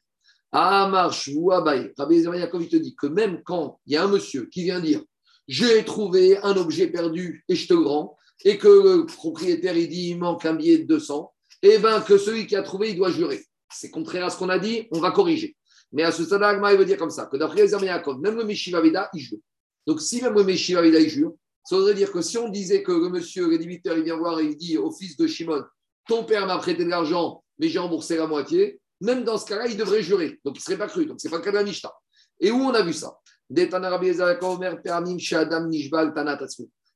Ah, 0.52 0.88
marche, 0.90 1.30
ou 1.34 1.46
Rabbi 1.46 1.90
Ezer 2.14 2.30
Ben 2.30 2.48
il 2.60 2.68
te 2.68 2.76
dit 2.76 2.94
que 2.94 3.06
même 3.06 3.42
quand 3.44 3.80
il 3.86 3.94
y 3.94 3.96
a 3.96 4.04
un 4.04 4.08
monsieur 4.08 4.46
qui 4.46 4.64
vient 4.64 4.80
dire 4.80 5.02
J'ai 5.48 5.84
trouvé 5.84 6.38
un 6.38 6.56
objet 6.56 6.88
perdu 6.88 7.42
et 7.48 7.54
je 7.54 7.66
te 7.66 7.74
rends, 7.74 8.16
et 8.44 8.58
que 8.58 8.68
le 8.68 9.06
propriétaire 9.06 9.76
il 9.76 9.88
dit 9.88 10.10
il 10.10 10.18
manque 10.18 10.44
un 10.44 10.54
billet 10.54 10.78
de 10.78 10.84
200, 10.84 11.32
et 11.62 11.78
bien 11.78 12.00
que 12.00 12.18
celui 12.18 12.46
qui 12.46 12.56
a 12.56 12.62
trouvé, 12.62 12.90
il 12.90 12.96
doit 12.96 13.10
jurer. 13.10 13.42
C'est 13.72 13.90
contraire 13.90 14.26
à 14.26 14.30
ce 14.30 14.36
qu'on 14.36 14.50
a 14.50 14.58
dit, 14.58 14.88
on 14.90 15.00
va 15.00 15.10
corriger. 15.10 15.56
Mais 15.92 16.02
à 16.02 16.12
ce 16.12 16.24
stade-là, 16.24 16.72
il 16.72 16.78
veut 16.78 16.84
dire 16.84 16.98
comme 16.98 17.10
ça 17.10 17.26
que 17.26 17.36
d'après 17.36 17.62
Ezer 17.62 17.78
Ben 17.80 18.02
même 18.20 18.36
le 18.36 18.44
Mishiva 18.44 18.82
Veda, 18.82 19.08
il 19.14 19.20
jure. 19.20 19.38
Donc, 19.86 20.00
si 20.00 20.22
même 20.22 20.34
le 20.34 20.44
Meshiva 20.44 20.86
il 20.86 21.08
jure, 21.08 21.32
ça 21.64 21.76
voudrait 21.76 21.94
dire 21.94 22.10
que 22.10 22.22
si 22.22 22.38
on 22.38 22.48
disait 22.48 22.82
que 22.82 22.92
le 22.92 23.08
monsieur, 23.08 23.48
le 23.48 23.58
débiteur, 23.58 23.96
il 23.96 24.04
vient 24.04 24.16
voir 24.16 24.40
et 24.40 24.44
il 24.44 24.56
dit 24.56 24.78
au 24.78 24.90
fils 24.90 25.16
de 25.16 25.26
Shimon, 25.26 25.62
ton 26.08 26.24
père 26.24 26.46
m'a 26.46 26.58
prêté 26.58 26.84
de 26.84 26.90
l'argent, 26.90 27.44
mais 27.58 27.68
j'ai 27.68 27.78
remboursé 27.78 28.16
la 28.16 28.26
moitié, 28.26 28.80
même 29.00 29.24
dans 29.24 29.38
ce 29.38 29.46
cas-là, 29.46 29.66
il 29.66 29.76
devrait 29.76 30.02
jurer. 30.02 30.40
Donc, 30.44 30.56
il 30.56 30.60
ne 30.60 30.62
serait 30.62 30.78
pas 30.78 30.88
cru. 30.88 31.06
Donc, 31.06 31.20
ce 31.20 31.26
n'est 31.26 31.30
pas 31.30 31.38
le 31.38 31.44
cas 31.44 31.50
de 31.50 31.56
la 31.56 31.64
Mishnah. 31.64 31.92
Et 32.40 32.50
où 32.50 32.56
on 32.56 32.70
a 32.70 32.82
vu 32.82 32.92
ça? 32.92 33.16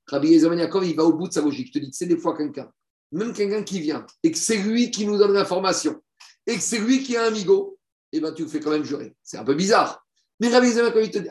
Rabbi 0.08 0.38
ben 0.38 0.58
Yaakov, 0.58 0.86
il 0.86 0.94
va 0.96 1.04
au 1.04 1.12
bout 1.12 1.28
de 1.28 1.32
sa 1.32 1.42
logique. 1.42 1.68
Je 1.68 1.72
te 1.72 1.84
dis, 1.84 1.90
c'est 1.92 2.06
des 2.06 2.16
fois 2.16 2.36
quelqu'un, 2.36 2.70
même 3.12 3.32
quelqu'un 3.32 3.62
qui 3.62 3.80
vient, 3.80 4.06
et 4.22 4.30
que 4.30 4.38
c'est 4.38 4.56
lui 4.56 4.90
qui 4.90 5.06
nous 5.06 5.18
donne 5.18 5.32
l'information, 5.32 6.00
et 6.46 6.54
que 6.54 6.62
c'est 6.62 6.78
lui 6.78 7.02
qui 7.02 7.16
a 7.16 7.24
un 7.24 7.26
amigo, 7.26 7.76
eh 8.12 8.20
bien, 8.20 8.32
tu 8.32 8.42
le 8.42 8.48
fais 8.48 8.60
quand 8.60 8.70
même 8.70 8.84
jurer. 8.84 9.14
C'est 9.22 9.36
un 9.36 9.44
peu 9.44 9.54
bizarre. 9.54 10.06
Mais 10.40 10.48
Rabbi 10.48 10.68
Yaakov, 10.68 11.02
il 11.02 11.10
te 11.10 11.18
dit, 11.18 11.28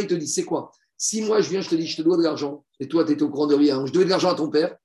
il 0.00 0.06
te 0.06 0.14
dit, 0.14 0.28
c'est 0.28 0.44
quoi? 0.44 0.70
Si 0.98 1.22
moi, 1.22 1.40
je 1.40 1.48
viens, 1.48 1.60
je 1.60 1.70
te 1.70 1.76
dis, 1.76 1.86
je 1.86 1.96
te 1.96 2.02
dois 2.02 2.16
de 2.16 2.22
l'argent, 2.22 2.64
et 2.80 2.88
toi, 2.88 3.04
tu 3.04 3.12
étais 3.12 3.22
au 3.22 3.30
courant 3.30 3.46
de 3.46 3.54
rien, 3.54 3.86
je 3.86 3.92
devais 3.92 4.04
de 4.04 4.10
l'argent 4.10 4.30
à 4.30 4.34
ton 4.34 4.50
père, 4.50 4.76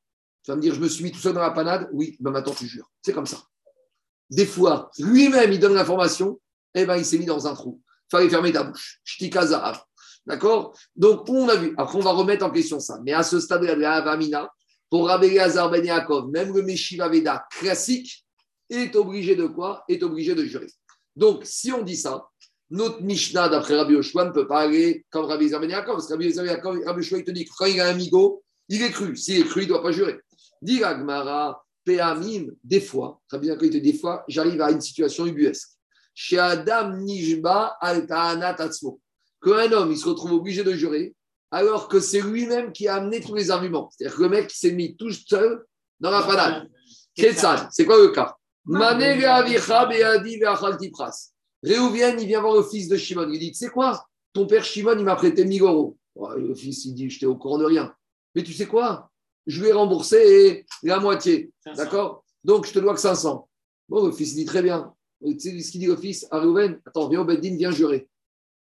tu 0.43 0.51
vas 0.51 0.55
me 0.55 0.61
dire, 0.61 0.73
je 0.73 0.79
me 0.79 0.87
suis 0.87 1.03
mis 1.03 1.11
tout 1.11 1.19
seul 1.19 1.33
dans 1.33 1.41
la 1.41 1.51
panade, 1.51 1.89
oui, 1.91 2.15
ben 2.19 2.31
maintenant, 2.31 2.53
tu 2.53 2.67
jures. 2.67 2.89
C'est 3.01 3.13
comme 3.13 3.25
ça. 3.25 3.41
Des 4.29 4.45
fois, 4.45 4.91
lui-même, 4.99 5.51
il 5.51 5.59
donne 5.59 5.73
l'information, 5.73 6.39
et 6.75 6.81
eh 6.81 6.85
ben, 6.85 6.97
il 6.97 7.05
s'est 7.05 7.17
mis 7.17 7.25
dans 7.25 7.47
un 7.47 7.53
trou. 7.53 7.81
Fallait 8.09 8.29
fermer 8.29 8.51
ta 8.51 8.63
bouche. 8.63 8.99
Shtika 9.03 9.45
D'accord? 10.25 10.77
Donc, 10.95 11.27
on 11.29 11.49
a 11.49 11.55
vu? 11.55 11.73
Après, 11.77 11.97
on 11.97 12.01
va 12.01 12.11
remettre 12.11 12.45
en 12.45 12.51
question 12.51 12.79
ça. 12.79 12.99
Mais 13.03 13.11
à 13.11 13.23
ce 13.23 13.39
stade 13.39 13.61
de 13.61 13.67
la 13.67 13.95
Avamina, 13.95 14.49
pour 14.89 15.07
Rabbi 15.07 15.37
Azar 15.39 15.69
Ben 15.69 15.83
Yaakov, 15.83 16.29
même 16.29 16.53
le 16.53 16.61
Meshiva 16.61 17.09
Veda 17.09 17.45
classique 17.51 18.25
est 18.69 18.95
obligé 18.95 19.35
de 19.35 19.47
quoi? 19.47 19.83
Est 19.89 20.03
obligé 20.03 20.35
de 20.35 20.45
jurer. 20.45 20.67
Donc, 21.15 21.41
si 21.45 21.71
on 21.71 21.81
dit 21.81 21.97
ça, 21.97 22.27
notre 22.73 23.03
Mishnah, 23.03 23.49
d'après 23.49 23.75
Rabbi 23.75 23.93
Yoshua, 23.93 24.25
ne 24.25 24.31
peut 24.31 24.47
pas 24.47 24.61
aller 24.61 25.05
comme 25.11 25.25
Rabbi 25.25 25.47
Zerben 25.47 25.69
Parce 25.69 26.07
que 26.07 26.13
Rabbi 26.13 26.31
Zerben 26.31 26.59
Rabbi 26.85 27.01
Yoshua, 27.01 27.19
il 27.19 27.23
te 27.23 27.29
dit 27.29 27.45
que 27.45 27.51
quand 27.55 27.65
il 27.65 27.79
a 27.79 27.85
un 27.85 27.91
amigo, 27.91 28.43
il 28.67 28.81
est 28.81 28.89
cru. 28.89 29.15
S'il 29.15 29.41
est 29.41 29.43
cru, 29.43 29.61
il 29.61 29.65
ne 29.65 29.69
doit 29.69 29.83
pas 29.83 29.91
jurer. 29.91 30.19
Dit 30.59 30.79
Gmara, 30.79 31.63
Péamim, 31.85 32.47
des 32.63 32.81
fois, 32.81 33.21
Rabbi 33.29 33.45
Zerben 33.45 33.69
te 33.69 33.77
dit 33.77 33.91
des 33.91 33.97
fois, 33.97 34.25
j'arrive 34.27 34.59
à 34.59 34.71
une 34.71 34.81
situation 34.81 35.27
ubuesque. 35.27 35.69
Chez 36.15 36.39
Adam 36.39 36.97
Nijba 36.97 37.77
Altaanat 37.79 38.55
Qu'un 39.43 39.71
homme, 39.71 39.91
il 39.91 39.97
se 39.97 40.09
retrouve 40.09 40.33
obligé 40.33 40.63
de 40.63 40.73
jurer, 40.73 41.13
alors 41.51 41.87
que 41.87 41.99
c'est 41.99 42.21
lui-même 42.21 42.71
qui 42.71 42.87
a 42.87 42.95
amené 42.95 43.21
tous 43.21 43.35
les 43.35 43.51
arguments. 43.51 43.91
C'est-à-dire 43.91 44.17
que 44.17 44.23
le 44.23 44.29
mec 44.29 44.49
s'est 44.49 44.71
mis 44.71 44.95
tout 44.97 45.11
seul 45.11 45.63
dans 45.99 46.09
la 46.09 46.23
panade. 46.23 46.67
c'est 47.15 47.85
quoi 47.85 47.99
le 47.99 48.07
cas? 48.07 48.35
Réhouven, 51.63 52.19
il 52.19 52.27
vient 52.27 52.41
voir 52.41 52.55
le 52.55 52.63
fils 52.63 52.87
de 52.89 52.97
Shimon. 52.97 53.29
Il 53.31 53.39
dit 53.39 53.51
Tu 53.51 53.57
sais 53.57 53.69
quoi? 53.69 54.05
Ton 54.33 54.45
père 54.45 54.63
Shimon, 54.63 54.97
il 54.97 55.05
m'a 55.05 55.15
prêté 55.15 55.45
1000 55.45 55.61
euros. 55.61 55.97
Le 56.35 56.53
fils, 56.53 56.85
il 56.85 56.93
dit 56.93 57.09
Je 57.09 57.19
t'ai 57.19 57.25
au 57.25 57.35
courant 57.35 57.57
de 57.57 57.65
rien. 57.65 57.93
Mais 58.35 58.43
tu 58.43 58.53
sais 58.53 58.67
quoi? 58.67 59.09
Je 59.47 59.61
lui 59.61 59.69
ai 59.69 59.73
remboursé 59.73 60.65
la 60.83 60.99
moitié. 60.99 61.51
D'accord? 61.75 62.23
Donc, 62.43 62.65
je 62.65 62.73
te 62.73 62.79
dois 62.79 62.93
que 62.93 62.99
500. 62.99 63.47
Bon, 63.87 64.05
le 64.05 64.11
fils 64.11 64.35
dit 64.35 64.45
Très 64.45 64.61
bien. 64.61 64.93
Tu 65.25 65.39
sais 65.39 65.59
ce 65.61 65.71
qu'il 65.71 65.79
dit 65.79 65.89
au 65.89 65.97
fils 65.97 66.27
à 66.31 66.39
Réhouven 66.39 66.81
Attends, 66.85 67.07
viens 67.07 67.21
au 67.21 67.25
Beddin, 67.25 67.55
viens 67.55 67.71
jurer. 67.71 68.09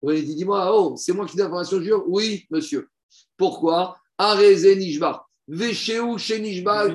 Il 0.02 0.24
dit 0.24 0.34
Dis-moi, 0.34 0.70
oh, 0.74 0.96
c'est 0.96 1.12
moi 1.12 1.26
qui 1.26 1.36
donne 1.36 1.46
l'information, 1.46 1.80
jure? 1.80 2.04
Oui, 2.08 2.46
monsieur. 2.50 2.88
Pourquoi? 3.36 3.96
Arezé 4.16 4.74
Nishba. 4.74 5.24
Veshéou 5.46 6.18
chez 6.18 6.40
Nishba, 6.40 6.88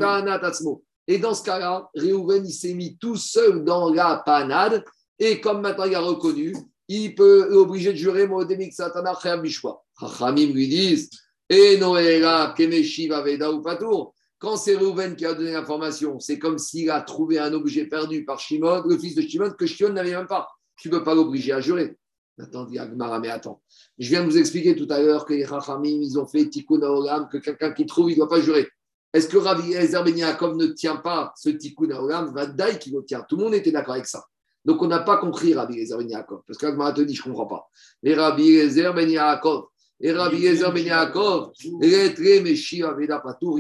Et 1.08 1.18
dans 1.18 1.34
ce 1.34 1.44
cas-là, 1.44 1.90
Réhouven, 1.96 2.46
il 2.46 2.54
s'est 2.54 2.74
mis 2.74 2.98
tout 2.98 3.16
seul 3.16 3.64
dans 3.64 3.90
la 3.90 4.22
panade 4.26 4.84
et 5.20 5.40
comme 5.40 5.62
maintenant 5.62 5.86
il 5.86 5.96
a 5.96 6.02
reconnu, 6.02 6.56
il 6.88 7.16
peut 7.16 7.48
être 7.48 7.56
obligé 7.56 7.92
de 7.92 7.98
jurer 7.98 8.28
Satana 8.72 9.14
Bishwa. 9.38 9.84
Chachamim 10.00 10.54
lui 10.54 10.68
disent 10.68 11.10
Et 11.50 11.78
Noéra, 11.78 12.54
Kemeshiva 12.58 13.22
Veda 13.22 13.52
ou 13.52 13.62
Patour. 13.62 14.14
Quand 14.40 14.58
c'est 14.58 14.76
Rouven 14.76 15.16
qui 15.16 15.26
a 15.26 15.34
donné 15.34 15.54
l'information, 15.54 16.20
c'est 16.20 16.38
comme 16.38 16.58
s'il 16.58 16.92
a 16.92 17.02
trouvé 17.02 17.40
un 17.40 17.54
objet 17.54 17.86
perdu 17.86 18.26
par 18.26 18.40
Shimon, 18.40 18.84
le 18.86 18.98
fils 18.98 19.16
de 19.16 19.22
Shimon, 19.22 19.52
que 19.52 19.66
Shimon 19.66 19.94
n'avait 19.94 20.12
même 20.12 20.28
pas. 20.28 20.50
Tu 20.76 20.90
ne 20.90 20.98
peux 20.98 21.04
pas 21.04 21.16
l'obliger 21.16 21.54
à 21.54 21.62
jurer. 21.62 21.96
Attends, 22.38 22.66
dit 22.66 22.78
Agmara, 22.78 23.20
mais 23.20 23.30
attends. 23.30 23.62
Je 23.98 24.10
viens 24.10 24.22
de 24.22 24.26
vous 24.26 24.38
expliquer 24.38 24.76
tout 24.76 24.88
à 24.90 25.00
l'heure 25.00 25.26
que 25.26 25.34
les 25.34 25.46
Chachamim, 25.46 26.02
ils 26.02 26.20
ont 26.20 26.26
fait 26.26 26.50
Tikkun 26.50 26.82
Olam, 26.82 27.30
que 27.32 27.38
quelqu'un 27.38 27.72
qui 27.72 27.86
trouve, 27.86 28.10
il 28.10 28.16
ne 28.16 28.18
doit 28.18 28.30
pas 28.30 28.42
jurer. 28.42 28.68
Est-ce 29.14 29.30
que 29.30 29.38
Rabbi 29.38 29.74
Ezer 29.74 30.04
Ben 30.04 30.14
ne 30.14 30.66
tient 30.74 30.98
pas 30.98 31.32
ce 31.38 31.50
Tikkun 31.50 31.92
Olam 31.92 32.34
Vadaï 32.34 32.80
qui 32.80 32.92
le 32.92 33.06
tient. 33.06 33.24
Tout 33.30 33.38
le 33.38 33.44
monde 33.44 33.54
était 33.54 33.72
d'accord 33.72 33.94
avec 33.94 34.08
ça. 34.08 34.26
Donc, 34.66 34.82
on 34.82 34.88
n'a 34.88 35.00
pas 35.00 35.18
compris 35.18 35.54
Rabbi 35.54 35.76
Yezer 35.76 35.98
Ben 35.98 36.10
Yaakov. 36.10 36.42
Parce 36.48 36.58
que 36.58 36.94
te 36.94 37.02
dit, 37.02 37.16
je 37.16 37.22
ne 37.22 37.26
comprends 37.26 37.48
pas. 37.48 37.70
Mais 38.02 38.14
Rabbi 38.14 38.44
Yezer 38.44 38.94
Ben 38.94 39.10
Yaakov, 39.10 39.66
et 40.00 40.12
Rabbi 40.12 40.38
Yezer 40.38 40.72
Ben 40.72 40.86
Yaakov, 40.86 41.52
il 41.64 41.80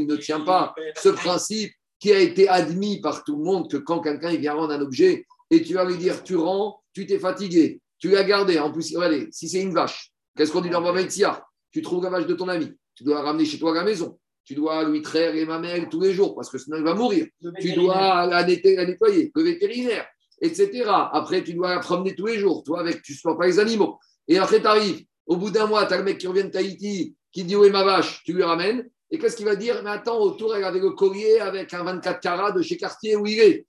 ne 0.07 0.15
tient 0.15 0.41
pas 0.41 0.73
ce 0.95 1.09
principe 1.09 1.73
qui 1.99 2.11
a 2.11 2.19
été 2.19 2.49
admis 2.49 2.99
par 3.01 3.23
tout 3.23 3.37
le 3.37 3.43
monde 3.43 3.69
que 3.71 3.77
quand 3.77 4.01
quelqu'un 4.01 4.35
vient 4.35 4.53
rendre 4.53 4.73
un 4.73 4.81
objet 4.81 5.25
et 5.49 5.61
tu 5.61 5.73
vas 5.73 5.85
lui 5.85 5.97
dire 5.97 6.21
tu 6.23 6.35
rends, 6.35 6.81
tu 6.93 7.05
t'es 7.05 7.19
fatigué, 7.19 7.79
tu 7.97 8.09
l'as 8.09 8.23
gardé. 8.23 8.59
En 8.59 8.71
plus, 8.71 8.95
allez, 8.97 9.27
si 9.31 9.47
c'est 9.47 9.61
une 9.61 9.73
vache, 9.73 10.11
qu'est-ce 10.35 10.51
qu'on 10.51 10.59
dit 10.61 10.69
dans 10.69 10.81
Babetia 10.81 11.45
Tu 11.71 11.81
trouves 11.81 12.03
la 12.03 12.09
vache 12.09 12.25
de 12.25 12.33
ton 12.33 12.49
ami, 12.49 12.71
tu 12.95 13.03
dois 13.03 13.15
la 13.15 13.21
ramener 13.21 13.45
chez 13.45 13.57
toi 13.57 13.71
à 13.71 13.75
la 13.75 13.83
maison. 13.83 14.19
Tu 14.45 14.55
dois 14.55 14.83
lui 14.83 15.01
traire 15.01 15.33
les 15.33 15.45
mamelles 15.45 15.87
tous 15.87 16.01
les 16.01 16.13
jours 16.13 16.35
parce 16.35 16.49
que 16.49 16.57
sinon 16.57 16.75
il 16.75 16.83
va 16.83 16.93
mourir. 16.93 17.27
Tu 17.61 17.71
dois 17.71 18.25
la 18.25 18.43
nettoyer, 18.43 19.31
le 19.33 19.41
vétérinaire, 19.41 20.05
etc. 20.43 20.83
Après, 21.11 21.43
tu 21.43 21.53
dois 21.53 21.73
la 21.73 21.79
promener 21.79 22.13
tous 22.15 22.27
les 22.27 22.37
jours. 22.37 22.63
Toi, 22.63 22.81
avec, 22.81 23.01
tu 23.01 23.13
ne 23.13 23.15
supportes 23.15 23.39
pas 23.39 23.47
les 23.47 23.59
animaux. 23.59 23.97
Et 24.27 24.37
après, 24.37 24.59
tu 24.59 24.67
arrives. 24.67 25.05
Au 25.25 25.37
bout 25.37 25.49
d'un 25.49 25.67
mois, 25.67 25.85
tu 25.85 25.93
as 25.93 25.97
le 25.97 26.03
mec 26.03 26.17
qui 26.17 26.27
revient 26.27 26.43
de 26.43 26.49
Tahiti 26.49 27.15
qui 27.31 27.43
dit 27.45 27.55
Où 27.55 27.63
est 27.63 27.69
ma 27.69 27.83
vache 27.83 28.21
Tu 28.25 28.33
lui 28.33 28.43
ramènes. 28.43 28.87
Et 29.09 29.17
qu'est-ce 29.17 29.37
qu'il 29.37 29.45
va 29.45 29.55
dire? 29.55 29.81
Mais 29.83 29.91
attends, 29.91 30.19
autour, 30.19 30.55
elle 30.55 30.63
le 30.63 30.89
collier 30.91 31.39
avec 31.39 31.73
un 31.73 31.83
24 31.83 32.19
carats 32.19 32.51
de 32.51 32.61
chez 32.61 32.77
Cartier 32.77 33.15
où 33.15 33.25
il 33.25 33.39
est. 33.39 33.67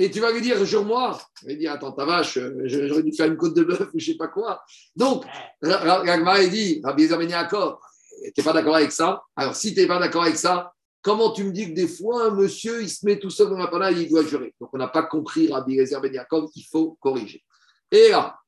Et 0.00 0.10
tu 0.10 0.20
vas 0.20 0.30
lui 0.30 0.40
dire, 0.40 0.64
jure-moi. 0.64 1.18
Il 1.42 1.48
va 1.48 1.54
dire, 1.54 1.72
attends, 1.72 1.92
ta 1.92 2.04
vache, 2.04 2.38
j'aurais 2.64 3.02
dû 3.02 3.12
faire 3.12 3.26
une 3.26 3.36
côte 3.36 3.54
de 3.54 3.64
bœuf 3.64 3.88
ou 3.92 3.98
je 3.98 4.10
ne 4.10 4.12
sais 4.12 4.16
pas 4.16 4.28
quoi. 4.28 4.62
Donc, 4.94 5.24
Ragma, 5.60 6.42
il 6.42 6.50
dit, 6.50 6.80
Rabbi 6.84 7.08
d'accord, 7.08 7.80
tu 8.22 8.32
n'es 8.36 8.44
pas 8.44 8.52
d'accord 8.52 8.76
avec 8.76 8.92
ça? 8.92 9.22
Alors, 9.34 9.56
si 9.56 9.74
tu 9.74 9.80
n'es 9.80 9.86
pas 9.88 9.98
d'accord 9.98 10.22
avec 10.22 10.36
ça, 10.36 10.72
comment 11.02 11.32
tu 11.32 11.44
me 11.44 11.52
dis 11.52 11.68
que 11.68 11.74
des 11.74 11.88
fois, 11.88 12.26
un 12.26 12.30
monsieur, 12.30 12.82
il 12.82 12.88
se 12.88 13.04
met 13.04 13.18
tout 13.18 13.30
seul 13.30 13.48
dans 13.48 13.58
la 13.58 13.68
panade 13.68 13.96
et 13.96 14.02
il 14.02 14.08
doit 14.08 14.24
jurer 14.24 14.54
Donc, 14.60 14.70
on 14.72 14.78
n'a 14.78 14.88
pas 14.88 15.04
compris 15.04 15.52
Rabbi 15.52 15.76
Gezer 15.76 16.00
Ben 16.00 16.12
Yaakov, 16.12 16.50
il 16.54 16.64
faut 16.64 16.96
corriger. 17.00 17.42
Et 17.90 18.10
là, 18.10 18.38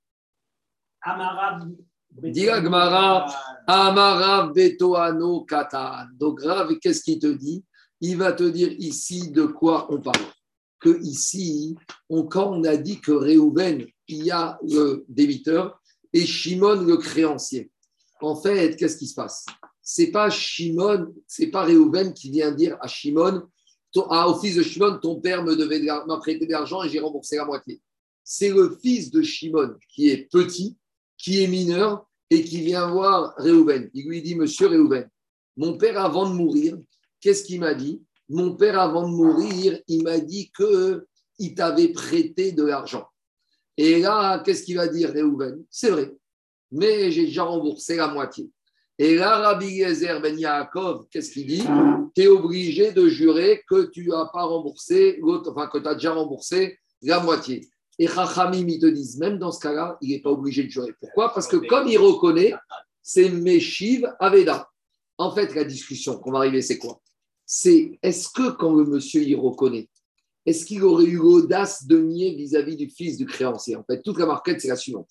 Dit 2.11 2.47
Gmara, 2.47 3.27
Amara 3.67 4.49
Betoano 4.49 5.45
Katan. 5.45 6.07
Donc, 6.19 6.39
grave, 6.39 6.77
qu'est-ce 6.79 7.03
qu'il 7.03 7.19
te 7.19 7.29
dit? 7.29 7.65
Il 8.01 8.17
va 8.17 8.33
te 8.33 8.43
dire 8.43 8.73
ici 8.73 9.31
de 9.31 9.45
quoi 9.45 9.87
on 9.93 10.01
parle 10.01 10.25
que 10.81 10.99
ici, 11.03 11.77
on, 12.09 12.25
quand 12.25 12.51
on 12.51 12.65
a 12.65 12.77
dit 12.77 13.01
que 13.01 13.13
Réhouven, 13.13 13.87
il 14.09 14.25
y 14.25 14.31
a 14.31 14.59
le 14.63 15.05
débiteur 15.09 15.79
et 16.13 16.25
Shimon 16.27 16.83
le 16.83 16.97
créancier. 16.97 17.71
En 18.21 18.35
fait, 18.35 18.77
qu'est-ce 18.77 18.97
qui 18.97 19.07
se 19.07 19.15
passe? 19.15 19.47
C'est 19.83 20.11
pas 20.11 20.31
Shimon, 20.31 21.15
c'est 21.27 21.49
pas 21.49 21.65
Réhouven 21.65 22.13
qui 22.13 22.31
vient 22.31 22.53
dire 22.53 22.77
à 22.81 22.89
Shimon, 22.89 23.43
à, 24.11 24.29
au 24.29 24.39
fils 24.39 24.57
de 24.57 24.63
Shimon, 24.63 24.99
ton 24.99 25.21
père 25.21 25.43
me 25.43 25.57
devait 25.57 25.81
m'a 25.81 26.17
prêté 26.19 26.47
de 26.47 26.53
l'argent 26.53 26.83
et 26.83 26.89
j'ai 26.89 27.01
remboursé 27.01 27.37
la 27.37 27.45
moitié. 27.45 27.81
C'est 28.23 28.51
le 28.51 28.79
fils 28.81 29.11
de 29.11 29.23
Shimon 29.23 29.75
qui 29.89 30.11
est 30.11 30.31
petit, 30.31 30.77
qui 31.19 31.43
est 31.43 31.49
mineur 31.49 32.07
et 32.31 32.45
qui 32.45 32.61
vient 32.61 32.91
voir 32.91 33.35
Réhouven. 33.37 33.91
Il 33.95 34.07
lui 34.07 34.23
dit, 34.23 34.37
Monsieur 34.37 34.69
Réhouven, 34.69 35.09
mon 35.57 35.77
père 35.77 35.99
avant 36.01 36.29
de 36.29 36.35
mourir, 36.35 36.79
qu'est-ce 37.21 37.45
qu'il 37.45 37.61
m'a 37.61 37.75
dit? 37.75 38.03
Mon 38.29 38.55
père, 38.55 38.79
avant 38.79 39.09
de 39.09 39.15
mourir, 39.15 39.81
il 39.89 40.05
m'a 40.05 40.21
dit 40.21 40.53
qu'il 40.57 41.55
t'avait 41.57 41.89
prêté 41.89 42.53
de 42.53 42.63
l'argent. 42.63 43.07
Et 43.77 43.99
là, 44.01 44.39
qu'est-ce 44.39 44.63
qu'il 44.63 44.77
va 44.77 44.87
dire, 44.87 45.11
Réhouven 45.11 45.65
C'est 45.69 45.91
vrai, 45.91 46.15
mais 46.71 47.11
j'ai 47.11 47.27
déjà 47.27 47.43
remboursé 47.43 47.97
la 47.97 48.09
moitié. 48.09 48.49
Et 49.03 49.15
là, 49.15 49.39
Rabbi 49.39 49.77
Yezer 49.77 50.21
Ben 50.21 50.39
Yaakov, 50.39 51.07
qu'est-ce 51.11 51.31
qu'il 51.31 51.47
dit? 51.47 51.65
Tu 52.15 52.21
es 52.21 52.27
obligé 52.27 52.93
de 52.93 53.09
jurer 53.09 53.63
que 53.67 53.87
tu 53.87 54.09
n'as 54.09 54.27
pas 54.27 54.43
remboursé, 54.43 55.19
enfin 55.47 55.69
que 55.69 55.79
tu 55.79 55.89
as 55.89 55.95
déjà 55.95 56.13
remboursé 56.13 56.79
la 57.01 57.19
moitié. 57.19 57.67
Et 57.99 58.07
Chachamim, 58.07 58.69
ils 58.69 58.79
te 58.79 58.85
disent, 58.85 59.17
même 59.17 59.39
dans 59.39 59.53
ce 59.53 59.61
cas-là, 59.61 59.97
il 60.03 60.11
n'est 60.11 60.21
pas 60.21 60.29
obligé 60.29 60.65
de 60.65 60.69
jurer. 60.69 60.93
Pourquoi? 61.01 61.33
Parce 61.33 61.49
que 61.49 61.57
comme 61.57 61.89
il 61.89 61.97
reconnaît, 61.97 62.53
c'est 63.03 63.31
Meshiv 63.31 64.07
Aveda. 64.19 64.69
En 65.17 65.35
fait, 65.35 65.55
la 65.55 65.65
discussion 65.65 66.19
qu'on 66.19 66.33
va 66.33 66.41
arriver, 66.41 66.61
c'est 66.61 66.77
quoi? 66.77 67.01
C'est 67.47 67.99
est-ce 68.03 68.29
que 68.29 68.51
quand 68.51 68.75
le 68.75 68.85
monsieur 68.85 69.23
y 69.23 69.35
reconnaît, 69.35 69.89
est-ce 70.45 70.67
qu'il 70.67 70.85
aurait 70.85 71.07
eu 71.07 71.17
l'audace 71.17 71.87
de 71.87 71.99
nier 71.99 72.35
vis-à-vis 72.35 72.77
du 72.77 72.91
fils 72.91 73.17
du 73.17 73.25
créancier? 73.25 73.77
En 73.77 73.85
fait, 73.85 74.03
toute 74.03 74.19
la 74.19 74.27
marquette, 74.27 74.61
c'est 74.61 74.69
la 74.69 74.77
suivante. 74.77 75.09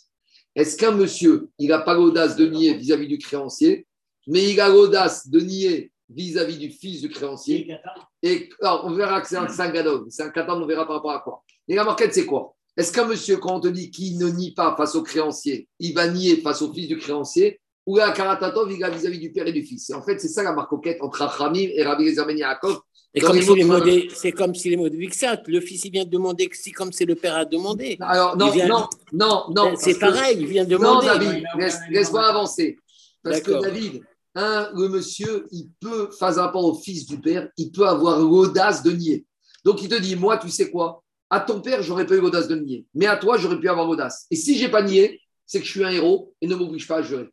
Est-ce 0.56 0.78
qu'un 0.78 0.92
monsieur, 0.92 1.50
il 1.58 1.70
n'a 1.70 1.80
pas 1.80 1.94
l'audace 1.94 2.36
de 2.36 2.48
nier 2.48 2.74
vis-à-vis 2.74 3.08
du 3.08 3.18
créancier, 3.18 3.86
mais 4.28 4.50
il 4.50 4.60
a 4.60 4.70
l'audace 4.70 5.30
de 5.30 5.40
nier 5.40 5.92
vis-à-vis 6.10 6.58
du 6.58 6.72
fils 6.72 7.02
du 7.02 7.10
créancier? 7.10 7.76
Et 8.24 8.50
alors, 8.62 8.84
on 8.86 8.94
verra 8.94 9.22
que 9.22 9.28
c'est 9.28 9.38
un, 9.38 9.46
un 9.46 10.06
C'est 10.10 10.24
un 10.24 10.30
katan, 10.30 10.62
on 10.62 10.66
verra 10.66 10.86
par 10.86 10.98
rapport 10.98 11.12
à 11.12 11.20
quoi. 11.20 11.44
Et 11.68 11.76
la 11.76 11.84
marquette, 11.84 12.14
c'est 12.14 12.26
quoi? 12.26 12.56
Est-ce 12.76 12.92
qu'un 12.92 13.06
monsieur, 13.06 13.38
quand 13.38 13.58
on 13.58 13.60
te 13.60 13.68
dit 13.68 13.92
qu'il 13.92 14.18
ne 14.18 14.30
nie 14.30 14.54
pas 14.54 14.76
face 14.78 14.96
au 14.96 15.04
créancier, 15.04 15.68
il 15.80 15.94
va 15.94 16.08
nier 16.08 16.38
face 16.38 16.62
au 16.62 16.74
fils 16.74 16.88
du 16.88 16.98
créancier? 16.98 17.60
Ou 17.90 17.98
la 17.98 18.12
Karatatov, 18.12 18.72
il 18.72 18.84
a 18.84 18.90
vis-à-vis 18.92 19.18
du 19.18 19.32
père 19.32 19.48
et 19.48 19.52
du 19.52 19.64
fils. 19.64 19.90
Et 19.90 19.96
en 19.96 20.04
fait, 20.04 20.20
c'est 20.20 20.28
ça 20.28 20.44
la 20.44 20.54
marcoquette 20.54 21.00
entre 21.02 21.24
Achamim 21.24 21.70
et 21.74 21.82
Rabbi 21.82 22.08
Gezer 22.08 22.24
Ben 22.24 22.38
Yaakov. 22.38 22.82
C'est 23.16 23.22
comme, 23.22 23.42
si 23.42 23.56
les 23.56 23.64
mots 23.64 23.80
de, 23.80 24.08
c'est 24.14 24.32
comme 24.32 24.54
si 24.54 24.70
les 24.70 24.78
mots 24.78 24.90
de 24.90 24.96
Vixat, 24.96 25.42
le 25.48 25.60
fils 25.60 25.86
il 25.86 25.92
vient 25.92 26.06
de 26.06 26.12
demander 26.12 26.48
si 26.54 26.72
comme 26.72 26.94
c'est 26.94 27.06
le 27.06 27.16
père 27.16 27.36
a 27.36 27.46
demandé. 27.46 27.98
Alors 28.02 28.38
non, 28.38 28.54
non, 28.68 28.88
non, 29.12 29.44
non. 29.56 29.74
C'est 29.76 29.98
pareil, 29.98 30.38
il 30.40 30.46
vient 30.46 30.66
de 30.66 30.70
demander. 30.70 31.08
Non, 31.08 31.14
David, 31.16 31.44
laisse-moi 31.90 32.28
avancer. 32.28 32.78
Parce 33.24 33.42
que 33.42 33.60
David, 33.60 34.04
un, 34.36 34.70
le 34.76 34.88
monsieur, 34.88 35.48
il 35.52 35.70
peut, 35.80 36.12
face 36.12 36.38
rapport 36.38 36.64
au 36.64 36.76
fils 36.76 37.08
du 37.08 37.20
père, 37.20 37.50
il 37.58 37.72
peut 37.72 37.88
avoir 37.88 38.20
l'audace 38.20 38.84
de 38.84 38.92
nier. 38.92 39.26
Donc 39.66 39.82
il 39.82 39.90
te 39.90 40.00
dit, 40.00 40.16
moi, 40.16 40.38
tu 40.38 40.50
sais 40.50 40.70
quoi? 40.70 41.04
À 41.32 41.40
ton 41.40 41.62
père, 41.62 41.82
j'aurais 41.82 42.06
pas 42.06 42.14
eu 42.14 42.22
l'audace 42.22 42.48
de 42.48 42.56
nier. 42.56 42.86
Mais 42.94 43.08
à 43.08 43.18
toi, 43.18 43.40
j'aurais 43.40 43.60
pu 43.60 43.68
avoir 43.68 43.88
l'audace. 43.88 44.28
Et 44.30 44.36
si 44.36 44.56
j'ai 44.56 44.70
pas 44.70 44.84
nié, 44.84 45.20
c'est 45.48 45.60
que 45.60 45.66
je 45.66 45.72
suis 45.72 45.84
un 45.84 45.90
héros 45.90 46.36
et 46.42 46.48
ne 46.48 46.54
m'oblige 46.54 46.88
pas 46.88 46.98
à 46.98 47.02
jurer. 47.02 47.28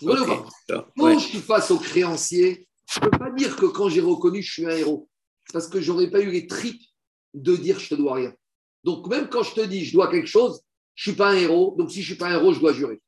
Quand 0.00 1.18
je 1.18 1.26
suis 1.26 1.38
face 1.38 1.70
au 1.70 1.78
créancier, 1.78 2.66
je 2.92 3.00
ne 3.00 3.08
peux 3.08 3.18
pas 3.18 3.30
dire 3.30 3.56
que 3.56 3.66
quand 3.66 3.88
j'ai 3.88 4.00
reconnu, 4.00 4.42
je 4.42 4.52
suis 4.52 4.66
un 4.66 4.76
héros. 4.76 5.08
Parce 5.52 5.68
que 5.68 5.80
je 5.80 5.90
n'aurais 5.92 6.10
pas 6.10 6.20
eu 6.20 6.30
les 6.30 6.46
tripes 6.46 6.82
de 7.34 7.56
dire 7.56 7.78
je 7.78 7.90
te 7.90 7.94
dois 7.94 8.14
rien. 8.14 8.34
Donc 8.84 9.06
même 9.08 9.28
quand 9.28 9.42
je 9.42 9.54
te 9.54 9.60
dis 9.60 9.84
je 9.84 9.92
dois 9.92 10.10
quelque 10.10 10.28
chose, 10.28 10.60
je 10.94 11.08
ne 11.08 11.12
suis 11.12 11.18
pas 11.18 11.30
un 11.30 11.36
héros. 11.36 11.74
Donc 11.78 11.90
si 11.90 12.02
je 12.02 12.12
ne 12.12 12.14
suis 12.14 12.16
pas 12.16 12.28
un 12.28 12.34
héros, 12.34 12.52
je 12.52 12.60
dois 12.60 12.72
jurer. 12.72 13.00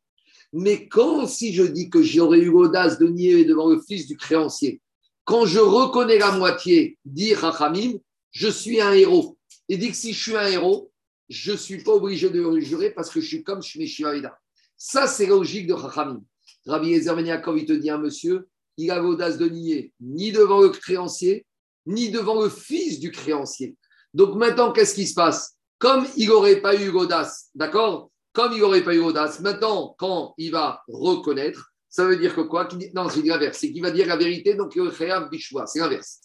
Mais 0.53 0.89
quand 0.89 1.27
si 1.27 1.53
je 1.53 1.65
dis 1.65 1.91
que 1.91 2.03
j'aurais 2.03 2.39
eu 2.39 2.51
l'audace 2.51 2.99
de 2.99 3.09
nier 3.09 3.45
devant 3.45 3.69
le 3.69 3.81
fils 3.81 4.07
du 4.07 4.17
créancier, 4.17 4.81
quand 5.25 5.47
je 5.47 5.59
reconnais 5.59 6.19
la 6.19 6.33
moitié, 6.33 6.99
dire 7.05 7.39
Rachamim, 7.39 7.99
je 8.31 8.49
suis 8.49 8.81
un 8.81 8.93
héros. 8.93 9.39
Et 9.69 9.77
dit 9.77 9.91
que 9.91 9.97
si 9.97 10.13
je 10.13 10.23
suis 10.23 10.37
un 10.37 10.47
héros, 10.47 10.93
je 11.29 11.53
ne 11.53 11.57
suis 11.57 11.83
pas 11.83 11.93
obligé 11.93 12.29
de 12.31 12.61
jurer 12.61 12.91
parce 12.91 13.11
que 13.11 13.21
je 13.21 13.27
suis 13.27 13.43
comme 13.43 13.63
je 13.63 13.69
suis 13.69 13.87
Shivavida. 13.87 14.39
Ça, 14.77 15.07
c'est 15.07 15.27
logique 15.27 15.67
de 15.67 15.73
Rachamim. 15.73 16.23
Rabbi 16.67 16.89
Yezer 16.89 17.15
Ben 17.15 17.27
il 17.27 17.67
te 17.67 17.73
dit 17.73 17.91
un 17.91 17.99
monsieur, 17.99 18.49
il 18.77 18.91
a 18.91 18.99
l'audace 18.99 19.39
de 19.39 19.49
nier 19.49 19.93
ni 20.01 20.33
devant 20.33 20.61
le 20.61 20.71
créancier, 20.71 21.47
ni 21.87 22.11
devant 22.11 22.43
le 22.43 22.49
fils 22.49 23.01
du 23.01 23.11
créancier. 23.11 23.77
Donc 24.13 24.37
maintenant, 24.37 24.73
qu'est-ce 24.73 24.95
qui 24.95 25.07
se 25.07 25.15
passe? 25.15 25.57
Comme 25.79 26.07
il 26.17 26.29
n'aurait 26.29 26.61
pas 26.61 26.75
eu 26.75 26.91
l'audace, 26.91 27.51
d'accord? 27.55 28.11
Comme 28.33 28.53
il 28.53 28.61
n'aurait 28.61 28.85
pas 28.85 28.95
eu 28.95 28.99
l'audace, 28.99 29.41
maintenant, 29.41 29.95
quand 29.99 30.35
il 30.39 30.51
va 30.51 30.83
reconnaître, 30.89 31.73
ça 31.89 32.07
veut 32.07 32.17
dire 32.17 32.35
que 32.35 32.41
quoi? 32.41 32.69
Non, 32.95 33.09
c'est 33.09 33.23
l'inverse, 33.23 33.59
c'est 33.61 33.73
qu'il 33.73 33.83
va 33.83 33.91
dire 33.91 34.07
la 34.07 34.17
vérité, 34.17 34.55
donc 34.55 34.75
il 34.75 34.83
bishwa, 35.31 35.67
c'est 35.67 35.79
l'inverse. 35.79 36.21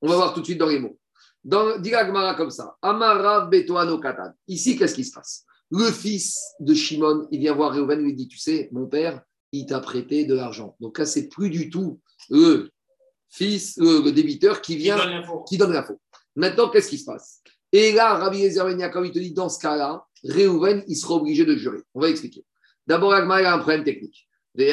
On 0.00 0.08
va 0.08 0.16
voir 0.16 0.32
tout 0.32 0.40
de 0.40 0.46
suite 0.46 0.58
dans 0.58 0.66
les 0.66 0.78
mots. 0.78 0.98
Dans, 1.42 1.78
dit 1.78 1.92
comme 2.36 2.50
ça, 2.50 2.76
Amara 2.82 3.46
Betoano 3.46 3.98
Katan. 3.98 4.32
Ici, 4.46 4.76
qu'est-ce 4.76 4.94
qui 4.94 5.04
se 5.04 5.12
passe? 5.12 5.44
Le 5.70 5.90
fils 5.90 6.38
de 6.60 6.74
Shimon, 6.74 7.28
il 7.30 7.40
vient 7.40 7.54
voir 7.54 7.72
Réhouven, 7.72 8.00
lui 8.00 8.14
dit, 8.14 8.28
tu 8.28 8.38
sais, 8.38 8.68
mon 8.72 8.86
père, 8.86 9.22
il 9.52 9.66
t'a 9.66 9.80
prêté 9.80 10.24
de 10.24 10.34
l'argent. 10.34 10.76
Donc 10.80 10.98
là, 10.98 11.06
c'est 11.06 11.28
plus 11.28 11.50
du 11.50 11.70
tout 11.70 12.00
le 12.28 12.70
fils, 13.28 13.76
le, 13.78 14.10
débiteur 14.10 14.60
qui 14.60 14.76
vient, 14.76 14.98
qui 15.48 15.56
donne 15.56 15.72
l'info. 15.72 16.00
Maintenant, 16.36 16.68
qu'est-ce 16.68 16.88
qui 16.88 16.98
se 16.98 17.04
passe? 17.04 17.42
Et 17.72 17.92
là, 17.92 18.14
Rabbi 18.14 18.42
Ezer 18.42 18.64
ben 18.64 19.04
il 19.04 19.12
te 19.12 19.18
dit, 19.18 19.32
dans 19.32 19.48
ce 19.48 19.58
cas-là, 19.60 20.04
Réhouven, 20.24 20.84
il 20.88 20.96
sera 20.96 21.14
obligé 21.14 21.44
de 21.44 21.56
jurer. 21.56 21.78
On 21.94 22.00
va 22.00 22.10
expliquer. 22.10 22.44
D'abord, 22.86 23.12
Agma, 23.12 23.40
il 23.40 23.46
a 23.46 23.54
un 23.54 23.58
problème 23.58 23.84
technique. 23.84 24.28
Mais 24.54 24.72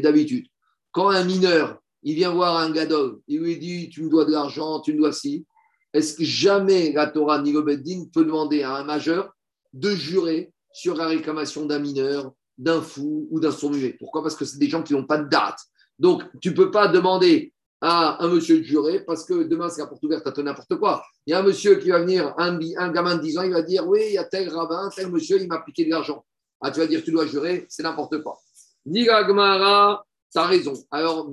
d'habitude, 0.00 0.46
quand 0.90 1.10
un 1.10 1.24
mineur, 1.24 1.80
il 2.02 2.14
vient 2.16 2.32
voir 2.32 2.56
un 2.56 2.70
gadol, 2.70 3.20
il 3.28 3.40
lui 3.40 3.56
dit, 3.58 3.88
tu 3.88 4.02
me 4.02 4.10
dois 4.10 4.24
de 4.24 4.32
l'argent, 4.32 4.80
tu 4.80 4.92
me 4.92 4.98
dois 4.98 5.12
ci, 5.12 5.46
est-ce 5.92 6.16
que 6.16 6.24
jamais 6.24 6.92
la 6.92 7.06
Torah 7.06 7.40
ni 7.40 7.52
le 7.52 7.62
Beddin 7.62 8.06
peut 8.12 8.24
demander 8.24 8.62
à 8.62 8.74
un 8.74 8.84
majeur 8.84 9.32
de 9.72 9.90
jurer 9.90 10.52
sur 10.76 10.94
la 10.94 11.06
réclamation 11.06 11.64
d'un 11.64 11.78
mineur, 11.78 12.32
d'un 12.58 12.82
fou 12.82 13.26
ou 13.30 13.40
d'un 13.40 13.50
sourd 13.50 13.72
Pourquoi? 13.98 14.22
Parce 14.22 14.36
que 14.36 14.44
c'est 14.44 14.58
des 14.58 14.68
gens 14.68 14.82
qui 14.82 14.92
n'ont 14.92 15.06
pas 15.06 15.16
de 15.16 15.26
date. 15.26 15.58
Donc, 15.98 16.22
tu 16.42 16.50
ne 16.50 16.54
peux 16.54 16.70
pas 16.70 16.86
demander 16.86 17.54
à 17.80 18.22
un 18.22 18.28
monsieur 18.28 18.58
de 18.58 18.62
jurer 18.62 19.00
parce 19.00 19.24
que 19.24 19.44
demain, 19.44 19.70
c'est 19.70 19.80
la 19.80 19.86
porte 19.86 20.04
ouverte 20.04 20.26
à 20.26 20.32
tout 20.32 20.42
n'importe 20.42 20.76
quoi. 20.76 21.02
Il 21.26 21.30
y 21.30 21.34
a 21.34 21.38
un 21.38 21.42
monsieur 21.42 21.76
qui 21.76 21.88
va 21.88 22.00
venir, 22.00 22.34
un, 22.36 22.58
un, 22.76 22.90
gamin 22.90 23.16
de 23.16 23.22
10 23.22 23.38
ans, 23.38 23.42
il 23.42 23.52
va 23.52 23.62
dire 23.62 23.88
Oui, 23.88 24.00
il 24.08 24.12
y 24.12 24.18
a 24.18 24.24
tel 24.24 24.50
rabbin, 24.50 24.90
tel 24.94 25.10
monsieur, 25.10 25.40
il 25.40 25.48
m'a 25.48 25.60
piqué 25.60 25.86
de 25.86 25.90
l'argent. 25.90 26.22
Ah, 26.60 26.70
tu 26.70 26.80
vas 26.80 26.86
dire 26.86 27.02
Tu 27.02 27.10
dois 27.10 27.26
jurer, 27.26 27.64
c'est 27.70 27.82
n'importe 27.82 28.22
quoi. 28.22 28.36
Niga 28.84 29.24
Gmara, 29.24 30.04
tu 30.30 30.38
as 30.38 30.46
raison. 30.46 30.74
Alors, 30.90 31.30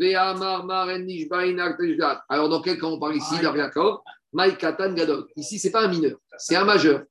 Alors, 2.29 2.49
dans 2.49 2.61
quel 2.61 2.79
cas 2.79 2.87
on 2.87 2.97
parle 2.97 3.17
ici 3.17 3.35
D'accord 3.41 4.05
Maïkatan 4.31 4.93
Gadol. 4.93 5.27
Ici, 5.35 5.59
ce 5.59 5.67
n'est 5.67 5.71
pas 5.71 5.83
un 5.83 5.89
mineur, 5.89 6.17
c'est 6.37 6.55
un 6.55 6.63
majeur 6.63 7.03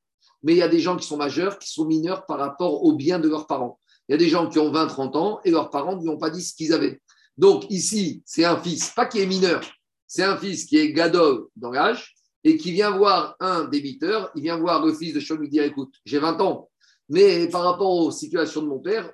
mais 0.43 0.53
il 0.53 0.59
y 0.59 0.63
a 0.63 0.69
des 0.69 0.81
gens 0.81 0.97
qui 0.97 1.07
sont 1.07 1.17
majeurs, 1.17 1.59
qui 1.59 1.71
sont 1.71 1.85
mineurs 1.85 2.27
par 2.27 2.39
rapport 2.39 2.85
aux 2.85 2.93
biens 2.95 3.19
de 3.19 3.29
leurs 3.29 3.47
parents. 3.47 3.79
Il 4.09 4.13
y 4.13 4.15
a 4.15 4.19
des 4.19 4.29
gens 4.29 4.49
qui 4.49 4.59
ont 4.59 4.73
20-30 4.73 5.17
ans 5.17 5.41
et 5.45 5.51
leurs 5.51 5.71
parents 5.71 5.97
ne 5.97 6.03
lui 6.03 6.09
ont 6.09 6.19
pas 6.19 6.31
dit 6.31 6.43
ce 6.43 6.55
qu'ils 6.55 6.73
avaient. 6.73 7.01
Donc 7.37 7.65
ici, 7.71 8.23
c'est 8.27 8.45
un 8.45 8.57
fils, 8.57 8.91
pas 8.91 9.07
qui 9.07 9.21
est 9.21 9.27
mineur, 9.27 9.63
c'est 10.07 10.25
un 10.25 10.37
fils 10.37 10.67
qui 10.67 10.79
est 10.79 10.93
gadol 10.93 11.47
dans 11.57 11.71
l'âge 11.71 12.15
et 12.45 12.57
qui 12.57 12.73
vient 12.73 12.91
voir 12.91 13.37
un 13.41 13.65
débiteur, 13.65 14.31
il 14.35 14.43
vient 14.43 14.59
voir 14.59 14.85
le 14.85 14.93
fils 14.93 15.15
de 15.15 15.21
Shimon 15.21 15.41
lui 15.41 15.49
dire 15.49 15.63
écoute, 15.63 15.95
j'ai 16.05 16.19
20 16.19 16.41
ans, 16.41 16.69
mais 17.09 17.49
par 17.49 17.63
rapport 17.63 17.91
aux 17.91 18.11
situations 18.11 18.63
de 18.63 18.67
mon 18.67 18.81
père, 18.81 19.11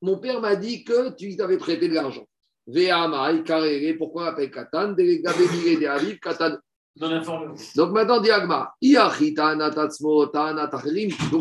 mon 0.00 0.18
père 0.18 0.40
m'a 0.40 0.56
dit 0.56 0.84
que 0.84 1.14
tu 1.14 1.36
t'avais 1.36 1.58
prêté 1.58 1.88
de 1.88 1.94
l'argent. 1.94 2.26
Ve'amai, 2.66 3.42
karere, 3.44 3.96
pourquoi 3.96 4.28
appelle 4.28 4.50
Katan? 4.50 4.92
De 4.92 6.18
Katan. 6.20 6.58
Donc 6.96 7.92
maintenant, 7.92 8.20
Diagma, 8.20 8.74
donc 8.82 9.14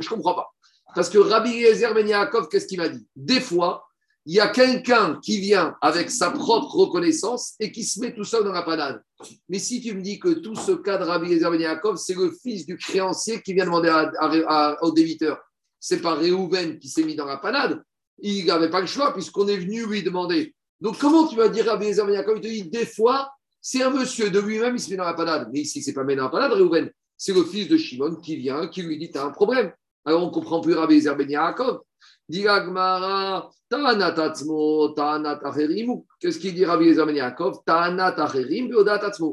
je 0.02 0.10
ne 0.10 0.10
comprends 0.10 0.36
pas. 0.36 0.48
Parce 0.96 1.10
que 1.10 1.18
Rabbi 1.18 1.52
Eliezer 1.52 1.94
Ben 1.94 2.30
qu'est-ce 2.50 2.68
qu'il 2.68 2.80
m'a 2.80 2.90
dit? 2.90 3.06
Des 3.16 3.40
fois, 3.40 3.86
il 4.26 4.36
y 4.36 4.40
a 4.40 4.50
quelqu'un 4.50 5.20
qui 5.22 5.40
vient 5.40 5.76
avec 5.82 6.12
sa 6.12 6.32
propre 6.32 6.76
reconnaissance 6.76 7.56
et 7.60 7.72
qui 7.72 7.84
se 7.84 8.00
met 8.00 8.14
tout 8.14 8.24
seul 8.24 8.44
dans 8.44 8.52
la 8.52 8.62
panade. 8.62 9.02
Mais 9.50 9.58
si 9.58 9.82
tu 9.82 9.96
me 9.96 10.02
dis 10.02 10.20
que 10.20 10.30
tout 10.30 10.56
ce 10.56 10.74
cas 10.74 10.98
de 10.98 11.04
Rabbi 11.04 11.32
Eliezer 11.32 11.50
Ben 11.50 11.80
c'est 11.96 12.16
le 12.16 12.32
fils 12.32 12.66
du 12.66 12.78
créancier 12.78 13.42
qui 13.42 13.54
vient 13.54 13.66
demander 13.66 13.92
au 14.82 14.92
débiteur, 14.92 15.40
c'est 15.80 16.02
pas 16.02 16.16
Réhouven 16.16 16.78
qui 16.78 16.88
s'est 16.88 17.04
mis 17.04 17.16
dans 17.16 17.26
la 17.26 17.38
panade, 17.38 17.82
il 18.20 18.46
n'avait 18.46 18.70
pas 18.70 18.82
le 18.82 18.88
choix 18.88 19.14
puisqu'on 19.14 19.48
est 19.48 19.58
venu 19.58 19.88
lui 19.88 20.04
demander. 20.04 20.54
Donc 20.80 21.00
comment 21.00 21.28
tu 21.28 21.36
vas 21.36 21.50
dire 21.50 21.66
Rabbi 21.66 21.86
Eliezer 21.86 22.06
Ben 22.06 22.24
Il 22.28 22.42
te 22.42 22.48
dit 22.48 22.70
des 22.70 22.86
fois, 22.86 23.32
c'est 23.62 23.84
un 23.84 23.92
monsieur 23.92 24.32
de 24.32 24.40
lui-même, 24.40 24.76
il 24.76 24.80
se 24.80 24.90
met 24.90 24.98
dans 24.98 25.06
la 25.06 25.14
panade. 25.14 25.50
Mais 25.54 25.60
ici, 25.62 25.84
c'est 25.84 25.94
pas 25.94 26.04
mis 26.04 26.16
dans 26.16 26.24
la 26.24 26.30
panade, 26.30 26.54
Réhouven. 26.54 26.90
C'est 27.16 27.34
le 27.34 27.44
fils 27.44 27.68
de 27.68 27.78
Shimon 27.78 28.16
qui 28.16 28.36
vient, 28.36 28.68
qui 28.68 28.82
lui 28.82 28.98
dit 28.98 29.12
Tu 29.12 29.18
as 29.20 29.24
un 29.24 29.30
problème. 29.30 29.72
Alors 30.04 30.24
on 30.24 30.28
ne 30.28 30.32
comprend 30.32 30.62
plus 30.62 30.74
Rabbi 30.74 30.96
Ezer 30.96 31.16
Ben 31.16 31.30
Yaakov. 31.30 31.82
Qu'est-ce 36.20 36.40
qu'il 36.40 36.56
dit 36.56 36.66
Rabbi 36.66 36.88
Ezer 36.88 37.06
Ben 37.06 37.16
Yaakov? 37.16 37.60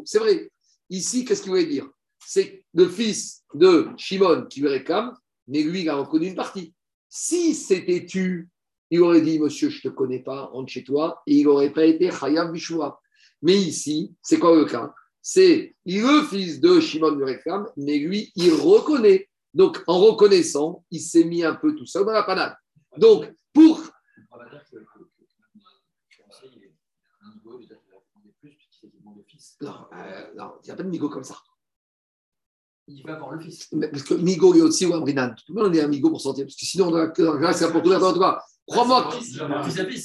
C'est 0.05 0.19
vrai. 0.19 0.51
Ici, 0.91 1.25
qu'est-ce 1.25 1.41
qu'il 1.43 1.51
voulait 1.51 1.65
dire? 1.65 1.89
C'est 2.27 2.63
le 2.75 2.87
fils 2.87 3.45
de 3.55 3.89
Shimon 3.97 4.45
qui 4.51 4.61
lui 4.61 4.69
réclame, 4.69 5.17
mais 5.47 5.63
lui, 5.63 5.81
il 5.83 5.89
a 5.89 5.97
reconnu 5.97 6.27
une 6.27 6.35
partie. 6.35 6.75
Si 7.09 7.55
c'était 7.55 8.05
tu, 8.05 8.51
il 8.91 9.01
aurait 9.01 9.23
dit 9.23 9.39
Monsieur, 9.39 9.71
je 9.71 9.79
ne 9.79 9.91
te 9.91 9.97
connais 9.97 10.21
pas, 10.21 10.43
rentre 10.45 10.71
chez 10.71 10.85
toi, 10.85 11.23
et 11.27 11.37
il 11.37 11.45
n'aurait 11.45 11.73
pas 11.73 11.87
été 11.87 12.11
Chayav 12.11 12.53
Bishua. 12.53 13.01
Mais 13.43 13.57
ici, 13.57 14.15
c'est 14.23 14.39
quoi 14.39 14.57
le 14.57 14.65
cas 14.65 14.93
C'est 15.23 15.77
le 15.87 16.23
fils 16.27 16.61
de 16.61 16.81
Shimon 16.81 17.13
lui 17.13 17.25
réclame, 17.25 17.69
mais 17.77 17.99
lui, 17.99 18.33
il 18.35 18.53
reconnaît. 18.53 19.29
Donc, 19.55 19.83
en 19.87 19.99
reconnaissant, 19.99 20.85
il 20.91 21.01
s'est 21.01 21.25
mis 21.25 21.45
un 21.45 21.55
peu 21.55 21.75
tout 21.75 21.87
seul 21.87 22.05
dans 22.05 22.13
la 22.13 22.23
panade. 22.23 22.55
Donc, 22.97 23.33
pour. 23.53 23.81
Non, 29.61 29.75
euh, 29.93 30.35
non, 30.37 30.53
il 30.63 30.67
n'y 30.67 30.71
a 30.71 30.77
pas 30.77 30.83
de 30.83 30.89
Migo 30.89 31.09
comme 31.09 31.25
ça. 31.25 31.37
Il 32.87 33.03
va 33.05 33.19
voir 33.19 33.33
le 33.33 33.41
fils. 33.41 33.69
parce 33.91 34.03
que 34.03 34.15
Migo 34.15 34.55
est 34.55 34.63
aussi 34.63 34.87
ou. 34.87 34.93
Tout 34.93 35.55
le 35.55 35.63
monde 35.63 35.75
est 35.77 35.83
un 35.83 35.89
Migo 35.89 36.11
pour 36.11 36.21
sortir. 36.21 36.45
Parce 36.45 36.57
que 36.57 36.65
sinon, 36.65 36.91
dans 36.91 36.99
la 36.99 37.53
c'est 37.53 37.71
pour 37.71 37.83
tout 37.83 37.91
le 37.91 37.99
monde. 37.99 38.19
Crois-moi. 38.69 39.11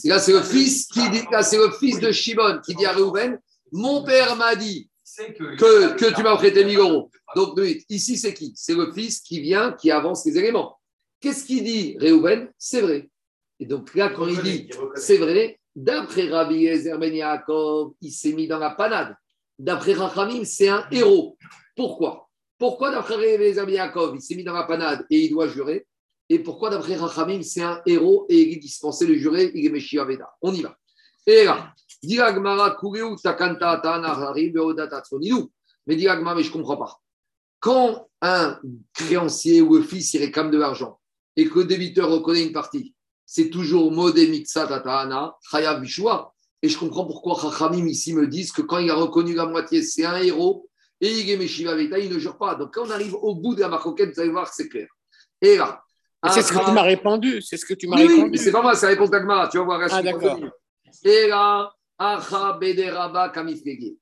Là, 0.06 0.20
c'est 0.20 0.34
le 0.34 0.42
fils 0.42 0.88
qui 0.88 1.10
dit, 1.10 1.24
là, 1.32 1.44
c'est 1.44 1.58
le 1.58 1.72
fils 1.72 2.00
de 2.00 2.12
Shimon 2.12 2.60
qui 2.66 2.76
dit 2.76 2.86
à 2.86 2.94
Reuven 2.94 3.40
Mon 3.72 4.04
père 4.04 4.36
m'a 4.36 4.56
dit 4.56 4.90
que, 5.18 5.96
que 5.96 6.16
tu 6.16 6.24
m'as 6.24 6.38
prêté 6.38 6.64
1000 6.64 6.80
euros. 6.80 7.12
Donc, 7.36 7.60
ici, 7.90 8.18
c'est 8.18 8.34
qui? 8.34 8.54
C'est 8.56 8.76
le 8.76 8.92
fils 8.92 9.20
qui 9.20 9.42
vient, 9.42 9.74
qui 9.74 9.92
avance 9.92 10.26
les 10.26 10.38
éléments. 10.38 10.80
Qu'est-ce 11.24 11.46
qu'il 11.46 11.64
dit, 11.64 11.98
Réhouven 12.00 12.52
C'est 12.58 12.82
vrai. 12.82 13.10
Et 13.58 13.66
donc 13.66 13.96
là, 13.96 14.10
quand 14.10 14.28
il 14.28 14.42
dit 14.42 14.70
c'est 14.96 15.18
vrai, 15.18 15.58
d'après 15.74 16.28
Rabbi 16.28 16.66
Ezer 16.66 17.00
Ben 17.00 17.14
Yaakov, 17.14 17.94
il 18.02 18.12
s'est 18.12 18.34
mis 18.34 18.46
dans 18.46 18.60
la 18.60 18.72
panade. 18.72 19.16
D'après 19.58 19.94
Rachamim, 19.94 20.44
c'est 20.44 20.68
un 20.68 20.86
héros. 20.92 21.38
Pourquoi? 21.78 22.30
Pourquoi 22.58 22.92
d'après 22.92 23.16
Rabbi 23.16 23.44
Ezer 23.44 23.66
Ben 23.66 23.76
Yaakov, 23.76 24.16
il 24.16 24.22
s'est 24.22 24.36
mis 24.36 24.44
dans 24.44 24.52
la 24.52 24.64
panade 24.64 25.06
et 25.10 25.22
il 25.26 25.30
doit 25.30 25.48
jurer? 25.48 25.86
Et 26.30 26.40
pourquoi 26.40 26.70
d'après 26.70 26.96
Rachamim, 26.96 27.42
c'est 27.42 27.62
un 27.62 27.82
héros 27.86 28.26
et 28.30 28.42
il 28.42 28.54
est 28.54 28.62
dispensé 28.62 29.06
de 29.06 29.14
jurer, 29.14 29.52
il 29.54 29.66
est 29.66 29.70
Meshiach 29.70 30.08
Veda 30.08 30.30
On 30.42 30.54
y 30.54 30.62
va. 30.62 30.78
Et 31.26 31.46
là, 31.46 31.74
mais 32.04 32.16
dis 35.96 36.08
mais 36.08 36.44
je 36.44 36.48
ne 36.48 36.54
comprends 36.54 36.78
pas. 36.78 37.00
Quand 37.60 38.10
un 38.22 38.60
créancier 38.94 39.62
ou 39.62 39.76
un 39.76 39.84
fils 39.84 40.14
il 40.14 40.20
réclame 40.20 40.52
de 40.52 40.58
l'argent 40.58 41.00
et 41.36 41.48
que 41.48 41.60
le 41.60 41.66
débiteur 41.66 42.10
reconnaît 42.10 42.44
une 42.44 42.52
partie, 42.52 42.94
c'est 43.26 43.50
toujours 43.50 43.92
modé 43.92 44.28
mixa 44.28 44.68
tatana, 44.68 45.36
chayav 45.50 45.82
bishua. 45.82 46.34
Et 46.62 46.70
je 46.70 46.78
comprends 46.78 47.06
pourquoi 47.06 47.40
Chachamim 47.40 47.88
ici 47.88 48.14
me 48.14 48.28
disent 48.28 48.52
que 48.52 48.62
quand 48.62 48.80
il 48.80 48.90
a 48.90 48.96
reconnu 48.96 49.34
la 49.34 49.46
moitié, 49.46 49.82
c'est 49.82 50.06
un 50.06 50.18
héros 50.18 50.70
et 51.02 51.20
il 51.20 51.30
est 51.30 51.38
Meshiva 51.38 51.80
il 51.80 52.14
ne 52.14 52.20
jure 52.20 52.38
pas. 52.38 52.56
Donc 52.56 52.74
quand 52.74 52.86
on 52.86 52.90
arrive 52.90 53.16
au 53.16 53.36
bout 53.36 53.56
de 53.56 53.62
la 53.62 53.68
marocaine, 53.68 54.12
vous 54.14 54.22
allez 54.22 54.30
voir 54.30 54.50
que 54.50 54.56
c'est 54.56 54.70
clair. 54.70 54.88
Et 55.42 55.58
là. 55.58 55.83
C'est 56.32 56.42
ce 56.42 56.54
que 56.54 56.66
tu 56.66 56.72
m'as 56.72 56.84
répondu. 56.84 57.42
C'est 57.42 57.58
ce 57.58 57.66
que 57.66 57.74
tu 57.74 57.88
m'as 57.88 57.98
oui, 57.98 58.08
répondu. 58.08 58.32
Oui, 58.32 58.38
c'est 58.38 58.52
pas 58.52 58.62
moi, 58.62 58.76
c'est 58.76 58.86
la 58.86 58.92
réponse 58.92 59.10
d'Agmara. 59.10 59.50
Tu 59.50 59.58
vas 59.58 59.64
voir. 59.64 59.82
Ah, 59.92 60.02
d'accord. 60.02 60.40
Et 61.04 61.28
là, 61.28 61.74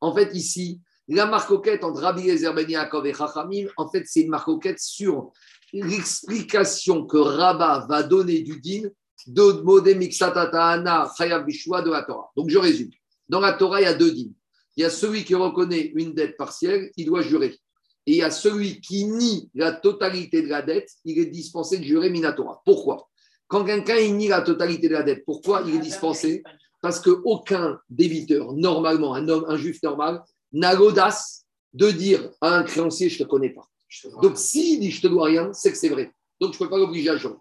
en 0.02 0.14
fait, 0.16 0.30
ici, 0.34 0.80
la 1.08 1.26
marcoquette 1.26 1.84
entre 1.84 2.02
Rabbi 2.02 2.30
Ezer 2.30 2.54
Ben 2.54 2.70
Yaakov 2.70 3.06
et 3.06 3.14
Chachamim, 3.14 3.68
en 3.78 3.90
fait, 3.90 4.04
c'est 4.06 4.22
une 4.22 4.30
marcoquette 4.30 4.80
sur 4.80 5.32
l'explication 5.74 7.06
que 7.06 7.18
Rabba 7.18 7.86
va 7.88 8.04
donner 8.04 8.42
du 8.42 8.60
din 8.60 8.90
de 9.28 9.52
la 11.92 12.04
Torah. 12.04 12.32
Donc, 12.36 12.50
je 12.50 12.58
résume. 12.58 12.90
Dans 13.30 13.40
la 13.40 13.54
Torah, 13.54 13.82
il 13.82 13.86
y 13.86 13.88
a 13.88 13.94
deux 13.94 14.12
dînes. 14.12 14.34
Il 14.78 14.84
y 14.84 14.86
a 14.86 14.90
celui 14.90 15.24
qui 15.24 15.36
reconnaît 15.36 15.92
une 15.96 16.14
dette 16.14 16.38
partielle, 16.38 16.92
il 16.96 17.06
doit 17.06 17.22
jurer. 17.22 17.58
Et 18.08 18.24
a 18.24 18.32
celui 18.32 18.82
qui 18.82 19.06
nie 19.06 19.50
la 19.54 19.72
totalité 19.72 20.42
de 20.42 20.48
la 20.48 20.62
dette, 20.62 20.90
il 21.06 21.20
est 21.20 21.28
dispensé 21.28 21.78
de 21.78 21.84
jurer 21.84 22.10
Minatora. 22.10 22.62
Pourquoi? 22.66 23.10
Quand 23.48 23.64
quelqu'un 23.66 24.00
nie 24.10 24.28
la 24.28 24.42
totalité 24.42 24.88
de 24.88 24.94
la 24.94 25.04
dette, 25.04 25.24
pourquoi 25.26 25.64
il 25.68 25.76
est 25.76 25.80
dispensé? 25.80 26.42
Parce 26.82 27.00
qu'aucun 27.00 27.80
débiteur, 27.90 28.54
normalement, 28.54 29.14
un 29.14 29.28
homme, 29.30 29.46
un 29.48 29.58
juif 29.58 29.84
normal, 29.84 30.24
n'a 30.52 30.74
l'audace 30.74 31.46
de 31.74 31.92
dire 31.92 32.32
à 32.42 32.56
un 32.56 32.64
créancier 32.64 33.10
Je 33.10 33.20
ne 33.22 33.26
te 33.26 33.30
connais 33.30 33.52
pas. 33.52 33.68
Donc, 34.22 34.38
s'il 34.38 34.80
dit 34.80 34.90
Je 34.90 35.02
te 35.02 35.08
dois 35.08 35.26
rien, 35.28 35.54
c'est 35.54 35.72
que 35.72 35.78
c'est 35.78 35.90
vrai. 35.90 36.12
Donc, 36.40 36.54
je 36.54 36.60
ne 36.60 36.64
peux 36.64 36.70
pas 36.70 36.78
l'obliger 36.78 37.10
à 37.10 37.18
jurer. 37.18 37.36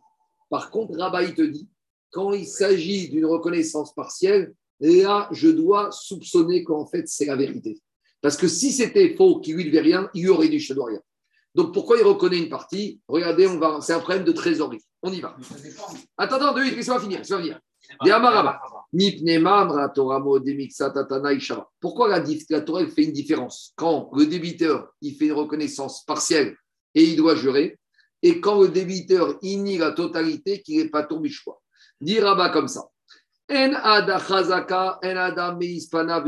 Par 0.50 0.70
contre, 0.70 0.98
Rabat, 0.98 1.22
il 1.22 1.34
te 1.34 1.42
dit 1.42 1.68
Quand 2.10 2.32
il 2.32 2.46
s'agit 2.46 3.08
d'une 3.08 3.26
reconnaissance 3.26 3.94
partielle, 3.94 4.52
là, 4.80 5.28
je 5.32 5.48
dois 5.48 5.90
soupçonner 5.92 6.64
qu'en 6.64 6.86
fait, 6.86 7.08
c'est 7.08 7.26
la 7.26 7.36
vérité. 7.36 7.80
Parce 8.22 8.36
que 8.36 8.48
si 8.48 8.72
c'était 8.72 9.14
faux, 9.16 9.40
qu'il 9.40 9.56
lui 9.56 9.64
devait 9.64 9.80
rien, 9.80 10.10
il 10.14 10.28
aurait 10.30 10.48
dit 10.48 10.58
Je 10.58 10.74
dois 10.74 10.88
rien. 10.88 11.00
Donc, 11.54 11.74
pourquoi 11.74 11.98
il 11.98 12.04
reconnaît 12.04 12.38
une 12.38 12.48
partie? 12.48 13.00
Regardez, 13.08 13.46
on 13.46 13.58
va, 13.58 13.80
c'est 13.80 13.92
un 13.92 14.00
problème 14.00 14.24
de 14.24 14.32
trésorerie. 14.32 14.82
On 15.02 15.12
y 15.12 15.20
va. 15.20 15.36
Attends, 16.16 16.36
attends, 16.36 16.54
deux, 16.54 16.62
laisse-moi 16.62 17.00
finir. 17.00 17.18
Laisse-moi 17.18 17.40
finir. 17.40 17.60
Pourquoi 21.80 22.08
la, 22.08 22.24
la 22.50 22.60
Torah 22.60 22.86
fait 22.86 23.04
une 23.04 23.12
différence? 23.12 23.72
Quand 23.76 24.10
le 24.14 24.26
débiteur 24.26 24.92
il 25.00 25.16
fait 25.16 25.26
une 25.26 25.32
reconnaissance 25.32 26.04
partielle 26.04 26.56
et 26.94 27.04
il 27.04 27.16
doit 27.16 27.34
jurer, 27.34 27.78
et 28.22 28.40
quand 28.40 28.60
le 28.60 28.68
débiteur 28.68 29.38
il 29.42 29.62
nie 29.62 29.78
la 29.78 29.92
totalité, 29.92 30.60
qu'il 30.62 30.78
n'est 30.78 30.88
pas 30.88 31.04
tombé 31.04 31.30
choix. 31.30 31.60
Dit 32.00 32.20
Rabat 32.20 32.50
comme 32.50 32.68
ça. 32.68 32.84
En 33.52 33.74
ada 33.74 34.20
chazaka, 34.20 35.00
en 35.02 35.16
ada 35.16 35.52
meispana 35.56 36.22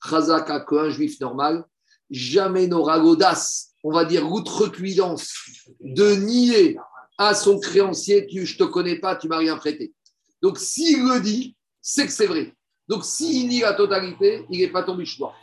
Chazaka, 0.00 0.60
qu'un 0.60 0.88
juif 0.88 1.18
normal, 1.20 1.64
jamais 2.08 2.68
n'aura 2.68 2.98
l'audace, 2.98 3.72
on 3.82 3.90
va 3.90 4.04
dire 4.04 4.24
l'outrecuidance, 4.24 5.34
de 5.80 6.14
nier 6.14 6.78
à 7.18 7.34
son 7.34 7.58
créancier, 7.58 8.28
tu, 8.28 8.46
je 8.46 8.54
ne 8.54 8.58
te 8.58 8.64
connais 8.70 9.00
pas, 9.00 9.16
tu 9.16 9.26
m'as 9.26 9.38
rien 9.38 9.56
prêté. 9.56 9.92
Donc, 10.40 10.58
s'il 10.58 11.02
le 11.02 11.20
dit, 11.20 11.56
c'est 11.82 12.06
que 12.06 12.12
c'est 12.12 12.26
vrai. 12.26 12.54
Donc, 12.86 13.04
s'il 13.04 13.48
nie 13.48 13.60
la 13.60 13.74
totalité, 13.74 14.46
il 14.50 14.60
n'est 14.60 14.70
pas 14.70 14.84
tombé 14.84 15.04
choix. 15.04 15.34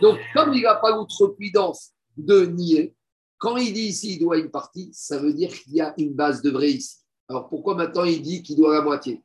Donc, 0.00 0.18
comme 0.32 0.54
il 0.54 0.62
n'a 0.62 0.76
pas 0.76 0.94
l'outrecuidance 0.96 1.90
de 2.16 2.46
nier, 2.46 2.94
quand 3.38 3.56
il 3.56 3.72
dit 3.72 3.88
ici 3.88 4.14
il 4.14 4.20
doit 4.20 4.38
une 4.38 4.50
partie, 4.50 4.90
ça 4.92 5.18
veut 5.18 5.34
dire 5.34 5.50
qu'il 5.50 5.74
y 5.74 5.80
a 5.80 5.92
une 5.98 6.14
base 6.14 6.40
de 6.40 6.50
vrai 6.50 6.70
ici. 6.70 6.98
Alors, 7.28 7.48
pourquoi 7.48 7.74
maintenant 7.74 8.04
il 8.04 8.22
dit 8.22 8.42
qu'il 8.42 8.56
doit 8.56 8.74
la 8.74 8.82
moitié? 8.82 9.22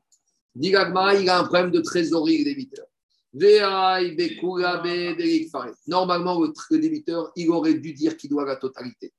Il 0.55 0.75
a 0.75 1.39
un 1.39 1.43
problème 1.43 1.71
de 1.71 1.81
trésorerie, 1.81 2.39
le 2.39 2.45
débiteur. 2.45 2.85
Normalement, 5.87 6.41
le 6.41 6.77
débiteur, 6.77 7.31
il 7.35 7.49
aurait 7.49 7.75
dû 7.75 7.93
dire 7.93 8.17
qu'il 8.17 8.29
doit 8.29 8.45
la 8.45 8.57
totalité. 8.57 9.13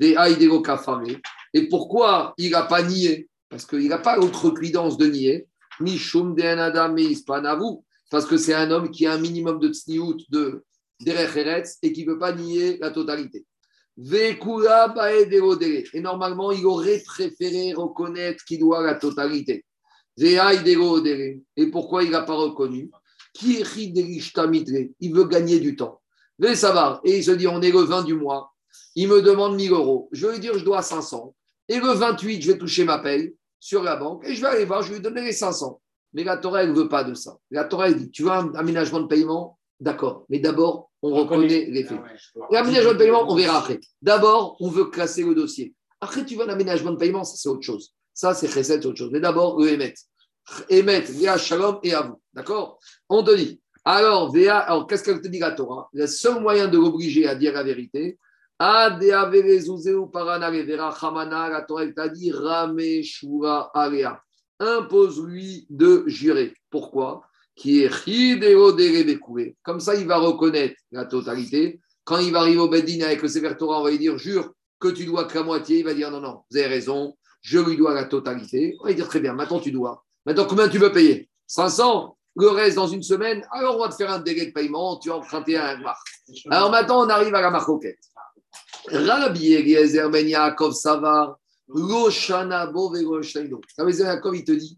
Et 0.00 1.68
pourquoi 1.68 2.34
il 2.36 2.50
n'a 2.50 2.62
pas 2.62 2.82
nié? 2.82 3.28
Parce 3.48 3.64
qu'il 3.64 3.88
n'a 3.88 3.98
pas 3.98 4.18
cuidance 4.54 4.98
de 4.98 5.06
nier. 5.06 5.46
Mishum 5.80 6.36
parce 8.10 8.26
que 8.26 8.36
c'est 8.36 8.54
un 8.54 8.70
homme 8.70 8.90
qui 8.90 9.06
a 9.06 9.12
un 9.12 9.18
minimum 9.18 9.58
de 9.58 9.72
tsniout, 9.72 10.18
de 10.30 10.64
derech 11.00 11.68
et 11.82 11.92
qui 11.92 12.06
ne 12.06 12.12
veut 12.12 12.18
pas 12.18 12.32
nier 12.32 12.78
la 12.78 12.90
totalité. 12.90 13.44
Et 13.96 16.00
normalement, 16.00 16.52
il 16.52 16.66
aurait 16.66 17.02
préféré 17.04 17.72
reconnaître 17.72 18.44
qu'il 18.44 18.60
doit 18.60 18.82
la 18.82 18.94
totalité. 18.94 19.64
Et 20.16 21.66
pourquoi 21.70 22.04
il 22.04 22.10
n'a 22.10 22.22
pas 22.22 22.34
reconnu? 22.34 22.90
Il 23.42 23.64
veut 25.12 25.24
gagner 25.24 25.58
du 25.60 25.76
temps. 25.76 26.00
Et 26.42 26.50
il 26.50 26.56
se 27.24 27.30
dit, 27.32 27.46
on 27.46 27.60
est 27.62 27.70
le 27.70 27.80
20 27.80 28.04
du 28.04 28.14
mois. 28.14 28.52
Il 28.96 29.08
me 29.08 29.22
demande 29.22 29.56
1000 29.56 29.72
euros. 29.72 30.08
Je 30.12 30.26
vais 30.26 30.34
lui 30.34 30.40
dire, 30.40 30.58
je 30.58 30.64
dois 30.64 30.82
500. 30.82 31.34
Et 31.68 31.78
le 31.78 31.92
28, 31.92 32.42
je 32.42 32.52
vais 32.52 32.58
toucher 32.58 32.84
ma 32.84 32.98
paye 32.98 33.34
sur 33.58 33.82
la 33.82 33.96
banque 33.96 34.26
et 34.26 34.34
je 34.34 34.40
vais 34.42 34.48
aller 34.48 34.64
voir, 34.66 34.82
je 34.82 34.90
vais 34.90 34.96
lui 34.96 35.02
donner 35.02 35.22
les 35.22 35.32
500. 35.32 35.80
Mais 36.12 36.22
la 36.22 36.36
Torah, 36.36 36.62
elle 36.62 36.70
ne 36.70 36.76
veut 36.76 36.88
pas 36.88 37.02
de 37.02 37.14
ça. 37.14 37.38
La 37.50 37.64
Torah, 37.64 37.88
elle 37.88 37.96
dit, 37.96 38.10
tu 38.10 38.22
veux 38.22 38.30
un 38.30 38.54
aménagement 38.54 39.00
de 39.00 39.06
paiement? 39.06 39.58
D'accord. 39.80 40.26
Mais 40.28 40.38
d'abord, 40.38 40.90
on 41.02 41.14
reconnaît 41.14 41.66
les 41.70 41.84
faits. 41.84 41.98
L'aménagement 42.50 42.92
de 42.92 42.98
paiement, 42.98 43.24
on 43.28 43.34
verra 43.34 43.58
après. 43.58 43.80
D'abord, 44.00 44.56
on 44.60 44.68
veut 44.68 44.84
classer 44.84 45.24
le 45.24 45.34
dossier. 45.34 45.74
Après, 46.00 46.24
tu 46.24 46.36
veux 46.36 46.44
un 46.44 46.52
aménagement 46.52 46.92
de 46.92 46.98
paiement, 46.98 47.24
ça 47.24 47.36
c'est 47.36 47.48
autre 47.48 47.62
chose. 47.62 47.94
Ça, 48.14 48.32
c'est 48.32 48.48
Chesed, 48.48 48.86
autre 48.86 48.96
chose. 48.96 49.10
Mais 49.12 49.20
d'abord, 49.20 49.60
le 49.60 49.72
Emet. 49.72 49.94
Emet, 50.70 51.00
Véa, 51.00 51.36
Shalom 51.36 51.80
et 51.82 51.92
à 51.92 52.02
vous. 52.02 52.20
D'accord? 52.32 52.78
On 53.08 53.22
te 53.22 53.34
dit. 53.34 53.60
Alors, 53.84 54.32
Véa, 54.32 54.58
alors 54.58 54.86
qu'est-ce 54.86 55.04
qu'elle 55.04 55.20
te 55.20 55.28
dit 55.28 55.40
la 55.40 55.50
Torah? 55.50 55.88
Le 55.92 56.06
seul 56.06 56.40
moyen 56.40 56.68
de 56.68 56.78
l'obliger 56.78 57.26
à 57.26 57.34
dire 57.34 57.52
la 57.52 57.62
vérité, 57.62 58.18
la 58.60 58.98
Torah 61.66 61.86
t'a 61.92 62.08
dit. 62.08 62.32
Impose-lui 64.60 65.66
de 65.68 66.04
jurer. 66.06 66.54
Pourquoi? 66.70 67.22
Qui 67.56 67.82
est 67.82 67.90
Comme 69.62 69.80
ça, 69.80 69.94
il 69.94 70.06
va 70.06 70.18
reconnaître 70.18 70.76
la 70.92 71.04
totalité. 71.04 71.80
Quand 72.04 72.18
il 72.18 72.32
va 72.32 72.40
arriver 72.40 72.60
au 72.60 72.68
Bedin 72.68 73.04
avec 73.04 73.22
le 73.22 73.28
Sefer 73.28 73.56
Torah, 73.56 73.80
on 73.80 73.84
va 73.84 73.90
lui 73.90 73.98
dire 73.98 74.18
Jure 74.18 74.52
que 74.78 74.88
tu 74.88 75.04
dois 75.04 75.24
que 75.24 75.36
la 75.36 75.44
moitié. 75.44 75.78
Il 75.78 75.84
va 75.84 75.94
dire 75.94 76.10
Non, 76.10 76.20
non, 76.20 76.42
vous 76.50 76.56
avez 76.56 76.66
raison, 76.66 77.16
je 77.44 77.58
lui 77.58 77.76
dois 77.76 77.94
la 77.94 78.04
totalité. 78.04 78.76
On 78.80 78.86
va 78.86 78.92
dire 78.92 79.06
Très 79.06 79.20
bien, 79.20 79.34
maintenant 79.34 79.60
tu 79.60 79.70
dois. 79.70 80.04
Maintenant, 80.26 80.46
combien 80.46 80.68
tu 80.68 80.78
veux 80.78 80.90
payer? 80.90 81.28
500 81.46 82.16
le 82.36 82.48
reste 82.48 82.74
dans 82.74 82.88
une 82.88 83.02
semaine, 83.04 83.46
alors 83.52 83.76
on 83.76 83.80
va 83.84 83.88
te 83.88 83.94
faire 83.94 84.10
un 84.10 84.18
délai 84.18 84.46
de 84.46 84.50
paiement, 84.50 84.98
tu 84.98 85.08
as 85.08 85.14
emprunté 85.14 85.56
un 85.56 85.76
mar. 85.76 86.02
Alors 86.50 86.68
maintenant, 86.68 87.06
on 87.06 87.08
arrive 87.08 87.32
à 87.32 87.40
la 87.40 87.50
marcoquette. 87.50 88.00
Rabbi 88.88 89.52
Eliezer 89.52 90.10
Ben 90.10 90.26
Yaakov 90.26 90.72
Savar, 90.72 91.36
Roshana 91.68 92.66
Bovegoshaino. 92.66 93.60
Rabbi 93.78 93.92
Yaakov, 93.92 94.34
il 94.34 94.44
te 94.44 94.50
dit 94.50 94.76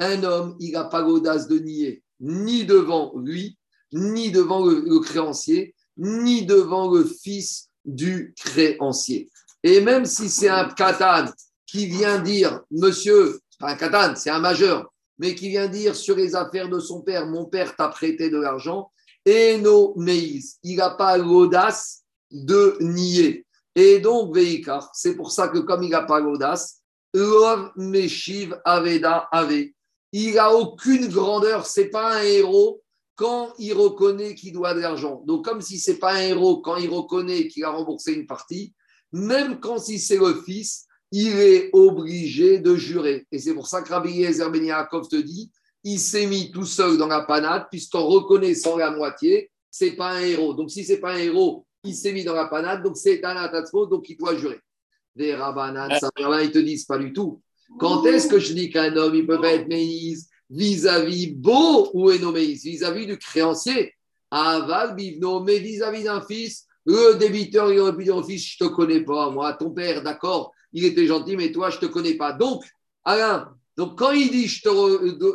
un 0.00 0.20
homme, 0.24 0.56
il 0.58 0.72
n'a 0.72 0.82
pas 0.82 1.00
l'audace 1.00 1.46
de 1.46 1.60
nier 1.60 2.02
ni 2.18 2.64
devant 2.64 3.12
lui, 3.16 3.56
ni 3.92 4.32
devant 4.32 4.64
le, 4.64 4.98
créancier, 5.00 5.74
ni 5.96 6.44
devant 6.44 6.90
le 6.90 7.04
fils 7.04 7.68
du 7.84 8.34
créancier. 8.36 9.30
Et 9.62 9.80
même 9.80 10.04
si 10.04 10.28
c'est 10.28 10.48
un 10.48 10.68
katan 10.68 11.26
qui 11.76 11.84
vient 11.84 12.18
dire, 12.18 12.62
monsieur, 12.70 13.38
pas 13.58 13.72
un 13.72 13.74
katan, 13.76 14.16
c'est 14.16 14.30
un 14.30 14.38
majeur, 14.38 14.90
mais 15.18 15.34
qui 15.34 15.50
vient 15.50 15.68
dire 15.68 15.94
sur 15.94 16.16
les 16.16 16.34
affaires 16.34 16.70
de 16.70 16.80
son 16.80 17.02
père, 17.02 17.26
mon 17.26 17.44
père 17.44 17.76
t'a 17.76 17.88
prêté 17.88 18.30
de 18.30 18.38
l'argent, 18.38 18.90
et 19.26 19.58
nos 19.58 19.94
meis, 19.96 20.40
il 20.62 20.76
n'a 20.76 20.88
pas 20.88 21.18
l'audace 21.18 22.04
de 22.30 22.78
nier. 22.80 23.44
Et 23.74 23.98
donc, 23.98 24.34
Veikar, 24.34 24.90
c'est 24.94 25.16
pour 25.16 25.30
ça 25.30 25.48
que 25.48 25.58
comme 25.58 25.82
il 25.82 25.90
n'a 25.90 26.02
pas 26.02 26.18
l'audace, 26.18 26.80
Meshiv 27.76 28.58
Aveda 28.64 29.28
Ave. 29.30 29.66
Il 30.12 30.34
n'a 30.34 30.54
aucune 30.54 31.08
grandeur, 31.08 31.66
c'est 31.66 31.90
pas 31.90 32.16
un 32.16 32.22
héros 32.22 32.82
quand 33.16 33.52
il 33.58 33.74
reconnaît 33.74 34.34
qu'il 34.34 34.54
doit 34.54 34.72
de 34.72 34.80
l'argent. 34.80 35.22
Donc, 35.26 35.44
comme 35.44 35.60
si 35.60 35.78
c'est 35.78 35.98
pas 35.98 36.14
un 36.14 36.20
héros 36.20 36.62
quand 36.62 36.76
il 36.76 36.88
reconnaît 36.88 37.48
qu'il 37.48 37.64
a 37.64 37.70
remboursé 37.70 38.14
une 38.14 38.26
partie, 38.26 38.74
même 39.12 39.60
quand 39.60 39.78
si 39.78 39.98
c'est 39.98 40.18
le 40.18 40.40
fils, 40.42 40.85
il 41.12 41.38
est 41.38 41.70
obligé 41.72 42.58
de 42.58 42.76
jurer. 42.76 43.26
Et 43.30 43.38
c'est 43.38 43.54
pour 43.54 43.68
ça 43.68 43.82
que 43.82 43.88
Rabbi 43.88 44.10
Yezer 44.10 44.50
Ben 44.50 44.66
te 45.10 45.16
dit, 45.16 45.50
il 45.84 45.98
s'est 45.98 46.26
mis 46.26 46.50
tout 46.50 46.64
seul 46.64 46.98
dans 46.98 47.06
la 47.06 47.22
panade, 47.22 47.66
puisqu'en 47.70 48.06
reconnaissant 48.06 48.76
la 48.76 48.90
moitié, 48.90 49.50
c'est 49.70 49.92
pas 49.92 50.12
un 50.12 50.20
héros. 50.20 50.54
Donc, 50.54 50.70
si 50.70 50.84
c'est 50.84 50.98
pas 50.98 51.12
un 51.12 51.18
héros, 51.18 51.66
il 51.84 51.94
s'est 51.94 52.12
mis 52.12 52.24
dans 52.24 52.34
la 52.34 52.46
panade, 52.46 52.82
donc 52.82 52.96
c'est 52.96 53.24
un 53.24 53.36
atatsmo, 53.36 53.86
donc 53.86 54.08
il 54.08 54.16
doit 54.16 54.36
jurer. 54.36 54.60
Des 55.14 55.34
rabanan, 55.34 55.88
ça 55.98 56.10
ils 56.18 56.50
te 56.50 56.58
disent 56.58 56.84
pas 56.84 56.98
du 56.98 57.12
tout. 57.12 57.40
Quand 57.78 58.04
est-ce 58.04 58.28
que 58.28 58.38
je 58.38 58.52
dis 58.52 58.70
qu'un 58.70 58.94
homme, 58.96 59.14
il 59.14 59.26
peut 59.26 59.40
pas 59.40 59.52
être 59.52 59.68
méise 59.68 60.28
vis-à-vis 60.50 61.28
beau 61.28 61.90
ou 61.94 62.10
énoméis 62.10 62.54
vis-à-vis 62.54 63.06
du 63.06 63.18
créancier 63.18 63.92
Aval, 64.30 64.94
bivno, 64.96 65.40
mais 65.40 65.58
vis-à-vis 65.58 66.04
d'un 66.04 66.20
fils, 66.20 66.66
le 66.84 67.14
débiteur, 67.14 67.72
il 67.72 67.78
aurait 67.78 67.96
pu 67.96 68.04
dire 68.04 68.16
au 68.16 68.22
fils, 68.22 68.44
je 68.44 68.58
te 68.58 68.64
connais 68.64 69.02
pas, 69.04 69.30
moi, 69.30 69.52
ton 69.54 69.70
père, 69.70 70.02
d'accord, 70.02 70.52
il 70.76 70.84
était 70.84 71.06
gentil, 71.06 71.36
mais 71.36 71.50
toi, 71.52 71.70
je 71.70 71.78
te 71.78 71.86
connais 71.86 72.14
pas. 72.14 72.32
Donc, 72.32 72.62
Alain, 73.02 73.50
donc 73.78 73.98
quand 73.98 74.10
il 74.12 74.30
dit, 74.30 74.46
je 74.46 74.62
te, 74.62 74.68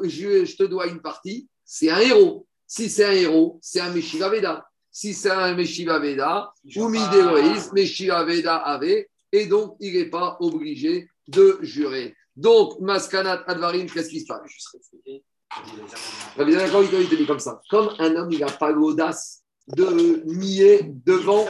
je, 0.07 0.55
te 0.55 0.63
dois 0.63 0.85
une 0.85 1.01
partie, 1.01 1.47
c'est 1.65 1.89
un 1.89 1.99
héros. 1.99 2.45
Si 2.67 2.89
c'est 2.91 3.05
un 3.05 3.11
héros, 3.11 3.59
c'est 3.59 3.79
un 3.79 3.89
Veda 3.89 4.63
si 4.91 5.13
c'est 5.13 5.31
un 5.31 5.55
Meshiva 5.55 5.99
Veda, 5.99 6.53
ou 6.75 6.89
Midéloïs, 6.89 7.71
Meshiva 7.73 8.23
Veda 8.23 8.57
avait, 8.57 9.09
et 9.31 9.47
donc 9.47 9.77
il 9.79 9.93
n'est 9.93 10.09
pas 10.09 10.37
obligé 10.41 11.09
de 11.27 11.57
jurer. 11.61 12.15
Donc, 12.35 12.79
Maskanat 12.79 13.43
Advarim, 13.47 13.89
qu'est-ce 13.89 14.09
qui 14.09 14.19
se 14.19 14.27
passe? 14.27 14.41
Rabbi 16.37 16.53
D'accord, 16.53 16.83
il 16.83 17.09
te 17.09 17.15
dit 17.15 17.25
comme 17.25 17.39
ça. 17.39 17.61
Comme 17.69 17.89
un 17.99 18.15
homme, 18.15 18.31
il 18.31 18.39
n'a 18.39 18.47
pas 18.47 18.71
l'audace 18.71 19.40
de 19.75 20.23
nier 20.25 20.91
devant 21.05 21.45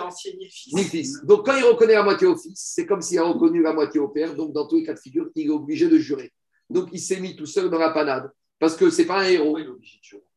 ni 0.73 0.83
fils. 0.83 1.23
Donc, 1.23 1.45
quand 1.45 1.55
il 1.55 1.63
reconnaît 1.63 1.93
la 1.93 2.03
moitié 2.03 2.27
au 2.27 2.37
fils, 2.37 2.71
c'est 2.75 2.85
comme 2.85 3.01
s'il 3.01 3.19
a 3.19 3.23
reconnu 3.23 3.61
la 3.61 3.73
moitié 3.73 3.99
au 3.99 4.09
père. 4.09 4.35
Donc, 4.35 4.53
dans 4.53 4.67
tous 4.67 4.77
les 4.77 4.83
cas 4.83 4.93
de 4.93 4.99
figure, 4.99 5.29
il 5.35 5.47
est 5.47 5.49
obligé 5.49 5.87
de 5.87 5.97
jurer. 5.97 6.31
Donc, 6.69 6.89
il 6.91 6.99
s'est 6.99 7.19
mis 7.19 7.35
tout 7.35 7.45
seul 7.45 7.69
dans 7.69 7.79
la 7.79 7.89
panade. 7.89 8.31
Parce 8.59 8.75
que 8.75 8.89
ce 8.89 9.01
n'est 9.01 9.07
pas 9.07 9.21
un 9.21 9.27
héros. 9.27 9.57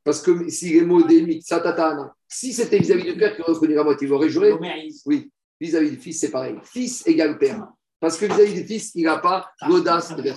Parce 0.02 0.20
que 0.20 0.48
s'il 0.48 0.76
est 0.76 0.84
modé, 0.84 1.40
satatana, 1.42 2.14
si 2.28 2.52
c'était 2.52 2.78
vis-à-vis 2.78 3.04
du 3.04 3.16
père 3.16 3.36
qui 3.36 3.42
reconnaît 3.42 3.74
la 3.74 3.84
moitié, 3.84 4.06
il 4.06 4.12
aurait 4.12 4.28
juré. 4.28 4.52
Oui, 5.06 5.30
vis-à-vis 5.60 5.90
du 5.90 5.96
fils, 5.98 6.20
c'est 6.20 6.30
pareil. 6.30 6.56
Fils 6.64 7.06
égale 7.06 7.38
père. 7.38 7.66
Parce 8.00 8.18
que 8.18 8.26
vis-à-vis 8.26 8.54
du 8.54 8.64
fils, 8.64 8.92
il 8.94 9.04
n'a 9.04 9.18
pas 9.18 9.50
l'audace 9.66 10.14
de 10.14 10.22
faire 10.22 10.36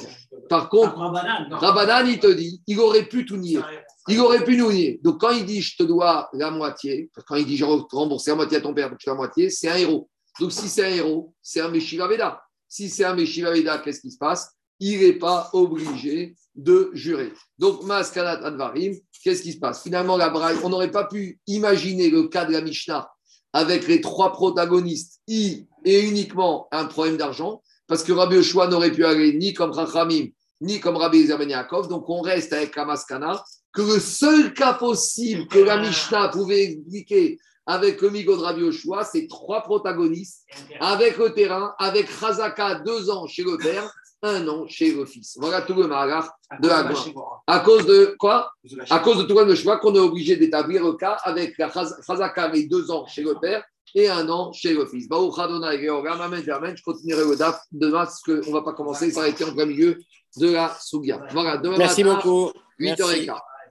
Par 0.49 0.69
contre, 0.69 0.95
Rabbanan, 0.95 2.07
il 2.07 2.19
te 2.19 2.31
dit, 2.31 2.61
il 2.67 2.79
aurait 2.79 3.07
pu 3.07 3.25
tout 3.25 3.37
nier. 3.37 3.59
Il 4.07 4.19
aurait 4.19 4.43
pu 4.43 4.55
nous 4.57 4.71
nier. 4.71 4.99
Donc, 5.03 5.19
quand 5.19 5.31
il 5.31 5.45
dit 5.45 5.61
je 5.61 5.75
te 5.77 5.83
dois 5.83 6.29
la 6.33 6.51
moitié, 6.51 7.09
quand 7.25 7.35
il 7.35 7.45
dit 7.45 7.57
je 7.57 7.65
rembourse 7.65 8.27
la 8.27 8.35
moitié 8.35 8.57
à 8.57 8.61
ton 8.61 8.73
père, 8.73 8.89
donc 8.89 8.99
je 9.01 9.09
la 9.09 9.15
moitié, 9.15 9.49
c'est 9.49 9.67
un 9.67 9.75
héros. 9.75 10.09
Donc, 10.39 10.51
si 10.51 10.69
c'est 10.69 10.85
un 10.85 10.95
héros, 10.95 11.33
c'est 11.41 11.61
un 11.61 11.69
Meshiva 11.69 12.07
Veda. 12.07 12.41
Si 12.67 12.89
c'est 12.89 13.03
un 13.03 13.15
Meshiva 13.15 13.51
Veda, 13.51 13.79
qu'est-ce 13.79 14.01
qui 14.01 14.11
se 14.11 14.17
passe? 14.17 14.51
Il 14.79 14.99
n'est 14.99 15.13
pas 15.13 15.49
obligé 15.53 16.35
de 16.55 16.91
jurer. 16.93 17.33
Donc, 17.57 17.83
Maskanat 17.83 18.45
Advarim, 18.45 18.93
qu'est-ce 19.23 19.41
qui 19.41 19.53
se 19.53 19.59
passe? 19.59 19.83
Finalement, 19.83 20.17
la 20.17 20.29
braille, 20.29 20.57
on 20.63 20.69
n'aurait 20.69 20.91
pas 20.91 21.05
pu 21.05 21.39
imaginer 21.47 22.09
le 22.09 22.27
cas 22.27 22.45
de 22.45 22.51
la 22.51 22.61
Mishnah 22.61 23.09
avec 23.53 23.87
les 23.87 24.01
trois 24.01 24.31
protagonistes, 24.31 25.21
I 25.27 25.67
et 25.85 26.01
uniquement 26.01 26.67
un 26.71 26.85
problème 26.85 27.17
d'argent, 27.17 27.63
parce 27.87 28.03
que 28.03 28.11
Rabbi 28.11 28.35
Yoshua 28.35 28.67
n'aurait 28.67 28.91
pu 28.91 29.05
aller 29.05 29.33
ni 29.33 29.53
comme 29.53 29.71
Rachamim, 29.71 30.27
ni 30.61 30.79
comme 30.79 30.97
Rabbi 30.97 31.19
Ezer 31.19 31.37
ben 31.37 31.67
donc 31.89 32.09
on 32.09 32.21
reste 32.21 32.53
avec 32.53 32.75
la 32.75 32.85
Maskana, 32.85 33.43
que 33.73 33.81
le 33.81 33.99
seul 33.99 34.53
cas 34.53 34.73
possible 34.73 35.47
que 35.47 35.59
la 35.59 35.77
Mishnah 35.77 36.29
pouvait 36.29 36.63
expliquer 36.63 37.39
avec 37.67 38.01
le 38.01 38.09
Migo 38.09 38.37
de 38.37 38.41
Rabbi 38.41 38.61
Yoshua, 38.61 39.03
c'est 39.03 39.27
trois 39.27 39.61
protagonistes, 39.61 40.45
avec 40.79 41.17
le 41.17 41.33
terrain, 41.33 41.75
avec 41.77 42.09
Chazaka, 42.09 42.75
deux 42.75 43.09
ans 43.09 43.27
chez 43.27 43.43
le 43.43 43.57
père, 43.57 43.91
un 44.23 44.47
an 44.47 44.65
chez 44.67 44.93
le 44.93 45.05
fils. 45.05 45.37
Voilà 45.39 45.61
tout 45.61 45.73
le 45.73 45.85
magar 45.85 46.33
de 46.59 46.67
la 46.67 46.89
À 47.45 47.59
cause 47.59 47.85
de 47.85 48.15
quoi 48.17 48.51
À 48.89 48.99
cause 48.99 49.17
de 49.17 49.23
tout 49.23 49.37
le 49.37 49.53
choix 49.53 49.77
qu'on 49.77 49.93
est 49.95 49.99
obligé 49.99 50.37
d'établir 50.37 50.83
le 50.83 50.93
cas 50.93 51.17
avec 51.23 51.57
la 51.57 51.69
Chazaka, 51.69 52.49
mais 52.49 52.63
deux 52.63 52.89
ans 52.89 53.05
chez 53.05 53.21
le 53.21 53.35
père 53.35 53.63
et 53.95 54.07
un 54.07 54.27
an 54.29 54.51
chez 54.53 54.73
le 54.73 54.85
fils. 54.85 55.07
Je 55.09 56.83
continuerai 56.83 57.23
le 57.29 57.35
DAF 57.35 57.59
demain 57.71 58.05
parce 58.05 58.21
qu'on 58.21 58.31
ne 58.31 58.51
va 58.51 58.61
pas 58.61 58.73
commencer, 58.73 59.11
s'arrêter 59.11 59.43
en 59.43 59.53
plein 59.53 59.65
milieu 59.65 59.97
de 60.37 60.51
la 60.51 60.75
Sougia. 60.79 61.21
Voilà, 61.31 61.57
demain 61.57 61.77
Merci 61.77 62.03
beaucoup. 62.03 62.51
8h15. 62.79 63.35